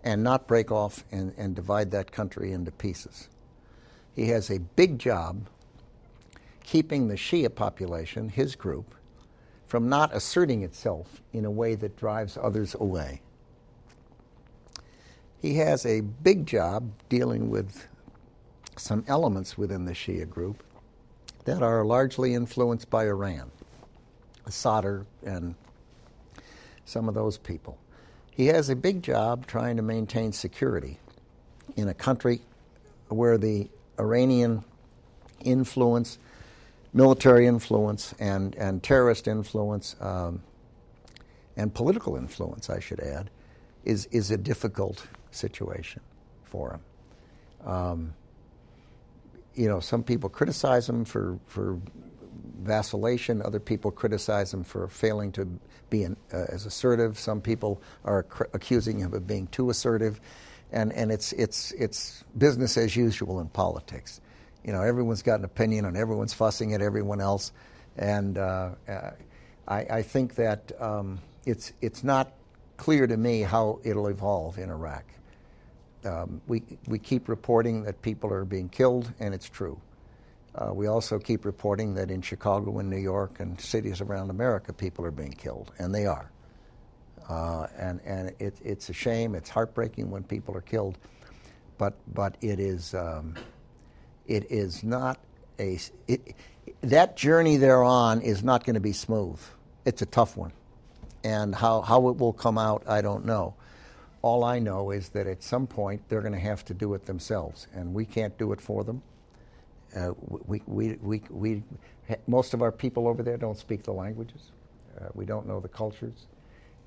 and 0.03 0.23
not 0.23 0.47
break 0.47 0.71
off 0.71 1.03
and, 1.11 1.33
and 1.37 1.55
divide 1.55 1.91
that 1.91 2.11
country 2.11 2.51
into 2.51 2.71
pieces. 2.71 3.27
He 4.15 4.27
has 4.29 4.49
a 4.49 4.59
big 4.59 4.99
job 4.99 5.47
keeping 6.63 7.07
the 7.07 7.15
Shia 7.15 7.53
population, 7.53 8.29
his 8.29 8.55
group, 8.55 8.95
from 9.73 9.89
not 9.89 10.13
asserting 10.13 10.61
itself 10.61 11.23
in 11.33 11.45
a 11.45 11.49
way 11.49 11.73
that 11.73 11.97
drives 11.97 12.37
others 12.39 12.75
away. 12.75 13.19
He 15.41 15.55
has 15.55 15.83
a 15.83 16.01
big 16.01 16.45
job 16.45 16.91
dealing 17.09 17.49
with 17.49 17.87
some 18.77 19.03
elements 19.07 19.57
within 19.57 19.85
the 19.85 19.93
Shia 19.93 20.29
group 20.29 20.61
that 21.45 21.63
are 21.63 21.83
largely 21.83 22.35
influenced 22.35 22.91
by 22.91 23.07
Iran, 23.07 23.49
Sadr 24.47 25.07
and 25.25 25.55
some 26.85 27.09
of 27.09 27.15
those 27.15 27.39
people. 27.39 27.79
He 28.29 28.45
has 28.49 28.69
a 28.69 28.75
big 28.75 29.01
job 29.01 29.47
trying 29.47 29.77
to 29.77 29.81
maintain 29.81 30.33
security 30.33 30.99
in 31.75 31.87
a 31.87 31.95
country 31.95 32.41
where 33.07 33.39
the 33.39 33.71
Iranian 33.99 34.65
influence, 35.43 36.19
military 36.93 37.47
influence, 37.47 38.13
and, 38.19 38.55
and 38.55 38.83
terrorist 38.83 39.27
influence, 39.27 39.95
um, 39.99 40.43
and 41.57 41.73
political 41.73 42.15
influence, 42.15 42.69
I 42.69 42.79
should 42.79 42.99
add, 42.99 43.29
is, 43.83 44.05
is 44.07 44.31
a 44.31 44.37
difficult 44.37 45.07
situation 45.31 46.01
for 46.43 46.71
him. 46.71 47.67
Um, 47.69 48.13
you 49.55 49.67
know, 49.67 49.79
some 49.79 50.03
people 50.03 50.29
criticize 50.29 50.87
him 50.87 51.05
for, 51.05 51.39
for 51.45 51.79
vacillation. 52.61 53.41
Other 53.41 53.59
people 53.59 53.91
criticize 53.91 54.53
him 54.53 54.63
for 54.63 54.87
failing 54.87 55.31
to 55.33 55.47
be 55.89 56.03
an, 56.03 56.17
uh, 56.33 56.45
as 56.49 56.65
assertive. 56.65 57.19
Some 57.19 57.41
people 57.41 57.81
are 58.03 58.23
cr- 58.23 58.43
accusing 58.53 58.99
him 58.99 59.13
of 59.13 59.27
being 59.27 59.47
too 59.47 59.69
assertive, 59.69 60.19
and 60.71 60.91
and 60.93 61.11
it's 61.11 61.33
it's 61.33 61.71
it's 61.73 62.23
business 62.37 62.77
as 62.77 62.95
usual 62.95 63.39
in 63.39 63.47
politics. 63.49 64.21
You 64.63 64.71
know, 64.71 64.81
everyone's 64.81 65.21
got 65.21 65.39
an 65.39 65.45
opinion, 65.45 65.85
and 65.85 65.97
everyone's 65.97 66.33
fussing 66.33 66.73
at 66.73 66.81
everyone 66.81 67.19
else, 67.19 67.51
and 67.97 68.37
uh, 68.37 68.71
uh, 68.87 69.11
I, 69.67 69.79
I, 69.79 70.01
think 70.01 70.35
that 70.35 70.71
um, 70.79 71.19
it's 71.45 71.73
it's 71.81 72.03
not 72.03 72.33
clear 72.77 73.05
to 73.05 73.17
me 73.17 73.41
how 73.41 73.79
it'll 73.83 74.07
evolve 74.07 74.57
in 74.57 74.69
Iraq. 74.69 75.03
Um, 76.05 76.41
we 76.47 76.63
we 76.87 76.97
keep 76.97 77.27
reporting 77.27 77.83
that 77.83 78.01
people 78.01 78.31
are 78.31 78.45
being 78.45 78.69
killed, 78.69 79.11
and 79.19 79.33
it's 79.33 79.49
true. 79.49 79.79
Uh, 80.55 80.71
we 80.73 80.87
also 80.87 81.17
keep 81.17 81.45
reporting 81.45 81.95
that 81.95 82.11
in 82.11 82.21
Chicago 82.21 82.77
and 82.79 82.89
New 82.89 82.97
York 82.97 83.39
and 83.39 83.59
cities 83.59 84.01
around 84.01 84.29
America, 84.29 84.71
people 84.71 85.03
are 85.05 85.11
being 85.11 85.31
killed, 85.31 85.71
and 85.79 85.93
they 85.93 86.05
are. 86.05 86.31
Uh, 87.27 87.67
and 87.77 87.99
and 88.05 88.33
it, 88.39 88.55
it's 88.63 88.89
a 88.89 88.93
shame. 88.93 89.35
It's 89.35 89.49
heartbreaking 89.49 90.11
when 90.11 90.23
people 90.23 90.55
are 90.55 90.61
killed, 90.61 90.97
but 91.77 91.95
but 92.13 92.35
it 92.41 92.59
is 92.59 92.93
um, 92.93 93.35
it 94.27 94.51
is 94.51 94.83
not 94.83 95.19
a 95.59 95.79
it, 96.07 96.35
that 96.81 97.17
journey 97.17 97.57
they're 97.57 97.83
on 97.83 98.21
is 98.21 98.43
not 98.43 98.65
going 98.65 98.75
to 98.75 98.79
be 98.79 98.93
smooth. 98.93 99.39
It's 99.85 100.01
a 100.01 100.05
tough 100.05 100.37
one, 100.37 100.53
and 101.23 101.53
how 101.53 101.81
how 101.81 102.09
it 102.09 102.17
will 102.17 102.33
come 102.33 102.57
out, 102.57 102.83
I 102.87 103.01
don't 103.01 103.25
know. 103.25 103.55
All 104.21 104.43
I 104.43 104.59
know 104.59 104.91
is 104.91 105.09
that 105.09 105.27
at 105.27 105.43
some 105.43 105.67
point 105.67 106.01
they're 106.07 106.21
going 106.21 106.33
to 106.33 106.39
have 106.39 106.63
to 106.65 106.73
do 106.73 106.93
it 106.93 107.05
themselves, 107.05 107.67
and 107.73 107.93
we 107.93 108.05
can't 108.05 108.37
do 108.37 108.53
it 108.53 108.61
for 108.61 108.83
them 108.83 109.01
uh, 109.95 110.13
we, 110.47 110.61
we, 110.65 110.97
we, 111.01 111.21
we, 111.29 111.63
most 112.27 112.53
of 112.53 112.61
our 112.61 112.71
people 112.71 113.07
over 113.07 113.23
there 113.23 113.37
don't 113.37 113.57
speak 113.57 113.83
the 113.83 113.93
languages. 113.93 114.51
Uh, 114.99 115.05
we 115.13 115.25
don't 115.25 115.47
know 115.47 115.59
the 115.59 115.67
cultures. 115.67 116.27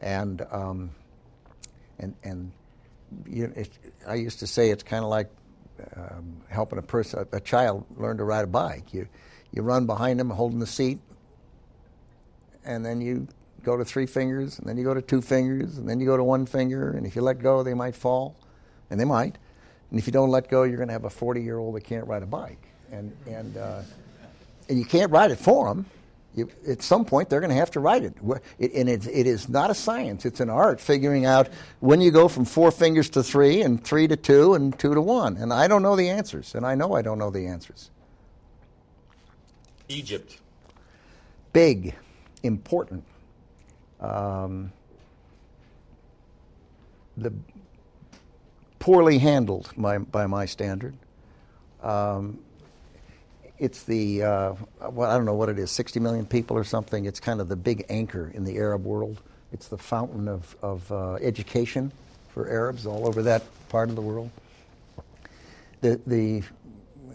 And, 0.00 0.44
um, 0.50 0.90
and, 1.98 2.14
and 2.24 2.52
you 3.26 3.46
know, 3.46 3.52
it, 3.56 3.70
I 4.06 4.14
used 4.14 4.40
to 4.40 4.46
say 4.46 4.70
it's 4.70 4.82
kind 4.82 5.04
of 5.04 5.10
like 5.10 5.30
um, 5.96 6.40
helping 6.48 6.78
a 6.78 6.82
person, 6.82 7.26
a 7.32 7.40
child 7.40 7.84
learn 7.96 8.16
to 8.18 8.24
ride 8.24 8.44
a 8.44 8.48
bike. 8.48 8.92
You, 8.92 9.08
you 9.52 9.62
run 9.62 9.86
behind 9.86 10.20
them 10.20 10.30
holding 10.30 10.58
the 10.58 10.66
seat, 10.66 10.98
and 12.64 12.84
then 12.84 13.00
you 13.00 13.28
go 13.62 13.76
to 13.76 13.84
three 13.84 14.06
fingers, 14.06 14.58
and 14.58 14.68
then 14.68 14.76
you 14.76 14.84
go 14.84 14.94
to 14.94 15.02
two 15.02 15.20
fingers, 15.20 15.78
and 15.78 15.88
then 15.88 16.00
you 16.00 16.06
go 16.06 16.16
to 16.16 16.24
one 16.24 16.46
finger, 16.46 16.90
and 16.90 17.06
if 17.06 17.16
you 17.16 17.22
let 17.22 17.38
go, 17.38 17.62
they 17.62 17.74
might 17.74 17.94
fall, 17.94 18.36
and 18.90 19.00
they 19.00 19.04
might. 19.04 19.36
And 19.90 19.98
if 19.98 20.06
you 20.06 20.12
don't 20.12 20.30
let 20.30 20.48
go, 20.48 20.64
you're 20.64 20.76
going 20.76 20.88
to 20.88 20.92
have 20.92 21.04
a 21.04 21.10
40 21.10 21.42
year 21.42 21.58
old 21.58 21.76
that 21.76 21.84
can't 21.84 22.06
ride 22.06 22.22
a 22.22 22.26
bike 22.26 22.66
and 22.90 23.16
and 23.26 23.56
uh, 23.56 23.82
and 24.68 24.78
you 24.78 24.84
can't 24.84 25.10
ride 25.10 25.30
it 25.30 25.38
for 25.38 25.68
them. 25.68 25.86
You, 26.36 26.50
at 26.68 26.82
some 26.82 27.06
point, 27.06 27.30
they're 27.30 27.40
going 27.40 27.50
to 27.50 27.56
have 27.56 27.70
to 27.72 27.80
write 27.80 28.04
it. 28.04 28.14
it 28.58 28.74
and 28.74 28.90
it, 28.90 29.06
it 29.06 29.26
is 29.26 29.48
not 29.48 29.70
a 29.70 29.74
science; 29.74 30.26
it's 30.26 30.38
an 30.38 30.50
art 30.50 30.80
figuring 30.82 31.24
out 31.24 31.48
when 31.80 32.02
you 32.02 32.10
go 32.10 32.28
from 32.28 32.44
four 32.44 32.70
fingers 32.70 33.08
to 33.10 33.22
three, 33.22 33.62
and 33.62 33.82
three 33.82 34.06
to 34.06 34.16
two, 34.16 34.52
and 34.52 34.78
two 34.78 34.94
to 34.94 35.00
one. 35.00 35.38
And 35.38 35.50
I 35.50 35.66
don't 35.66 35.82
know 35.82 35.96
the 35.96 36.10
answers, 36.10 36.54
and 36.54 36.66
I 36.66 36.74
know 36.74 36.94
I 36.94 37.00
don't 37.00 37.18
know 37.18 37.30
the 37.30 37.46
answers. 37.46 37.90
Egypt. 39.88 40.38
Big, 41.54 41.94
important. 42.42 43.02
Um, 43.98 44.72
the 47.16 47.32
poorly 48.78 49.18
handled 49.18 49.70
by, 49.76 49.96
by 49.98 50.26
my 50.26 50.44
standard. 50.44 50.94
Um, 51.82 52.40
it's 53.58 53.84
the 53.84 54.22
uh, 54.22 54.54
well, 54.90 55.10
I 55.10 55.16
don't 55.16 55.24
know 55.24 55.34
what 55.34 55.48
it 55.48 55.58
is, 55.58 55.70
60 55.70 56.00
million 56.00 56.26
people 56.26 56.56
or 56.56 56.64
something. 56.64 57.04
It's 57.04 57.20
kind 57.20 57.40
of 57.40 57.48
the 57.48 57.56
big 57.56 57.86
anchor 57.88 58.30
in 58.34 58.44
the 58.44 58.56
Arab 58.56 58.84
world. 58.84 59.20
It's 59.52 59.68
the 59.68 59.78
fountain 59.78 60.28
of, 60.28 60.56
of 60.62 60.90
uh, 60.92 61.14
education 61.14 61.92
for 62.28 62.48
Arabs 62.48 62.86
all 62.86 63.06
over 63.06 63.22
that 63.22 63.42
part 63.68 63.88
of 63.88 63.94
the 63.94 64.02
world. 64.02 64.30
The 65.80 66.00
the 66.06 66.42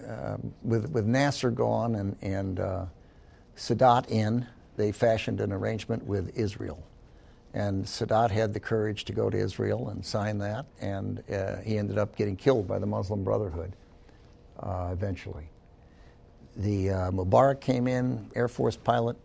um, 0.07 0.53
with, 0.63 0.89
with 0.89 1.05
Nasser 1.05 1.51
gone 1.51 1.95
and, 1.95 2.17
and 2.21 2.59
uh, 2.59 2.85
Sadat 3.55 4.09
in, 4.09 4.45
they 4.75 4.91
fashioned 4.91 5.39
an 5.41 5.51
arrangement 5.51 6.05
with 6.05 6.37
Israel. 6.37 6.83
And 7.53 7.85
Sadat 7.85 8.31
had 8.31 8.53
the 8.53 8.59
courage 8.59 9.05
to 9.05 9.13
go 9.13 9.29
to 9.29 9.37
Israel 9.37 9.89
and 9.89 10.05
sign 10.05 10.37
that, 10.39 10.65
and 10.79 11.23
uh, 11.31 11.57
he 11.57 11.77
ended 11.77 11.97
up 11.97 12.15
getting 12.15 12.35
killed 12.35 12.67
by 12.67 12.79
the 12.79 12.85
Muslim 12.85 13.23
Brotherhood 13.23 13.73
uh, 14.59 14.89
eventually. 14.91 15.50
The 16.57 16.89
uh, 16.89 17.11
Mubarak 17.11 17.61
came 17.61 17.87
in, 17.87 18.29
Air 18.35 18.47
Force 18.47 18.75
pilot. 18.75 19.15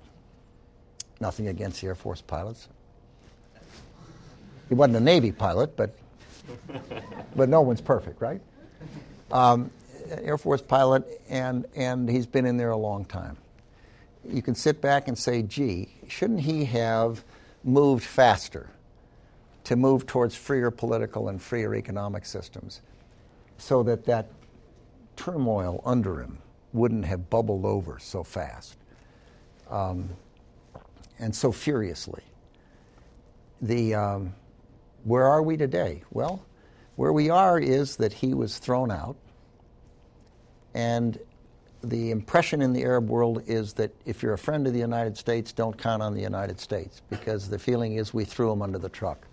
Nothing 1.21 1.49
against 1.49 1.81
the 1.81 1.89
Air 1.89 1.95
Force 1.95 2.21
pilots. 2.21 2.69
He 4.69 4.75
wasn't 4.75 4.97
a 4.97 5.01
Navy 5.01 5.33
pilot, 5.33 5.77
but 5.77 5.97
but 7.35 7.49
no 7.49 7.63
one's 7.63 7.81
perfect, 7.81 8.21
right? 8.21 8.41
Um, 9.33 9.71
Air 10.11 10.39
Force 10.39 10.63
pilot, 10.63 11.21
and 11.29 11.67
and 11.75 12.09
he's 12.09 12.27
been 12.27 12.47
in 12.47 12.57
there 12.57 12.71
a 12.71 12.77
long 12.77 13.05
time. 13.05 13.37
You 14.29 14.43
can 14.43 14.55
sit 14.55 14.81
back 14.81 15.09
and 15.09 15.19
say, 15.19 15.43
"Gee, 15.43 15.89
shouldn't 16.09 16.41
he 16.41 16.65
have 16.67 17.25
moved 17.65 18.05
faster 18.05 18.71
to 19.65 19.75
move 19.75 20.07
towards 20.07 20.37
freer 20.37 20.71
political 20.71 21.29
and 21.29 21.43
freer 21.43 21.75
economic 21.75 22.25
systems, 22.25 22.81
so 23.59 23.83
that 23.83 24.05
that 24.05 24.29
turmoil 25.17 25.83
under 25.85 26.21
him 26.21 26.39
wouldn't 26.73 27.05
have 27.05 27.31
bubbled 27.31 27.65
over 27.65 27.99
so 27.99 28.23
fast 28.23 28.77
um, 29.71 30.11
and 31.19 31.35
so 31.35 31.53
furiously?" 31.53 32.23
The 33.63 33.95
um, 33.95 34.35
where 35.05 35.25
are 35.25 35.43
we 35.43 35.57
today? 35.57 36.03
Well, 36.11 36.45
where 36.97 37.13
we 37.13 37.31
are 37.31 37.59
is 37.59 37.97
that 37.97 38.13
he 38.13 38.35
was 38.35 38.59
thrown 38.59 38.91
out, 38.91 39.17
and 40.75 41.19
the 41.83 42.11
impression 42.11 42.63
in 42.63 42.73
the 42.73 42.83
Arab 42.83 43.09
world 43.09 43.43
is 43.47 43.75
that 43.75 43.93
if 44.05 44.23
you're 44.23 44.33
a 44.33 44.39
friend 44.39 44.67
of 44.67 44.73
the 44.73 44.79
United 44.81 45.17
States, 45.17 45.53
don't 45.53 45.77
count 45.79 46.03
on 46.03 46.15
the 46.15 46.21
United 46.21 46.59
States, 46.59 47.03
because 47.09 47.49
the 47.49 47.59
feeling 47.59 47.95
is 47.95 48.13
we 48.13 48.25
threw 48.25 48.51
him 48.51 48.63
under 48.63 48.79
the 48.79 48.89
truck. 48.89 49.27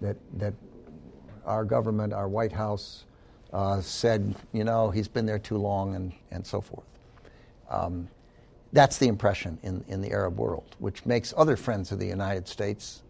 That, 0.00 0.16
that 0.38 0.54
our 1.44 1.64
government, 1.64 2.12
our 2.12 2.28
White 2.28 2.52
House, 2.52 3.04
uh, 3.52 3.80
said, 3.80 4.34
you 4.52 4.64
know, 4.64 4.90
he's 4.90 5.08
been 5.08 5.26
there 5.26 5.38
too 5.38 5.56
long, 5.56 5.94
and, 5.94 6.12
and 6.30 6.46
so 6.46 6.60
forth. 6.60 6.86
Um, 7.70 8.08
that's 8.72 8.98
the 8.98 9.08
impression 9.08 9.58
in, 9.62 9.84
in 9.88 10.02
the 10.02 10.10
Arab 10.10 10.38
world, 10.38 10.76
which 10.78 11.06
makes 11.06 11.32
other 11.36 11.56
friends 11.56 11.90
of 11.90 11.98
the 11.98 12.06
United 12.06 12.46
States 12.46 13.02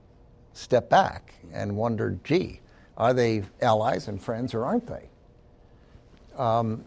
step 0.53 0.89
back 0.89 1.35
and 1.53 1.77
wonder, 1.77 2.19
gee, 2.25 2.61
are 2.97 3.15
they 3.15 3.43
allies 3.63 4.09
and 4.09 4.23
friends 4.23 4.55
or 4.55 4.65
aren't 4.65 4.87
they? 4.87 5.09
Um, 6.37 6.85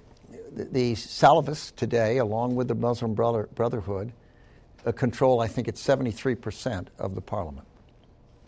the, 0.54 0.66
the, 0.66 0.94
Salafists 0.94 1.76
today, 1.76 2.18
along 2.18 2.56
with 2.56 2.68
the 2.68 2.76
Muslim 2.76 3.14
brother, 3.14 3.50
Brotherhood, 3.56 4.12
uh, 4.86 4.92
control, 4.92 5.42
I 5.42 5.48
think 5.48 5.68
it's 5.68 5.86
73% 5.86 6.88
of 7.00 7.16
the 7.16 7.22
parliament. 7.22 7.68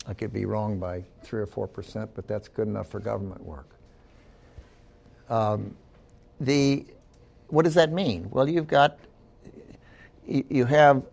I 0.07 0.13
could 0.13 0.33
be 0.33 0.45
wrong 0.45 0.79
by 0.79 1.03
3 1.23 1.41
or 1.41 1.47
4%, 1.47 2.09
but 2.15 2.27
that's 2.27 2.47
good 2.47 2.67
enough 2.67 2.89
for 2.89 2.99
government 2.99 3.43
work. 3.43 3.67
Um, 5.29 5.75
the, 6.39 6.85
what 7.47 7.63
does 7.65 7.75
that 7.75 7.91
mean? 7.91 8.27
Well, 8.29 8.47
you've 8.47 8.67
got, 8.67 8.99
you, 10.25 10.65
have, 10.65 11.03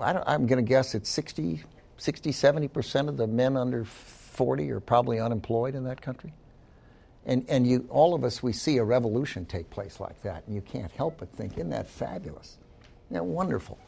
I 0.00 0.34
am 0.34 0.46
going 0.46 0.64
to 0.64 0.68
guess 0.68 0.94
it's 0.94 1.08
60, 1.08 1.62
60, 1.96 2.30
70% 2.30 3.08
of 3.08 3.16
the 3.16 3.26
men 3.26 3.56
under 3.56 3.84
40 3.84 4.70
are 4.70 4.80
probably 4.80 5.18
unemployed 5.18 5.74
in 5.74 5.84
that 5.84 6.00
country. 6.00 6.32
And, 7.24 7.44
and 7.48 7.66
you, 7.66 7.86
all 7.90 8.14
of 8.14 8.22
us, 8.22 8.42
we 8.42 8.52
see 8.52 8.76
a 8.76 8.84
revolution 8.84 9.46
take 9.46 9.68
place 9.70 9.98
like 9.98 10.22
that, 10.22 10.44
and 10.46 10.54
you 10.54 10.60
can't 10.60 10.92
help 10.92 11.18
but 11.18 11.32
think, 11.32 11.54
isn't 11.54 11.70
that 11.70 11.88
fabulous? 11.88 12.58
Isn't 13.06 13.14
that 13.14 13.24
wonderful? 13.24 13.78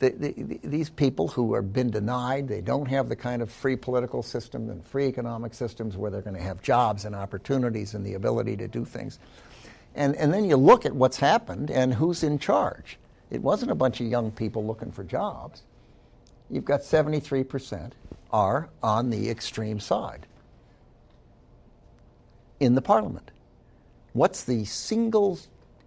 The, 0.00 0.10
the, 0.10 0.32
the, 0.32 0.60
these 0.64 0.90
people 0.90 1.28
who 1.28 1.54
have 1.54 1.72
been 1.72 1.90
denied, 1.90 2.48
they 2.48 2.60
don't 2.60 2.86
have 2.86 3.08
the 3.08 3.16
kind 3.16 3.42
of 3.42 3.50
free 3.50 3.76
political 3.76 4.22
system 4.22 4.68
and 4.68 4.84
free 4.84 5.06
economic 5.06 5.54
systems 5.54 5.96
where 5.96 6.10
they're 6.10 6.22
going 6.22 6.36
to 6.36 6.42
have 6.42 6.62
jobs 6.62 7.04
and 7.04 7.14
opportunities 7.14 7.94
and 7.94 8.04
the 8.04 8.14
ability 8.14 8.56
to 8.56 8.66
do 8.66 8.84
things. 8.84 9.18
And, 9.94 10.16
and 10.16 10.32
then 10.34 10.44
you 10.44 10.56
look 10.56 10.84
at 10.84 10.94
what's 10.94 11.18
happened 11.18 11.70
and 11.70 11.94
who's 11.94 12.22
in 12.22 12.38
charge. 12.38 12.98
It 13.30 13.42
wasn't 13.42 13.70
a 13.70 13.74
bunch 13.74 14.00
of 14.00 14.08
young 14.08 14.30
people 14.32 14.66
looking 14.66 14.90
for 14.90 15.04
jobs 15.04 15.62
you've 16.50 16.64
got 16.64 16.80
73% 16.80 17.92
are 18.32 18.68
on 18.82 19.10
the 19.10 19.30
extreme 19.30 19.80
side 19.80 20.26
in 22.58 22.74
the 22.74 22.82
parliament. 22.82 23.30
What's 24.12 24.44
the 24.44 24.64
single 24.64 25.38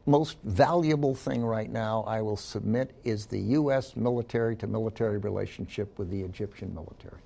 most 0.06 0.38
valuable 0.44 1.16
thing 1.16 1.44
right 1.44 1.70
now 1.70 2.04
I 2.06 2.22
will 2.22 2.38
submit 2.38 2.94
is 3.04 3.26
the 3.26 3.40
U.S. 3.40 3.96
military 3.96 4.56
to 4.58 4.68
military 4.68 5.18
relationship 5.18 5.98
with 5.98 6.10
the 6.10 6.22
Egyptian 6.22 6.74
military. 6.74 7.22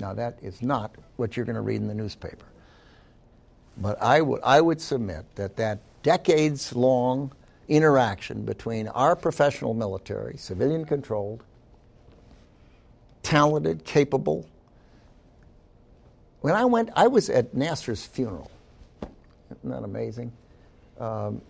Now, 0.00 0.12
that 0.14 0.38
is 0.42 0.60
not 0.60 0.96
what 1.16 1.36
you're 1.36 1.46
going 1.46 1.54
to 1.54 1.60
read 1.60 1.80
in 1.80 1.86
the 1.86 1.94
newspaper. 1.94 2.46
But 3.76 4.00
I 4.02 4.20
would, 4.20 4.40
I 4.42 4.60
would 4.60 4.80
submit 4.80 5.24
that 5.36 5.56
that 5.56 5.80
decades 6.02 6.74
long 6.74 7.32
interaction 7.68 8.44
between 8.44 8.88
our 8.88 9.16
professional 9.16 9.74
military, 9.74 10.36
civilian 10.36 10.84
controlled, 10.84 11.42
talented, 13.22 13.84
capable. 13.84 14.46
When 16.40 16.54
I 16.54 16.64
went, 16.64 16.90
I 16.94 17.06
was 17.06 17.30
at 17.30 17.54
Nasser's 17.54 18.04
funeral. 18.04 18.50
Isn't 19.50 19.70
that 19.70 19.82
amazing? 19.82 20.32
Um, 21.00 21.40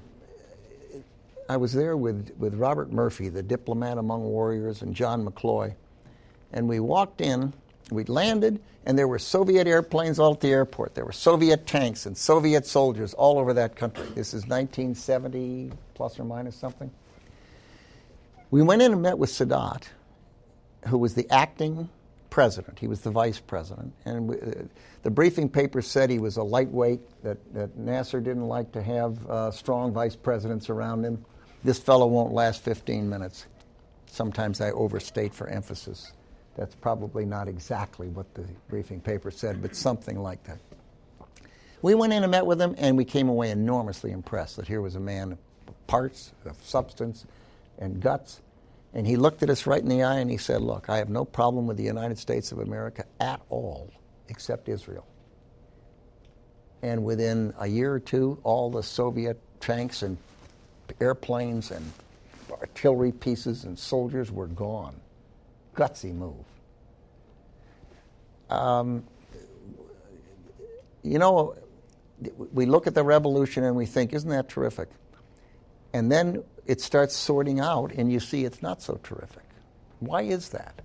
I 1.49 1.57
was 1.57 1.73
there 1.73 1.97
with, 1.97 2.31
with 2.39 2.55
Robert 2.55 2.93
Murphy, 2.93 3.29
the 3.29 3.43
diplomat 3.43 3.99
among 3.99 4.23
warriors, 4.25 4.83
and 4.83 4.95
John 4.95 5.25
McCloy. 5.25 5.75
And 6.53 6.69
we 6.69 6.81
walked 6.81 7.21
in, 7.21 7.53
we 7.91 8.05
landed, 8.05 8.61
and 8.87 8.99
there 8.99 9.09
were 9.09 9.19
Soviet 9.19 9.67
airplanes 9.67 10.19
all 10.19 10.33
at 10.33 10.41
the 10.41 10.51
airport. 10.51 10.95
There 10.95 11.05
were 11.05 11.13
Soviet 11.13 11.67
tanks 11.67 12.07
and 12.07 12.17
Soviet 12.17 12.67
soldiers 12.67 13.15
all 13.15 13.39
over 13.39 13.53
that 13.55 13.77
country. 13.77 14.07
This 14.15 14.29
is 14.29 14.47
1970, 14.47 15.73
plus 15.95 16.19
or 16.19 16.25
minus 16.25 16.57
something. 16.57 16.91
We 18.51 18.63
went 18.63 18.83
in 18.83 18.93
and 18.93 19.03
met 19.03 19.19
with 19.19 19.31
Sadat, 19.31 19.85
who 20.89 20.99
was 20.99 21.15
the 21.15 21.29
acting 21.31 21.89
president. 22.31 22.79
He 22.79 22.89
was 22.89 23.01
the 23.01 23.11
vice 23.11 23.39
president. 23.39 23.93
And 24.05 24.29
we, 24.29 24.41
uh, 24.41 24.65
the 25.03 25.11
briefing 25.11 25.49
paper 25.49 25.83
said 25.83 26.11
he 26.11 26.19
was 26.19 26.37
a 26.37 26.43
lightweight, 26.43 27.01
that, 27.23 27.39
that 27.55 27.77
Nasser 27.77 28.21
didn't 28.21 28.49
like 28.49 28.73
to 28.73 28.83
have 28.83 29.27
uh, 29.31 29.51
strong 29.51 29.93
vice 29.93 30.17
presidents 30.17 30.71
around 30.71 31.05
him. 31.05 31.25
This 31.65 31.79
fellow 31.79 32.07
won't 32.07 32.33
last 32.33 32.63
15 32.63 33.09
minutes. 33.09 33.47
Sometimes 34.07 34.61
I 34.61 34.71
overstate 34.71 35.35
for 35.35 35.49
emphasis. 35.49 36.13
That's 36.57 36.75
probably 36.75 37.25
not 37.25 37.49
exactly 37.49 38.09
what 38.09 38.33
the 38.35 38.45
briefing 38.69 39.01
paper 39.01 39.31
said, 39.31 39.63
but 39.63 39.75
something 39.75 40.19
like 40.21 40.45
that. 40.45 40.59
We 41.83 41.95
went 41.95 42.13
in 42.13 42.23
and 42.23 42.31
met 42.31 42.47
with 42.47 42.61
him, 42.61 42.75
and 42.79 42.97
we 42.97 43.05
came 43.05 43.29
away 43.29 43.51
enormously 43.51 44.13
impressed 44.13 44.57
that 44.57 44.69
here 44.69 44.81
was 44.81 44.95
a 44.95 45.01
man 45.01 45.33
of 45.33 45.39
parts, 45.87 46.33
of 46.45 46.57
substance, 46.63 47.27
and 47.79 48.01
guts, 48.01 48.41
and 48.95 49.07
he 49.07 49.17
looked 49.17 49.43
at 49.43 49.51
us 49.51 49.67
right 49.67 49.83
in 49.83 49.89
the 49.89 50.05
eye 50.05 50.19
and 50.19 50.31
he 50.31 50.37
said, 50.37 50.61
Look, 50.61 50.89
I 50.89 50.99
have 50.99 51.09
no 51.09 51.25
problem 51.25 51.67
with 51.67 51.77
the 51.77 51.83
United 51.83 52.17
States 52.17 52.53
of 52.53 52.61
America 52.61 53.05
at 53.19 53.41
all, 53.49 53.91
except 54.29 54.69
Israel. 54.69 55.05
And 56.81 57.05
within 57.05 57.53
a 57.59 57.67
year 57.67 57.93
or 57.93 57.99
two, 57.99 58.39
all 58.45 58.71
the 58.71 58.83
Soviet 58.83 59.41
tanks 59.59 60.03
and 60.03 60.17
airplanes 61.01 61.71
and 61.71 61.93
artillery 62.51 63.13
pieces 63.13 63.65
and 63.65 63.79
soldiers 63.79 64.31
were 64.31 64.47
gone. 64.47 64.95
Gutsy 65.75 66.15
move. 66.15 66.45
Um, 68.51 69.05
you 71.03 71.19
know, 71.19 71.57
we 72.53 72.67
look 72.67 72.87
at 72.87 72.95
the 72.95 73.03
revolution 73.03 73.65
and 73.65 73.77
we 73.77 73.87
think, 73.87 74.13
isn't 74.13 74.31
that 74.31 74.49
terrific? 74.49 74.89
And 75.93 76.11
then 76.11 76.43
it 76.67 76.81
starts 76.81 77.15
sorting 77.15 77.61
out, 77.61 77.93
and 77.93 78.11
you 78.11 78.21
see 78.21 78.45
it's 78.45 78.63
not 78.63 78.83
so 78.83 78.99
terrific. 79.03 79.45
Why 80.01 80.23
is 80.23 80.49
that? 80.51 80.81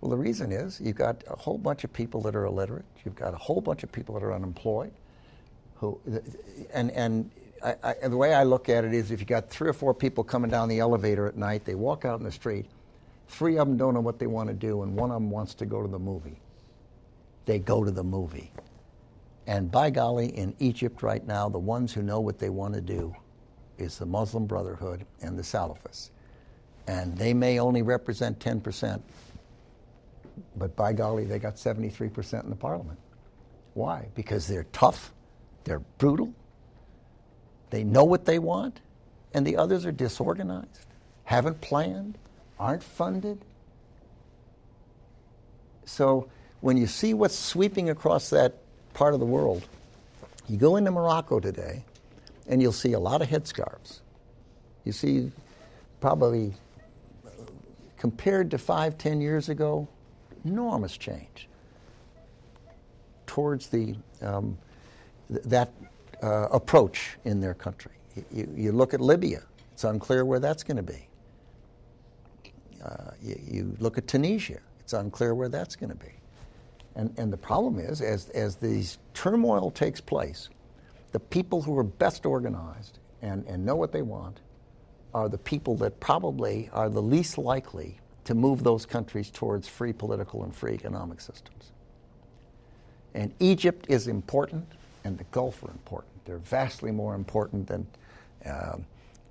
Well, 0.00 0.10
the 0.10 0.16
reason 0.16 0.52
is 0.52 0.80
you've 0.80 0.96
got 0.96 1.22
a 1.28 1.36
whole 1.36 1.58
bunch 1.58 1.84
of 1.84 1.92
people 1.92 2.20
that 2.22 2.36
are 2.36 2.44
illiterate. 2.44 2.84
You've 3.04 3.16
got 3.16 3.34
a 3.34 3.36
whole 3.38 3.60
bunch 3.60 3.82
of 3.82 3.92
people 3.92 4.14
that 4.14 4.24
are 4.24 4.32
unemployed. 4.32 4.92
Who, 5.76 6.00
and 6.72 6.90
and 6.92 7.30
I, 7.62 7.74
I, 7.82 8.08
the 8.08 8.16
way 8.16 8.34
I 8.34 8.44
look 8.44 8.68
at 8.68 8.84
it 8.84 8.94
is, 8.94 9.10
if 9.10 9.20
you 9.20 9.26
got 9.26 9.50
three 9.50 9.68
or 9.68 9.72
four 9.72 9.94
people 9.94 10.24
coming 10.24 10.50
down 10.50 10.68
the 10.68 10.78
elevator 10.80 11.26
at 11.26 11.36
night, 11.36 11.64
they 11.64 11.74
walk 11.74 12.04
out 12.04 12.18
in 12.18 12.24
the 12.24 12.32
street. 12.32 12.66
Three 13.28 13.58
of 13.58 13.66
them 13.66 13.76
don't 13.76 13.94
know 13.94 14.00
what 14.00 14.18
they 14.18 14.26
want 14.26 14.48
to 14.48 14.54
do, 14.54 14.82
and 14.82 14.94
one 14.94 15.10
of 15.10 15.16
them 15.16 15.30
wants 15.30 15.54
to 15.56 15.66
go 15.66 15.82
to 15.82 15.88
the 15.88 15.98
movie. 15.98 16.40
They 17.44 17.58
go 17.58 17.84
to 17.84 17.90
the 17.90 18.04
movie. 18.04 18.52
And 19.46 19.70
by 19.70 19.90
golly, 19.90 20.26
in 20.36 20.54
Egypt 20.58 21.02
right 21.02 21.24
now, 21.24 21.48
the 21.48 21.58
ones 21.58 21.92
who 21.92 22.02
know 22.02 22.20
what 22.20 22.38
they 22.38 22.50
want 22.50 22.74
to 22.74 22.80
do 22.80 23.14
is 23.78 23.98
the 23.98 24.06
Muslim 24.06 24.46
Brotherhood 24.46 25.06
and 25.20 25.38
the 25.38 25.42
Salafists. 25.42 26.10
And 26.88 27.16
they 27.16 27.34
may 27.34 27.58
only 27.58 27.82
represent 27.82 28.38
10%, 28.38 29.00
but 30.56 30.76
by 30.76 30.92
golly, 30.92 31.24
they 31.24 31.38
got 31.38 31.56
73% 31.56 32.44
in 32.44 32.50
the 32.50 32.56
parliament. 32.56 32.98
Why? 33.74 34.08
Because 34.14 34.46
they're 34.46 34.66
tough, 34.72 35.12
they're 35.64 35.80
brutal, 35.98 36.32
they 37.76 37.84
know 37.84 38.04
what 38.04 38.24
they 38.24 38.38
want, 38.38 38.80
and 39.34 39.46
the 39.46 39.58
others 39.58 39.84
are 39.84 39.92
disorganized, 39.92 40.86
haven't 41.24 41.60
planned, 41.60 42.16
aren't 42.58 42.82
funded. 42.82 43.44
So 45.84 46.30
when 46.62 46.78
you 46.78 46.86
see 46.86 47.12
what's 47.12 47.38
sweeping 47.38 47.90
across 47.90 48.30
that 48.30 48.54
part 48.94 49.12
of 49.12 49.20
the 49.20 49.26
world, 49.26 49.68
you 50.48 50.56
go 50.56 50.76
into 50.76 50.90
Morocco 50.90 51.38
today 51.38 51.84
and 52.48 52.62
you'll 52.62 52.72
see 52.72 52.94
a 52.94 52.98
lot 52.98 53.20
of 53.20 53.28
headscarves. 53.28 54.00
You 54.84 54.92
see 54.92 55.30
probably 56.00 56.54
compared 57.98 58.52
to 58.52 58.58
five, 58.58 58.96
ten 58.96 59.20
years 59.20 59.50
ago, 59.50 59.86
enormous 60.46 60.96
change 60.96 61.46
towards 63.26 63.66
the 63.66 63.96
um, 64.22 64.56
th- 65.28 65.42
that 65.44 65.70
uh, 66.22 66.48
approach 66.50 67.16
in 67.24 67.40
their 67.40 67.54
country. 67.54 67.92
You, 68.32 68.48
you, 68.54 68.72
look 68.72 68.94
at 68.94 69.00
Libya; 69.00 69.42
it's 69.72 69.84
unclear 69.84 70.24
where 70.24 70.40
that's 70.40 70.62
going 70.62 70.78
to 70.78 70.82
be. 70.82 71.08
Uh, 72.82 73.10
you, 73.22 73.40
you, 73.46 73.76
look 73.78 73.98
at 73.98 74.06
Tunisia; 74.06 74.58
it's 74.80 74.94
unclear 74.94 75.34
where 75.34 75.48
that's 75.48 75.76
going 75.76 75.90
to 75.90 75.96
be. 75.96 76.12
And, 76.94 77.12
and 77.18 77.30
the 77.32 77.36
problem 77.36 77.78
is, 77.78 78.00
as 78.00 78.30
as 78.30 78.56
these 78.56 78.98
turmoil 79.12 79.70
takes 79.70 80.00
place, 80.00 80.48
the 81.12 81.20
people 81.20 81.62
who 81.62 81.76
are 81.78 81.84
best 81.84 82.24
organized 82.24 82.98
and, 83.22 83.46
and 83.46 83.64
know 83.64 83.76
what 83.76 83.92
they 83.92 84.02
want 84.02 84.40
are 85.14 85.28
the 85.28 85.38
people 85.38 85.76
that 85.76 85.98
probably 86.00 86.68
are 86.72 86.88
the 86.88 87.02
least 87.02 87.38
likely 87.38 87.98
to 88.24 88.34
move 88.34 88.62
those 88.64 88.84
countries 88.84 89.30
towards 89.30 89.68
free 89.68 89.92
political 89.92 90.44
and 90.44 90.54
free 90.54 90.74
economic 90.74 91.20
systems. 91.20 91.72
And 93.14 93.32
Egypt 93.40 93.86
is 93.88 94.08
important, 94.08 94.66
and 95.06 95.16
the 95.16 95.24
Gulf 95.24 95.62
are 95.62 95.70
important. 95.70 96.12
They're 96.24 96.38
vastly 96.38 96.90
more 96.90 97.14
important 97.14 97.68
than 97.68 97.86
uh, 98.44 98.78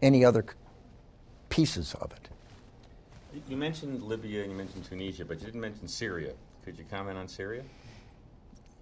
any 0.02 0.24
other 0.24 0.46
pieces 1.50 1.94
of 1.96 2.12
it. 2.14 2.30
You 3.50 3.58
mentioned 3.58 4.02
Libya 4.02 4.44
and 4.44 4.52
you 4.52 4.58
mentioned 4.58 4.86
Tunisia, 4.86 5.26
but 5.26 5.40
you 5.40 5.46
didn't 5.46 5.60
mention 5.60 5.88
Syria. 5.88 6.34
Could 6.64 6.78
you 6.78 6.86
comment 6.90 7.18
on 7.18 7.28
Syria? 7.28 7.64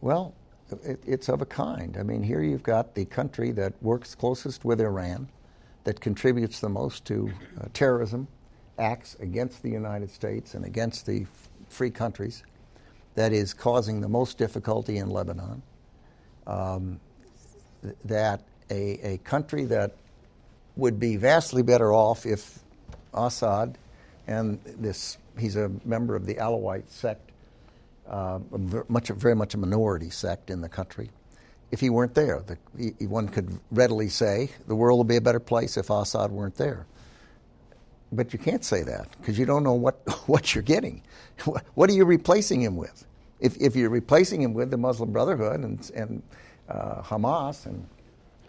Well, 0.01 0.35
it, 0.83 1.01
it's 1.05 1.27
of 1.29 1.41
a 1.41 1.45
kind. 1.45 1.97
I 1.97 2.03
mean, 2.03 2.21
here 2.21 2.43
you've 2.43 2.63
got 2.63 2.93
the 2.93 3.05
country 3.05 3.51
that 3.51 3.73
works 3.81 4.13
closest 4.13 4.63
with 4.63 4.79
Iran 4.79 5.27
that 5.85 5.99
contributes 5.99 6.59
the 6.59 6.69
most 6.69 7.03
to 7.05 7.31
uh, 7.59 7.65
terrorism 7.73 8.27
acts 8.77 9.15
against 9.19 9.63
the 9.63 9.69
United 9.69 10.09
States 10.09 10.53
and 10.53 10.65
against 10.65 11.05
the 11.05 11.23
f- 11.23 11.49
free 11.67 11.91
countries 11.91 12.43
that 13.15 13.33
is 13.33 13.53
causing 13.53 14.01
the 14.01 14.09
most 14.09 14.37
difficulty 14.37 14.97
in 14.97 15.09
Lebanon. 15.09 15.61
Um, 16.45 16.99
that 18.05 18.41
a, 18.69 19.13
a 19.13 19.17
country 19.19 19.65
that 19.65 19.95
would 20.75 20.99
be 20.99 21.17
vastly 21.17 21.61
better 21.61 21.93
off 21.93 22.25
if 22.25 22.59
Assad 23.13 23.77
and 24.27 24.59
this, 24.63 25.17
he's 25.37 25.55
a 25.55 25.69
member 25.85 26.15
of 26.15 26.25
the 26.25 26.35
Alawite 26.35 26.89
sect, 26.89 27.31
uh, 28.07 28.39
much, 28.87 29.09
very 29.09 29.35
much 29.35 29.53
a 29.53 29.57
minority 29.57 30.09
sect 30.09 30.49
in 30.49 30.61
the 30.61 30.69
country 30.69 31.09
if 31.71 31.79
he 31.79 31.89
weren't 31.89 32.13
there. 32.13 32.43
The, 32.45 32.93
he, 32.99 33.07
one 33.07 33.27
could 33.27 33.59
readily 33.71 34.09
say 34.09 34.49
the 34.67 34.75
world 34.75 34.99
would 34.99 35.07
be 35.07 35.15
a 35.17 35.21
better 35.21 35.39
place 35.39 35.77
if 35.77 35.89
Assad 35.89 36.31
weren't 36.31 36.55
there. 36.55 36.85
But 38.11 38.31
you 38.31 38.37
can't 38.37 38.63
say 38.63 38.83
that 38.83 39.07
because 39.19 39.39
you 39.39 39.45
don't 39.45 39.63
know 39.63 39.73
what, 39.73 39.95
what 40.27 40.53
you're 40.53 40.63
getting. 40.63 41.01
What 41.73 41.89
are 41.89 41.93
you 41.93 42.05
replacing 42.05 42.61
him 42.61 42.77
with? 42.77 43.05
If, 43.43 43.57
if 43.57 43.75
you're 43.75 43.89
replacing 43.89 44.41
him 44.41 44.53
with 44.53 44.71
the 44.71 44.77
Muslim 44.77 45.11
Brotherhood 45.11 45.59
and, 45.59 45.91
and 45.93 46.23
uh, 46.69 47.01
Hamas 47.01 47.65
and, 47.65 47.85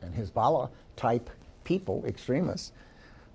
and 0.01 0.15
Hezbollah 0.15 0.71
type 0.95 1.29
people, 1.65 2.05
extremists, 2.07 2.73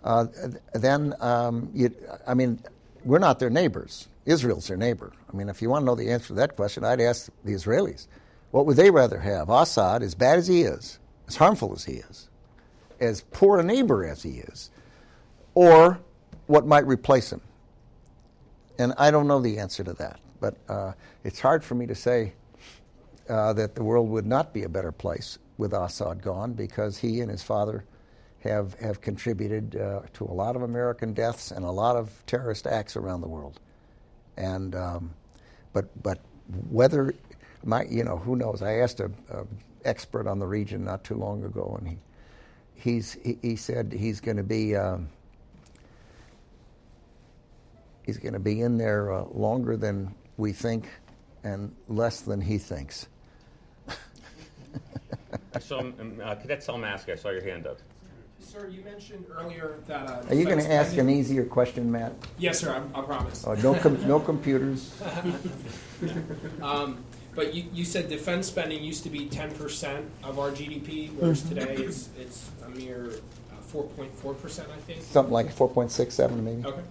uh, 0.03 0.27
then 0.73 1.13
um, 1.19 1.69
you, 1.73 1.93
I 2.25 2.33
mean, 2.33 2.63
we're 3.03 3.19
not 3.19 3.39
their 3.39 3.49
neighbors. 3.49 4.07
Israel's 4.25 4.67
their 4.67 4.77
neighbor. 4.77 5.11
I 5.31 5.35
mean, 5.35 5.49
if 5.49 5.61
you 5.61 5.69
want 5.69 5.81
to 5.81 5.85
know 5.85 5.95
the 5.95 6.11
answer 6.11 6.27
to 6.27 6.33
that 6.35 6.55
question, 6.55 6.85
I'd 6.85 7.01
ask 7.01 7.29
the 7.43 7.53
Israelis. 7.53 8.07
What 8.51 8.65
would 8.65 8.77
they 8.77 8.89
rather 8.89 9.19
have? 9.19 9.49
Assad, 9.49 10.01
as 10.01 10.15
bad 10.15 10.39
as 10.39 10.47
he 10.47 10.61
is, 10.61 10.97
as 11.27 11.35
harmful 11.35 11.73
as 11.73 11.83
he 11.83 11.93
is, 11.93 12.29
as 13.01 13.21
poor 13.31 13.59
a 13.59 13.63
neighbor 13.63 14.05
as 14.05 14.23
he 14.23 14.39
is, 14.39 14.71
or 15.55 15.99
what 16.47 16.65
might 16.65 16.85
replace 16.87 17.31
him? 17.31 17.41
And 18.77 18.93
I 18.97 19.11
don't 19.11 19.27
know 19.27 19.41
the 19.41 19.59
answer 19.59 19.83
to 19.83 19.93
that, 19.93 20.19
but 20.39 20.55
uh, 20.67 20.93
it's 21.23 21.39
hard 21.39 21.63
for 21.63 21.75
me 21.75 21.85
to 21.87 21.95
say 21.95 22.33
uh, 23.29 23.53
that 23.53 23.75
the 23.75 23.83
world 23.83 24.09
would 24.09 24.25
not 24.25 24.53
be 24.53 24.63
a 24.63 24.69
better 24.69 24.91
place 24.91 25.37
with 25.57 25.73
Assad 25.73 26.21
gone 26.21 26.53
because 26.53 26.97
he 26.97 27.21
and 27.21 27.29
his 27.29 27.43
father 27.43 27.85
have, 28.39 28.73
have 28.75 29.01
contributed 29.01 29.75
uh, 29.75 30.01
to 30.13 30.23
a 30.23 30.33
lot 30.33 30.55
of 30.55 30.63
American 30.63 31.13
deaths 31.13 31.51
and 31.51 31.65
a 31.65 31.71
lot 31.71 31.95
of 31.95 32.11
terrorist 32.25 32.65
acts 32.65 32.95
around 32.95 33.21
the 33.21 33.27
world. 33.27 33.59
And, 34.37 34.75
um, 34.75 35.13
but, 35.73 35.89
but 36.01 36.19
whether 36.69 37.13
my, 37.63 37.83
you 37.83 38.03
know, 38.03 38.17
who 38.17 38.35
knows? 38.35 38.61
I 38.61 38.75
asked 38.75 38.99
a, 38.99 39.11
a, 39.29 39.45
expert 39.85 40.27
on 40.27 40.39
the 40.39 40.45
region 40.45 40.83
not 40.83 41.05
too 41.05 41.15
long 41.15 41.43
ago, 41.45 41.77
and 41.79 41.87
he, 41.87 41.97
he's, 42.75 43.13
he, 43.23 43.37
he 43.41 43.55
said 43.55 43.93
he's 43.97 44.19
going 44.19 44.35
to 44.35 44.43
be, 44.43 44.75
um, 44.75 45.07
he's 48.05 48.17
going 48.17 48.33
to 48.33 48.39
be 48.39 48.61
in 48.61 48.77
there 48.77 49.13
uh, 49.13 49.23
longer 49.33 49.77
than 49.77 50.13
we 50.39 50.53
think, 50.53 50.87
and 51.43 51.75
less 51.87 52.21
than 52.21 52.41
he 52.41 52.57
thinks. 52.57 53.07
so, 55.59 55.79
um, 55.79 56.19
uh, 56.23 56.35
Cadet 56.35 56.61
Salmaska, 56.61 57.11
I 57.11 57.15
saw 57.15 57.29
your 57.29 57.43
hand 57.43 57.67
up. 57.67 57.79
Sir, 58.39 58.67
you 58.69 58.81
mentioned 58.83 59.25
earlier 59.37 59.75
that. 59.87 60.07
Uh, 60.07 60.23
Are 60.29 60.33
you 60.33 60.45
going 60.45 60.59
to 60.59 60.71
ask 60.71 60.97
an 60.97 61.09
easier 61.09 61.43
question, 61.43 61.91
Matt? 61.91 62.13
Yes, 62.37 62.59
sir. 62.59 62.71
I, 62.71 62.99
I 62.99 63.03
promise. 63.03 63.45
Oh, 63.45 63.53
no, 63.55 63.75
com- 63.75 64.07
no 64.07 64.19
computers. 64.19 64.99
um, 66.61 67.03
but 67.35 67.53
you, 67.53 67.65
you 67.73 67.85
said 67.85 68.09
defense 68.09 68.47
spending 68.47 68.83
used 68.83 69.03
to 69.03 69.09
be 69.09 69.27
10% 69.27 70.05
of 70.23 70.39
our 70.39 70.51
GDP, 70.51 71.11
whereas 71.13 71.43
mm-hmm. 71.43 71.55
today 71.59 71.83
it's, 71.83 72.09
it's 72.17 72.49
a 72.65 72.69
mere 72.69 73.11
4.4%, 73.71 74.59
uh, 74.59 74.73
I 74.73 74.77
think. 74.77 75.03
Something 75.03 75.33
like 75.33 75.53
4.67 75.53 76.31
maybe. 76.41 76.65
Okay. 76.65 76.81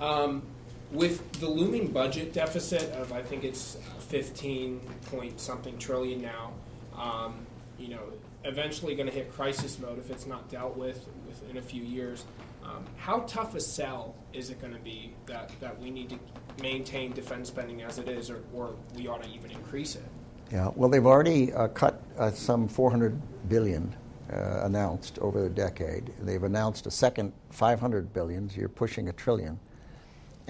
Um, 0.00 0.42
with 0.92 1.32
the 1.40 1.48
looming 1.48 1.88
budget 1.88 2.32
deficit 2.32 2.90
of, 2.92 3.12
I 3.12 3.22
think 3.22 3.44
it's 3.44 3.76
15 4.08 4.80
point 5.06 5.40
something 5.40 5.78
trillion 5.78 6.20
now, 6.20 6.52
um, 6.96 7.46
you 7.78 7.88
know, 7.88 8.02
eventually 8.44 8.94
going 8.94 9.08
to 9.08 9.12
hit 9.12 9.32
crisis 9.32 9.78
mode 9.78 9.98
if 9.98 10.10
it's 10.10 10.26
not 10.26 10.48
dealt 10.48 10.76
with 10.76 11.06
within 11.26 11.58
a 11.58 11.62
few 11.62 11.82
years. 11.82 12.24
Um, 12.64 12.84
how 12.96 13.20
tough 13.20 13.54
a 13.54 13.60
sell 13.60 14.14
is 14.32 14.50
it 14.50 14.60
going 14.60 14.72
to 14.72 14.78
be 14.80 15.14
that, 15.26 15.50
that 15.60 15.78
we 15.80 15.90
need 15.90 16.10
to 16.10 16.18
maintain 16.62 17.12
defense 17.12 17.48
spending 17.48 17.82
as 17.82 17.98
it 17.98 18.08
is, 18.08 18.30
or, 18.30 18.42
or 18.54 18.74
we 18.96 19.08
ought 19.08 19.22
to 19.22 19.28
even 19.30 19.50
increase 19.50 19.96
it? 19.96 20.04
Yeah, 20.52 20.70
well, 20.74 20.88
they've 20.88 21.06
already 21.06 21.52
uh, 21.52 21.68
cut 21.68 22.02
uh, 22.18 22.30
some 22.30 22.68
400 22.68 23.48
billion 23.48 23.94
uh, 24.32 24.60
announced 24.64 25.18
over 25.20 25.40
the 25.40 25.48
decade. 25.48 26.12
They've 26.20 26.42
announced 26.42 26.86
a 26.86 26.90
second 26.90 27.32
500 27.50 28.12
billion. 28.12 28.48
So 28.48 28.58
you're 28.58 28.68
pushing 28.68 29.08
a 29.08 29.12
trillion, 29.12 29.58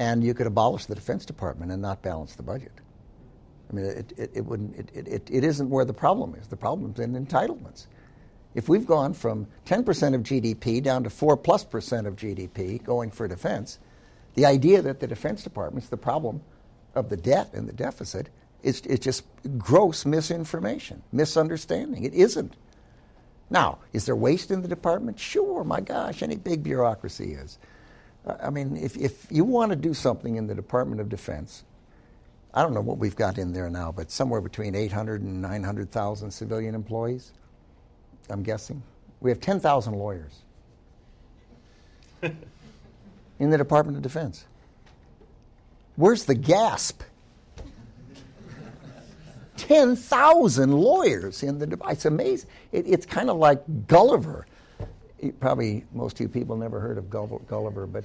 and 0.00 0.24
you 0.24 0.32
could 0.32 0.46
abolish 0.46 0.86
the 0.86 0.94
Defense 0.94 1.26
Department 1.26 1.70
and 1.70 1.80
not 1.80 2.00
balance 2.02 2.34
the 2.34 2.42
budget. 2.42 2.72
I 3.70 3.74
mean, 3.74 3.84
it, 3.84 4.12
it, 4.16 4.30
it 4.34 4.40
wouldn't. 4.44 4.74
It, 4.94 5.06
it, 5.06 5.28
it 5.30 5.44
isn't 5.44 5.68
where 5.68 5.84
the 5.84 5.92
problem 5.92 6.34
is. 6.34 6.48
The 6.48 6.56
problem 6.56 6.92
is 6.92 6.98
in 6.98 7.12
entitlements. 7.12 7.86
If 8.54 8.68
we've 8.68 8.86
gone 8.86 9.12
from 9.12 9.46
10% 9.66 10.14
of 10.14 10.22
GDP 10.22 10.82
down 10.82 11.04
to 11.04 11.10
4 11.10 11.36
plus 11.36 11.64
percent 11.64 12.06
of 12.06 12.16
GDP 12.16 12.82
going 12.82 13.10
for 13.10 13.28
defense, 13.28 13.78
the 14.34 14.46
idea 14.46 14.80
that 14.82 15.00
the 15.00 15.06
Defense 15.06 15.44
Department's 15.44 15.90
the 15.90 15.98
problem 15.98 16.40
of 16.94 17.10
the 17.10 17.16
debt 17.16 17.50
and 17.52 17.68
the 17.68 17.72
deficit 17.72 18.30
is, 18.62 18.80
is 18.80 18.98
just 18.98 19.24
gross 19.58 20.06
misinformation, 20.06 21.02
misunderstanding. 21.12 22.04
It 22.04 22.14
isn't. 22.14 22.54
Now, 23.50 23.78
is 23.92 24.06
there 24.06 24.16
waste 24.16 24.50
in 24.50 24.62
the 24.62 24.68
department? 24.68 25.20
Sure, 25.20 25.62
my 25.62 25.80
gosh, 25.80 26.22
any 26.22 26.36
big 26.36 26.62
bureaucracy 26.62 27.34
is. 27.34 27.58
I 28.26 28.50
mean, 28.50 28.76
if, 28.76 28.96
if 28.96 29.26
you 29.30 29.44
want 29.44 29.70
to 29.70 29.76
do 29.76 29.94
something 29.94 30.36
in 30.36 30.46
the 30.46 30.54
Department 30.54 31.00
of 31.00 31.08
Defense, 31.08 31.64
I 32.52 32.62
don't 32.62 32.74
know 32.74 32.80
what 32.80 32.98
we've 32.98 33.16
got 33.16 33.38
in 33.38 33.52
there 33.52 33.70
now, 33.70 33.92
but 33.92 34.10
somewhere 34.10 34.40
between 34.40 34.74
800 34.74 35.22
and 35.22 35.40
900,000 35.40 36.30
civilian 36.30 36.74
employees. 36.74 37.32
I'm 38.28 38.42
guessing. 38.42 38.82
We 39.20 39.30
have 39.30 39.40
10,000 39.40 39.94
lawyers 39.94 40.32
in 43.38 43.50
the 43.50 43.58
Department 43.58 43.96
of 43.96 44.02
Defense. 44.02 44.44
Where's 45.96 46.24
the 46.24 46.34
gasp? 46.34 47.02
10,000 49.56 50.72
lawyers 50.72 51.42
in 51.42 51.58
the 51.58 51.78
It's 51.88 52.06
amazing. 52.06 52.48
It, 52.72 52.86
it's 52.86 53.04
kind 53.04 53.28
of 53.28 53.36
like 53.36 53.62
Gulliver. 53.86 54.46
Probably 55.38 55.84
most 55.92 56.16
of 56.16 56.20
you 56.20 56.28
people 56.28 56.56
never 56.56 56.80
heard 56.80 56.96
of 56.96 57.10
Gulliver, 57.10 57.86
but 57.86 58.04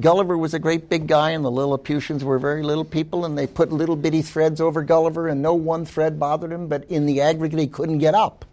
Gulliver 0.00 0.36
was 0.36 0.54
a 0.54 0.58
great 0.58 0.88
big 0.88 1.06
guy, 1.06 1.30
and 1.30 1.44
the 1.44 1.50
Lilliputians 1.50 2.24
were 2.24 2.38
very 2.38 2.62
little 2.62 2.84
people, 2.84 3.24
and 3.24 3.38
they 3.38 3.46
put 3.46 3.70
little 3.70 3.96
bitty 3.96 4.22
threads 4.22 4.60
over 4.60 4.82
Gulliver, 4.82 5.28
and 5.28 5.40
no 5.40 5.54
one 5.54 5.84
thread 5.84 6.18
bothered 6.18 6.50
him, 6.50 6.66
but 6.66 6.84
in 6.86 7.06
the 7.06 7.20
aggregate, 7.20 7.60
he 7.60 7.66
couldn't 7.66 7.98
get 7.98 8.14
up 8.14 8.44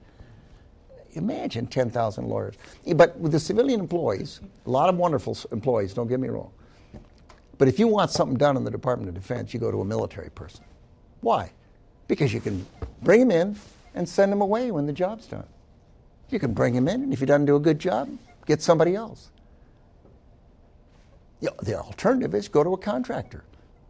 Imagine 1.13 1.67
10,000 1.67 2.27
lawyers. 2.27 2.55
But 2.95 3.17
with 3.17 3.31
the 3.31 3.39
civilian 3.39 3.79
employees, 3.79 4.41
a 4.65 4.69
lot 4.69 4.89
of 4.89 4.97
wonderful 4.97 5.37
employees, 5.51 5.93
don't 5.93 6.07
get 6.07 6.19
me 6.19 6.27
wrong. 6.27 6.51
But 7.57 7.67
if 7.67 7.79
you 7.79 7.87
want 7.87 8.11
something 8.11 8.37
done 8.37 8.55
in 8.55 8.63
the 8.63 8.71
Department 8.71 9.09
of 9.09 9.15
Defense, 9.15 9.53
you 9.53 9.59
go 9.59 9.71
to 9.71 9.81
a 9.81 9.85
military 9.85 10.29
person. 10.29 10.63
Why? 11.21 11.51
Because 12.07 12.33
you 12.33 12.39
can 12.39 12.65
bring 13.01 13.21
him 13.21 13.31
in 13.31 13.57
and 13.95 14.07
send 14.07 14.31
him 14.31 14.41
away 14.41 14.71
when 14.71 14.85
the 14.85 14.93
job's 14.93 15.25
done. 15.25 15.47
You 16.29 16.39
can 16.39 16.53
bring 16.53 16.73
him 16.73 16.87
in, 16.87 17.03
and 17.03 17.13
if 17.13 17.19
he 17.19 17.25
doesn't 17.25 17.45
do 17.45 17.55
a 17.55 17.59
good 17.59 17.79
job, 17.79 18.09
get 18.45 18.61
somebody 18.61 18.95
else. 18.95 19.31
Yeah, 21.39 21.51
the 21.61 21.79
alternative 21.79 22.35
is 22.35 22.47
go 22.47 22.63
to 22.63 22.73
a 22.73 22.77
contractor, 22.77 23.43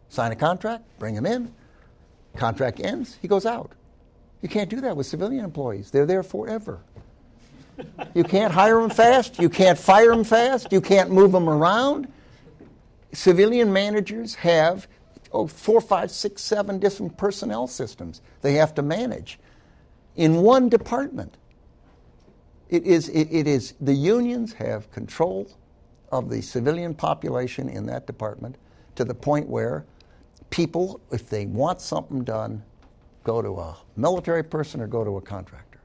sign 0.08 0.32
a 0.32 0.36
contract, 0.36 0.84
bring 0.98 1.14
him 1.14 1.26
in. 1.26 1.52
Contract 2.36 2.80
ends, 2.80 3.18
he 3.20 3.28
goes 3.28 3.44
out. 3.44 3.72
You 4.40 4.48
can't 4.48 4.70
do 4.70 4.80
that 4.80 4.96
with 4.96 5.06
civilian 5.06 5.44
employees. 5.44 5.90
They're 5.90 6.06
there 6.06 6.22
forever. 6.22 6.80
You 8.14 8.24
can't 8.24 8.52
hire 8.52 8.80
them 8.80 8.90
fast. 8.90 9.38
You 9.38 9.48
can't 9.48 9.78
fire 9.78 10.10
them 10.10 10.24
fast. 10.24 10.70
You 10.70 10.80
can't 10.80 11.10
move 11.10 11.32
them 11.32 11.48
around. 11.48 12.08
Civilian 13.12 13.72
managers 13.72 14.36
have 14.36 14.86
oh, 15.32 15.46
four, 15.46 15.80
five, 15.80 16.10
six, 16.10 16.42
seven 16.42 16.78
different 16.78 17.16
personnel 17.16 17.66
systems 17.66 18.20
they 18.42 18.54
have 18.54 18.74
to 18.74 18.82
manage 18.82 19.38
in 20.16 20.42
one 20.42 20.68
department. 20.68 21.36
It 22.70 22.84
is, 22.84 23.08
it, 23.08 23.28
it 23.30 23.48
is 23.48 23.74
the 23.80 23.92
unions 23.92 24.52
have 24.54 24.90
control 24.92 25.48
of 26.12 26.30
the 26.30 26.40
civilian 26.40 26.94
population 26.94 27.68
in 27.68 27.86
that 27.86 28.06
department 28.06 28.56
to 28.94 29.04
the 29.04 29.14
point 29.14 29.48
where 29.48 29.84
people, 30.50 31.00
if 31.10 31.28
they 31.28 31.46
want 31.46 31.80
something 31.80 32.22
done, 32.22 32.62
go 33.24 33.42
to 33.42 33.58
a 33.58 33.76
military 33.96 34.44
person 34.44 34.80
or 34.80 34.86
go 34.86 35.04
to 35.04 35.16
a 35.16 35.20
contractor. 35.20 35.80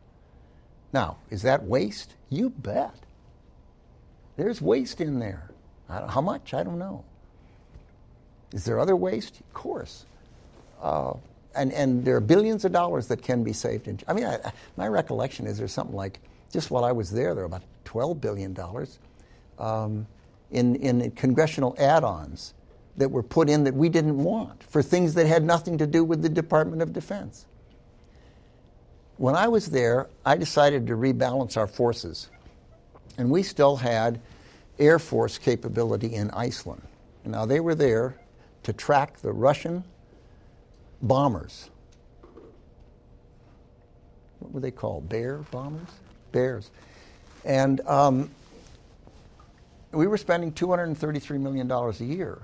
Now, 0.94 1.18
is 1.30 1.41
that 1.41 1.64
waste? 1.64 2.16
You 2.30 2.52
bet. 2.52 2.95
There's 4.38 4.62
waste 4.62 5.02
in 5.02 5.20
there. 5.20 5.49
How 5.90 6.22
much? 6.22 6.53
I 6.53 6.64
don't 6.64 6.80
know. 6.80 7.03
Is 8.53 8.64
there 8.64 8.80
other 8.80 8.95
waste? 8.95 9.40
Of 9.40 9.53
course. 9.53 10.06
Uh, 10.82 11.14
and, 11.56 11.74
and 11.74 12.06
there 12.06 12.16
are 12.16 12.22
billions 12.22 12.64
of 12.66 12.72
dollars 12.72 13.07
that 13.07 13.22
can 13.22 13.44
be 13.44 13.53
saved. 13.53 13.88
In, 13.88 13.99
I 14.07 14.14
mean, 14.14 14.26
I, 14.26 14.52
my 14.78 14.88
recollection 14.88 15.48
is 15.48 15.57
there's 15.57 15.72
something 15.72 15.95
like, 15.95 16.20
just 16.52 16.72
while 16.72 16.86
I 16.86 16.92
was 16.92 17.12
there, 17.12 17.34
there 17.34 17.44
were 17.44 17.58
about 17.58 17.64
$12 17.86 18.22
billion 18.22 18.58
um, 19.60 20.08
in, 20.52 20.76
in 20.76 21.12
congressional 21.12 21.76
add 21.78 22.04
ons 22.04 22.54
that 22.98 23.10
were 23.10 23.24
put 23.24 23.50
in 23.50 23.64
that 23.66 23.74
we 23.74 23.90
didn't 23.90 24.18
want 24.18 24.64
for 24.64 24.82
things 24.82 25.14
that 25.16 25.28
had 25.28 25.44
nothing 25.44 25.78
to 25.78 25.88
do 25.88 26.04
with 26.04 26.22
the 26.22 26.30
Department 26.30 26.82
of 26.82 26.94
Defense. 26.94 27.46
When 29.18 29.36
I 29.36 29.48
was 29.48 29.68
there, 29.68 30.08
I 30.26 30.38
decided 30.38 30.88
to 30.88 30.94
rebalance 30.94 31.58
our 31.58 31.68
forces. 31.68 32.30
And 33.18 33.30
we 33.30 33.44
still 33.44 33.78
had 33.78 34.20
Air 34.78 35.00
Force 35.00 35.38
capability 35.38 36.14
in 36.16 36.30
Iceland. 36.32 36.82
Now, 37.24 37.46
they 37.46 37.60
were 37.60 37.76
there 37.76 38.18
to 38.64 38.74
track 38.74 39.18
the 39.20 39.32
Russian 39.32 39.84
bombers. 41.02 41.70
What 44.40 44.52
were 44.52 44.60
they 44.60 44.72
called? 44.72 45.08
Bear 45.08 45.38
bombers? 45.50 45.90
Bears. 46.36 46.70
And 47.45 47.80
um, 47.88 48.30
we 49.94 50.06
were 50.06 50.18
spending 50.18 50.52
$233 50.52 51.40
million 51.40 51.72
a 51.72 51.91
year 52.03 52.40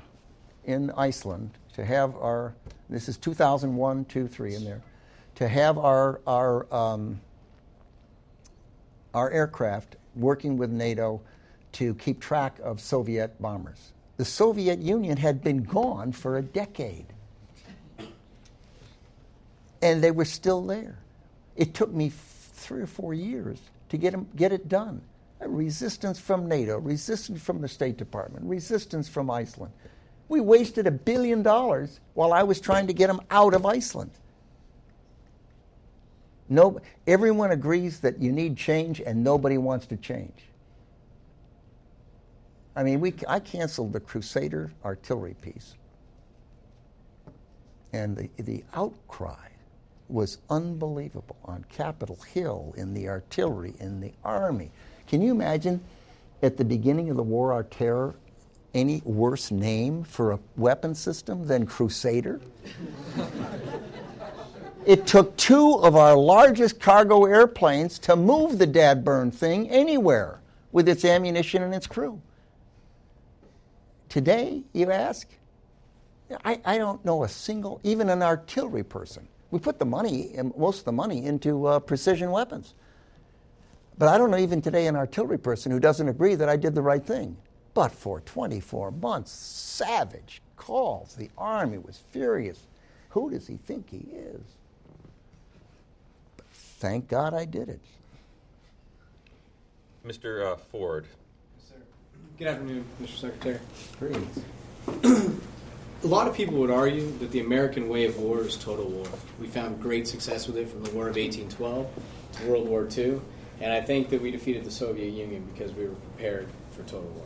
in 0.64 0.92
Iceland 0.92 1.52
to 1.74 1.84
have 1.84 2.16
our, 2.16 2.54
this 2.90 3.10
is 3.10 3.18
2001, 3.18 4.06
2, 4.06 4.28
3 4.30 4.56
in 4.56 4.64
there, 4.64 4.82
to 5.36 5.46
have 5.46 5.78
our, 5.78 6.22
our, 6.26 6.74
um, 6.74 7.20
our 9.14 9.30
aircraft 9.30 9.98
working 10.16 10.56
with 10.56 10.70
NATO 10.70 11.20
to 11.74 11.94
keep 11.96 12.22
track 12.22 12.60
of 12.64 12.80
Soviet 12.80 13.42
bombers. 13.42 13.92
The 14.16 14.26
Soviet 14.26 14.80
Union 14.80 15.18
had 15.18 15.44
been 15.44 15.64
gone 15.64 16.14
for 16.14 16.38
a 16.38 16.42
decade. 16.42 17.08
And 19.82 20.02
they 20.02 20.12
were 20.12 20.24
still 20.26 20.62
there. 20.62 20.98
It 21.58 21.74
took 21.74 21.92
me 21.92 22.08
f- 22.08 22.52
three 22.54 22.82
or 22.82 22.88
four 22.88 23.14
years 23.14 23.58
to 23.92 23.98
get, 23.98 24.14
'em- 24.14 24.28
get 24.36 24.52
it 24.52 24.68
done. 24.68 25.02
Uh, 25.42 25.50
Resistance 25.50 26.18
from 26.20 26.48
NATO, 26.48 26.80
resistance 26.80 27.42
from 27.42 27.62
the 27.62 27.68
State 27.68 27.98
Department, 27.98 28.46
resistance 28.46 29.08
from 29.08 29.30
Iceland. 29.30 29.74
We 30.30 30.40
wasted 30.40 30.88
a 30.88 30.92
billion 30.92 31.44
dollars 31.44 32.00
while 32.14 32.32
I 32.32 32.44
was 32.44 32.62
trying 32.62 32.88
to 32.88 32.94
get 32.94 33.08
them 33.08 33.20
out 33.30 33.54
of 33.54 33.66
Iceland. 33.66 34.12
No, 36.48 36.80
everyone 37.06 37.52
agrees 37.52 38.00
that 38.00 38.22
you 38.22 38.32
need 38.32 38.56
change, 38.58 39.02
and 39.02 39.24
nobody 39.24 39.58
wants 39.58 39.88
to 39.88 39.98
change. 39.98 40.46
I 42.76 42.84
mean, 42.84 43.02
we, 43.02 43.14
I 43.28 43.40
canceled 43.40 43.92
the 43.94 44.00
Crusader 44.00 44.72
artillery 44.86 45.36
piece, 45.42 45.76
and 47.92 48.16
the, 48.16 48.30
the 48.42 48.64
outcry 48.74 49.50
was 50.12 50.40
unbelievable 50.50 51.38
on 51.46 51.66
Capitol 51.70 52.18
Hill, 52.34 52.74
in 52.78 52.94
the 52.94 53.08
artillery, 53.08 53.74
in 53.80 54.02
the 54.02 54.14
army. 54.24 54.72
Can 55.08 55.22
you 55.22 55.32
imagine 55.32 55.82
at 56.42 56.58
the 56.58 56.66
beginning 56.66 57.10
of 57.10 57.18
the 57.18 57.24
War 57.24 57.54
on 57.54 57.66
Terror 57.66 58.16
any 58.74 59.02
worse 59.06 59.52
name 59.52 60.04
for 60.04 60.32
a 60.32 60.40
weapon 60.56 60.96
system 60.96 61.48
than 61.48 61.66
Crusader? 61.66 62.42
It 64.86 65.06
took 65.06 65.38
two 65.38 65.76
of 65.76 65.96
our 65.96 66.16
largest 66.16 66.80
cargo 66.80 67.26
airplanes 67.26 68.00
to 68.00 68.16
move 68.16 68.58
the 68.58 68.66
dad 68.66 69.06
burn 69.06 69.30
thing 69.30 69.70
anywhere 69.70 70.40
with 70.72 70.90
its 70.90 71.06
ammunition 71.06 71.62
and 71.62 71.74
its 71.74 71.86
crew. 71.86 72.20
Today, 74.10 74.64
you 74.74 74.92
ask? 74.92 75.28
I, 76.44 76.60
I 76.66 76.78
don't 76.78 77.04
know 77.06 77.24
a 77.24 77.30
single, 77.30 77.80
even 77.84 78.10
an 78.10 78.24
artillery 78.24 78.84
person. 78.84 79.28
We 79.52 79.60
put 79.60 79.80
the 79.80 79.86
money, 79.86 80.32
most 80.58 80.80
of 80.80 80.86
the 80.86 80.94
money, 80.94 81.26
into 81.26 81.68
uh, 81.68 81.80
precision 81.80 82.32
weapons. 82.32 82.74
But 83.98 84.08
I 84.08 84.18
don't 84.18 84.32
know 84.32 84.38
even 84.38 84.62
today 84.62 84.88
an 84.88 84.96
artillery 84.96 85.38
person 85.38 85.72
who 85.72 85.80
doesn't 85.80 86.08
agree 86.08 86.36
that 86.36 86.50
I 86.50 86.56
did 86.56 86.74
the 86.74 86.82
right 86.82 87.06
thing. 87.06 87.38
But 87.74 87.92
for 87.92 88.22
24 88.22 88.92
months, 88.92 89.32
savage 89.32 90.42
calls. 90.56 91.16
The 91.16 91.30
Army 91.38 91.78
was 91.78 92.02
furious. 92.12 92.60
Who 93.10 93.30
does 93.30 93.48
he 93.48 93.58
think 93.58 93.90
he 93.90 94.08
is? 94.14 94.42
But 96.38 96.46
thank 96.50 97.10
God 97.10 97.34
I 97.34 97.46
did 97.46 97.70
it. 97.70 97.82
Mr. 100.06 100.54
Uh, 100.54 100.56
Ford. 100.56 101.06
Good 102.40 102.48
afternoon, 102.48 102.86
Mr. 103.02 103.18
Secretary. 103.20 103.60
Great. 104.00 105.32
A 106.04 106.08
lot 106.08 106.28
of 106.28 106.34
people 106.36 106.56
would 106.58 106.72
argue 106.72 107.12
that 107.20 107.30
the 107.30 107.42
American 107.42 107.88
way 107.88 108.06
of 108.06 108.18
war 108.18 108.42
is 108.42 108.58
total 108.58 108.86
war. 108.86 109.06
We 109.40 109.46
found 109.48 109.80
great 109.80 110.08
success 110.08 110.48
with 110.48 110.58
it 110.58 110.68
from 110.68 110.84
the 110.84 110.90
War 110.92 111.04
of 111.04 111.16
1812 111.16 111.88
to 112.34 112.48
World 112.48 112.68
War 112.68 112.88
II, 112.98 113.22
and 113.60 113.72
I 113.72 113.82
think 113.82 114.10
that 114.10 114.20
we 114.20 114.32
defeated 114.32 114.64
the 114.64 114.72
Soviet 114.72 115.12
Union 115.12 115.48
because 115.54 115.72
we 115.74 115.86
were 115.86 115.94
prepared 115.94 116.48
for 116.72 116.82
total 116.84 117.10
war. 117.10 117.26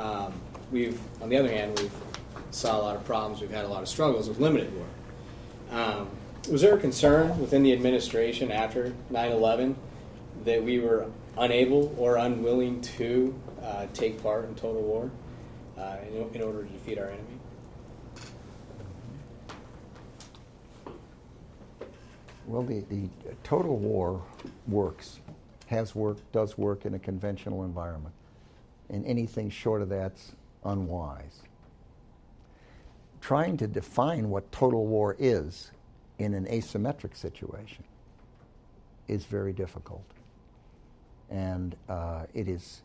Um, 0.00 0.32
we've, 0.72 0.98
on 1.20 1.28
the 1.28 1.36
other 1.36 1.50
hand, 1.50 1.78
we've 1.78 1.92
saw 2.50 2.80
a 2.80 2.82
lot 2.82 2.96
of 2.96 3.04
problems. 3.04 3.42
We've 3.42 3.50
had 3.50 3.66
a 3.66 3.68
lot 3.68 3.82
of 3.82 3.88
struggles 3.88 4.28
with 4.28 4.38
limited 4.38 4.72
war. 4.74 4.86
Um, 5.70 6.08
was 6.50 6.62
there 6.62 6.74
a 6.74 6.80
concern 6.80 7.38
within 7.38 7.62
the 7.62 7.74
administration 7.74 8.50
after 8.50 8.94
9/11 9.10 9.74
that 10.44 10.62
we 10.62 10.78
were 10.78 11.10
unable 11.36 11.94
or 11.98 12.16
unwilling 12.16 12.80
to 12.80 13.34
uh, 13.62 13.86
take 13.92 14.22
part 14.22 14.46
in 14.46 14.54
total 14.54 14.80
war 14.80 15.10
uh, 15.76 15.96
in, 16.08 16.34
in 16.34 16.42
order 16.42 16.62
to 16.62 16.72
defeat 16.72 16.98
our 16.98 17.08
enemy? 17.08 17.35
Well, 22.46 22.62
the, 22.62 22.80
the 22.88 23.08
total 23.42 23.76
war 23.76 24.22
works, 24.68 25.20
has 25.66 25.94
worked, 25.94 26.30
does 26.32 26.56
work 26.56 26.86
in 26.86 26.94
a 26.94 26.98
conventional 26.98 27.64
environment. 27.64 28.14
And 28.88 29.04
anything 29.04 29.50
short 29.50 29.82
of 29.82 29.88
that's 29.88 30.32
unwise. 30.64 31.42
Trying 33.20 33.56
to 33.56 33.66
define 33.66 34.30
what 34.30 34.50
total 34.52 34.86
war 34.86 35.16
is 35.18 35.72
in 36.18 36.34
an 36.34 36.46
asymmetric 36.46 37.16
situation 37.16 37.82
is 39.08 39.24
very 39.24 39.52
difficult. 39.52 40.04
And 41.28 41.74
uh, 41.88 42.26
it 42.32 42.46
is, 42.46 42.82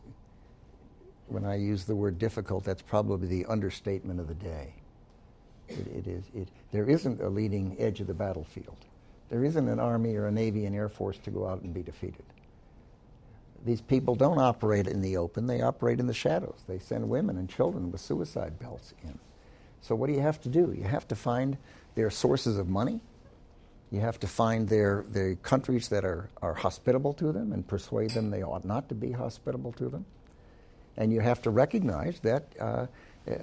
when 1.28 1.44
I 1.44 1.54
use 1.54 1.84
the 1.84 1.94
word 1.94 2.18
difficult, 2.18 2.64
that's 2.64 2.82
probably 2.82 3.28
the 3.28 3.46
understatement 3.46 4.18
of 4.18 4.26
the 4.26 4.34
day. 4.34 4.74
It, 5.68 5.86
it 5.86 6.06
is, 6.08 6.24
it, 6.34 6.48
there 6.72 6.88
isn't 6.88 7.20
a 7.20 7.28
leading 7.28 7.76
edge 7.78 8.00
of 8.00 8.08
the 8.08 8.14
battlefield. 8.14 8.84
There 9.30 9.44
isn't 9.44 9.68
an 9.68 9.80
army 9.80 10.16
or 10.16 10.26
a 10.26 10.32
navy 10.32 10.66
and 10.66 10.76
air 10.76 10.88
force 10.88 11.18
to 11.18 11.30
go 11.30 11.46
out 11.48 11.62
and 11.62 11.74
be 11.74 11.82
defeated. 11.82 12.24
These 13.64 13.82
people 13.82 14.14
don't 14.16 14.38
operate 14.38 14.88
in 14.88 15.02
the 15.02 15.16
open, 15.18 15.46
they 15.46 15.62
operate 15.62 16.00
in 16.00 16.06
the 16.08 16.14
shadows. 16.14 16.60
They 16.68 16.78
send 16.80 17.08
women 17.08 17.38
and 17.38 17.48
children 17.48 17.92
with 17.92 18.00
suicide 18.00 18.58
belts 18.60 18.94
in. 19.04 19.18
So, 19.82 19.94
what 19.94 20.08
do 20.08 20.14
you 20.14 20.20
have 20.20 20.40
to 20.42 20.48
do? 20.48 20.74
You 20.76 20.84
have 20.84 21.08
to 21.08 21.16
find 21.16 21.58
their 21.96 22.10
sources 22.10 22.58
of 22.58 22.68
money, 22.68 23.00
You 23.90 24.00
have 24.00 24.20
to 24.20 24.28
find 24.28 24.68
their, 24.68 25.04
the 25.10 25.38
countries 25.42 25.88
that 25.90 26.04
are, 26.04 26.30
are 26.42 26.54
hospitable 26.54 27.14
to 27.14 27.32
them 27.32 27.52
and 27.52 27.66
persuade 27.66 28.10
them 28.12 28.30
they 28.30 28.42
ought 28.42 28.64
not 28.64 28.88
to 28.90 28.94
be 28.96 29.12
hospitable 29.12 29.72
to 29.74 29.88
them. 29.88 30.06
And 30.96 31.12
you 31.12 31.20
have 31.20 31.42
to 31.42 31.50
recognize 31.50 32.20
that 32.20 32.44
uh, 32.60 32.86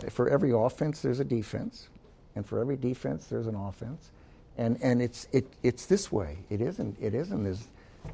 for 0.10 0.30
every 0.30 0.52
offense, 0.52 1.02
there's 1.02 1.20
a 1.20 1.26
defense, 1.26 1.90
and 2.36 2.46
for 2.46 2.60
every 2.60 2.78
defense, 2.78 3.28
there's 3.28 3.48
an 3.48 3.56
offense. 3.56 4.12
And, 4.60 4.78
and 4.84 5.02
it's, 5.02 5.26
it, 5.32 5.48
it's 5.64 5.86
this 5.86 6.12
way. 6.12 6.38
It 6.50 6.60
isn't, 6.60 6.98
it 7.00 7.14
isn't 7.16 7.46
as 7.46 7.66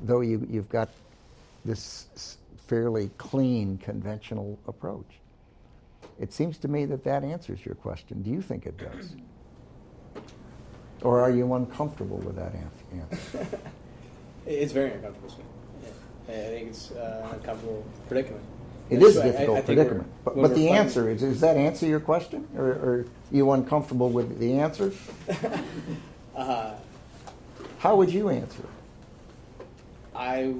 though 0.03 0.21
you, 0.21 0.47
you've 0.47 0.69
got 0.69 0.89
this 1.65 2.37
fairly 2.67 3.09
clean, 3.17 3.79
conventional 3.79 4.59
approach. 4.67 5.07
It 6.19 6.31
seems 6.31 6.59
to 6.59 6.67
me 6.67 6.85
that 6.85 7.03
that 7.03 7.23
answers 7.23 7.65
your 7.65 7.73
question. 7.73 8.21
Do 8.21 8.29
you 8.29 8.43
think 8.43 8.67
it 8.67 8.77
does? 8.77 9.15
Or 11.01 11.19
are 11.19 11.31
you 11.31 11.51
uncomfortable 11.55 12.17
with 12.17 12.35
that 12.35 12.53
answer? 12.53 13.59
it's 14.45 14.71
very 14.71 14.91
uncomfortable. 14.91 15.43
Yeah. 15.81 15.89
I 16.27 16.31
think 16.31 16.69
it's 16.69 16.91
uh, 16.91 17.27
an 17.27 17.39
uncomfortable 17.39 17.83
predicament. 18.07 18.43
It 18.91 19.01
is 19.01 19.17
a 19.17 19.23
difficult 19.23 19.57
I, 19.57 19.59
I 19.61 19.63
predicament. 19.63 20.07
But, 20.23 20.35
but 20.35 20.53
the 20.53 20.69
answer 20.69 21.09
is, 21.09 21.21
does 21.21 21.41
that 21.41 21.57
answer 21.57 21.87
your 21.87 21.99
question? 21.99 22.47
Or, 22.55 22.65
or 22.65 22.93
are 22.99 23.05
you 23.31 23.49
uncomfortable 23.51 24.09
with 24.09 24.37
the 24.37 24.59
answer? 24.59 24.93
uh, 26.35 26.75
How 27.79 27.95
would 27.95 28.11
you 28.11 28.29
answer? 28.29 28.63
I 30.15 30.53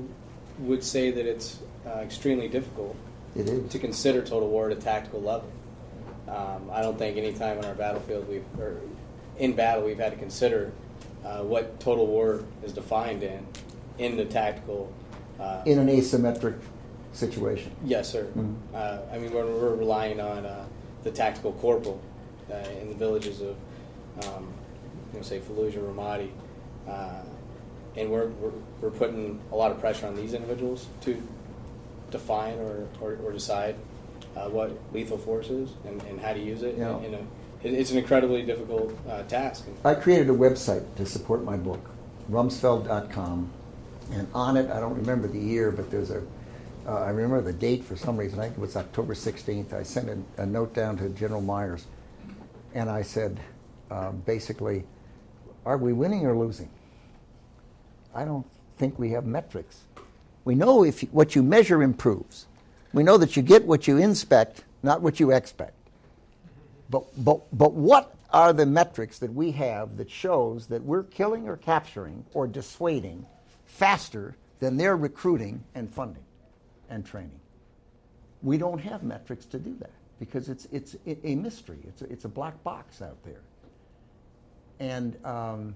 would 0.60 0.84
say 0.84 1.12
that 1.12 1.26
it's 1.26 1.60
uh, 1.86 2.00
extremely 2.00 2.48
difficult 2.48 2.96
it 3.36 3.50
is. 3.50 3.72
to 3.72 3.80
consider 3.80 4.22
total 4.22 4.50
war 4.50 4.70
at 4.70 4.78
a 4.78 4.82
tactical 4.82 5.22
level. 5.22 5.52
Um, 6.28 6.70
I 6.72 6.82
don't 6.82 6.98
think 6.98 7.18
any 7.18 7.34
time 7.34 7.58
on 7.60 7.66
our 7.66 7.76
battlefield 7.76 8.28
we've, 8.28 8.46
or 8.60 8.82
in 9.38 9.54
battle, 9.54 9.86
we've 9.86 10.00
had 10.00 10.12
to 10.12 10.18
consider 10.18 10.72
uh, 11.24 11.44
what 11.44 11.80
total 11.80 12.08
war 12.08 12.44
is 12.64 12.74
defined 12.74 13.24
in, 13.24 13.46
in 13.98 14.18
the 14.18 14.26
tactical. 14.26 14.92
Uh, 15.40 15.62
in 15.66 15.80
an 15.80 15.88
asymmetric 15.88 16.60
situation. 17.14 17.72
Yes, 17.84 18.12
sir. 18.12 18.24
Mm-hmm. 18.24 18.54
Uh, 18.74 19.00
I 19.12 19.18
mean, 19.18 19.32
we're, 19.32 19.46
we're 19.46 19.76
relying 19.76 20.20
on 20.20 20.46
uh, 20.46 20.66
the 21.04 21.12
tactical 21.12 21.54
corporal 21.54 22.02
uh, 22.52 22.56
in 22.82 22.90
the 22.90 22.96
villages 22.96 23.42
of, 23.42 23.56
um, 24.24 24.48
you 25.12 25.20
know, 25.20 25.24
say 25.24 25.40
Fallujah, 25.40 25.78
Ramadi, 25.78 26.30
uh, 26.88 27.22
and 27.96 28.10
we're, 28.10 28.28
we're, 28.28 28.52
we're 28.82 28.90
putting 28.92 29.40
a 29.52 29.56
lot 29.56 29.72
of 29.72 29.80
pressure 29.80 30.08
on 30.08 30.16
these 30.16 30.34
individuals 30.34 30.88
to 31.02 31.22
define 32.12 32.58
or, 32.60 32.88
or, 33.02 33.18
or 33.24 33.32
decide 33.32 33.76
what 34.50 34.72
lethal 34.94 35.18
force 35.18 35.50
is 35.50 35.70
and, 35.86 36.02
and 36.04 36.20
how 36.20 36.34
to 36.34 36.40
use 36.40 36.62
it 36.62 36.78
yeah. 36.78 36.98
in, 36.98 37.06
in 37.06 37.14
a 37.16 37.20
it's 37.66 37.92
an 37.92 37.98
incredibly 37.98 38.44
difficult 38.44 38.94
uh, 39.10 39.24
task. 39.24 39.66
I 39.84 39.96
created 39.96 40.30
a 40.30 40.34
website 40.34 40.84
to 40.98 41.06
support 41.06 41.44
my 41.44 41.58
book, 41.58 41.90
rumsfeld.com, 42.30 43.50
and 44.12 44.28
on 44.34 44.58
it, 44.58 44.70
I 44.70 44.80
don't 44.80 44.96
remember 44.96 45.28
the 45.28 45.40
year, 45.40 45.72
but 45.72 45.90
there's 45.90 46.12
a, 46.12 46.22
uh, 46.86 47.00
I 47.00 47.10
remember 47.10 47.42
the 47.42 47.58
date 47.58 47.84
for 47.84 47.96
some 47.96 48.18
reason. 48.18 48.40
I 48.40 48.44
think 48.44 48.58
it 48.58 48.62
was 48.62 48.76
October 48.76 49.16
16th. 49.16 49.74
I 49.74 49.82
sent 49.82 50.10
a, 50.10 50.44
a 50.44 50.46
note 50.46 50.76
down 50.76 50.98
to 50.98 51.10
General 51.10 51.42
Myers, 51.42 51.88
and 52.76 52.88
I 52.88 53.02
said, 53.02 53.40
uh, 53.90 54.12
basically, 54.12 54.84
are 55.66 55.78
we 55.78 55.94
winning 55.94 56.26
or 56.26 56.38
losing? 56.38 56.70
I 58.14 58.26
don't 58.26 58.46
think 58.78 58.98
we 59.00 59.12
have 59.12 59.26
metrics. 59.26 59.82
We 60.44 60.56
know 60.56 60.84
if 60.84 61.04
you, 61.04 61.10
what 61.12 61.36
you 61.36 61.44
measure 61.44 61.82
improves. 61.82 62.46
We 62.94 63.04
know 63.04 63.18
that 63.18 63.36
you 63.36 63.42
get 63.42 63.66
what 63.66 63.88
you 63.88 63.98
inspect, 63.98 64.64
not 64.84 65.02
what 65.02 65.20
you 65.20 65.32
expect. 65.32 65.74
But, 66.90 67.04
but, 67.24 67.42
but 67.58 67.74
what 67.74 68.16
are 68.32 68.54
the 68.54 68.66
metrics 68.66 69.20
that 69.20 69.34
we 69.34 69.52
have 69.52 69.98
that 69.98 70.10
shows 70.10 70.68
that 70.68 70.84
we're 70.84 71.04
killing 71.04 71.48
or 71.48 71.58
capturing 71.58 72.26
or 72.34 72.48
dissuading 72.48 73.26
faster 73.66 74.36
than 74.60 74.78
they're 74.78 74.96
recruiting 74.96 75.64
and 75.74 75.92
funding 75.94 76.24
and 76.90 77.06
training? 77.06 77.40
We 78.44 78.58
don't 78.58 78.80
have 78.80 79.04
metrics 79.04 79.46
to 79.48 79.60
do 79.60 79.76
that 79.80 79.92
because 80.20 80.48
it's, 80.48 80.68
it's 80.72 80.96
a 81.06 81.36
mystery. 81.36 81.80
It's 81.88 82.02
a, 82.04 82.12
it's 82.12 82.26
a 82.26 82.30
black 82.30 82.64
box 82.64 83.02
out 83.02 83.18
there. 83.24 83.42
And 84.80 85.18
um, 85.26 85.76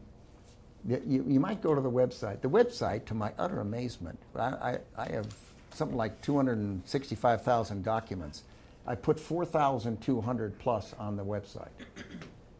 you, 0.87 1.25
you 1.27 1.39
might 1.39 1.61
go 1.61 1.75
to 1.75 1.81
the 1.81 1.91
website. 1.91 2.41
The 2.41 2.49
website, 2.49 3.05
to 3.05 3.13
my 3.13 3.31
utter 3.37 3.61
amazement, 3.61 4.19
I, 4.35 4.41
I, 4.41 4.77
I 4.97 5.11
have 5.11 5.27
something 5.73 5.97
like 5.97 6.21
265,000 6.21 7.83
documents 7.83 8.43
I 8.89 8.95
put 8.95 9.19
4,200 9.19 10.57
plus 10.57 10.95
on 10.97 11.15
the 11.15 11.23
website. 11.23 11.69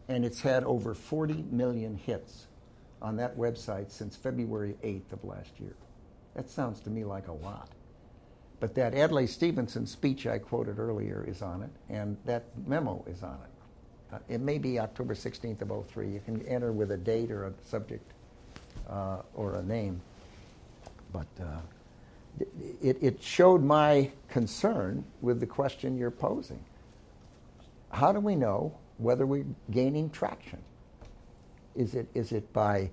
And 0.08 0.24
it's 0.24 0.42
had 0.42 0.64
over 0.64 0.94
40 0.94 1.46
million 1.50 1.96
hits 1.96 2.46
on 3.02 3.16
that 3.18 3.36
website 3.36 3.92
since 3.92 4.16
February 4.16 4.76
8th 4.84 5.14
of 5.14 5.24
last 5.24 5.60
year. 5.60 5.76
That 6.36 6.48
sounds 6.48 6.82
to 6.82 6.92
me 6.92 7.04
like 7.04 7.30
a 7.30 7.34
lot. 7.34 7.70
But 8.60 8.76
that 8.76 8.94
Adlai 8.94 9.26
Stevenson 9.26 9.88
speech 9.88 10.28
I 10.28 10.38
quoted 10.38 10.78
earlier 10.78 11.26
is 11.28 11.42
on 11.42 11.64
it, 11.64 11.72
and 11.90 12.16
that 12.26 12.44
memo 12.68 13.04
is 13.08 13.24
on 13.24 13.40
it. 13.44 13.59
Uh, 14.12 14.18
it 14.28 14.42
may 14.42 14.58
be 14.58 14.80
October 14.80 15.14
16th 15.14 15.62
of 15.62 15.88
03. 15.88 16.10
You 16.10 16.22
can 16.26 16.42
enter 16.48 16.72
with 16.72 16.92
a 16.92 16.98
date 16.98 17.32
or 17.32 17.46
a 17.46 17.54
subject 17.64 18.12
uh, 18.90 19.18
or 19.36 19.56
a 19.56 19.64
name. 19.64 20.02
But 21.14 21.28
uh, 21.40 21.60
it, 22.82 22.98
it 23.02 23.22
showed 23.22 23.64
my 23.64 24.12
concern 24.30 25.04
with 25.22 25.40
the 25.40 25.46
question 25.46 25.98
you're 25.98 26.12
posing. 26.12 26.64
How 27.92 28.12
do 28.12 28.20
we 28.20 28.36
know 28.36 28.76
whether 28.98 29.26
we're 29.26 29.46
gaining 29.72 30.10
traction? 30.10 30.60
Is 31.76 31.96
it, 31.96 32.08
is 32.14 32.32
it 32.32 32.52
by 32.52 32.90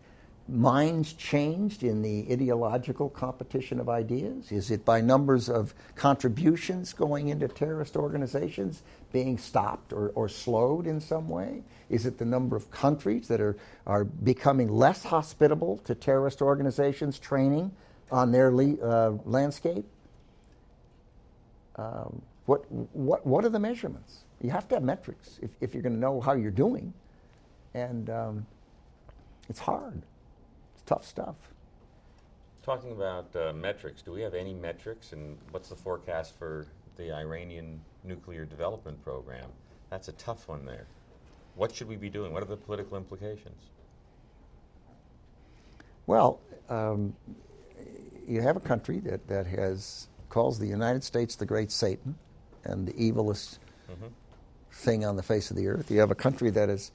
minds 0.49 1.13
changed 1.15 1.83
in 1.83 2.03
the 2.03 2.27
ideological 2.31 3.09
competition 3.11 3.81
of 3.81 3.89
ideas? 3.89 4.53
Is 4.53 4.71
it 4.71 4.85
by 4.85 5.01
numbers 5.01 5.49
of 5.49 5.75
contributions 5.95 6.93
going 6.93 7.29
into 7.29 7.49
terrorist 7.49 7.97
organizations 7.97 8.83
being 9.13 9.39
stopped 9.39 9.93
or, 9.93 10.11
or 10.11 10.29
slowed 10.29 10.87
in 10.87 11.01
some 11.01 11.29
way? 11.29 11.63
Is 11.91 12.07
it 12.07 12.19
the 12.19 12.25
number 12.25 12.57
of 12.57 12.71
countries 12.71 13.29
that 13.29 13.41
are, 13.41 13.57
are 13.87 14.05
becoming 14.05 14.69
less 14.69 15.03
hospitable 15.05 15.79
to 15.85 15.95
terrorist 15.95 16.43
organizations 16.43 17.19
training 17.19 17.73
on 18.11 18.33
their 18.33 18.53
le- 18.53 18.81
uh, 18.81 19.17
landscape. 19.25 19.85
Um, 21.77 22.23
what, 22.47 22.71
what, 22.71 23.27
what 23.27 23.45
are 23.45 23.49
the 23.49 23.59
measurements? 23.59 24.21
You 24.41 24.51
have 24.51 24.69
to 24.69 24.77
have 24.77 24.85
metrics 24.85 25.39
if, 25.43 25.51
if 25.61 25.75
you're 25.75 25.83
going 25.83 25.95
to 25.95 26.01
know 26.01 26.21
how 26.21 26.33
you're 26.33 26.51
doing. 26.51 26.93
And 27.75 28.09
um, 28.09 28.47
it's 29.49 29.59
hard, 29.59 30.03
tough 30.87 31.05
stuff. 31.05 31.37
Talking 32.63 32.93
about 32.93 33.35
uh, 33.37 33.53
metrics, 33.53 34.03
do 34.03 34.13
we 34.13 34.23
have 34.23 34.35
any 34.35 34.55
metrics, 34.55 35.13
and 35.13 35.37
what's 35.51 35.69
the 35.69 35.77
forecast 35.77 36.37
for 36.39 36.67
the 36.97 37.13
Iranian 37.13 37.81
nuclear 38.03 38.45
development 38.45 39.03
program? 39.05 39.49
That's 39.91 40.09
a 40.09 40.13
tough 40.13 40.49
one 40.49 40.65
there. 40.65 40.87
What 41.55 41.75
should 41.75 41.89
we 41.89 41.97
be 41.97 42.09
doing? 42.09 42.33
What 42.33 42.43
are 42.43 42.47
the 42.47 42.57
political 42.57 42.97
implications? 42.97 43.61
Well, 46.07 46.41
um, 46.69 47.15
you 48.27 48.41
have 48.43 48.57
a 48.57 48.61
country 48.61 48.99
that, 49.01 49.27
that 49.29 49.47
has 49.47 50.09
calls 50.29 50.59
the 50.59 50.67
United 50.67 51.05
States 51.05 51.37
the 51.37 51.47
great 51.47 51.71
Satan 51.71 52.17
and 52.65 52.87
the 52.87 52.93
evilest 52.93 53.59
mm-hmm. 53.91 54.07
thing 54.73 55.05
on 55.05 55.17
the 55.17 55.23
face 55.23 55.51
of 55.51 55.57
the 55.57 55.69
earth. 55.69 55.91
You 55.91 56.01
have 56.01 56.11
a 56.11 56.17
country 56.17 56.51
that 56.51 56.69
is 56.69 56.91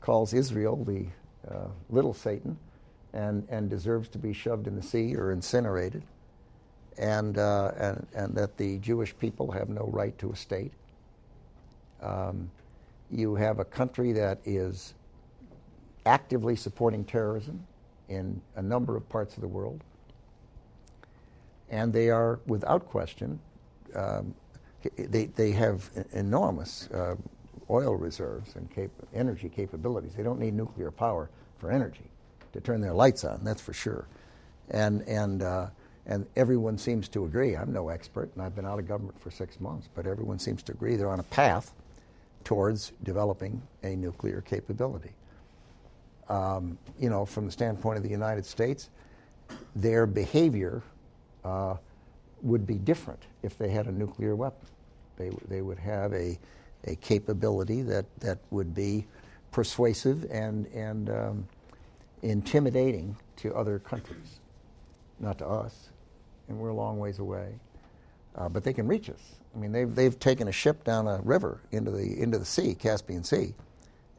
calls 0.00 0.34
Israel 0.34 0.84
the 0.84 1.06
uh, 1.50 1.68
little 1.88 2.14
Satan 2.14 2.58
and, 3.14 3.46
and 3.48 3.70
deserves 3.70 4.08
to 4.10 4.18
be 4.18 4.34
shoved 4.34 4.66
in 4.66 4.76
the 4.76 4.82
sea 4.82 5.16
or 5.16 5.32
incinerated, 5.32 6.02
and, 6.98 7.38
uh, 7.38 7.72
and, 7.78 8.06
and 8.14 8.34
that 8.34 8.58
the 8.58 8.78
Jewish 8.78 9.16
people 9.18 9.50
have 9.52 9.70
no 9.70 9.88
right 9.92 10.16
to 10.18 10.32
a 10.32 10.36
state. 10.36 10.72
Um, 12.02 12.50
you 13.10 13.34
have 13.36 13.60
a 13.60 13.64
country 13.64 14.12
that 14.12 14.40
is 14.44 14.94
actively 16.04 16.56
supporting 16.56 17.04
terrorism 17.04 17.66
in 18.10 18.42
a 18.56 18.62
number 18.62 18.96
of 18.96 19.08
parts 19.08 19.36
of 19.36 19.40
the 19.40 19.48
world 19.48 19.82
and 21.70 21.92
they 21.92 22.10
are, 22.10 22.40
without 22.46 22.86
question, 22.86 23.40
um, 23.94 24.34
they, 24.96 25.26
they 25.26 25.52
have 25.52 25.90
enormous 26.12 26.88
uh, 26.90 27.16
oil 27.70 27.96
reserves 27.96 28.56
and 28.56 28.70
cap- 28.70 28.90
energy 29.14 29.48
capabilities. 29.48 30.12
They 30.14 30.22
don't 30.22 30.38
need 30.38 30.54
nuclear 30.54 30.90
power 30.90 31.30
for 31.58 31.72
energy 31.72 32.04
to 32.54 32.60
turn 32.60 32.80
their 32.80 32.94
lights 32.94 33.24
on, 33.24 33.40
that's 33.44 33.60
for 33.60 33.72
sure. 33.72 34.06
And, 34.70 35.02
and, 35.02 35.42
uh, 35.42 35.66
and 36.06 36.26
everyone 36.36 36.78
seems 36.78 37.08
to 37.08 37.24
agree. 37.24 37.56
I'm 37.56 37.72
no 37.72 37.88
expert, 37.88 38.30
and 38.34 38.42
I've 38.42 38.54
been 38.54 38.64
out 38.64 38.78
of 38.78 38.88
government 38.88 39.20
for 39.20 39.30
six 39.30 39.60
months, 39.60 39.88
but 39.94 40.06
everyone 40.06 40.38
seems 40.38 40.62
to 40.64 40.72
agree 40.72 40.96
they're 40.96 41.10
on 41.10 41.20
a 41.20 41.24
path 41.24 41.72
towards 42.44 42.92
developing 43.02 43.60
a 43.82 43.96
nuclear 43.96 44.40
capability. 44.40 45.10
Um, 46.28 46.78
you 46.98 47.10
know, 47.10 47.26
from 47.26 47.46
the 47.46 47.52
standpoint 47.52 47.96
of 47.96 48.02
the 48.02 48.10
United 48.10 48.46
States, 48.46 48.88
their 49.74 50.06
behavior 50.06 50.82
uh, 51.44 51.76
would 52.42 52.66
be 52.66 52.74
different 52.74 53.22
if 53.42 53.58
they 53.58 53.68
had 53.68 53.86
a 53.86 53.92
nuclear 53.92 54.36
weapon. 54.36 54.66
They, 55.16 55.30
they 55.48 55.60
would 55.60 55.78
have 55.78 56.12
a, 56.12 56.38
a 56.84 56.94
capability 56.96 57.82
that, 57.82 58.06
that 58.20 58.38
would 58.50 58.74
be 58.74 59.06
persuasive 59.50 60.26
and, 60.30 60.66
and, 60.68 61.10
um, 61.10 61.48
intimidating 62.24 63.16
to 63.36 63.54
other 63.54 63.78
countries, 63.78 64.40
not 65.20 65.38
to 65.38 65.46
us, 65.46 65.90
and 66.48 66.58
we're 66.58 66.70
a 66.70 66.74
long 66.74 66.98
ways 66.98 67.18
away. 67.18 67.54
Uh, 68.36 68.48
but 68.48 68.64
they 68.64 68.72
can 68.72 68.88
reach 68.88 69.08
us. 69.10 69.36
I 69.54 69.58
mean, 69.58 69.70
they've, 69.70 69.94
they've 69.94 70.18
taken 70.18 70.48
a 70.48 70.52
ship 70.52 70.82
down 70.82 71.06
a 71.06 71.20
river 71.22 71.60
into 71.70 71.92
the, 71.92 72.20
into 72.20 72.38
the 72.38 72.44
sea, 72.44 72.74
Caspian 72.74 73.22
Sea, 73.22 73.54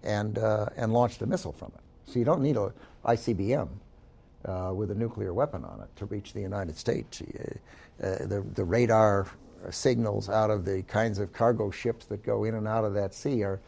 and, 0.03 0.37
uh, 0.37 0.67
and 0.77 0.93
launched 0.93 1.21
a 1.21 1.25
missile 1.25 1.51
from 1.51 1.73
it. 1.75 1.81
So 2.09 2.19
you 2.19 2.25
don't 2.25 2.41
need 2.41 2.55
a 2.55 2.71
ICBM 3.03 3.67
uh, 4.45 4.71
with 4.73 4.91
a 4.91 4.95
nuclear 4.95 5.33
weapon 5.33 5.65
on 5.65 5.81
it 5.81 5.93
to 5.97 6.05
reach 6.05 6.31
the 6.33 6.39
United 6.39 6.77
States. 6.77 7.21
Uh, 7.21 8.05
uh, 8.05 8.25
the, 8.27 8.45
the 8.53 8.63
radar 8.63 9.27
signals 9.69 10.29
out 10.29 10.51
of 10.51 10.63
the 10.63 10.83
kinds 10.83 11.19
of 11.19 11.33
cargo 11.33 11.71
ships 11.71 12.05
that 12.05 12.23
go 12.23 12.43
in 12.43 12.55
and 12.55 12.67
out 12.67 12.85
of 12.85 12.93
that 12.93 13.13
sea 13.13 13.43
are 13.43 13.59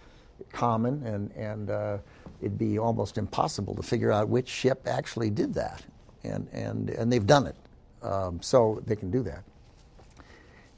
common, 0.52 1.04
and, 1.04 1.32
and 1.32 1.70
uh, 1.70 1.98
it'd 2.42 2.58
be 2.58 2.78
almost 2.78 3.18
impossible 3.18 3.76
to 3.76 3.84
figure 3.84 4.12
out 4.12 4.30
which 4.30 4.48
ship 4.48 4.88
actually 4.88 5.30
did 5.30 5.54
that. 5.56 5.84
And, 6.24 6.48
and, 6.52 6.90
and 6.90 7.12
they've 7.12 7.26
done 7.26 7.48
it, 7.48 7.56
um, 8.04 8.42
so 8.42 8.82
they 8.86 8.96
can 8.96 9.12
do 9.12 9.24
that. 9.24 9.44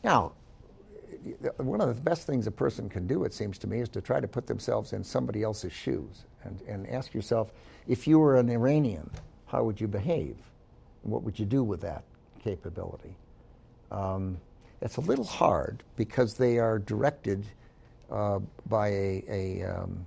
Now, 0.03 0.34
one 1.57 1.81
of 1.81 1.88
the 1.88 2.02
best 2.02 2.26
things 2.27 2.48
a 2.48 2.52
person 2.52 2.90
can 2.90 3.07
do, 3.07 3.23
it 3.23 3.34
seems 3.34 3.57
to 3.60 3.68
me, 3.68 3.80
is 3.80 3.90
to 3.90 4.02
try 4.02 4.19
to 4.19 4.27
put 4.27 4.48
themselves 4.48 4.94
in 4.94 5.03
somebody 5.03 5.44
else's 5.44 5.73
shoes 5.73 6.26
and, 6.44 6.61
and 6.68 6.88
ask 6.90 7.14
yourself 7.14 7.52
if 7.88 8.07
you 8.07 8.19
were 8.19 8.38
an 8.38 8.49
Iranian, 8.49 9.10
how 9.48 9.64
would 9.64 9.81
you 9.81 9.88
behave? 9.88 10.38
What 11.02 11.23
would 11.23 11.40
you 11.40 11.45
do 11.45 11.64
with 11.64 11.81
that 11.81 12.03
capability? 12.44 13.15
Um, 13.91 14.38
it's 14.81 14.98
a 14.98 15.02
little 15.02 15.26
hard 15.26 15.84
because 15.95 16.36
they 16.36 16.60
are 16.60 16.80
directed 16.80 17.45
uh, 18.11 18.40
by 18.68 18.88
a, 18.90 19.23
a, 19.27 19.64
um, 19.64 20.06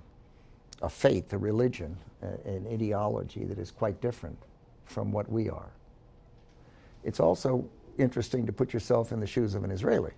a, 0.83 0.89
faith, 0.89 1.33
a 1.33 1.37
religion, 1.37 1.97
an 2.21 2.67
ideology 2.71 3.45
that 3.45 3.57
is 3.57 3.71
quite 3.71 3.99
different 4.01 4.37
from 4.85 5.11
what 5.11 5.31
we 5.31 5.49
are. 5.49 5.71
It's 7.03 7.19
also 7.19 7.67
interesting 7.97 8.45
to 8.45 8.53
put 8.53 8.73
yourself 8.73 9.11
in 9.11 9.19
the 9.19 9.27
shoes 9.27 9.55
of 9.55 9.63
an 9.63 9.71
Israeli. 9.71 10.11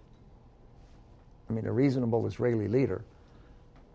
I 1.49 1.53
mean, 1.53 1.65
a 1.67 1.71
reasonable 1.71 2.25
Israeli 2.25 2.67
leader, 2.67 3.03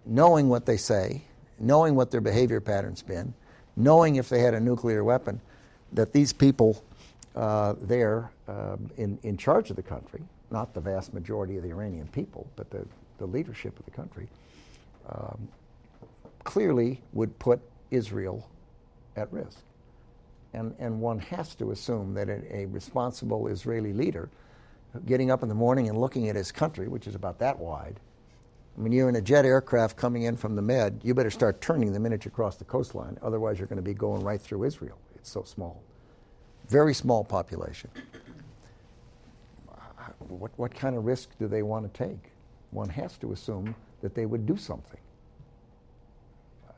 knowing 0.07 0.49
what 0.49 0.65
they 0.65 0.77
say, 0.77 1.23
knowing 1.59 1.95
what 1.95 2.11
their 2.11 2.21
behavior 2.21 2.61
pattern's 2.61 3.03
been, 3.03 3.35
knowing 3.77 4.17
if 4.17 4.29
they 4.29 4.41
had 4.41 4.55
a 4.55 4.61
nuclear 4.61 5.03
weapon, 5.05 5.41
that 5.93 6.13
these 6.13 6.33
people 6.33 6.83
uh, 7.35 7.75
there 7.81 8.31
um, 8.49 8.91
in, 8.97 9.19
in 9.23 9.37
charge 9.37 9.71
of 9.71 9.77
the 9.77 9.83
country, 9.83 10.23
not 10.51 10.73
the 10.75 10.81
vast 10.81 11.13
majority 11.13 11.57
of 11.57 11.63
the 11.63 11.71
Iranian 11.71 12.07
people, 12.09 12.47
but 12.57 12.71
the, 12.71 12.87
the 13.19 13.27
leadership 13.27 13.79
of 13.79 13.85
the 13.85 13.91
country, 13.91 14.29
um, 15.09 15.49
clearly 16.45 17.03
would 17.13 17.39
put 17.39 17.61
Israel 17.91 18.49
at 19.17 19.33
risk. 19.33 19.59
And, 20.53 20.75
and 20.79 21.01
one 21.01 21.19
has 21.19 21.55
to 21.57 21.71
assume 21.71 22.15
that 22.15 22.29
a, 22.29 22.67
responsible 22.67 23.47
Israeli 23.47 23.93
leader 23.93 24.29
getting 25.07 25.31
up 25.31 25.43
in 25.43 25.49
the 25.49 25.55
morning 25.55 25.89
and 25.89 25.99
looking 25.99 26.29
at 26.29 26.35
his 26.35 26.51
country, 26.51 26.89
which 26.89 27.07
is 27.07 27.15
about 27.15 27.39
that 27.39 27.59
wide, 27.59 28.01
when 28.75 28.93
you're 28.93 29.09
in 29.09 29.17
a 29.17 29.21
jet 29.21 29.45
aircraft 29.45 29.97
coming 29.97 30.23
in 30.23 30.37
from 30.37 30.57
the 30.57 30.63
Med, 30.63 31.01
you 31.05 31.15
better 31.15 31.31
start 31.31 31.61
turning 31.61 31.93
the 31.93 32.01
minute 32.01 32.25
you 32.25 32.31
cross 32.31 32.57
the 32.57 32.65
coastline. 32.65 33.19
Otherwise, 33.23 33.59
you're 33.59 33.69
going 33.69 33.77
to 33.77 33.83
be 33.83 33.95
going 33.95 34.23
right 34.23 34.41
through 34.41 34.65
Israel. 34.65 34.99
It's 35.15 35.31
so 35.31 35.43
small. 35.43 35.83
Very 36.69 36.95
small 36.95 37.25
population. 37.25 37.91
What, 40.29 40.51
what 40.57 40.75
kind 40.75 40.97
of 40.97 41.05
risk 41.05 41.31
do 41.39 41.47
they 41.47 41.63
want 41.63 41.93
to 41.93 42.07
take? 42.07 42.33
One 42.71 42.89
has 42.89 43.17
to 43.19 43.33
assume 43.33 43.75
that 44.01 44.15
they 44.15 44.27
would 44.27 44.47
do 44.47 44.57
something. 44.57 45.00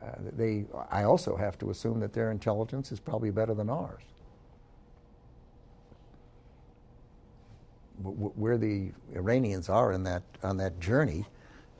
Uh, 0.03 0.11
they, 0.37 0.65
I 0.91 1.05
also 1.05 1.37
have 1.37 1.59
to 1.61 1.71
assume 1.71 2.01
that 2.01 2.13
their 2.13 2.31
intelligence 2.31 2.91
is 2.91 2.99
probably 2.99 3.31
better 3.31 3.55
than 3.55 3.71
ours. 3.71 4.03
where 8.03 8.59
the 8.59 8.91
Iranians 9.15 9.69
are 9.69 9.93
in 9.93 10.03
that, 10.05 10.23
on 10.43 10.57
that 10.57 10.81
journey, 10.81 11.25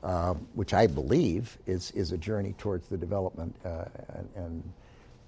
uh, 0.03 0.33
which 0.53 0.73
I 0.73 0.87
believe 0.87 1.57
is, 1.65 1.91
is 1.91 2.11
a 2.11 2.17
journey 2.17 2.53
towards 2.57 2.87
the 2.87 2.97
development 2.97 3.55
uh, 3.65 3.85
and, 4.15 4.29
and 4.35 4.73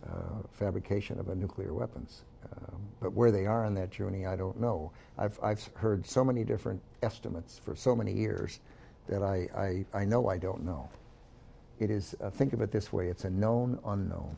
uh, 0.07 0.47
fabrication 0.53 1.19
of 1.19 1.35
nuclear 1.35 1.73
weapons. 1.73 2.23
Um, 2.51 2.79
but 3.01 3.13
where 3.13 3.31
they 3.31 3.45
are 3.45 3.65
in 3.65 3.73
that 3.75 3.91
journey, 3.91 4.25
I 4.25 4.35
don't 4.35 4.59
know. 4.59 4.91
I've, 5.17 5.39
I've 5.41 5.69
heard 5.75 6.05
so 6.05 6.23
many 6.23 6.43
different 6.43 6.81
estimates 7.01 7.59
for 7.63 7.75
so 7.75 7.95
many 7.95 8.13
years 8.13 8.59
that 9.07 9.23
I, 9.23 9.47
I, 9.93 10.01
I 10.01 10.05
know 10.05 10.29
I 10.29 10.37
don't 10.37 10.63
know. 10.63 10.89
It 11.79 11.91
is, 11.91 12.15
uh, 12.21 12.29
think 12.29 12.53
of 12.53 12.61
it 12.61 12.71
this 12.71 12.93
way 12.93 13.07
it's 13.07 13.25
a 13.25 13.29
known 13.29 13.79
unknown. 13.85 14.35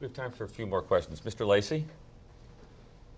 We 0.00 0.06
have 0.06 0.14
time 0.14 0.32
for 0.32 0.44
a 0.44 0.48
few 0.48 0.66
more 0.66 0.82
questions. 0.82 1.20
Mr. 1.20 1.46
Lacey? 1.46 1.86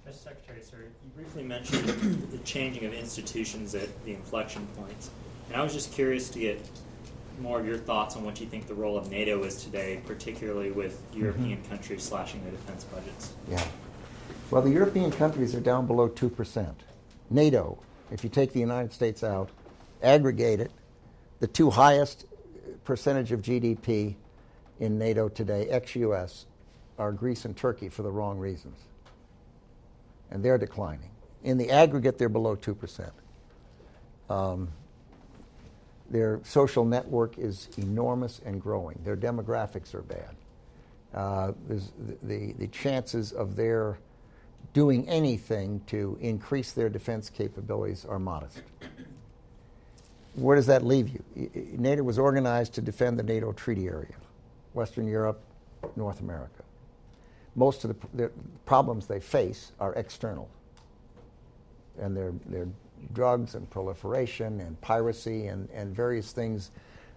Mr. 0.06 0.14
Secretary, 0.14 0.62
sir, 0.62 0.76
you 0.78 1.10
briefly 1.16 1.43
mentioned 1.43 1.88
the 2.30 2.38
changing 2.38 2.84
of 2.84 2.93
institutions 2.93 3.74
at 3.74 3.88
the 4.05 4.12
inflection 4.12 4.66
points. 4.76 5.10
And 5.48 5.56
I 5.56 5.62
was 5.62 5.72
just 5.72 5.93
curious 5.93 6.28
to 6.30 6.38
get 6.38 6.60
more 7.40 7.59
of 7.60 7.66
your 7.66 7.78
thoughts 7.78 8.16
on 8.16 8.24
what 8.24 8.40
you 8.40 8.47
think 8.47 8.66
the 8.66 8.74
role 8.74 8.97
of 8.97 9.10
NATO 9.10 9.43
is 9.43 9.62
today, 9.62 10.01
particularly 10.06 10.70
with 10.70 11.01
mm-hmm. 11.10 11.22
European 11.22 11.59
mm-hmm. 11.59 11.68
countries 11.68 12.02
slashing 12.02 12.43
their 12.43 12.52
defense 12.52 12.84
budgets. 12.84 13.32
Yeah. 13.51 13.64
Well, 14.51 14.62
the 14.62 14.70
European 14.70 15.10
countries 15.10 15.55
are 15.55 15.60
down 15.60 15.86
below 15.86 16.09
2%. 16.09 16.74
NATO, 17.30 17.78
if 18.12 18.22
you 18.22 18.30
take 18.30 18.52
the 18.52 18.60
United 18.60 18.93
States 18.93 19.24
out, 19.24 19.51
aggregate 20.02 20.60
it, 20.60 20.70
the 21.40 21.46
two 21.46 21.70
highest 21.70 22.26
percentage 22.84 23.32
of 23.32 23.42
GDP 23.42 24.16
in 24.78 24.98
NATO 24.98 25.28
today, 25.28 25.68
ex 25.68 25.94
US, 25.96 26.46
are 26.98 27.12
Greece 27.12 27.44
and 27.44 27.56
Turkey 27.56 27.88
for 27.88 28.02
the 28.02 28.10
wrong 28.10 28.38
reasons 28.38 28.78
and 30.30 30.44
they're 30.44 30.58
declining. 30.58 31.10
In 31.42 31.58
the 31.58 31.70
aggregate, 31.70 32.18
they're 32.18 32.28
below 32.28 32.56
2%. 32.56 33.10
Um, 34.28 34.68
their 36.10 36.40
social 36.44 36.84
network 36.84 37.38
is 37.38 37.68
enormous 37.78 38.40
and 38.44 38.60
growing. 38.60 39.00
Their 39.04 39.16
demographics 39.16 39.94
are 39.94 40.02
bad. 40.02 40.34
Uh, 41.14 41.52
the, 42.22 42.52
the 42.58 42.66
chances 42.68 43.32
of 43.32 43.56
their 43.56 43.98
doing 44.72 45.08
anything 45.08 45.80
to 45.86 46.18
increase 46.20 46.72
their 46.72 46.88
defense 46.88 47.30
capabilities 47.30 48.04
are 48.04 48.18
modest. 48.18 48.62
Where 50.36 50.56
does 50.56 50.66
that 50.66 50.84
leave 50.84 51.08
you? 51.08 51.50
NATO 51.76 52.02
was 52.02 52.18
organized 52.18 52.74
to 52.74 52.80
defend 52.80 53.18
the 53.18 53.22
NATO 53.22 53.52
treaty 53.52 53.88
area, 53.88 54.14
Western 54.74 55.08
Europe, 55.08 55.40
North 55.96 56.20
America 56.20 56.62
most 57.56 57.84
of 57.84 57.90
the, 57.90 58.06
the 58.14 58.30
problems 58.66 59.06
they 59.06 59.18
face 59.18 59.72
are 59.80 59.94
external. 59.94 60.48
And 61.98 62.16
they're, 62.16 62.34
they're 62.46 62.68
drugs 63.14 63.54
and 63.54 63.68
proliferation 63.70 64.60
and 64.60 64.78
piracy 64.82 65.46
and, 65.46 65.68
and 65.70 65.96
various 65.96 66.32
things 66.32 66.70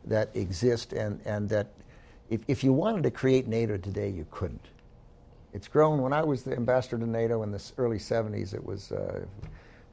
that 0.05 0.29
exist 0.33 0.93
and, 0.93 1.19
and 1.25 1.49
that 1.49 1.67
if, 2.29 2.41
if 2.47 2.63
you 2.63 2.71
wanted 2.71 3.03
to 3.03 3.11
create 3.11 3.47
NATO 3.47 3.75
today, 3.77 4.09
you 4.09 4.25
couldn't. 4.31 4.65
It's 5.53 5.67
grown. 5.67 6.01
When 6.01 6.13
I 6.13 6.23
was 6.23 6.43
the 6.43 6.55
ambassador 6.55 6.97
to 6.97 7.05
NATO 7.05 7.43
in 7.43 7.51
the 7.51 7.71
early 7.77 7.97
70s, 7.97 8.53
it 8.53 8.63
was 8.63 8.91
uh, 8.91 9.25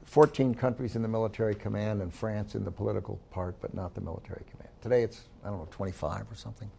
14 0.07 0.55
countries 0.55 0.97
in 0.97 1.03
the 1.03 1.09
military 1.09 1.55
command 1.55 2.01
and 2.01 2.15
France 2.15 2.55
in 2.55 2.65
the 2.65 2.70
political 2.70 3.20
part, 3.31 3.61
but 3.61 3.74
not 3.74 3.95
the 3.95 4.01
military 4.01 4.45
command. 4.51 4.70
Today 4.81 5.03
it's, 5.03 5.23
I 5.45 5.49
don't 5.49 5.59
know, 5.59 5.69
25 5.70 6.31
or 6.31 6.35
something. 6.35 6.70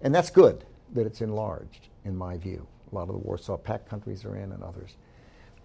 And 0.00 0.14
that's 0.14 0.30
good 0.30 0.64
that 0.94 1.06
it's 1.06 1.20
enlarged 1.20 1.88
in 2.04 2.16
my 2.16 2.38
view. 2.38 2.66
A 2.90 2.94
lot 2.94 3.02
of 3.02 3.08
the 3.08 3.18
Warsaw 3.18 3.56
Pact 3.56 3.88
countries 3.88 4.24
are 4.24 4.36
in 4.36 4.52
and 4.52 4.62
others. 4.62 4.96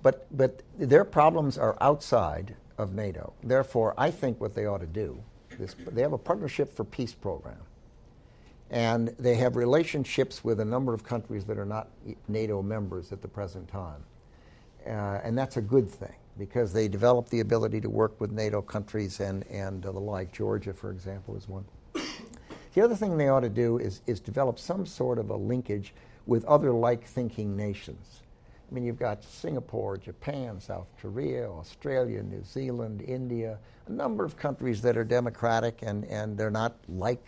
But, 0.02 0.28
but 0.36 0.64
their 0.78 1.04
problems 1.04 1.58
are 1.58 1.78
outside 1.82 2.56
of 2.78 2.94
NATO. 2.94 3.34
Therefore, 3.44 3.94
I 3.98 4.12
think 4.12 4.40
what 4.40 4.56
they 4.56 4.66
ought 4.66 4.80
to 4.80 4.88
do 4.88 5.22
is 5.60 5.76
they 5.88 6.02
have 6.02 6.14
a 6.14 6.18
Partnership 6.18 6.74
for 6.76 6.84
Peace 6.84 7.14
program. 7.14 7.58
And 8.70 9.10
they 9.20 9.36
have 9.36 9.56
relationships 9.56 10.44
with 10.44 10.60
a 10.60 10.66
number 10.66 10.94
of 10.94 11.04
countries 11.04 11.46
that 11.46 11.58
are 11.58 11.66
not 11.66 11.90
NATO 12.28 12.62
members 12.62 13.12
at 13.12 13.22
the 13.22 13.28
present 13.28 13.68
time. 13.68 14.04
Uh, 14.88 15.20
and 15.24 15.38
that's 15.38 15.58
a 15.58 15.62
good 15.62 15.90
thing 15.90 16.14
because 16.38 16.72
they 16.72 16.88
develop 16.88 17.30
the 17.30 17.40
ability 17.40 17.82
to 17.82 17.90
work 17.90 18.20
with 18.22 18.32
NATO 18.32 18.62
countries 18.62 19.20
and, 19.20 19.46
and 19.48 19.86
uh, 19.86 19.92
the 19.92 20.00
like. 20.00 20.32
Georgia, 20.32 20.74
for 20.74 20.92
example, 20.92 21.36
is 21.36 21.48
one. 21.48 21.66
The 22.74 22.84
other 22.84 22.96
thing 22.96 23.18
they 23.18 23.28
ought 23.28 23.40
to 23.40 23.50
do 23.50 23.80
is, 23.80 24.02
is 24.06 24.20
develop 24.20 24.60
some 24.60 24.86
sort 24.86 25.18
of 25.18 25.32
a 25.32 25.36
linkage 25.36 25.94
with 26.28 26.46
other 26.46 26.72
like 26.72 27.04
thinking 27.04 27.58
nations. 27.58 28.22
I 28.70 28.76
mean, 28.76 28.84
you've 28.84 29.00
got 29.00 29.24
Singapore, 29.24 29.98
Japan, 29.98 30.60
South 30.60 30.88
Korea, 31.02 31.50
Australia, 31.50 32.22
New 32.22 32.44
Zealand, 32.44 33.02
India, 33.02 33.58
a 33.88 33.92
number 33.92 34.24
of 34.26 34.38
countries 34.38 34.82
that 34.82 34.98
are 34.98 35.06
democratic 35.06 35.80
and, 35.82 36.06
and 36.06 36.38
they're 36.38 36.52
not 36.52 36.76
like 36.90 37.24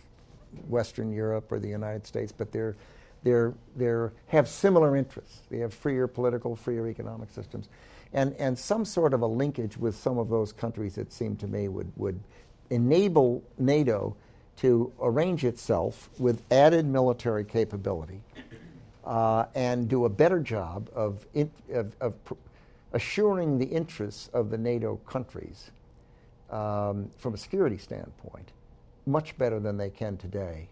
Western 0.68 1.12
Europe 1.12 1.52
or 1.52 1.60
the 1.60 1.68
United 1.68 2.06
States, 2.06 2.32
but 2.32 2.52
they're, 2.52 2.76
they're, 3.24 3.54
they're, 3.76 4.14
have 4.28 4.48
similar 4.48 4.96
interests. 4.96 5.40
They 5.50 5.60
have 5.60 5.74
freer 5.74 6.08
political, 6.08 6.56
freer 6.56 6.88
economic 6.88 7.32
systems. 7.32 7.70
And, 8.14 8.34
and 8.40 8.58
some 8.58 8.86
sort 8.86 9.14
of 9.14 9.22
a 9.22 9.28
linkage 9.28 9.78
with 9.78 9.96
some 9.96 10.18
of 10.18 10.30
those 10.30 10.52
countries, 10.52 10.98
it 10.98 11.12
seemed 11.14 11.40
to 11.42 11.48
me, 11.48 11.68
would, 11.68 11.92
would 11.96 12.20
enable 12.70 13.44
NATO 13.58 14.16
to 14.58 14.92
arrange 15.02 15.46
itself 15.46 16.10
with 16.18 16.42
added 16.52 16.86
military 16.86 17.46
capability 17.46 18.22
uh, 19.06 19.46
and 19.56 19.88
do 19.88 20.06
a 20.06 20.10
better 20.10 20.40
job 20.40 20.90
of, 20.94 21.26
in, 21.34 21.52
of, 21.74 21.96
of 22.02 22.26
pr- 22.26 22.34
assuring 22.94 23.58
the 23.58 23.66
interests 23.66 24.30
of 24.34 24.50
the 24.50 24.58
NATO 24.58 24.98
countries 25.06 25.72
um, 26.50 27.10
from 27.18 27.34
a 27.36 27.38
security 27.38 27.78
standpoint 27.78 28.52
much 29.06 29.38
better 29.38 29.60
than 29.60 29.78
they 29.78 29.90
can 29.90 30.18
today. 30.18 30.68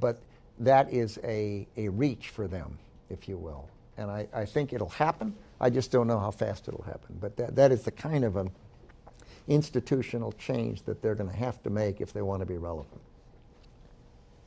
But 0.00 0.18
that 0.58 0.92
is 0.92 1.18
a, 1.24 1.66
a 1.76 1.88
reach 1.88 2.28
for 2.28 2.46
them, 2.46 2.78
if 3.10 3.28
you 3.28 3.36
will. 3.36 3.68
And 3.96 4.10
I, 4.10 4.26
I 4.32 4.44
think 4.44 4.72
it'll 4.72 4.88
happen. 4.88 5.34
I 5.60 5.70
just 5.70 5.90
don't 5.90 6.06
know 6.06 6.18
how 6.18 6.30
fast 6.30 6.68
it'll 6.68 6.82
happen. 6.82 7.16
But 7.20 7.36
that, 7.36 7.56
that 7.56 7.72
is 7.72 7.82
the 7.82 7.90
kind 7.90 8.24
of 8.24 8.36
an 8.36 8.50
institutional 9.48 10.32
change 10.32 10.82
that 10.82 11.02
they're 11.02 11.14
going 11.14 11.30
to 11.30 11.36
have 11.36 11.62
to 11.62 11.70
make 11.70 12.00
if 12.00 12.12
they 12.12 12.22
want 12.22 12.40
to 12.40 12.46
be 12.46 12.56
relevant. 12.56 13.00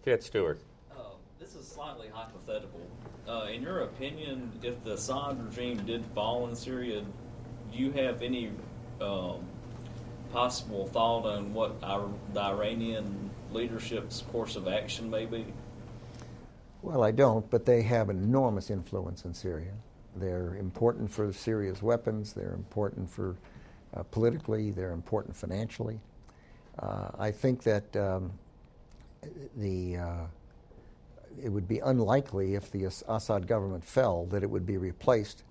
Cadet 0.03 0.23
Stewart. 0.23 0.59
Uh, 0.91 1.01
this 1.39 1.55
is 1.55 1.67
slightly 1.67 2.07
hypothetical. 2.11 2.81
Uh, 3.27 3.47
in 3.53 3.61
your 3.61 3.81
opinion, 3.81 4.51
if 4.63 4.81
the 4.83 4.93
Assad 4.93 5.43
regime 5.45 5.77
did 5.85 6.05
fall 6.15 6.47
in 6.47 6.55
Syria, 6.55 7.03
do 7.71 7.77
you 7.77 7.91
have 7.91 8.21
any 8.21 8.51
um, 9.01 9.45
possible 10.31 10.87
thought 10.87 11.25
on 11.25 11.53
what 11.53 11.75
our, 11.83 12.09
the 12.33 12.41
Iranian 12.41 13.29
leadership's 13.51 14.21
course 14.31 14.55
of 14.55 14.67
action 14.67 15.09
may 15.09 15.25
be? 15.25 15.45
Well, 16.81 17.03
I 17.03 17.11
don't, 17.11 17.49
but 17.49 17.65
they 17.65 17.81
have 17.83 18.09
enormous 18.09 18.69
influence 18.69 19.25
in 19.25 19.33
Syria. 19.33 19.73
They're 20.15 20.55
important 20.55 21.11
for 21.11 21.31
Syria's 21.33 21.81
weapons, 21.81 22.33
they're 22.33 22.53
important 22.53 23.09
for 23.09 23.35
uh, 23.95 24.03
politically, 24.03 24.71
they're 24.71 24.91
important 24.91 25.35
financially. 25.35 25.99
Uh, 26.79 27.09
I 27.17 27.31
think 27.31 27.63
that 27.63 27.95
um, 27.95 28.31
the 29.55 29.97
uh, 29.97 30.25
it 31.43 31.49
would 31.49 31.67
be 31.67 31.79
unlikely 31.79 32.55
if 32.55 32.71
the 32.71 32.85
Assad 32.85 33.47
government 33.47 33.83
fell 33.83 34.25
that 34.27 34.43
it 34.43 34.49
would 34.49 34.65
be 34.65 34.77
replaced 34.77 35.43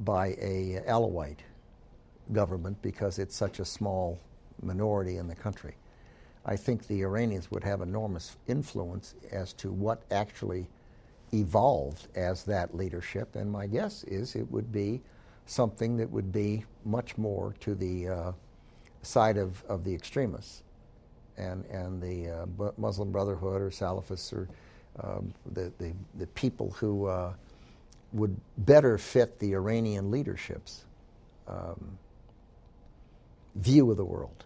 by 0.00 0.28
a 0.40 0.82
Alawite 0.88 1.40
government 2.32 2.80
because 2.82 3.18
it's 3.18 3.36
such 3.36 3.60
a 3.60 3.64
small 3.64 4.18
minority 4.62 5.16
in 5.16 5.28
the 5.28 5.34
country. 5.34 5.74
I 6.44 6.56
think 6.56 6.86
the 6.86 7.02
Iranians 7.02 7.50
would 7.50 7.64
have 7.64 7.82
enormous 7.82 8.36
influence 8.48 9.14
as 9.30 9.52
to 9.54 9.70
what 9.70 10.02
actually 10.10 10.68
evolved 11.32 12.08
as 12.16 12.44
that 12.44 12.74
leadership, 12.74 13.36
and 13.36 13.50
my 13.50 13.66
guess 13.66 14.04
is 14.04 14.34
it 14.34 14.50
would 14.50 14.72
be 14.72 15.00
something 15.46 15.96
that 15.96 16.10
would 16.10 16.32
be 16.32 16.64
much 16.84 17.16
more 17.16 17.54
to 17.60 17.74
the 17.74 18.08
uh, 18.08 18.32
side 19.02 19.36
of, 19.36 19.62
of 19.64 19.84
the 19.84 19.94
extremists 19.94 20.62
and, 21.36 21.64
and 21.66 22.00
the 22.02 22.28
uh, 22.28 22.72
Muslim 22.76 23.10
Brotherhood 23.10 23.60
or 23.60 23.70
Salafists 23.70 24.32
or 24.32 24.48
um, 25.02 25.32
the, 25.52 25.72
the, 25.78 25.92
the, 26.18 26.26
people 26.28 26.70
who 26.72 27.06
uh, 27.06 27.32
would 28.12 28.36
better 28.58 28.98
fit 28.98 29.38
the 29.38 29.54
Iranian 29.54 30.10
leadership's 30.10 30.84
um, 31.48 31.98
view 33.54 33.90
of 33.90 33.96
the 33.96 34.04
world. 34.04 34.44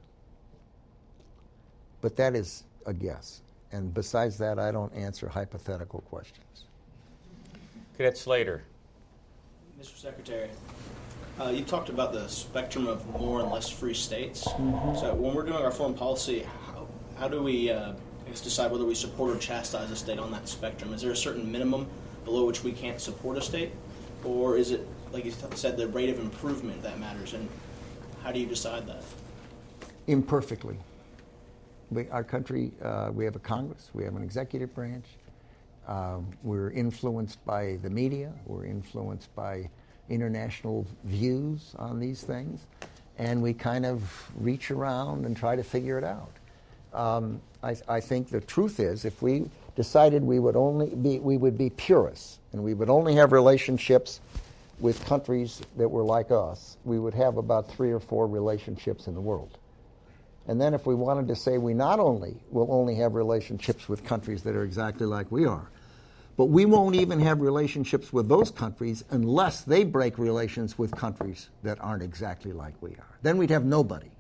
But 2.07 2.15
that 2.19 2.37
is 2.37 2.63
a 2.87 2.95
guess. 2.95 3.41
And 3.73 3.93
besides 3.93 4.39
that, 4.39 4.61
I 4.61 4.71
don't 4.71 4.95
answer 4.95 5.27
hypothetical 5.27 6.03
questions. 6.03 6.67
Cadet 7.97 8.17
Slater. 8.17 8.63
Mr. 9.81 9.99
Secretary, 9.99 10.49
uh, 11.41 11.49
you 11.49 11.65
talked 11.65 11.89
about 11.89 12.13
the 12.13 12.29
spectrum 12.29 12.87
of 12.87 13.05
more 13.19 13.41
and 13.41 13.51
less 13.51 13.69
free 13.69 13.93
states. 13.93 14.47
Mm-hmm. 14.47 15.01
So 15.01 15.15
when 15.15 15.35
we're 15.35 15.47
doing 15.47 15.65
our 15.65 15.73
foreign 15.73 15.95
policy, 15.95 16.47
how, 16.69 16.87
how 17.19 17.27
do 17.27 17.43
we 17.43 17.73
uh, 17.73 17.95
I 18.25 18.29
guess 18.29 18.41
decide 18.41 18.71
whether 18.71 18.85
we 18.85 18.95
support 18.95 19.35
or 19.35 19.39
chastise 19.41 19.91
a 19.91 19.97
state 19.97 20.21
on 20.21 20.31
that 20.31 20.47
spectrum? 20.47 20.95
Is 20.95 21.03
there 21.03 21.11
a 21.11 21.17
certain 21.17 21.51
minimum 21.51 21.89
below 22.25 22.47
which 22.47 22.63
we 22.63 22.71
can't 22.71 23.01
support 23.01 23.37
a 23.37 23.43
state? 23.43 23.73
Or 24.23 24.57
is 24.57 24.71
it, 24.71 24.87
like 25.11 25.25
you 25.25 25.33
said, 25.57 25.77
the 25.77 25.89
rate 25.89 26.11
of 26.11 26.21
improvement 26.21 26.85
that 26.85 27.01
matters? 27.01 27.35
And 27.35 27.49
how 28.23 28.31
do 28.31 28.39
you 28.39 28.47
decide 28.47 28.87
that? 28.87 29.03
Imperfectly. 30.07 30.79
We, 31.91 32.09
our 32.11 32.25
country, 32.25 32.73
uh, 32.83 33.11
we 33.13 33.25
have 33.25 33.37
a 33.37 33.41
Congress, 33.41 33.91
we 33.95 34.05
have 34.05 34.17
an 34.17 34.23
executive 34.23 34.75
branch. 34.75 35.07
Um, 35.87 36.27
we're 36.43 36.71
influenced 36.71 37.45
by 37.45 37.79
the 37.83 37.91
media, 37.91 38.33
we're 38.47 38.67
influenced 38.67 39.35
by 39.37 39.71
international 40.09 40.85
views 41.05 41.75
on 41.79 42.01
these 42.01 42.23
things, 42.23 42.67
and 43.19 43.41
we 43.41 43.55
kind 43.55 43.87
of 43.87 44.31
reach 44.37 44.73
around 44.73 45.27
and 45.27 45.37
try 45.37 45.55
to 45.55 45.63
figure 45.63 45.97
it 45.97 46.05
out. 46.05 46.33
Um, 46.93 47.41
I, 47.63 47.77
I, 47.89 48.01
think 48.01 48.31
the 48.31 48.41
truth 48.41 48.81
is, 48.81 49.05
if 49.05 49.23
we 49.23 49.49
decided 49.77 50.23
we 50.23 50.39
would 50.39 50.57
only 50.57 50.89
be, 50.95 51.21
we 51.21 51.37
would 51.37 51.59
be 51.59 51.71
purists, 51.71 52.39
and 52.53 52.65
we 52.65 52.75
would 52.75 52.91
only 52.91 53.15
have 53.15 53.33
relationships 53.33 54.21
with 54.81 55.05
countries 55.05 55.61
that 55.77 55.89
were 55.89 56.03
like 56.03 56.31
us, 56.31 56.79
we 56.85 56.99
would 56.99 57.15
have 57.15 57.37
about 57.37 57.71
three 57.71 57.93
or 57.93 58.01
four 58.01 58.27
relationships 58.27 59.07
in 59.07 59.15
the 59.15 59.21
world. 59.21 59.59
And 60.49 60.61
then 60.61 60.75
if 60.75 60.87
we 60.87 60.95
wanted 60.95 61.27
to 61.29 61.37
say 61.37 61.59
we 61.59 61.75
not 61.75 61.99
only 61.99 62.37
will 62.51 62.69
only 62.71 62.95
have 62.97 63.15
relationships 63.15 63.89
with 63.89 64.05
countries 64.05 64.43
that 64.45 64.55
are 64.55 64.65
exactly 64.65 65.07
like 65.07 65.31
we 65.33 65.45
are, 65.45 65.71
but 66.37 66.47
we 66.47 66.67
won't 66.67 66.95
even 66.95 67.19
have 67.21 67.41
relationships 67.41 68.13
with 68.13 68.29
those 68.29 68.51
countries 68.51 69.03
unless 69.11 69.63
they 69.63 69.85
break 69.85 70.19
relations 70.19 70.79
with 70.79 70.93
countries 70.93 71.49
that 71.63 71.79
aren't 71.81 72.03
exactly 72.03 72.53
like 72.53 72.75
we 72.81 72.91
are. 72.91 73.19
Then 73.23 73.39
we'd 73.39 73.51
have 73.51 73.65
nobody. 73.65 74.11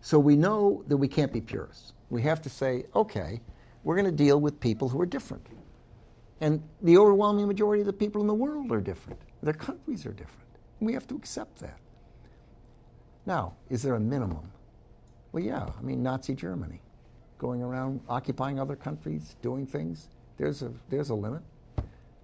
So 0.00 0.18
we 0.18 0.36
know 0.36 0.82
that 0.88 0.96
we 0.96 1.08
can't 1.08 1.32
be 1.32 1.40
purists. 1.40 1.92
We 2.10 2.22
have 2.22 2.42
to 2.42 2.48
say, 2.48 2.84
okay, 2.94 3.40
we're 3.84 3.96
going 3.96 4.06
to 4.06 4.12
deal 4.12 4.40
with 4.40 4.58
people 4.60 4.88
who 4.88 5.00
are 5.00 5.06
different. 5.06 5.46
And 6.40 6.62
the 6.82 6.98
overwhelming 6.98 7.46
majority 7.46 7.82
of 7.82 7.86
the 7.86 7.92
people 7.92 8.20
in 8.20 8.26
the 8.26 8.34
world 8.34 8.72
are 8.72 8.80
different. 8.80 9.20
Their 9.42 9.54
countries 9.54 10.04
are 10.06 10.12
different. 10.12 10.48
We 10.80 10.94
have 10.94 11.06
to 11.08 11.14
accept 11.14 11.58
that. 11.60 11.78
Now, 13.26 13.54
is 13.70 13.82
there 13.82 13.94
a 13.94 14.00
minimum? 14.00 14.50
Well, 15.34 15.42
yeah. 15.42 15.66
I 15.76 15.82
mean, 15.82 16.00
Nazi 16.00 16.32
Germany, 16.32 16.80
going 17.38 17.60
around 17.60 18.00
occupying 18.08 18.60
other 18.60 18.76
countries, 18.76 19.34
doing 19.42 19.66
things. 19.66 20.06
There's 20.38 20.62
a 20.62 20.70
there's 20.88 21.10
a 21.10 21.14
limit. 21.14 21.42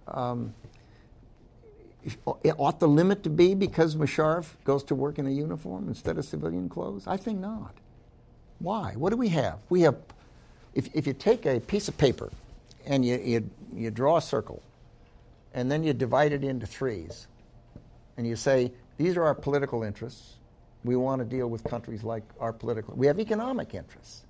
Um, 0.06 0.54
ought 2.24 2.78
the 2.78 2.86
limit 2.86 3.24
to 3.24 3.30
be 3.30 3.56
because 3.56 3.96
Musharraf 3.96 4.46
goes 4.62 4.84
to 4.84 4.94
work 4.94 5.18
in 5.18 5.26
a 5.26 5.30
uniform 5.30 5.88
instead 5.88 6.18
of 6.18 6.24
civilian 6.24 6.68
clothes? 6.68 7.08
I 7.08 7.16
think 7.16 7.40
not. 7.40 7.74
Why? 8.60 8.92
What 8.96 9.10
do 9.10 9.16
we 9.16 9.28
have? 9.30 9.58
We 9.70 9.80
have, 9.80 9.96
if, 10.74 10.88
if 10.94 11.04
you 11.04 11.12
take 11.12 11.46
a 11.46 11.58
piece 11.58 11.88
of 11.88 11.98
paper 11.98 12.30
and 12.86 13.04
you, 13.04 13.18
you, 13.18 13.50
you 13.74 13.90
draw 13.90 14.18
a 14.18 14.22
circle 14.22 14.62
and 15.52 15.70
then 15.70 15.82
you 15.82 15.92
divide 15.92 16.32
it 16.32 16.44
into 16.44 16.64
threes 16.64 17.26
and 18.16 18.26
you 18.26 18.36
say, 18.36 18.72
these 18.96 19.16
are 19.16 19.24
our 19.24 19.34
political 19.34 19.82
interests, 19.82 20.36
we 20.84 20.96
want 20.96 21.20
to 21.20 21.24
deal 21.24 21.48
with 21.48 21.62
countries 21.64 22.02
like 22.02 22.22
our 22.38 22.52
political. 22.52 22.94
We 22.94 23.06
have 23.06 23.20
economic 23.20 23.74
interests, 23.74 24.24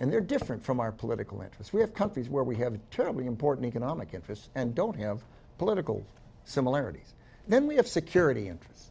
and 0.00 0.12
they're 0.12 0.20
different 0.20 0.62
from 0.64 0.80
our 0.80 0.92
political 0.92 1.42
interests. 1.42 1.72
We 1.72 1.80
have 1.80 1.94
countries 1.94 2.28
where 2.28 2.44
we 2.44 2.56
have 2.56 2.78
terribly 2.90 3.26
important 3.26 3.66
economic 3.66 4.14
interests 4.14 4.48
and 4.54 4.74
don't 4.74 4.96
have 4.96 5.22
political 5.58 6.04
similarities. 6.44 7.14
Then 7.46 7.66
we 7.66 7.76
have 7.76 7.86
security 7.86 8.48
interests. 8.48 8.90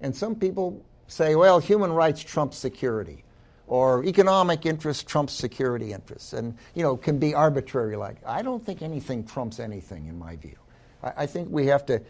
And 0.00 0.14
some 0.14 0.34
people 0.34 0.84
say, 1.06 1.34
well, 1.34 1.58
human 1.58 1.92
rights 1.92 2.22
trumps 2.22 2.56
security, 2.56 3.24
or 3.66 4.04
economic 4.04 4.66
interests 4.66 5.02
trumps 5.02 5.32
security 5.32 5.92
interests, 5.92 6.32
and 6.32 6.56
you 6.74 6.82
know, 6.82 6.96
can 6.96 7.18
be 7.18 7.34
arbitrary 7.34 7.96
like. 7.96 8.16
I 8.26 8.42
don't 8.42 8.64
think 8.64 8.82
anything 8.82 9.24
trumps 9.24 9.58
anything 9.58 10.06
in 10.06 10.18
my 10.18 10.36
view. 10.36 10.56
I, 11.02 11.12
I 11.18 11.26
think 11.26 11.48
we 11.50 11.66
have 11.66 11.86
to 11.86 12.02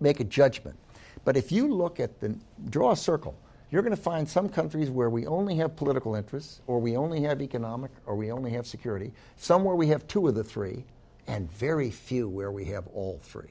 make 0.00 0.20
a 0.20 0.24
judgment. 0.24 0.78
But 1.24 1.36
if 1.36 1.52
you 1.52 1.68
look 1.68 2.00
at 2.00 2.20
the 2.20 2.38
draw 2.70 2.92
a 2.92 2.96
circle 2.96 3.36
you're 3.70 3.82
going 3.82 3.94
to 3.94 4.02
find 4.02 4.28
some 4.28 4.48
countries 4.48 4.90
where 4.90 5.10
we 5.10 5.26
only 5.26 5.56
have 5.56 5.76
political 5.76 6.14
interests, 6.14 6.60
or 6.66 6.78
we 6.78 6.96
only 6.96 7.22
have 7.22 7.42
economic, 7.42 7.90
or 8.06 8.16
we 8.16 8.32
only 8.32 8.50
have 8.52 8.66
security, 8.66 9.12
some 9.36 9.64
where 9.64 9.76
we 9.76 9.88
have 9.88 10.06
two 10.06 10.26
of 10.26 10.34
the 10.34 10.44
three, 10.44 10.84
and 11.26 11.50
very 11.52 11.90
few 11.90 12.28
where 12.28 12.50
we 12.50 12.64
have 12.64 12.86
all 12.88 13.20
three. 13.22 13.50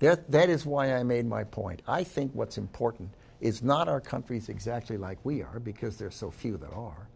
That, 0.00 0.30
that 0.30 0.48
is 0.48 0.64
why 0.64 0.94
I 0.94 1.02
made 1.02 1.26
my 1.26 1.44
point. 1.44 1.82
I 1.86 2.04
think 2.04 2.32
what's 2.34 2.56
important 2.56 3.10
is 3.40 3.62
not 3.62 3.88
our 3.88 4.00
countries 4.00 4.48
exactly 4.48 4.96
like 4.96 5.18
we 5.24 5.42
are, 5.42 5.60
because 5.60 5.96
there's 5.96 6.14
so 6.14 6.30
few 6.30 6.56
that 6.56 6.72
are, 6.72 7.08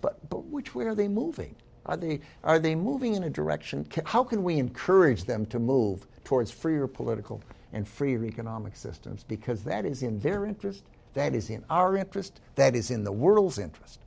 but, 0.00 0.28
but 0.30 0.44
which 0.46 0.74
way 0.74 0.86
are 0.86 0.94
they 0.94 1.08
moving? 1.08 1.54
Are 1.84 1.96
they, 1.96 2.20
are 2.44 2.58
they 2.58 2.74
moving 2.74 3.14
in 3.14 3.24
a 3.24 3.30
direction? 3.30 3.86
How 4.06 4.24
can 4.24 4.42
we 4.42 4.58
encourage 4.58 5.24
them 5.24 5.44
to 5.46 5.58
move 5.58 6.06
towards 6.24 6.50
freer 6.50 6.86
political 6.86 7.42
and 7.72 7.86
freer 7.86 8.24
economic 8.24 8.76
systems 8.76 9.24
because 9.24 9.64
that 9.64 9.84
is 9.84 10.02
in 10.02 10.20
their 10.20 10.44
interest, 10.44 10.82
that 11.14 11.34
is 11.34 11.50
in 11.50 11.64
our 11.70 11.96
interest, 11.96 12.40
that 12.54 12.74
is 12.74 12.90
in 12.90 13.04
the 13.04 13.12
world's 13.12 13.58
interest. 13.58 14.00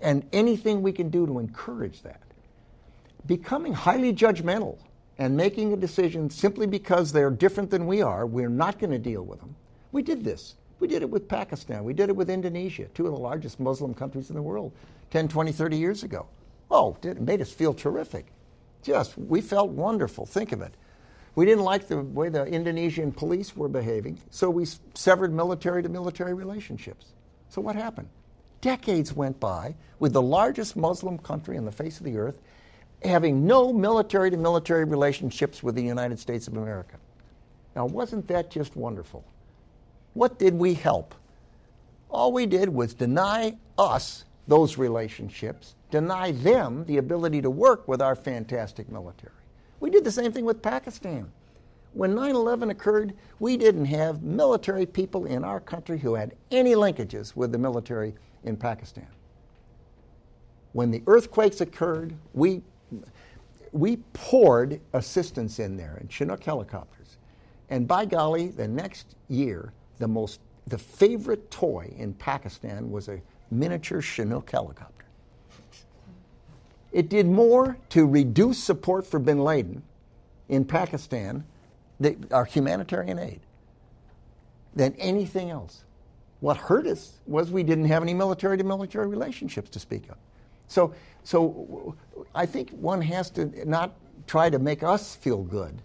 And 0.00 0.26
anything 0.32 0.82
we 0.82 0.92
can 0.92 1.10
do 1.10 1.26
to 1.26 1.38
encourage 1.38 2.02
that. 2.02 2.22
Becoming 3.26 3.74
highly 3.74 4.12
judgmental 4.12 4.78
and 5.18 5.36
making 5.36 5.72
a 5.72 5.76
decision 5.76 6.30
simply 6.30 6.66
because 6.66 7.12
they're 7.12 7.30
different 7.30 7.70
than 7.70 7.86
we 7.86 8.00
are, 8.00 8.24
we're 8.26 8.48
not 8.48 8.78
going 8.78 8.90
to 8.90 8.98
deal 8.98 9.22
with 9.22 9.40
them. 9.40 9.54
We 9.92 10.02
did 10.02 10.24
this 10.24 10.54
We 10.80 10.88
did 10.88 11.02
it 11.02 11.10
with 11.10 11.28
Pakistan. 11.28 11.84
We 11.84 11.92
did 11.92 12.08
it 12.08 12.16
with 12.16 12.30
Indonesia, 12.30 12.86
two 12.94 13.06
of 13.06 13.12
the 13.12 13.18
largest 13.20 13.60
Muslim 13.60 13.92
countries 13.92 14.30
in 14.30 14.34
the 14.34 14.42
world, 14.42 14.72
10, 15.10 15.28
20, 15.28 15.52
30 15.52 15.76
years 15.76 16.02
ago. 16.02 16.26
Oh, 16.70 16.96
it 17.02 17.20
made 17.20 17.42
us 17.42 17.52
feel 17.52 17.74
terrific. 17.74 18.26
Just, 18.82 19.16
we 19.18 19.42
felt 19.42 19.70
wonderful. 19.70 20.24
Think 20.24 20.52
of 20.52 20.62
it. 20.62 20.74
We 21.34 21.46
didn't 21.46 21.64
like 21.64 21.88
the 21.88 22.02
way 22.02 22.28
the 22.28 22.44
Indonesian 22.44 23.12
police 23.12 23.56
were 23.56 23.68
behaving, 23.68 24.18
so 24.30 24.50
we 24.50 24.66
severed 24.94 25.32
military 25.32 25.82
to 25.82 25.88
military 25.88 26.34
relationships. 26.34 27.06
So 27.48 27.60
what 27.60 27.76
happened? 27.76 28.08
Decades 28.60 29.12
went 29.12 29.40
by 29.40 29.76
with 29.98 30.12
the 30.12 30.22
largest 30.22 30.76
Muslim 30.76 31.18
country 31.18 31.56
on 31.56 31.64
the 31.64 31.72
face 31.72 31.98
of 31.98 32.04
the 32.04 32.18
earth 32.18 32.40
having 33.02 33.46
no 33.46 33.72
military 33.72 34.30
to 34.30 34.36
military 34.36 34.84
relationships 34.84 35.62
with 35.62 35.74
the 35.74 35.82
United 35.82 36.18
States 36.18 36.48
of 36.48 36.56
America. 36.56 36.96
Now, 37.74 37.86
wasn't 37.86 38.28
that 38.28 38.50
just 38.50 38.76
wonderful? 38.76 39.24
What 40.14 40.38
did 40.38 40.54
we 40.54 40.74
help? 40.74 41.14
All 42.10 42.32
we 42.32 42.46
did 42.46 42.68
was 42.68 42.94
deny 42.94 43.56
us 43.78 44.24
those 44.48 44.76
relationships, 44.76 45.76
deny 45.90 46.32
them 46.32 46.84
the 46.86 46.98
ability 46.98 47.42
to 47.42 47.50
work 47.50 47.86
with 47.86 48.02
our 48.02 48.16
fantastic 48.16 48.90
military. 48.90 49.32
We 49.80 49.90
did 49.90 50.04
the 50.04 50.12
same 50.12 50.32
thing 50.32 50.44
with 50.44 50.62
Pakistan. 50.62 51.30
When 51.92 52.14
9 52.14 52.34
11 52.34 52.70
occurred, 52.70 53.14
we 53.40 53.56
didn't 53.56 53.86
have 53.86 54.22
military 54.22 54.86
people 54.86 55.26
in 55.26 55.42
our 55.44 55.58
country 55.58 55.98
who 55.98 56.14
had 56.14 56.34
any 56.50 56.74
linkages 56.74 57.34
with 57.34 57.50
the 57.50 57.58
military 57.58 58.14
in 58.44 58.56
Pakistan. 58.56 59.08
When 60.72 60.90
the 60.90 61.02
earthquakes 61.06 61.60
occurred, 61.60 62.14
we, 62.32 62.62
we 63.72 63.96
poured 64.12 64.80
assistance 64.92 65.58
in 65.58 65.76
there 65.76 65.98
in 66.00 66.06
Chinook 66.06 66.44
helicopters. 66.44 67.16
And 67.70 67.88
by 67.88 68.04
golly, 68.04 68.48
the 68.48 68.68
next 68.68 69.16
year, 69.28 69.72
the 69.98 70.06
most 70.06 70.40
the 70.66 70.78
favorite 70.78 71.50
toy 71.50 71.92
in 71.96 72.14
Pakistan 72.14 72.90
was 72.90 73.08
a 73.08 73.20
miniature 73.50 74.00
Chinook 74.00 74.50
helicopter. 74.50 74.99
It 76.92 77.08
did 77.08 77.26
more 77.26 77.76
to 77.90 78.06
reduce 78.06 78.62
support 78.62 79.06
for 79.06 79.18
bin 79.18 79.40
Laden 79.44 79.82
in 80.48 80.64
Pakistan, 80.64 81.44
the, 82.00 82.16
our 82.30 82.44
humanitarian 82.44 83.18
aid, 83.18 83.40
than 84.74 84.94
anything 84.98 85.50
else. 85.50 85.84
What 86.40 86.56
hurt 86.56 86.86
us 86.86 87.12
was 87.26 87.50
we 87.50 87.62
didn't 87.62 87.84
have 87.86 88.02
any 88.02 88.14
military 88.14 88.56
to 88.58 88.64
military 88.64 89.06
relationships 89.06 89.70
to 89.70 89.78
speak 89.78 90.08
of. 90.08 90.16
So, 90.66 90.94
so 91.22 91.94
I 92.34 92.46
think 92.46 92.70
one 92.70 93.02
has 93.02 93.30
to 93.30 93.68
not 93.68 93.94
try 94.26 94.50
to 94.50 94.58
make 94.58 94.82
us 94.82 95.14
feel 95.14 95.42
good 95.42 95.82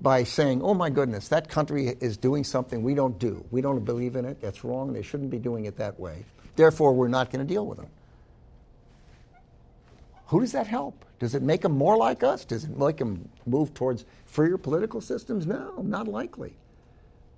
by 0.00 0.24
saying, 0.24 0.60
oh 0.62 0.74
my 0.74 0.90
goodness, 0.90 1.28
that 1.28 1.48
country 1.48 1.96
is 2.00 2.16
doing 2.16 2.44
something 2.44 2.82
we 2.82 2.94
don't 2.94 3.18
do. 3.18 3.44
We 3.50 3.62
don't 3.62 3.84
believe 3.84 4.16
in 4.16 4.24
it. 4.24 4.40
That's 4.40 4.62
wrong. 4.62 4.92
They 4.92 5.02
shouldn't 5.02 5.30
be 5.30 5.38
doing 5.38 5.64
it 5.64 5.76
that 5.78 5.98
way. 5.98 6.24
Therefore, 6.56 6.92
we're 6.92 7.08
not 7.08 7.30
going 7.30 7.46
to 7.46 7.52
deal 7.52 7.66
with 7.66 7.78
them. 7.78 7.88
Who 10.26 10.40
does 10.40 10.52
that 10.52 10.66
help? 10.66 11.04
Does 11.18 11.34
it 11.34 11.42
make 11.42 11.62
them 11.62 11.72
more 11.72 11.96
like 11.96 12.22
us? 12.22 12.44
Does 12.44 12.64
it 12.64 12.76
make 12.76 12.98
them 12.98 13.28
move 13.46 13.72
towards 13.74 14.04
freer 14.24 14.58
political 14.58 15.00
systems? 15.00 15.46
No, 15.46 15.82
not 15.82 16.08
likely. 16.08 16.54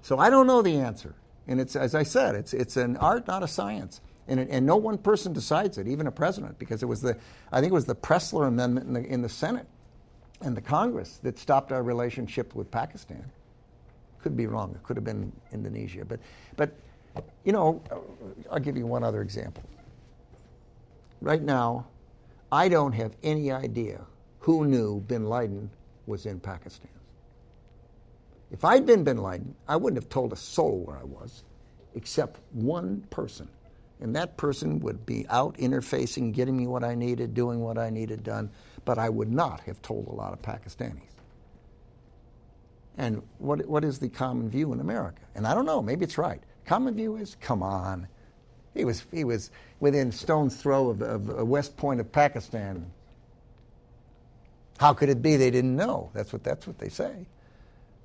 So 0.02 0.18
I 0.18 0.30
don't 0.30 0.46
know 0.46 0.62
the 0.62 0.76
answer. 0.78 1.14
And 1.46 1.60
it's, 1.60 1.76
as 1.76 1.94
I 1.94 2.02
said, 2.02 2.34
it's, 2.34 2.54
it's 2.54 2.76
an 2.76 2.96
art, 2.96 3.26
not 3.26 3.42
a 3.42 3.48
science. 3.48 4.00
And, 4.26 4.40
it, 4.40 4.48
and 4.50 4.66
no 4.66 4.76
one 4.76 4.98
person 4.98 5.32
decides 5.32 5.78
it, 5.78 5.88
even 5.88 6.06
a 6.06 6.10
president, 6.12 6.58
because 6.58 6.82
it 6.82 6.86
was 6.86 7.00
the, 7.00 7.16
I 7.52 7.60
think 7.60 7.70
it 7.70 7.74
was 7.74 7.86
the 7.86 7.94
Pressler 7.94 8.46
Amendment 8.46 8.86
in 8.86 8.92
the, 8.92 9.04
in 9.04 9.22
the 9.22 9.28
Senate 9.28 9.66
and 10.40 10.56
the 10.56 10.60
Congress 10.60 11.18
that 11.22 11.38
stopped 11.38 11.72
our 11.72 11.82
relationship 11.82 12.54
with 12.54 12.70
Pakistan. 12.70 13.24
Could 14.22 14.36
be 14.36 14.46
wrong. 14.46 14.72
It 14.74 14.82
could 14.82 14.96
have 14.96 15.04
been 15.04 15.32
Indonesia. 15.52 16.04
But, 16.04 16.20
but 16.56 16.72
you 17.44 17.52
know, 17.52 17.82
I'll 18.50 18.60
give 18.60 18.76
you 18.76 18.86
one 18.86 19.02
other 19.02 19.22
example. 19.22 19.62
Right 21.20 21.42
now, 21.42 21.86
I 22.50 22.68
don't 22.68 22.92
have 22.92 23.14
any 23.22 23.50
idea 23.52 24.00
who 24.40 24.66
knew 24.66 25.00
bin 25.00 25.26
Laden 25.26 25.70
was 26.06 26.26
in 26.26 26.40
Pakistan. 26.40 26.90
If 28.50 28.64
I'd 28.64 28.86
been 28.86 29.04
bin 29.04 29.18
Laden, 29.18 29.54
I 29.66 29.76
wouldn't 29.76 30.02
have 30.02 30.08
told 30.08 30.32
a 30.32 30.36
soul 30.36 30.84
where 30.86 30.96
I 30.96 31.04
was, 31.04 31.44
except 31.94 32.40
one 32.52 33.02
person. 33.10 33.48
And 34.00 34.14
that 34.16 34.36
person 34.36 34.78
would 34.80 35.04
be 35.04 35.26
out 35.28 35.56
interfacing, 35.58 36.32
getting 36.32 36.56
me 36.56 36.66
what 36.66 36.84
I 36.84 36.94
needed, 36.94 37.34
doing 37.34 37.60
what 37.60 37.76
I 37.76 37.90
needed 37.90 38.22
done, 38.22 38.50
but 38.84 38.98
I 38.98 39.08
would 39.08 39.30
not 39.30 39.60
have 39.60 39.82
told 39.82 40.06
a 40.06 40.12
lot 40.12 40.32
of 40.32 40.40
Pakistanis. 40.40 41.02
And 42.96 43.22
what, 43.38 43.66
what 43.66 43.84
is 43.84 43.98
the 43.98 44.08
common 44.08 44.48
view 44.48 44.72
in 44.72 44.80
America? 44.80 45.22
And 45.34 45.46
I 45.46 45.54
don't 45.54 45.66
know, 45.66 45.82
maybe 45.82 46.04
it's 46.04 46.18
right. 46.18 46.40
Common 46.64 46.94
view 46.94 47.16
is 47.16 47.36
come 47.40 47.62
on. 47.62 48.08
He 48.78 48.84
was, 48.84 49.04
he 49.10 49.24
was 49.24 49.50
within 49.80 50.12
stone's 50.12 50.54
throw 50.54 50.90
of, 50.90 51.02
of 51.02 51.48
West 51.48 51.76
Point 51.76 51.98
of 51.98 52.12
Pakistan. 52.12 52.88
How 54.78 54.94
could 54.94 55.08
it 55.08 55.20
be 55.20 55.34
they 55.34 55.50
didn't 55.50 55.74
know? 55.74 56.10
That's 56.14 56.32
what, 56.32 56.44
that's 56.44 56.64
what 56.64 56.78
they 56.78 56.88
say. 56.88 57.26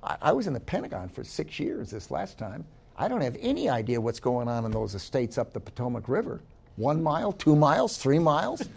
I, 0.02 0.16
I 0.20 0.32
was 0.32 0.48
in 0.48 0.52
the 0.52 0.58
Pentagon 0.58 1.08
for 1.08 1.22
six 1.22 1.60
years 1.60 1.90
this 1.90 2.10
last 2.10 2.38
time. 2.38 2.64
I 2.96 3.06
don't 3.06 3.20
have 3.20 3.36
any 3.40 3.68
idea 3.68 4.00
what's 4.00 4.18
going 4.18 4.48
on 4.48 4.64
in 4.64 4.72
those 4.72 4.96
estates 4.96 5.38
up 5.38 5.52
the 5.52 5.60
Potomac 5.60 6.08
River. 6.08 6.40
One 6.74 7.00
mile, 7.00 7.30
two 7.30 7.54
miles, 7.54 7.96
three 7.96 8.18
miles. 8.18 8.68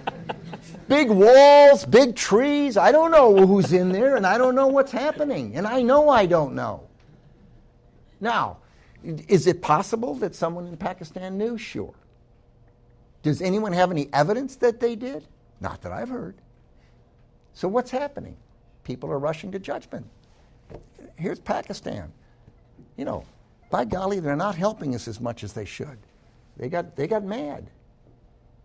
big 0.88 1.08
walls, 1.08 1.86
big 1.86 2.14
trees. 2.14 2.76
I 2.76 2.92
don't 2.92 3.10
know 3.10 3.46
who's 3.46 3.72
in 3.72 3.90
there, 3.90 4.16
and 4.16 4.26
I 4.26 4.36
don't 4.36 4.54
know 4.54 4.66
what's 4.66 4.92
happening. 4.92 5.56
And 5.56 5.66
I 5.66 5.80
know 5.80 6.10
I 6.10 6.26
don't 6.26 6.54
know. 6.54 6.88
Now, 8.20 8.58
is 9.04 9.46
it 9.46 9.62
possible 9.62 10.14
that 10.16 10.34
someone 10.34 10.66
in 10.66 10.76
Pakistan 10.76 11.38
knew? 11.38 11.58
Sure. 11.58 11.94
Does 13.22 13.40
anyone 13.40 13.72
have 13.72 13.90
any 13.90 14.08
evidence 14.12 14.56
that 14.56 14.80
they 14.80 14.96
did? 14.96 15.24
Not 15.60 15.82
that 15.82 15.92
I've 15.92 16.08
heard. 16.08 16.34
So 17.54 17.68
what's 17.68 17.90
happening? 17.90 18.36
People 18.84 19.10
are 19.10 19.18
rushing 19.18 19.52
to 19.52 19.58
judgment. 19.58 20.06
Here's 21.16 21.38
Pakistan. 21.38 22.12
You 22.96 23.04
know, 23.04 23.24
by 23.70 23.84
golly, 23.84 24.20
they're 24.20 24.36
not 24.36 24.54
helping 24.54 24.94
us 24.94 25.06
as 25.06 25.20
much 25.20 25.44
as 25.44 25.52
they 25.52 25.64
should. 25.64 25.98
They 26.56 26.68
got, 26.68 26.96
they 26.96 27.06
got 27.06 27.24
mad. 27.24 27.70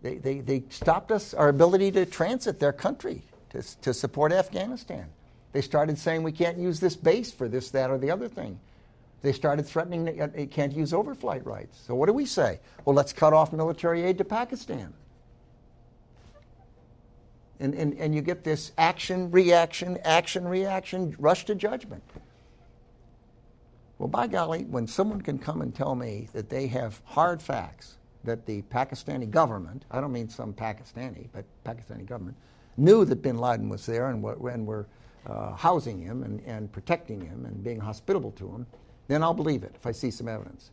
They, 0.02 0.16
they, 0.16 0.40
they 0.40 0.64
stopped 0.68 1.10
us, 1.10 1.34
our 1.34 1.48
ability 1.48 1.92
to 1.92 2.06
transit 2.06 2.60
their 2.60 2.72
country 2.72 3.22
to, 3.50 3.62
to 3.80 3.94
support 3.94 4.32
Afghanistan. 4.32 5.08
They 5.52 5.62
started 5.62 5.98
saying 5.98 6.22
we 6.22 6.32
can't 6.32 6.58
use 6.58 6.78
this 6.78 6.94
base 6.94 7.32
for 7.32 7.48
this, 7.48 7.70
that, 7.70 7.90
or 7.90 7.98
the 7.98 8.10
other 8.10 8.28
thing. 8.28 8.60
They 9.22 9.32
started 9.32 9.66
threatening 9.66 10.04
that 10.04 10.34
they 10.34 10.46
can't 10.46 10.72
use 10.72 10.92
overflight 10.92 11.44
rights. 11.44 11.80
So 11.86 11.94
what 11.94 12.06
do 12.06 12.12
we 12.12 12.24
say? 12.24 12.60
Well, 12.84 12.94
let's 12.94 13.12
cut 13.12 13.32
off 13.32 13.52
military 13.52 14.02
aid 14.02 14.18
to 14.18 14.24
Pakistan. 14.24 14.92
And, 17.60 17.74
and, 17.74 17.94
and 17.94 18.14
you 18.14 18.20
get 18.20 18.44
this 18.44 18.70
action, 18.78 19.32
reaction, 19.32 19.98
action, 20.04 20.46
reaction, 20.46 21.16
rush 21.18 21.44
to 21.46 21.56
judgment. 21.56 22.04
Well, 23.98 24.08
by 24.08 24.28
golly, 24.28 24.62
when 24.62 24.86
someone 24.86 25.20
can 25.20 25.38
come 25.40 25.60
and 25.60 25.74
tell 25.74 25.96
me 25.96 26.28
that 26.32 26.48
they 26.48 26.68
have 26.68 27.02
hard 27.04 27.42
facts 27.42 27.96
that 28.22 28.46
the 28.46 28.62
Pakistani 28.62 29.28
government, 29.28 29.84
I 29.90 30.00
don't 30.00 30.12
mean 30.12 30.28
some 30.28 30.52
Pakistani, 30.52 31.28
but 31.32 31.44
Pakistani 31.64 32.06
government, 32.06 32.36
knew 32.76 33.04
that 33.04 33.22
bin 33.22 33.38
Laden 33.38 33.68
was 33.68 33.84
there 33.86 34.10
and, 34.10 34.24
and 34.24 34.66
were 34.66 34.86
uh, 35.26 35.52
housing 35.54 36.00
him 36.00 36.22
and, 36.22 36.40
and 36.46 36.70
protecting 36.70 37.20
him 37.20 37.44
and 37.44 37.64
being 37.64 37.80
hospitable 37.80 38.30
to 38.32 38.46
him, 38.48 38.66
then 39.08 39.22
I'll 39.22 39.34
believe 39.34 39.64
it 39.64 39.72
if 39.74 39.86
I 39.86 39.92
see 39.92 40.10
some 40.10 40.28
evidence. 40.28 40.70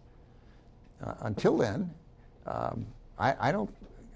Uh, 1.03 1.13
until 1.21 1.57
then, 1.57 1.89
um, 2.45 2.85
I, 3.17 3.49
I, 3.49 3.51
don't. 3.51 3.69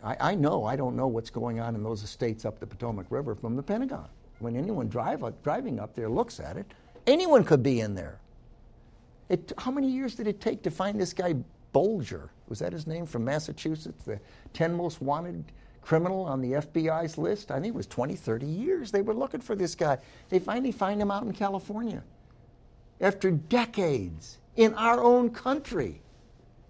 I, 0.04 0.18
I, 0.20 0.36
know 0.36 0.66
I 0.66 0.76
don't 0.76 0.96
know 0.96 1.08
what's 1.08 1.30
going 1.30 1.60
on 1.60 1.76
in 1.76 1.84
those 1.84 2.04
estates 2.04 2.46
up 2.46 2.60
the 2.60 2.68
Potomac 2.68 3.08
River 3.10 3.34
from 3.34 3.56
the 3.56 3.64
Pentagon. 3.64 4.08
When 4.40 4.56
anyone 4.56 4.88
drive, 4.88 5.24
uh, 5.24 5.32
driving 5.44 5.80
up 5.80 5.96
there 5.96 6.10
looks 6.10 6.40
at 6.40 6.58
it, 6.58 6.66
anyone 7.08 7.44
could 7.44 7.64
be 7.64 7.82
in 7.82 7.96
there. 7.96 8.20
It, 9.30 9.52
how 9.58 9.72
many 9.72 9.90
years 9.90 10.16
did 10.16 10.28
it 10.28 10.42
take 10.42 10.64
to 10.64 10.72
find 10.72 11.00
this 11.00 11.14
guy 11.14 11.36
Bulger? 11.72 12.30
Was 12.48 12.60
that 12.60 12.74
his 12.74 12.88
name 12.88 13.06
from 13.06 13.26
Massachusetts? 13.26 14.04
The 14.04 14.20
10 14.54 14.74
most 14.74 15.02
wanted 15.02 15.44
criminal 15.82 16.24
on 16.24 16.42
the 16.42 16.54
FBI's 16.54 17.18
list? 17.18 17.52
I 17.52 17.56
think 17.56 17.68
it 17.68 17.76
was 17.76 17.88
20, 17.88 18.16
30 18.16 18.46
years 18.46 18.92
they 18.92 19.02
were 19.02 19.14
looking 19.14 19.42
for 19.42 19.56
this 19.56 19.76
guy. 19.76 19.98
They 20.30 20.40
finally 20.40 20.72
find 20.72 21.02
him 21.02 21.12
out 21.12 21.24
in 21.24 21.34
California 21.34 22.04
after 23.02 23.32
decades 23.32 24.38
in 24.56 24.74
our 24.74 25.02
own 25.02 25.30
country. 25.30 26.02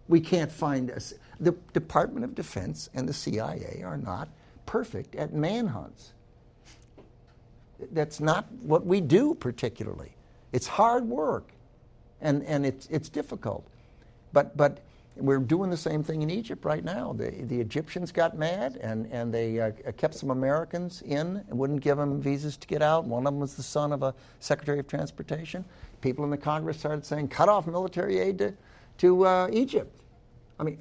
We 0.07 0.19
can't 0.19 0.51
find 0.51 0.91
us. 0.91 1.14
The 1.39 1.51
Department 1.73 2.26
of 2.26 2.35
Defense 2.35 2.89
and 2.93 3.07
the 3.07 3.14
CIA 3.14 3.81
are 3.85 3.97
not 3.97 4.30
perfect 4.65 5.15
at 5.15 5.34
manhunts. 5.34 6.14
That's 7.91 8.19
not 8.19 8.51
what 8.61 8.85
we 8.85 9.01
do 9.01 9.34
particularly. 9.35 10.15
It's 10.51 10.68
hard 10.68 11.06
work 11.06 11.49
and, 12.22 12.43
and 12.43 12.65
it's, 12.65 12.88
it's 12.88 13.10
difficult. 13.10 13.65
But, 14.34 14.56
but 14.57 14.80
we're 15.15 15.39
doing 15.39 15.69
the 15.69 15.77
same 15.77 16.03
thing 16.03 16.22
in 16.22 16.30
Egypt 16.30 16.65
right 16.65 16.84
now. 16.84 17.14
The, 17.14 17.31
the 17.31 17.60
Egyptians 17.60 18.11
got 18.11 18.38
mad 18.38 18.77
and, 18.81 19.07
and 19.11 19.34
they 19.34 19.60
uh, 19.60 19.72
kept 19.97 20.15
some 20.15 20.30
Americans 20.30 21.01
in 21.03 21.43
and 21.49 21.57
wouldn't 21.57 21.81
give 21.81 21.97
them 21.97 22.22
visas 22.22 22.57
to 22.57 22.68
get 22.68 22.81
out. 22.81 23.06
One 23.06 23.26
of 23.26 23.34
them 23.34 23.39
was 23.39 23.56
the 23.56 23.64
son 23.64 23.91
of 23.91 24.03
a 24.03 24.14
Secretary 24.39 24.80
of 24.80 24.88
Transportation 24.88 25.65
people 26.01 26.23
in 26.23 26.31
the 26.31 26.38
Congress 26.38 26.77
started 26.80 27.05
saying, 27.05 27.27
cut 27.27 27.49
off 27.49 27.67
military 27.67 28.19
aid 28.19 28.38
to, 28.39 28.53
to 28.99 29.26
uh, 29.26 29.49
Egypt. 29.51 29.93
I 30.59 30.63
mean, 30.63 30.80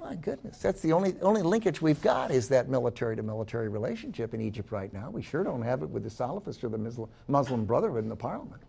my 0.00 0.14
goodness, 0.14 0.58
that's 0.58 0.80
the 0.80 0.92
only 0.92 1.14
only 1.22 1.42
linkage 1.42 1.82
we've 1.82 2.00
got 2.00 2.30
is 2.30 2.48
that 2.48 2.68
military 2.68 3.16
to 3.16 3.22
military 3.22 3.68
relationship 3.68 4.32
in 4.32 4.40
Egypt 4.40 4.70
right 4.70 4.92
now. 4.92 5.10
We 5.10 5.22
sure 5.22 5.42
don't 5.42 5.62
have 5.62 5.82
it 5.82 5.90
with 5.90 6.04
the 6.04 6.10
Salafists 6.10 6.62
or 6.62 6.68
the 6.68 7.08
Muslim, 7.26 7.64
Brotherhood 7.64 8.04
in 8.04 8.08
the 8.08 8.16
parliament. 8.16 8.62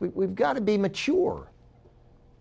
We, 0.00 0.08
we've 0.08 0.34
got 0.34 0.54
to 0.54 0.60
be 0.60 0.78
mature 0.78 1.48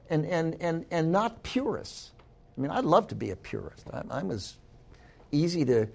and, 0.09 0.25
and, 0.25 0.55
and, 0.61 0.85
and 0.89 1.11
not 1.11 1.43
purists. 1.43 2.11
I 2.57 2.61
mean, 2.61 2.71
I'd 2.71 2.85
love 2.85 3.07
to 3.09 3.15
be 3.15 3.31
a 3.31 3.35
purist. 3.35 3.87
I'm, 3.91 4.09
I'm 4.09 4.31
as 4.31 4.55
easy 5.31 5.65
to 5.65 5.87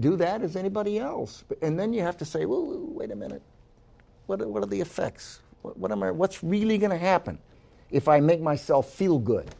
do 0.00 0.16
that 0.16 0.42
as 0.42 0.54
anybody 0.56 0.98
else. 0.98 1.44
And 1.62 1.78
then 1.78 1.92
you 1.92 2.02
have 2.02 2.16
to 2.18 2.24
say, 2.24 2.44
well, 2.44 2.66
wait 2.66 3.10
a 3.10 3.16
minute. 3.16 3.42
What 4.26 4.42
are, 4.42 4.48
what 4.48 4.62
are 4.62 4.66
the 4.66 4.80
effects? 4.80 5.40
What, 5.62 5.76
what 5.76 5.92
am 5.92 6.02
I, 6.02 6.10
what's 6.10 6.42
really 6.42 6.78
going 6.78 6.90
to 6.90 6.98
happen 6.98 7.38
if 7.90 8.08
I 8.08 8.20
make 8.20 8.40
myself 8.40 8.90
feel 8.90 9.18
good 9.18 9.54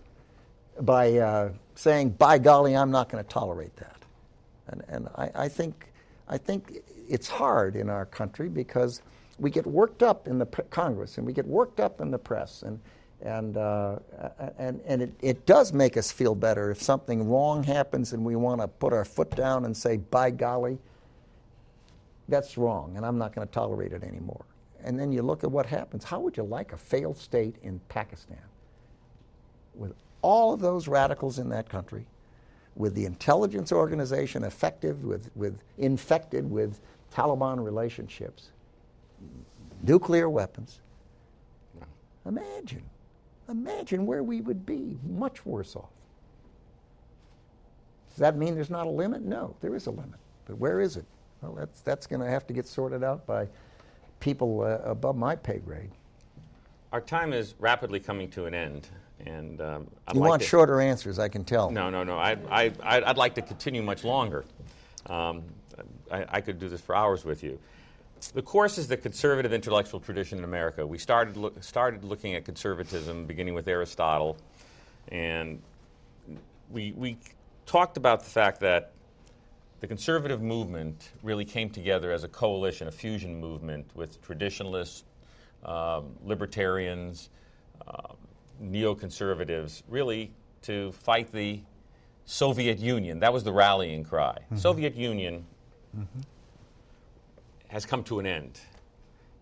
by 0.80 1.18
uh, 1.18 1.50
saying, 1.74 2.10
by 2.10 2.38
golly, 2.38 2.76
I'm 2.76 2.90
not 2.90 3.08
going 3.08 3.22
to 3.22 3.28
tolerate 3.28 3.74
that? 3.76 4.02
And, 4.68 4.82
and 4.88 5.08
I, 5.16 5.30
I, 5.34 5.48
think, 5.48 5.92
I 6.28 6.38
think 6.38 6.82
it's 7.08 7.28
hard 7.28 7.76
in 7.76 7.88
our 7.88 8.06
country 8.06 8.48
because 8.48 9.02
we 9.38 9.50
get 9.50 9.66
worked 9.66 10.02
up 10.02 10.28
in 10.28 10.38
the 10.38 10.46
Congress 10.46 11.18
and 11.18 11.26
we 11.26 11.32
get 11.32 11.46
worked 11.46 11.80
up 11.80 12.00
in 12.00 12.10
the 12.10 12.18
press. 12.18 12.62
And, 12.62 12.80
and, 13.22 13.56
uh, 13.56 13.98
and, 14.58 14.80
and 14.86 15.02
it, 15.02 15.12
it 15.20 15.46
does 15.46 15.72
make 15.72 15.96
us 15.96 16.10
feel 16.10 16.34
better 16.34 16.70
if 16.70 16.82
something 16.82 17.28
wrong 17.28 17.62
happens 17.62 18.12
and 18.12 18.24
we 18.24 18.36
want 18.36 18.60
to 18.60 18.68
put 18.68 18.92
our 18.92 19.04
foot 19.04 19.30
down 19.30 19.64
and 19.64 19.76
say, 19.76 19.96
by 19.96 20.30
golly, 20.30 20.78
that's 22.28 22.56
wrong 22.56 22.96
and 22.96 23.04
I'm 23.04 23.18
not 23.18 23.34
going 23.34 23.46
to 23.46 23.52
tolerate 23.52 23.92
it 23.92 24.02
anymore. 24.02 24.44
And 24.84 24.98
then 24.98 25.12
you 25.12 25.22
look 25.22 25.44
at 25.44 25.50
what 25.50 25.66
happens. 25.66 26.04
How 26.04 26.20
would 26.20 26.36
you 26.36 26.42
like 26.42 26.72
a 26.72 26.76
failed 26.76 27.16
state 27.16 27.56
in 27.62 27.80
Pakistan 27.88 28.42
with 29.74 29.94
all 30.22 30.52
of 30.52 30.60
those 30.60 30.88
radicals 30.88 31.38
in 31.38 31.48
that 31.50 31.68
country, 31.68 32.06
with 32.74 32.94
the 32.94 33.04
intelligence 33.04 33.72
organization 33.72 34.44
effective, 34.44 35.04
with, 35.04 35.30
with 35.34 35.62
infected 35.78 36.48
with 36.50 36.80
Taliban 37.12 37.62
relationships, 37.64 38.50
nuclear 39.82 40.28
weapons? 40.28 40.80
Imagine. 42.26 42.84
Imagine 43.48 44.06
where 44.06 44.22
we 44.22 44.40
would 44.40 44.64
be, 44.64 44.98
much 45.08 45.44
worse 45.44 45.76
off. 45.76 45.90
Does 48.10 48.18
that 48.18 48.36
mean 48.36 48.54
there's 48.54 48.70
not 48.70 48.86
a 48.86 48.90
limit? 48.90 49.22
No, 49.22 49.56
there 49.60 49.74
is 49.74 49.86
a 49.86 49.90
limit. 49.90 50.20
But 50.46 50.58
where 50.58 50.80
is 50.80 50.96
it? 50.96 51.04
Well, 51.40 51.54
that's, 51.54 51.80
that's 51.80 52.06
going 52.06 52.20
to 52.20 52.28
have 52.28 52.46
to 52.46 52.52
get 52.52 52.66
sorted 52.66 53.02
out 53.02 53.26
by 53.26 53.48
people 54.22 54.62
uh, 54.62 54.78
above 54.88 55.16
my 55.16 55.34
pay 55.34 55.58
grade. 55.58 55.90
Our 56.92 57.00
time 57.00 57.32
is 57.32 57.54
rapidly 57.58 57.98
coming 58.00 58.30
to 58.30 58.46
an 58.46 58.54
end. 58.54 58.88
And 59.26 59.60
um, 59.60 59.86
you 60.14 60.20
like 60.20 60.30
want 60.30 60.42
to, 60.42 60.48
shorter 60.48 60.80
answers, 60.80 61.18
I 61.18 61.28
can 61.28 61.44
tell. 61.44 61.70
No, 61.70 61.90
no, 61.90 62.02
no. 62.04 62.16
I, 62.16 62.36
I, 62.50 62.72
I'd 62.82 63.16
like 63.16 63.34
to 63.34 63.42
continue 63.42 63.82
much 63.82 64.04
longer. 64.04 64.44
Um, 65.06 65.42
I, 66.10 66.24
I 66.28 66.40
could 66.40 66.58
do 66.58 66.68
this 66.68 66.80
for 66.80 66.94
hours 66.94 67.24
with 67.24 67.42
you. 67.42 67.58
The 68.34 68.42
course 68.42 68.78
is 68.78 68.86
the 68.86 68.96
conservative 68.96 69.52
intellectual 69.52 69.98
tradition 69.98 70.38
in 70.38 70.44
America. 70.44 70.86
We 70.86 70.98
started, 70.98 71.36
look, 71.36 71.62
started 71.62 72.04
looking 72.04 72.34
at 72.34 72.44
conservatism 72.44 73.26
beginning 73.26 73.54
with 73.54 73.66
Aristotle, 73.66 74.36
and 75.08 75.60
we, 76.70 76.92
we 76.96 77.16
talked 77.66 77.96
about 77.96 78.22
the 78.22 78.30
fact 78.30 78.60
that 78.60 78.92
the 79.82 79.86
conservative 79.86 80.40
movement 80.40 81.10
really 81.22 81.44
came 81.44 81.68
together 81.68 82.10
as 82.10 82.24
a 82.24 82.28
coalition, 82.28 82.88
a 82.88 82.90
fusion 82.90 83.38
movement 83.38 83.86
with 83.94 84.22
traditionalists, 84.22 85.04
um, 85.66 86.16
libertarians, 86.24 87.28
uh, 87.86 88.14
neoconservatives, 88.62 89.82
really 89.88 90.32
to 90.62 90.92
fight 90.92 91.30
the 91.32 91.60
Soviet 92.24 92.78
Union. 92.78 93.20
That 93.20 93.34
was 93.34 93.44
the 93.44 93.52
rallying 93.52 94.04
cry. 94.04 94.38
Mm-hmm. 94.38 94.56
Soviet 94.56 94.94
Union 94.94 95.44
mm-hmm 95.94 96.20
has 97.72 97.86
come 97.86 98.04
to 98.04 98.18
an 98.18 98.26
end. 98.26 98.60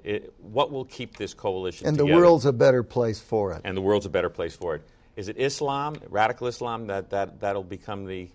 It, 0.04 0.32
what 0.40 0.70
will 0.70 0.84
keep 0.84 1.16
this 1.16 1.34
coalition 1.34 1.86
and 1.86 1.98
together? 1.98 2.14
the 2.14 2.16
world's 2.16 2.46
a 2.46 2.52
better 2.52 2.82
place 2.82 3.20
for 3.20 3.52
it 3.52 3.60
and 3.64 3.76
the 3.76 3.82
world's 3.82 4.06
a 4.06 4.08
better 4.08 4.30
place 4.30 4.56
for 4.56 4.74
it 4.74 4.82
is 5.14 5.28
it 5.28 5.36
islam 5.36 5.94
radical 6.08 6.46
islam 6.46 6.86
that, 6.86 7.10
that 7.10 7.38
that'll 7.38 7.62
become 7.62 8.06
the 8.06 8.30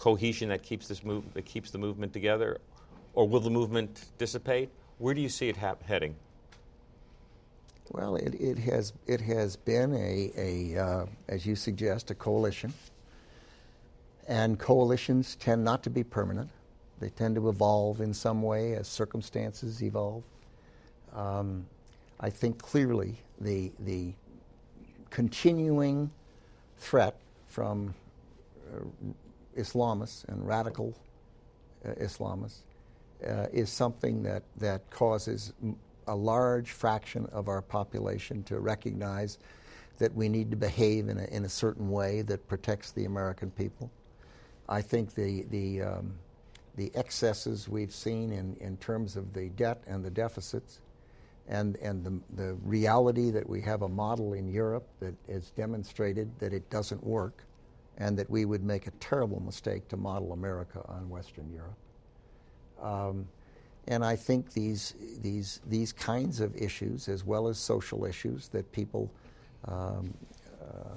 cohesion 0.00 0.48
that 0.48 0.62
keeps 0.62 0.88
this 0.88 1.04
move 1.04 1.22
that 1.34 1.44
keeps 1.44 1.70
the 1.70 1.76
movement 1.76 2.10
together? 2.14 2.56
Or 3.12 3.28
will 3.28 3.40
the 3.40 3.50
movement 3.50 4.06
dissipate? 4.16 4.70
Where 4.96 5.12
do 5.12 5.20
you 5.20 5.28
see 5.28 5.50
it 5.50 5.58
ha- 5.58 5.76
heading? 5.84 6.14
Well 7.90 8.16
it, 8.16 8.34
it 8.40 8.58
has 8.60 8.94
it 9.06 9.20
has 9.20 9.56
been 9.56 9.92
a, 9.94 10.32
a 10.38 10.82
uh, 10.82 11.06
as 11.28 11.44
you 11.44 11.54
suggest 11.54 12.10
a 12.10 12.14
coalition. 12.14 12.72
And 14.26 14.58
coalitions 14.58 15.36
tend 15.36 15.64
not 15.64 15.82
to 15.82 15.90
be 15.90 16.02
permanent. 16.02 16.48
They 16.98 17.10
tend 17.10 17.34
to 17.34 17.50
evolve 17.50 18.00
in 18.00 18.14
some 18.14 18.40
way 18.40 18.76
as 18.76 18.88
circumstances 18.88 19.82
evolve. 19.82 20.22
Um, 21.14 21.66
I 22.20 22.30
think 22.30 22.56
clearly 22.58 23.16
the, 23.38 23.72
the 23.80 24.12
continuing 25.10 26.10
threat 26.78 27.16
from 27.48 27.92
uh, 28.72 28.84
Islamists 29.56 30.24
and 30.28 30.46
radical 30.46 30.94
uh, 31.84 31.90
Islamists 31.92 32.60
uh, 33.26 33.46
is 33.52 33.70
something 33.70 34.22
that, 34.22 34.42
that 34.56 34.88
causes 34.90 35.52
a 36.06 36.14
large 36.14 36.70
fraction 36.70 37.26
of 37.32 37.48
our 37.48 37.62
population 37.62 38.42
to 38.44 38.58
recognize 38.58 39.38
that 39.98 40.14
we 40.14 40.28
need 40.28 40.50
to 40.50 40.56
behave 40.56 41.08
in 41.08 41.18
a, 41.18 41.24
in 41.24 41.44
a 41.44 41.48
certain 41.48 41.90
way 41.90 42.22
that 42.22 42.46
protects 42.48 42.92
the 42.92 43.04
American 43.04 43.50
people. 43.50 43.90
I 44.68 44.82
think 44.82 45.14
the, 45.14 45.44
the 45.50 45.82
um, 45.82 46.14
the 46.76 46.90
excesses 46.94 47.68
we've 47.68 47.92
seen 47.92 48.32
in, 48.32 48.56
in 48.60 48.76
terms 48.78 49.16
of 49.16 49.32
the 49.34 49.50
debt 49.50 49.82
and 49.86 50.04
the 50.04 50.10
deficits, 50.10 50.80
and, 51.48 51.76
and 51.76 52.04
the, 52.04 52.42
the 52.42 52.54
reality 52.64 53.30
that 53.30 53.48
we 53.48 53.60
have 53.60 53.82
a 53.82 53.88
model 53.88 54.32
in 54.32 54.48
Europe 54.48 54.86
that 55.00 55.14
has 55.28 55.50
demonstrated 55.50 56.30
that 56.38 56.52
it 56.52 56.70
doesn't 56.70 57.04
work, 57.04 57.44
and 58.00 58.16
that 58.16 58.28
we 58.28 58.46
would 58.46 58.64
make 58.64 58.86
a 58.86 58.90
terrible 58.92 59.40
mistake 59.40 59.86
to 59.88 59.96
model 59.96 60.32
America 60.32 60.82
on 60.88 61.08
Western 61.08 61.52
Europe. 61.52 61.76
Um, 62.82 63.28
and 63.86 64.02
I 64.04 64.16
think 64.16 64.52
these, 64.52 64.94
these, 65.20 65.60
these 65.68 65.92
kinds 65.92 66.40
of 66.40 66.56
issues, 66.56 67.08
as 67.08 67.24
well 67.24 67.46
as 67.46 67.58
social 67.58 68.06
issues 68.06 68.48
that 68.48 68.72
people 68.72 69.10
um, 69.66 70.14
uh, 70.62 70.94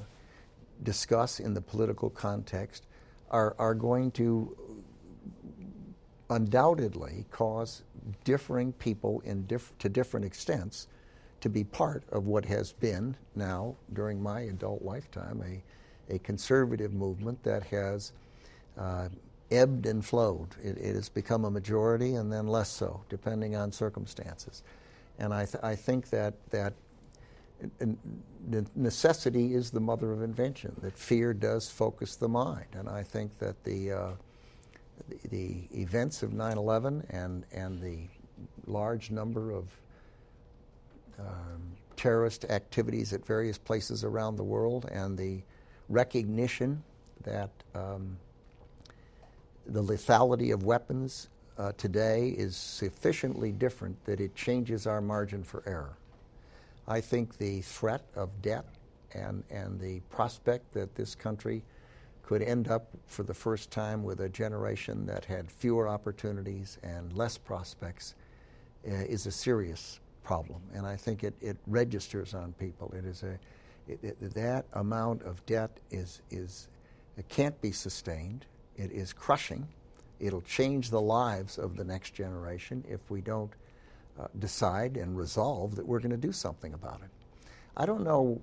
discuss 0.83 1.41
in 1.41 1.53
the 1.53 1.61
political 1.61 2.09
context, 2.09 2.87
are, 3.29 3.53
are 3.59 3.75
going 3.75 4.11
to 4.11 4.55
undoubtedly 6.29 7.25
cause 7.31 7.83
differing 8.23 8.71
people 8.73 9.21
in 9.25 9.45
diff- 9.45 9.73
to 9.79 9.89
different 9.89 10.25
extents 10.25 10.87
to 11.41 11.49
be 11.49 11.65
part 11.65 12.03
of 12.13 12.27
what 12.27 12.45
has 12.45 12.71
been 12.71 13.17
now, 13.35 13.75
during 13.91 14.23
my 14.23 14.41
adult 14.41 14.81
lifetime, 14.83 15.43
a, 15.45 15.61
a 16.09 16.19
conservative 16.19 16.93
movement 16.93 17.41
that 17.43 17.63
has 17.63 18.11
uh, 18.77 19.09
ebbed 19.51 19.85
and 19.85 20.05
flowed. 20.05 20.49
It, 20.63 20.77
it, 20.77 20.95
has 20.95 21.09
become 21.09 21.45
a 21.45 21.51
majority 21.51 22.15
and 22.15 22.31
then 22.31 22.47
less 22.47 22.69
so, 22.69 23.03
depending 23.09 23.55
on 23.55 23.71
circumstances. 23.71 24.63
And 25.19 25.33
I, 25.33 25.45
th- 25.45 25.63
I 25.63 25.75
think 25.75 26.09
that, 26.09 26.33
that 26.49 26.73
necessity 28.75 29.53
is 29.53 29.71
the 29.71 29.79
mother 29.79 30.11
of 30.11 30.21
invention, 30.21 30.75
that 30.81 30.97
fear 30.97 31.33
does 31.33 31.69
focus 31.69 32.15
the 32.15 32.27
mind. 32.27 32.67
And 32.73 32.89
I 32.89 33.03
think 33.03 33.37
that 33.39 33.63
the 33.63 33.91
uh, 33.91 34.11
the, 35.29 35.67
events 35.73 36.23
of 36.23 36.33
9 36.33 36.57
11 36.57 37.05
and, 37.09 37.45
and 37.51 37.81
the 37.81 38.07
large 38.67 39.11
number 39.11 39.51
of 39.51 39.69
um, 41.19 41.61
terrorist 41.95 42.45
activities 42.45 43.13
at 43.13 43.25
various 43.25 43.57
places 43.57 44.03
around 44.03 44.35
the 44.35 44.43
world 44.43 44.85
and 44.91 45.17
the 45.17 45.41
recognition 45.89 46.83
that 47.23 47.49
um, 47.75 48.17
the 49.67 49.81
lethality 49.81 50.53
of 50.53 50.63
weapons 50.63 51.29
uh, 51.57 51.71
today 51.77 52.29
is 52.29 52.55
sufficiently 52.55 53.51
different 53.51 54.03
that 54.05 54.19
it 54.19 54.35
changes 54.35 54.87
our 54.87 55.01
margin 55.01 55.43
for 55.43 55.63
error. 55.65 55.97
I 56.87 56.99
think 56.99 57.37
the 57.37 57.61
threat 57.61 58.03
of 58.15 58.29
debt 58.41 58.65
and, 59.13 59.43
and 59.49 59.79
the 59.79 59.99
prospect 60.09 60.73
that 60.73 60.95
this 60.95 61.15
country 61.15 61.63
could 62.23 62.41
end 62.41 62.69
up 62.69 62.87
for 63.05 63.23
the 63.23 63.33
first 63.33 63.69
time 63.69 64.03
with 64.03 64.21
a 64.21 64.29
generation 64.29 65.05
that 65.05 65.25
had 65.25 65.51
fewer 65.51 65.87
opportunities 65.87 66.77
and 66.83 67.13
less 67.13 67.37
prospects 67.37 68.15
uh, 68.87 68.93
is 68.93 69.27
a 69.27 69.31
serious 69.31 69.99
problem. 70.23 70.61
And 70.73 70.85
I 70.85 70.95
think 70.95 71.23
it, 71.23 71.33
it 71.41 71.57
registers 71.67 72.33
on 72.33 72.53
people. 72.53 72.93
It 72.97 73.05
is 73.05 73.23
a, 73.23 73.37
it, 73.87 73.99
it, 74.03 74.33
that 74.33 74.65
amount 74.73 75.23
of 75.23 75.45
debt 75.45 75.71
is, 75.91 76.21
is, 76.31 76.67
it 77.17 77.27
can't 77.29 77.59
be 77.61 77.71
sustained. 77.71 78.45
It 78.77 78.91
is 78.91 79.13
crushing. 79.13 79.67
It'll 80.19 80.41
change 80.41 80.89
the 80.89 81.01
lives 81.01 81.57
of 81.57 81.75
the 81.75 81.83
next 81.83 82.13
generation 82.13 82.83
if 82.89 82.99
we 83.09 83.21
don't 83.21 83.51
uh, 84.19 84.27
decide 84.39 84.97
and 84.97 85.17
resolve 85.17 85.75
that 85.75 85.85
we're 85.85 85.99
going 85.99 86.11
to 86.11 86.17
do 86.17 86.31
something 86.31 86.73
about 86.73 87.01
it. 87.03 87.09
I 87.75 87.85
don't 87.85 88.03
know. 88.03 88.39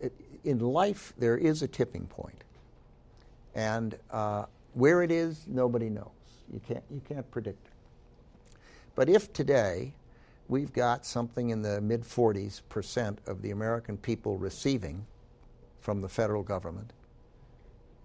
It, 0.00 0.12
in 0.44 0.58
life, 0.58 1.12
there 1.18 1.38
is 1.38 1.62
a 1.62 1.68
tipping 1.68 2.06
point. 2.06 2.42
And 3.54 3.96
uh, 4.10 4.46
where 4.74 5.02
it 5.02 5.10
is, 5.10 5.44
nobody 5.46 5.88
knows. 5.88 6.08
You 6.52 6.60
can't, 6.66 6.84
you 6.90 7.00
can't 7.08 7.28
predict 7.30 7.66
it. 7.66 7.72
But 8.94 9.08
if 9.08 9.32
today 9.32 9.94
we've 10.48 10.72
got 10.72 11.06
something 11.06 11.50
in 11.50 11.62
the 11.62 11.80
mid 11.80 12.02
40s 12.02 12.62
percent 12.68 13.20
of 13.26 13.42
the 13.42 13.50
American 13.50 13.96
people 13.96 14.36
receiving 14.36 15.06
from 15.80 16.00
the 16.00 16.08
federal 16.08 16.42
government 16.42 16.92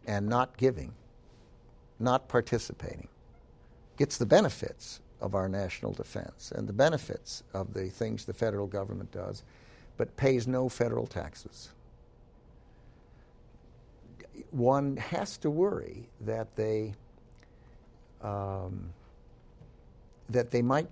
and 0.06 0.28
not 0.28 0.58
giving, 0.58 0.94
not 2.00 2.28
participating, 2.28 3.08
gets 3.98 4.18
the 4.18 4.26
benefits 4.26 5.02
of 5.20 5.36
our 5.36 5.50
national 5.50 5.94
defense 5.94 6.52
and 6.56 6.68
the 6.68 6.74
benefits 6.74 7.44
of 7.54 7.74
the 7.74 7.90
things 7.90 8.26
the 8.26 8.34
federal 8.34 8.68
government 8.68 9.12
does, 9.12 9.44
but 9.98 10.16
pays 10.16 10.48
no 10.48 10.70
federal 10.70 11.08
taxes. 11.08 11.70
One 14.52 14.98
has 14.98 15.38
to 15.40 15.50
worry 15.50 16.08
that 16.22 16.56
they 16.56 16.94
um, 18.22 18.94
that 20.30 20.52
they 20.52 20.62
might 20.62 20.90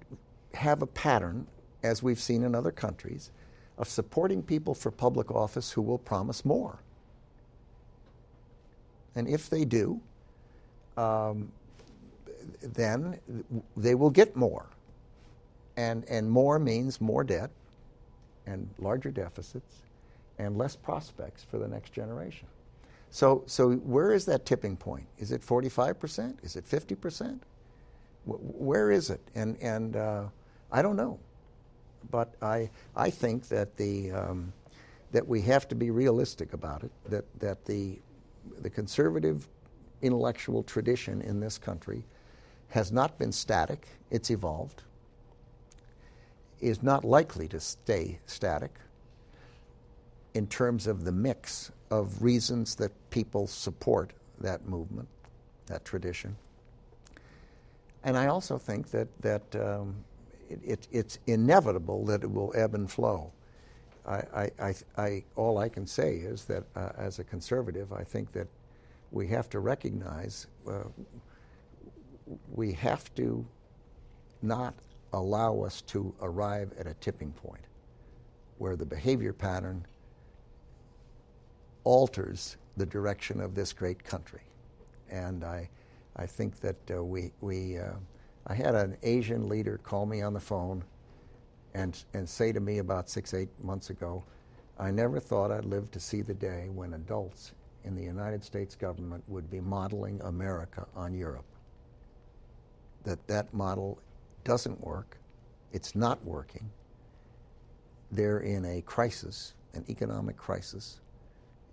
have 0.56 0.82
a 0.82 0.88
pattern, 0.88 1.48
as 1.84 2.02
we've 2.02 2.20
seen 2.20 2.44
in 2.44 2.56
other 2.56 2.72
countries, 2.72 3.32
of 3.78 3.90
supporting 3.90 4.42
people 4.42 4.74
for 4.74 4.92
public 4.92 5.32
office 5.32 5.72
who 5.72 5.82
will 5.82 5.98
promise 5.98 6.46
more. 6.46 6.80
And 9.16 9.28
if 9.28 9.50
they 9.50 9.66
do, 9.66 10.02
um, 10.98 11.52
then 12.62 13.20
they 13.76 13.96
will 13.96 14.10
get 14.10 14.36
more. 14.36 14.68
And, 15.78 16.06
and 16.10 16.30
more 16.30 16.58
means 16.58 17.02
more 17.02 17.24
debt 17.24 17.50
and 18.46 18.70
larger 18.80 19.12
deficits 19.12 19.84
and 20.38 20.58
less 20.58 20.76
prospects 20.76 21.44
for 21.44 21.58
the 21.58 21.68
next 21.68 21.92
generation. 21.92 22.48
So, 23.10 23.44
so 23.46 23.74
where 23.74 24.14
is 24.14 24.26
that 24.26 24.46
tipping 24.46 24.76
point? 24.76 25.06
Is 25.18 25.32
it 25.32 25.42
45%? 25.42 26.44
Is 26.44 26.56
it 26.56 26.66
50%? 26.66 27.40
Where 28.26 28.92
is 28.92 29.10
it? 29.10 29.22
And, 29.36 29.58
and 29.62 29.96
uh, 29.96 30.24
I 30.72 30.82
don't 30.82 30.96
know. 30.96 31.20
But 32.12 32.36
I, 32.42 32.70
I 32.96 33.10
think 33.10 33.48
that, 33.50 33.76
the, 33.78 34.12
um, 34.12 34.54
that 35.12 35.28
we 35.28 35.42
have 35.42 35.68
to 35.70 35.76
be 35.76 35.92
realistic 35.92 36.54
about 36.54 36.84
it, 36.84 36.92
that, 37.10 37.40
that 37.40 37.66
the, 37.66 38.00
the 38.62 38.70
conservative 38.70 39.48
intellectual 40.02 40.64
tradition 40.64 41.22
in 41.22 41.40
this 41.40 41.58
country 41.58 42.04
has 42.70 42.92
not 42.92 43.18
been 43.18 43.32
static, 43.32 43.88
it's 44.12 44.30
evolved, 44.30 44.84
is 46.62 46.84
not 46.84 47.04
likely 47.04 47.48
to 47.48 47.60
stay 47.60 48.20
static 48.26 48.72
in 50.34 50.48
terms 50.48 50.86
of 50.88 51.06
the 51.06 51.12
mix 51.12 51.72
of 51.90 52.22
reasons 52.22 52.76
that 52.76 52.92
people 53.10 53.48
support 53.48 54.12
that 54.42 54.68
movement, 54.68 55.08
that 55.68 55.86
tradition. 55.86 56.36
And 58.04 58.18
I 58.18 58.28
also 58.28 58.58
think 58.58 58.92
that, 58.92 59.08
that 59.22 59.56
um, 59.56 59.96
it, 60.50 60.60
it, 60.64 60.88
it's 60.92 61.20
inevitable 61.28 62.06
that 62.06 62.24
it 62.24 62.32
will 62.32 62.52
ebb 62.56 62.76
and 62.76 62.90
flow. 62.90 63.32
I, 64.08 64.52
I, 64.60 64.76
I, 64.98 65.24
all 65.36 65.58
I 65.58 65.68
can 65.68 65.88
say 65.88 66.18
is 66.18 66.46
that 66.46 66.64
uh, 66.76 66.90
as 66.96 67.18
a 67.18 67.24
conservative, 67.24 67.92
I 67.92 68.04
think 68.04 68.32
that 68.34 68.48
we 69.12 69.28
have 69.28 69.50
to 69.50 69.60
recognize 69.60 70.46
uh, 70.70 70.84
we 72.52 72.72
have 72.74 73.14
to 73.16 73.46
not 74.42 74.76
allow 75.14 75.62
us 75.62 75.82
to 75.82 76.14
arrive 76.22 76.72
at 76.78 76.88
a 76.88 76.94
tipping 76.96 77.32
point 77.32 77.64
where 78.58 78.76
the 78.76 78.86
behavior 78.86 79.34
pattern 79.34 79.86
alters 81.84 82.58
the 82.78 82.86
direction 82.86 83.40
of 83.40 83.56
this 83.56 83.74
great 83.74 84.04
country. 84.04 84.42
And 85.10 85.44
I, 85.44 85.70
I 86.16 86.26
think 86.26 86.60
that 86.62 86.76
uh, 86.92 87.04
we, 87.04 87.32
we 87.42 87.78
uh, 87.78 87.92
I 88.48 88.54
had 88.54 88.76
an 88.76 88.98
Asian 89.04 89.50
leader 89.50 89.80
call 89.84 90.06
me 90.06 90.22
on 90.22 90.34
the 90.34 90.40
phone 90.40 90.84
and, 91.74 92.04
and 92.14 92.28
say 92.28 92.52
to 92.52 92.60
me 92.60 92.78
about 92.78 93.10
six, 93.10 93.34
eight 93.34 93.50
months 93.64 93.90
ago, 93.90 94.24
I 94.78 94.92
never 94.92 95.20
thought 95.20 95.52
I'd 95.52 95.66
live 95.66 95.90
to 95.92 96.00
see 96.00 96.22
the 96.22 96.34
day 96.34 96.70
when 96.74 96.94
adults 96.94 97.54
in 97.84 97.96
the 97.96 98.04
United 98.04 98.44
States 98.44 98.76
government 98.76 99.24
would 99.28 99.50
be 99.50 99.62
modeling 99.62 100.22
America 100.22 100.86
on 100.96 101.14
Europe 101.14 101.46
that 103.06 103.26
that 103.28 103.54
model 103.54 104.00
doesn't 104.44 104.84
work, 104.84 105.18
it's 105.72 105.96
not 105.96 106.24
working. 106.26 106.70
They're 108.12 108.40
in 108.40 108.66
a 108.66 108.82
crisis, 108.82 109.54
an 109.74 109.86
economic 109.90 110.38
crisis, 110.38 111.00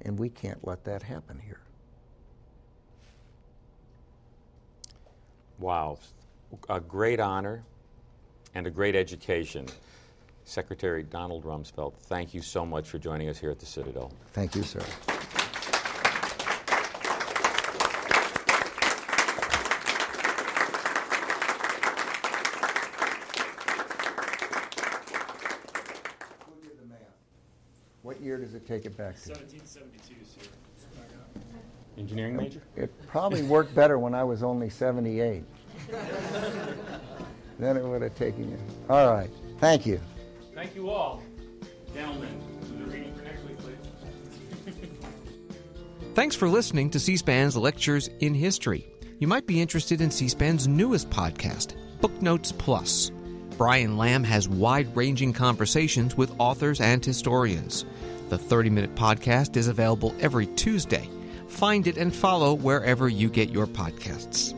and 0.03 0.19
we 0.19 0.29
can't 0.29 0.65
let 0.67 0.85
that 0.85 1.03
happen 1.03 1.39
here. 1.39 1.61
Wow, 5.59 5.99
a 6.69 6.81
great 6.81 7.21
honor 7.21 7.63
and 8.55 8.67
a 8.67 8.71
great 8.71 8.95
education. 8.95 9.67
Secretary 10.45 11.03
Donald 11.03 11.45
Rumsfeld, 11.45 11.95
thank 11.95 12.35
you 12.35 12.43
so 12.43 12.67
much 12.67 12.89
for 12.89 12.99
joining 12.99 13.29
us 13.29 13.39
here 13.39 13.51
at 13.51 13.59
the 13.59 13.67
Citadel. 13.67 14.13
Thank 14.33 14.55
you, 14.57 14.63
sir. 14.63 14.83
What 28.03 28.21
year 28.21 28.37
does 28.37 28.55
it 28.55 28.67
take 28.67 28.85
it 28.85 28.97
back 28.97 29.15
to? 29.23 29.31
1772, 29.31 30.15
sir. 30.25 30.51
Engineering 31.97 32.37
major? 32.37 32.61
It 32.75 32.91
probably 33.07 33.43
worked 33.43 33.75
better 33.75 33.99
when 33.99 34.13
I 34.13 34.25
was 34.25 34.43
only 34.43 34.69
78. 34.69 35.45
then 37.59 37.77
it 37.77 37.85
would 37.85 38.03
have 38.03 38.15
taken 38.15 38.51
you. 38.51 38.59
All 38.89 39.13
right. 39.13 39.31
Thank 39.59 39.87
you. 39.87 40.01
Thank 40.55 40.75
you 40.75 40.91
all. 40.91 41.23
Gentlemen, 41.95 42.29
the 42.79 42.85
reading 42.85 43.15
for 43.15 43.23
next 43.23 43.45
week, 43.45 43.59
please. 43.59 44.75
Thanks 46.15 46.35
for 46.37 46.49
listening 46.49 46.91
to 46.91 47.01
C 47.01 47.17
SPAN's 47.17 47.57
Lectures 47.57 48.09
in 48.21 48.35
History. 48.35 48.87
You 49.19 49.29
might 49.29 49.47
be 49.47 49.61
interested 49.61 50.01
in 50.01 50.11
C 50.11 50.29
SPAN's 50.29 50.67
newest 50.67 51.11
podcast, 51.11 51.77
Booknotes 52.01 52.53
Plus. 52.53 53.13
Brian 53.57 53.97
Lamb 53.97 54.25
has 54.25 54.49
wide 54.49 54.95
ranging 54.97 55.33
conversations 55.33 56.17
with 56.17 56.35
authors 56.39 56.81
and 56.81 57.05
historians. 57.05 57.85
The 58.31 58.39
30 58.39 58.71
minute 58.71 58.95
podcast 58.95 59.57
is 59.57 59.69
available 59.69 60.15
every 60.21 60.47
Tuesday. 60.47 61.09
Find 61.49 61.87
it 61.87 61.99
and 61.99 62.15
follow 62.15 62.55
wherever 62.55 63.09
you 63.09 63.29
get 63.29 63.51
your 63.51 63.67
podcasts. 63.67 64.53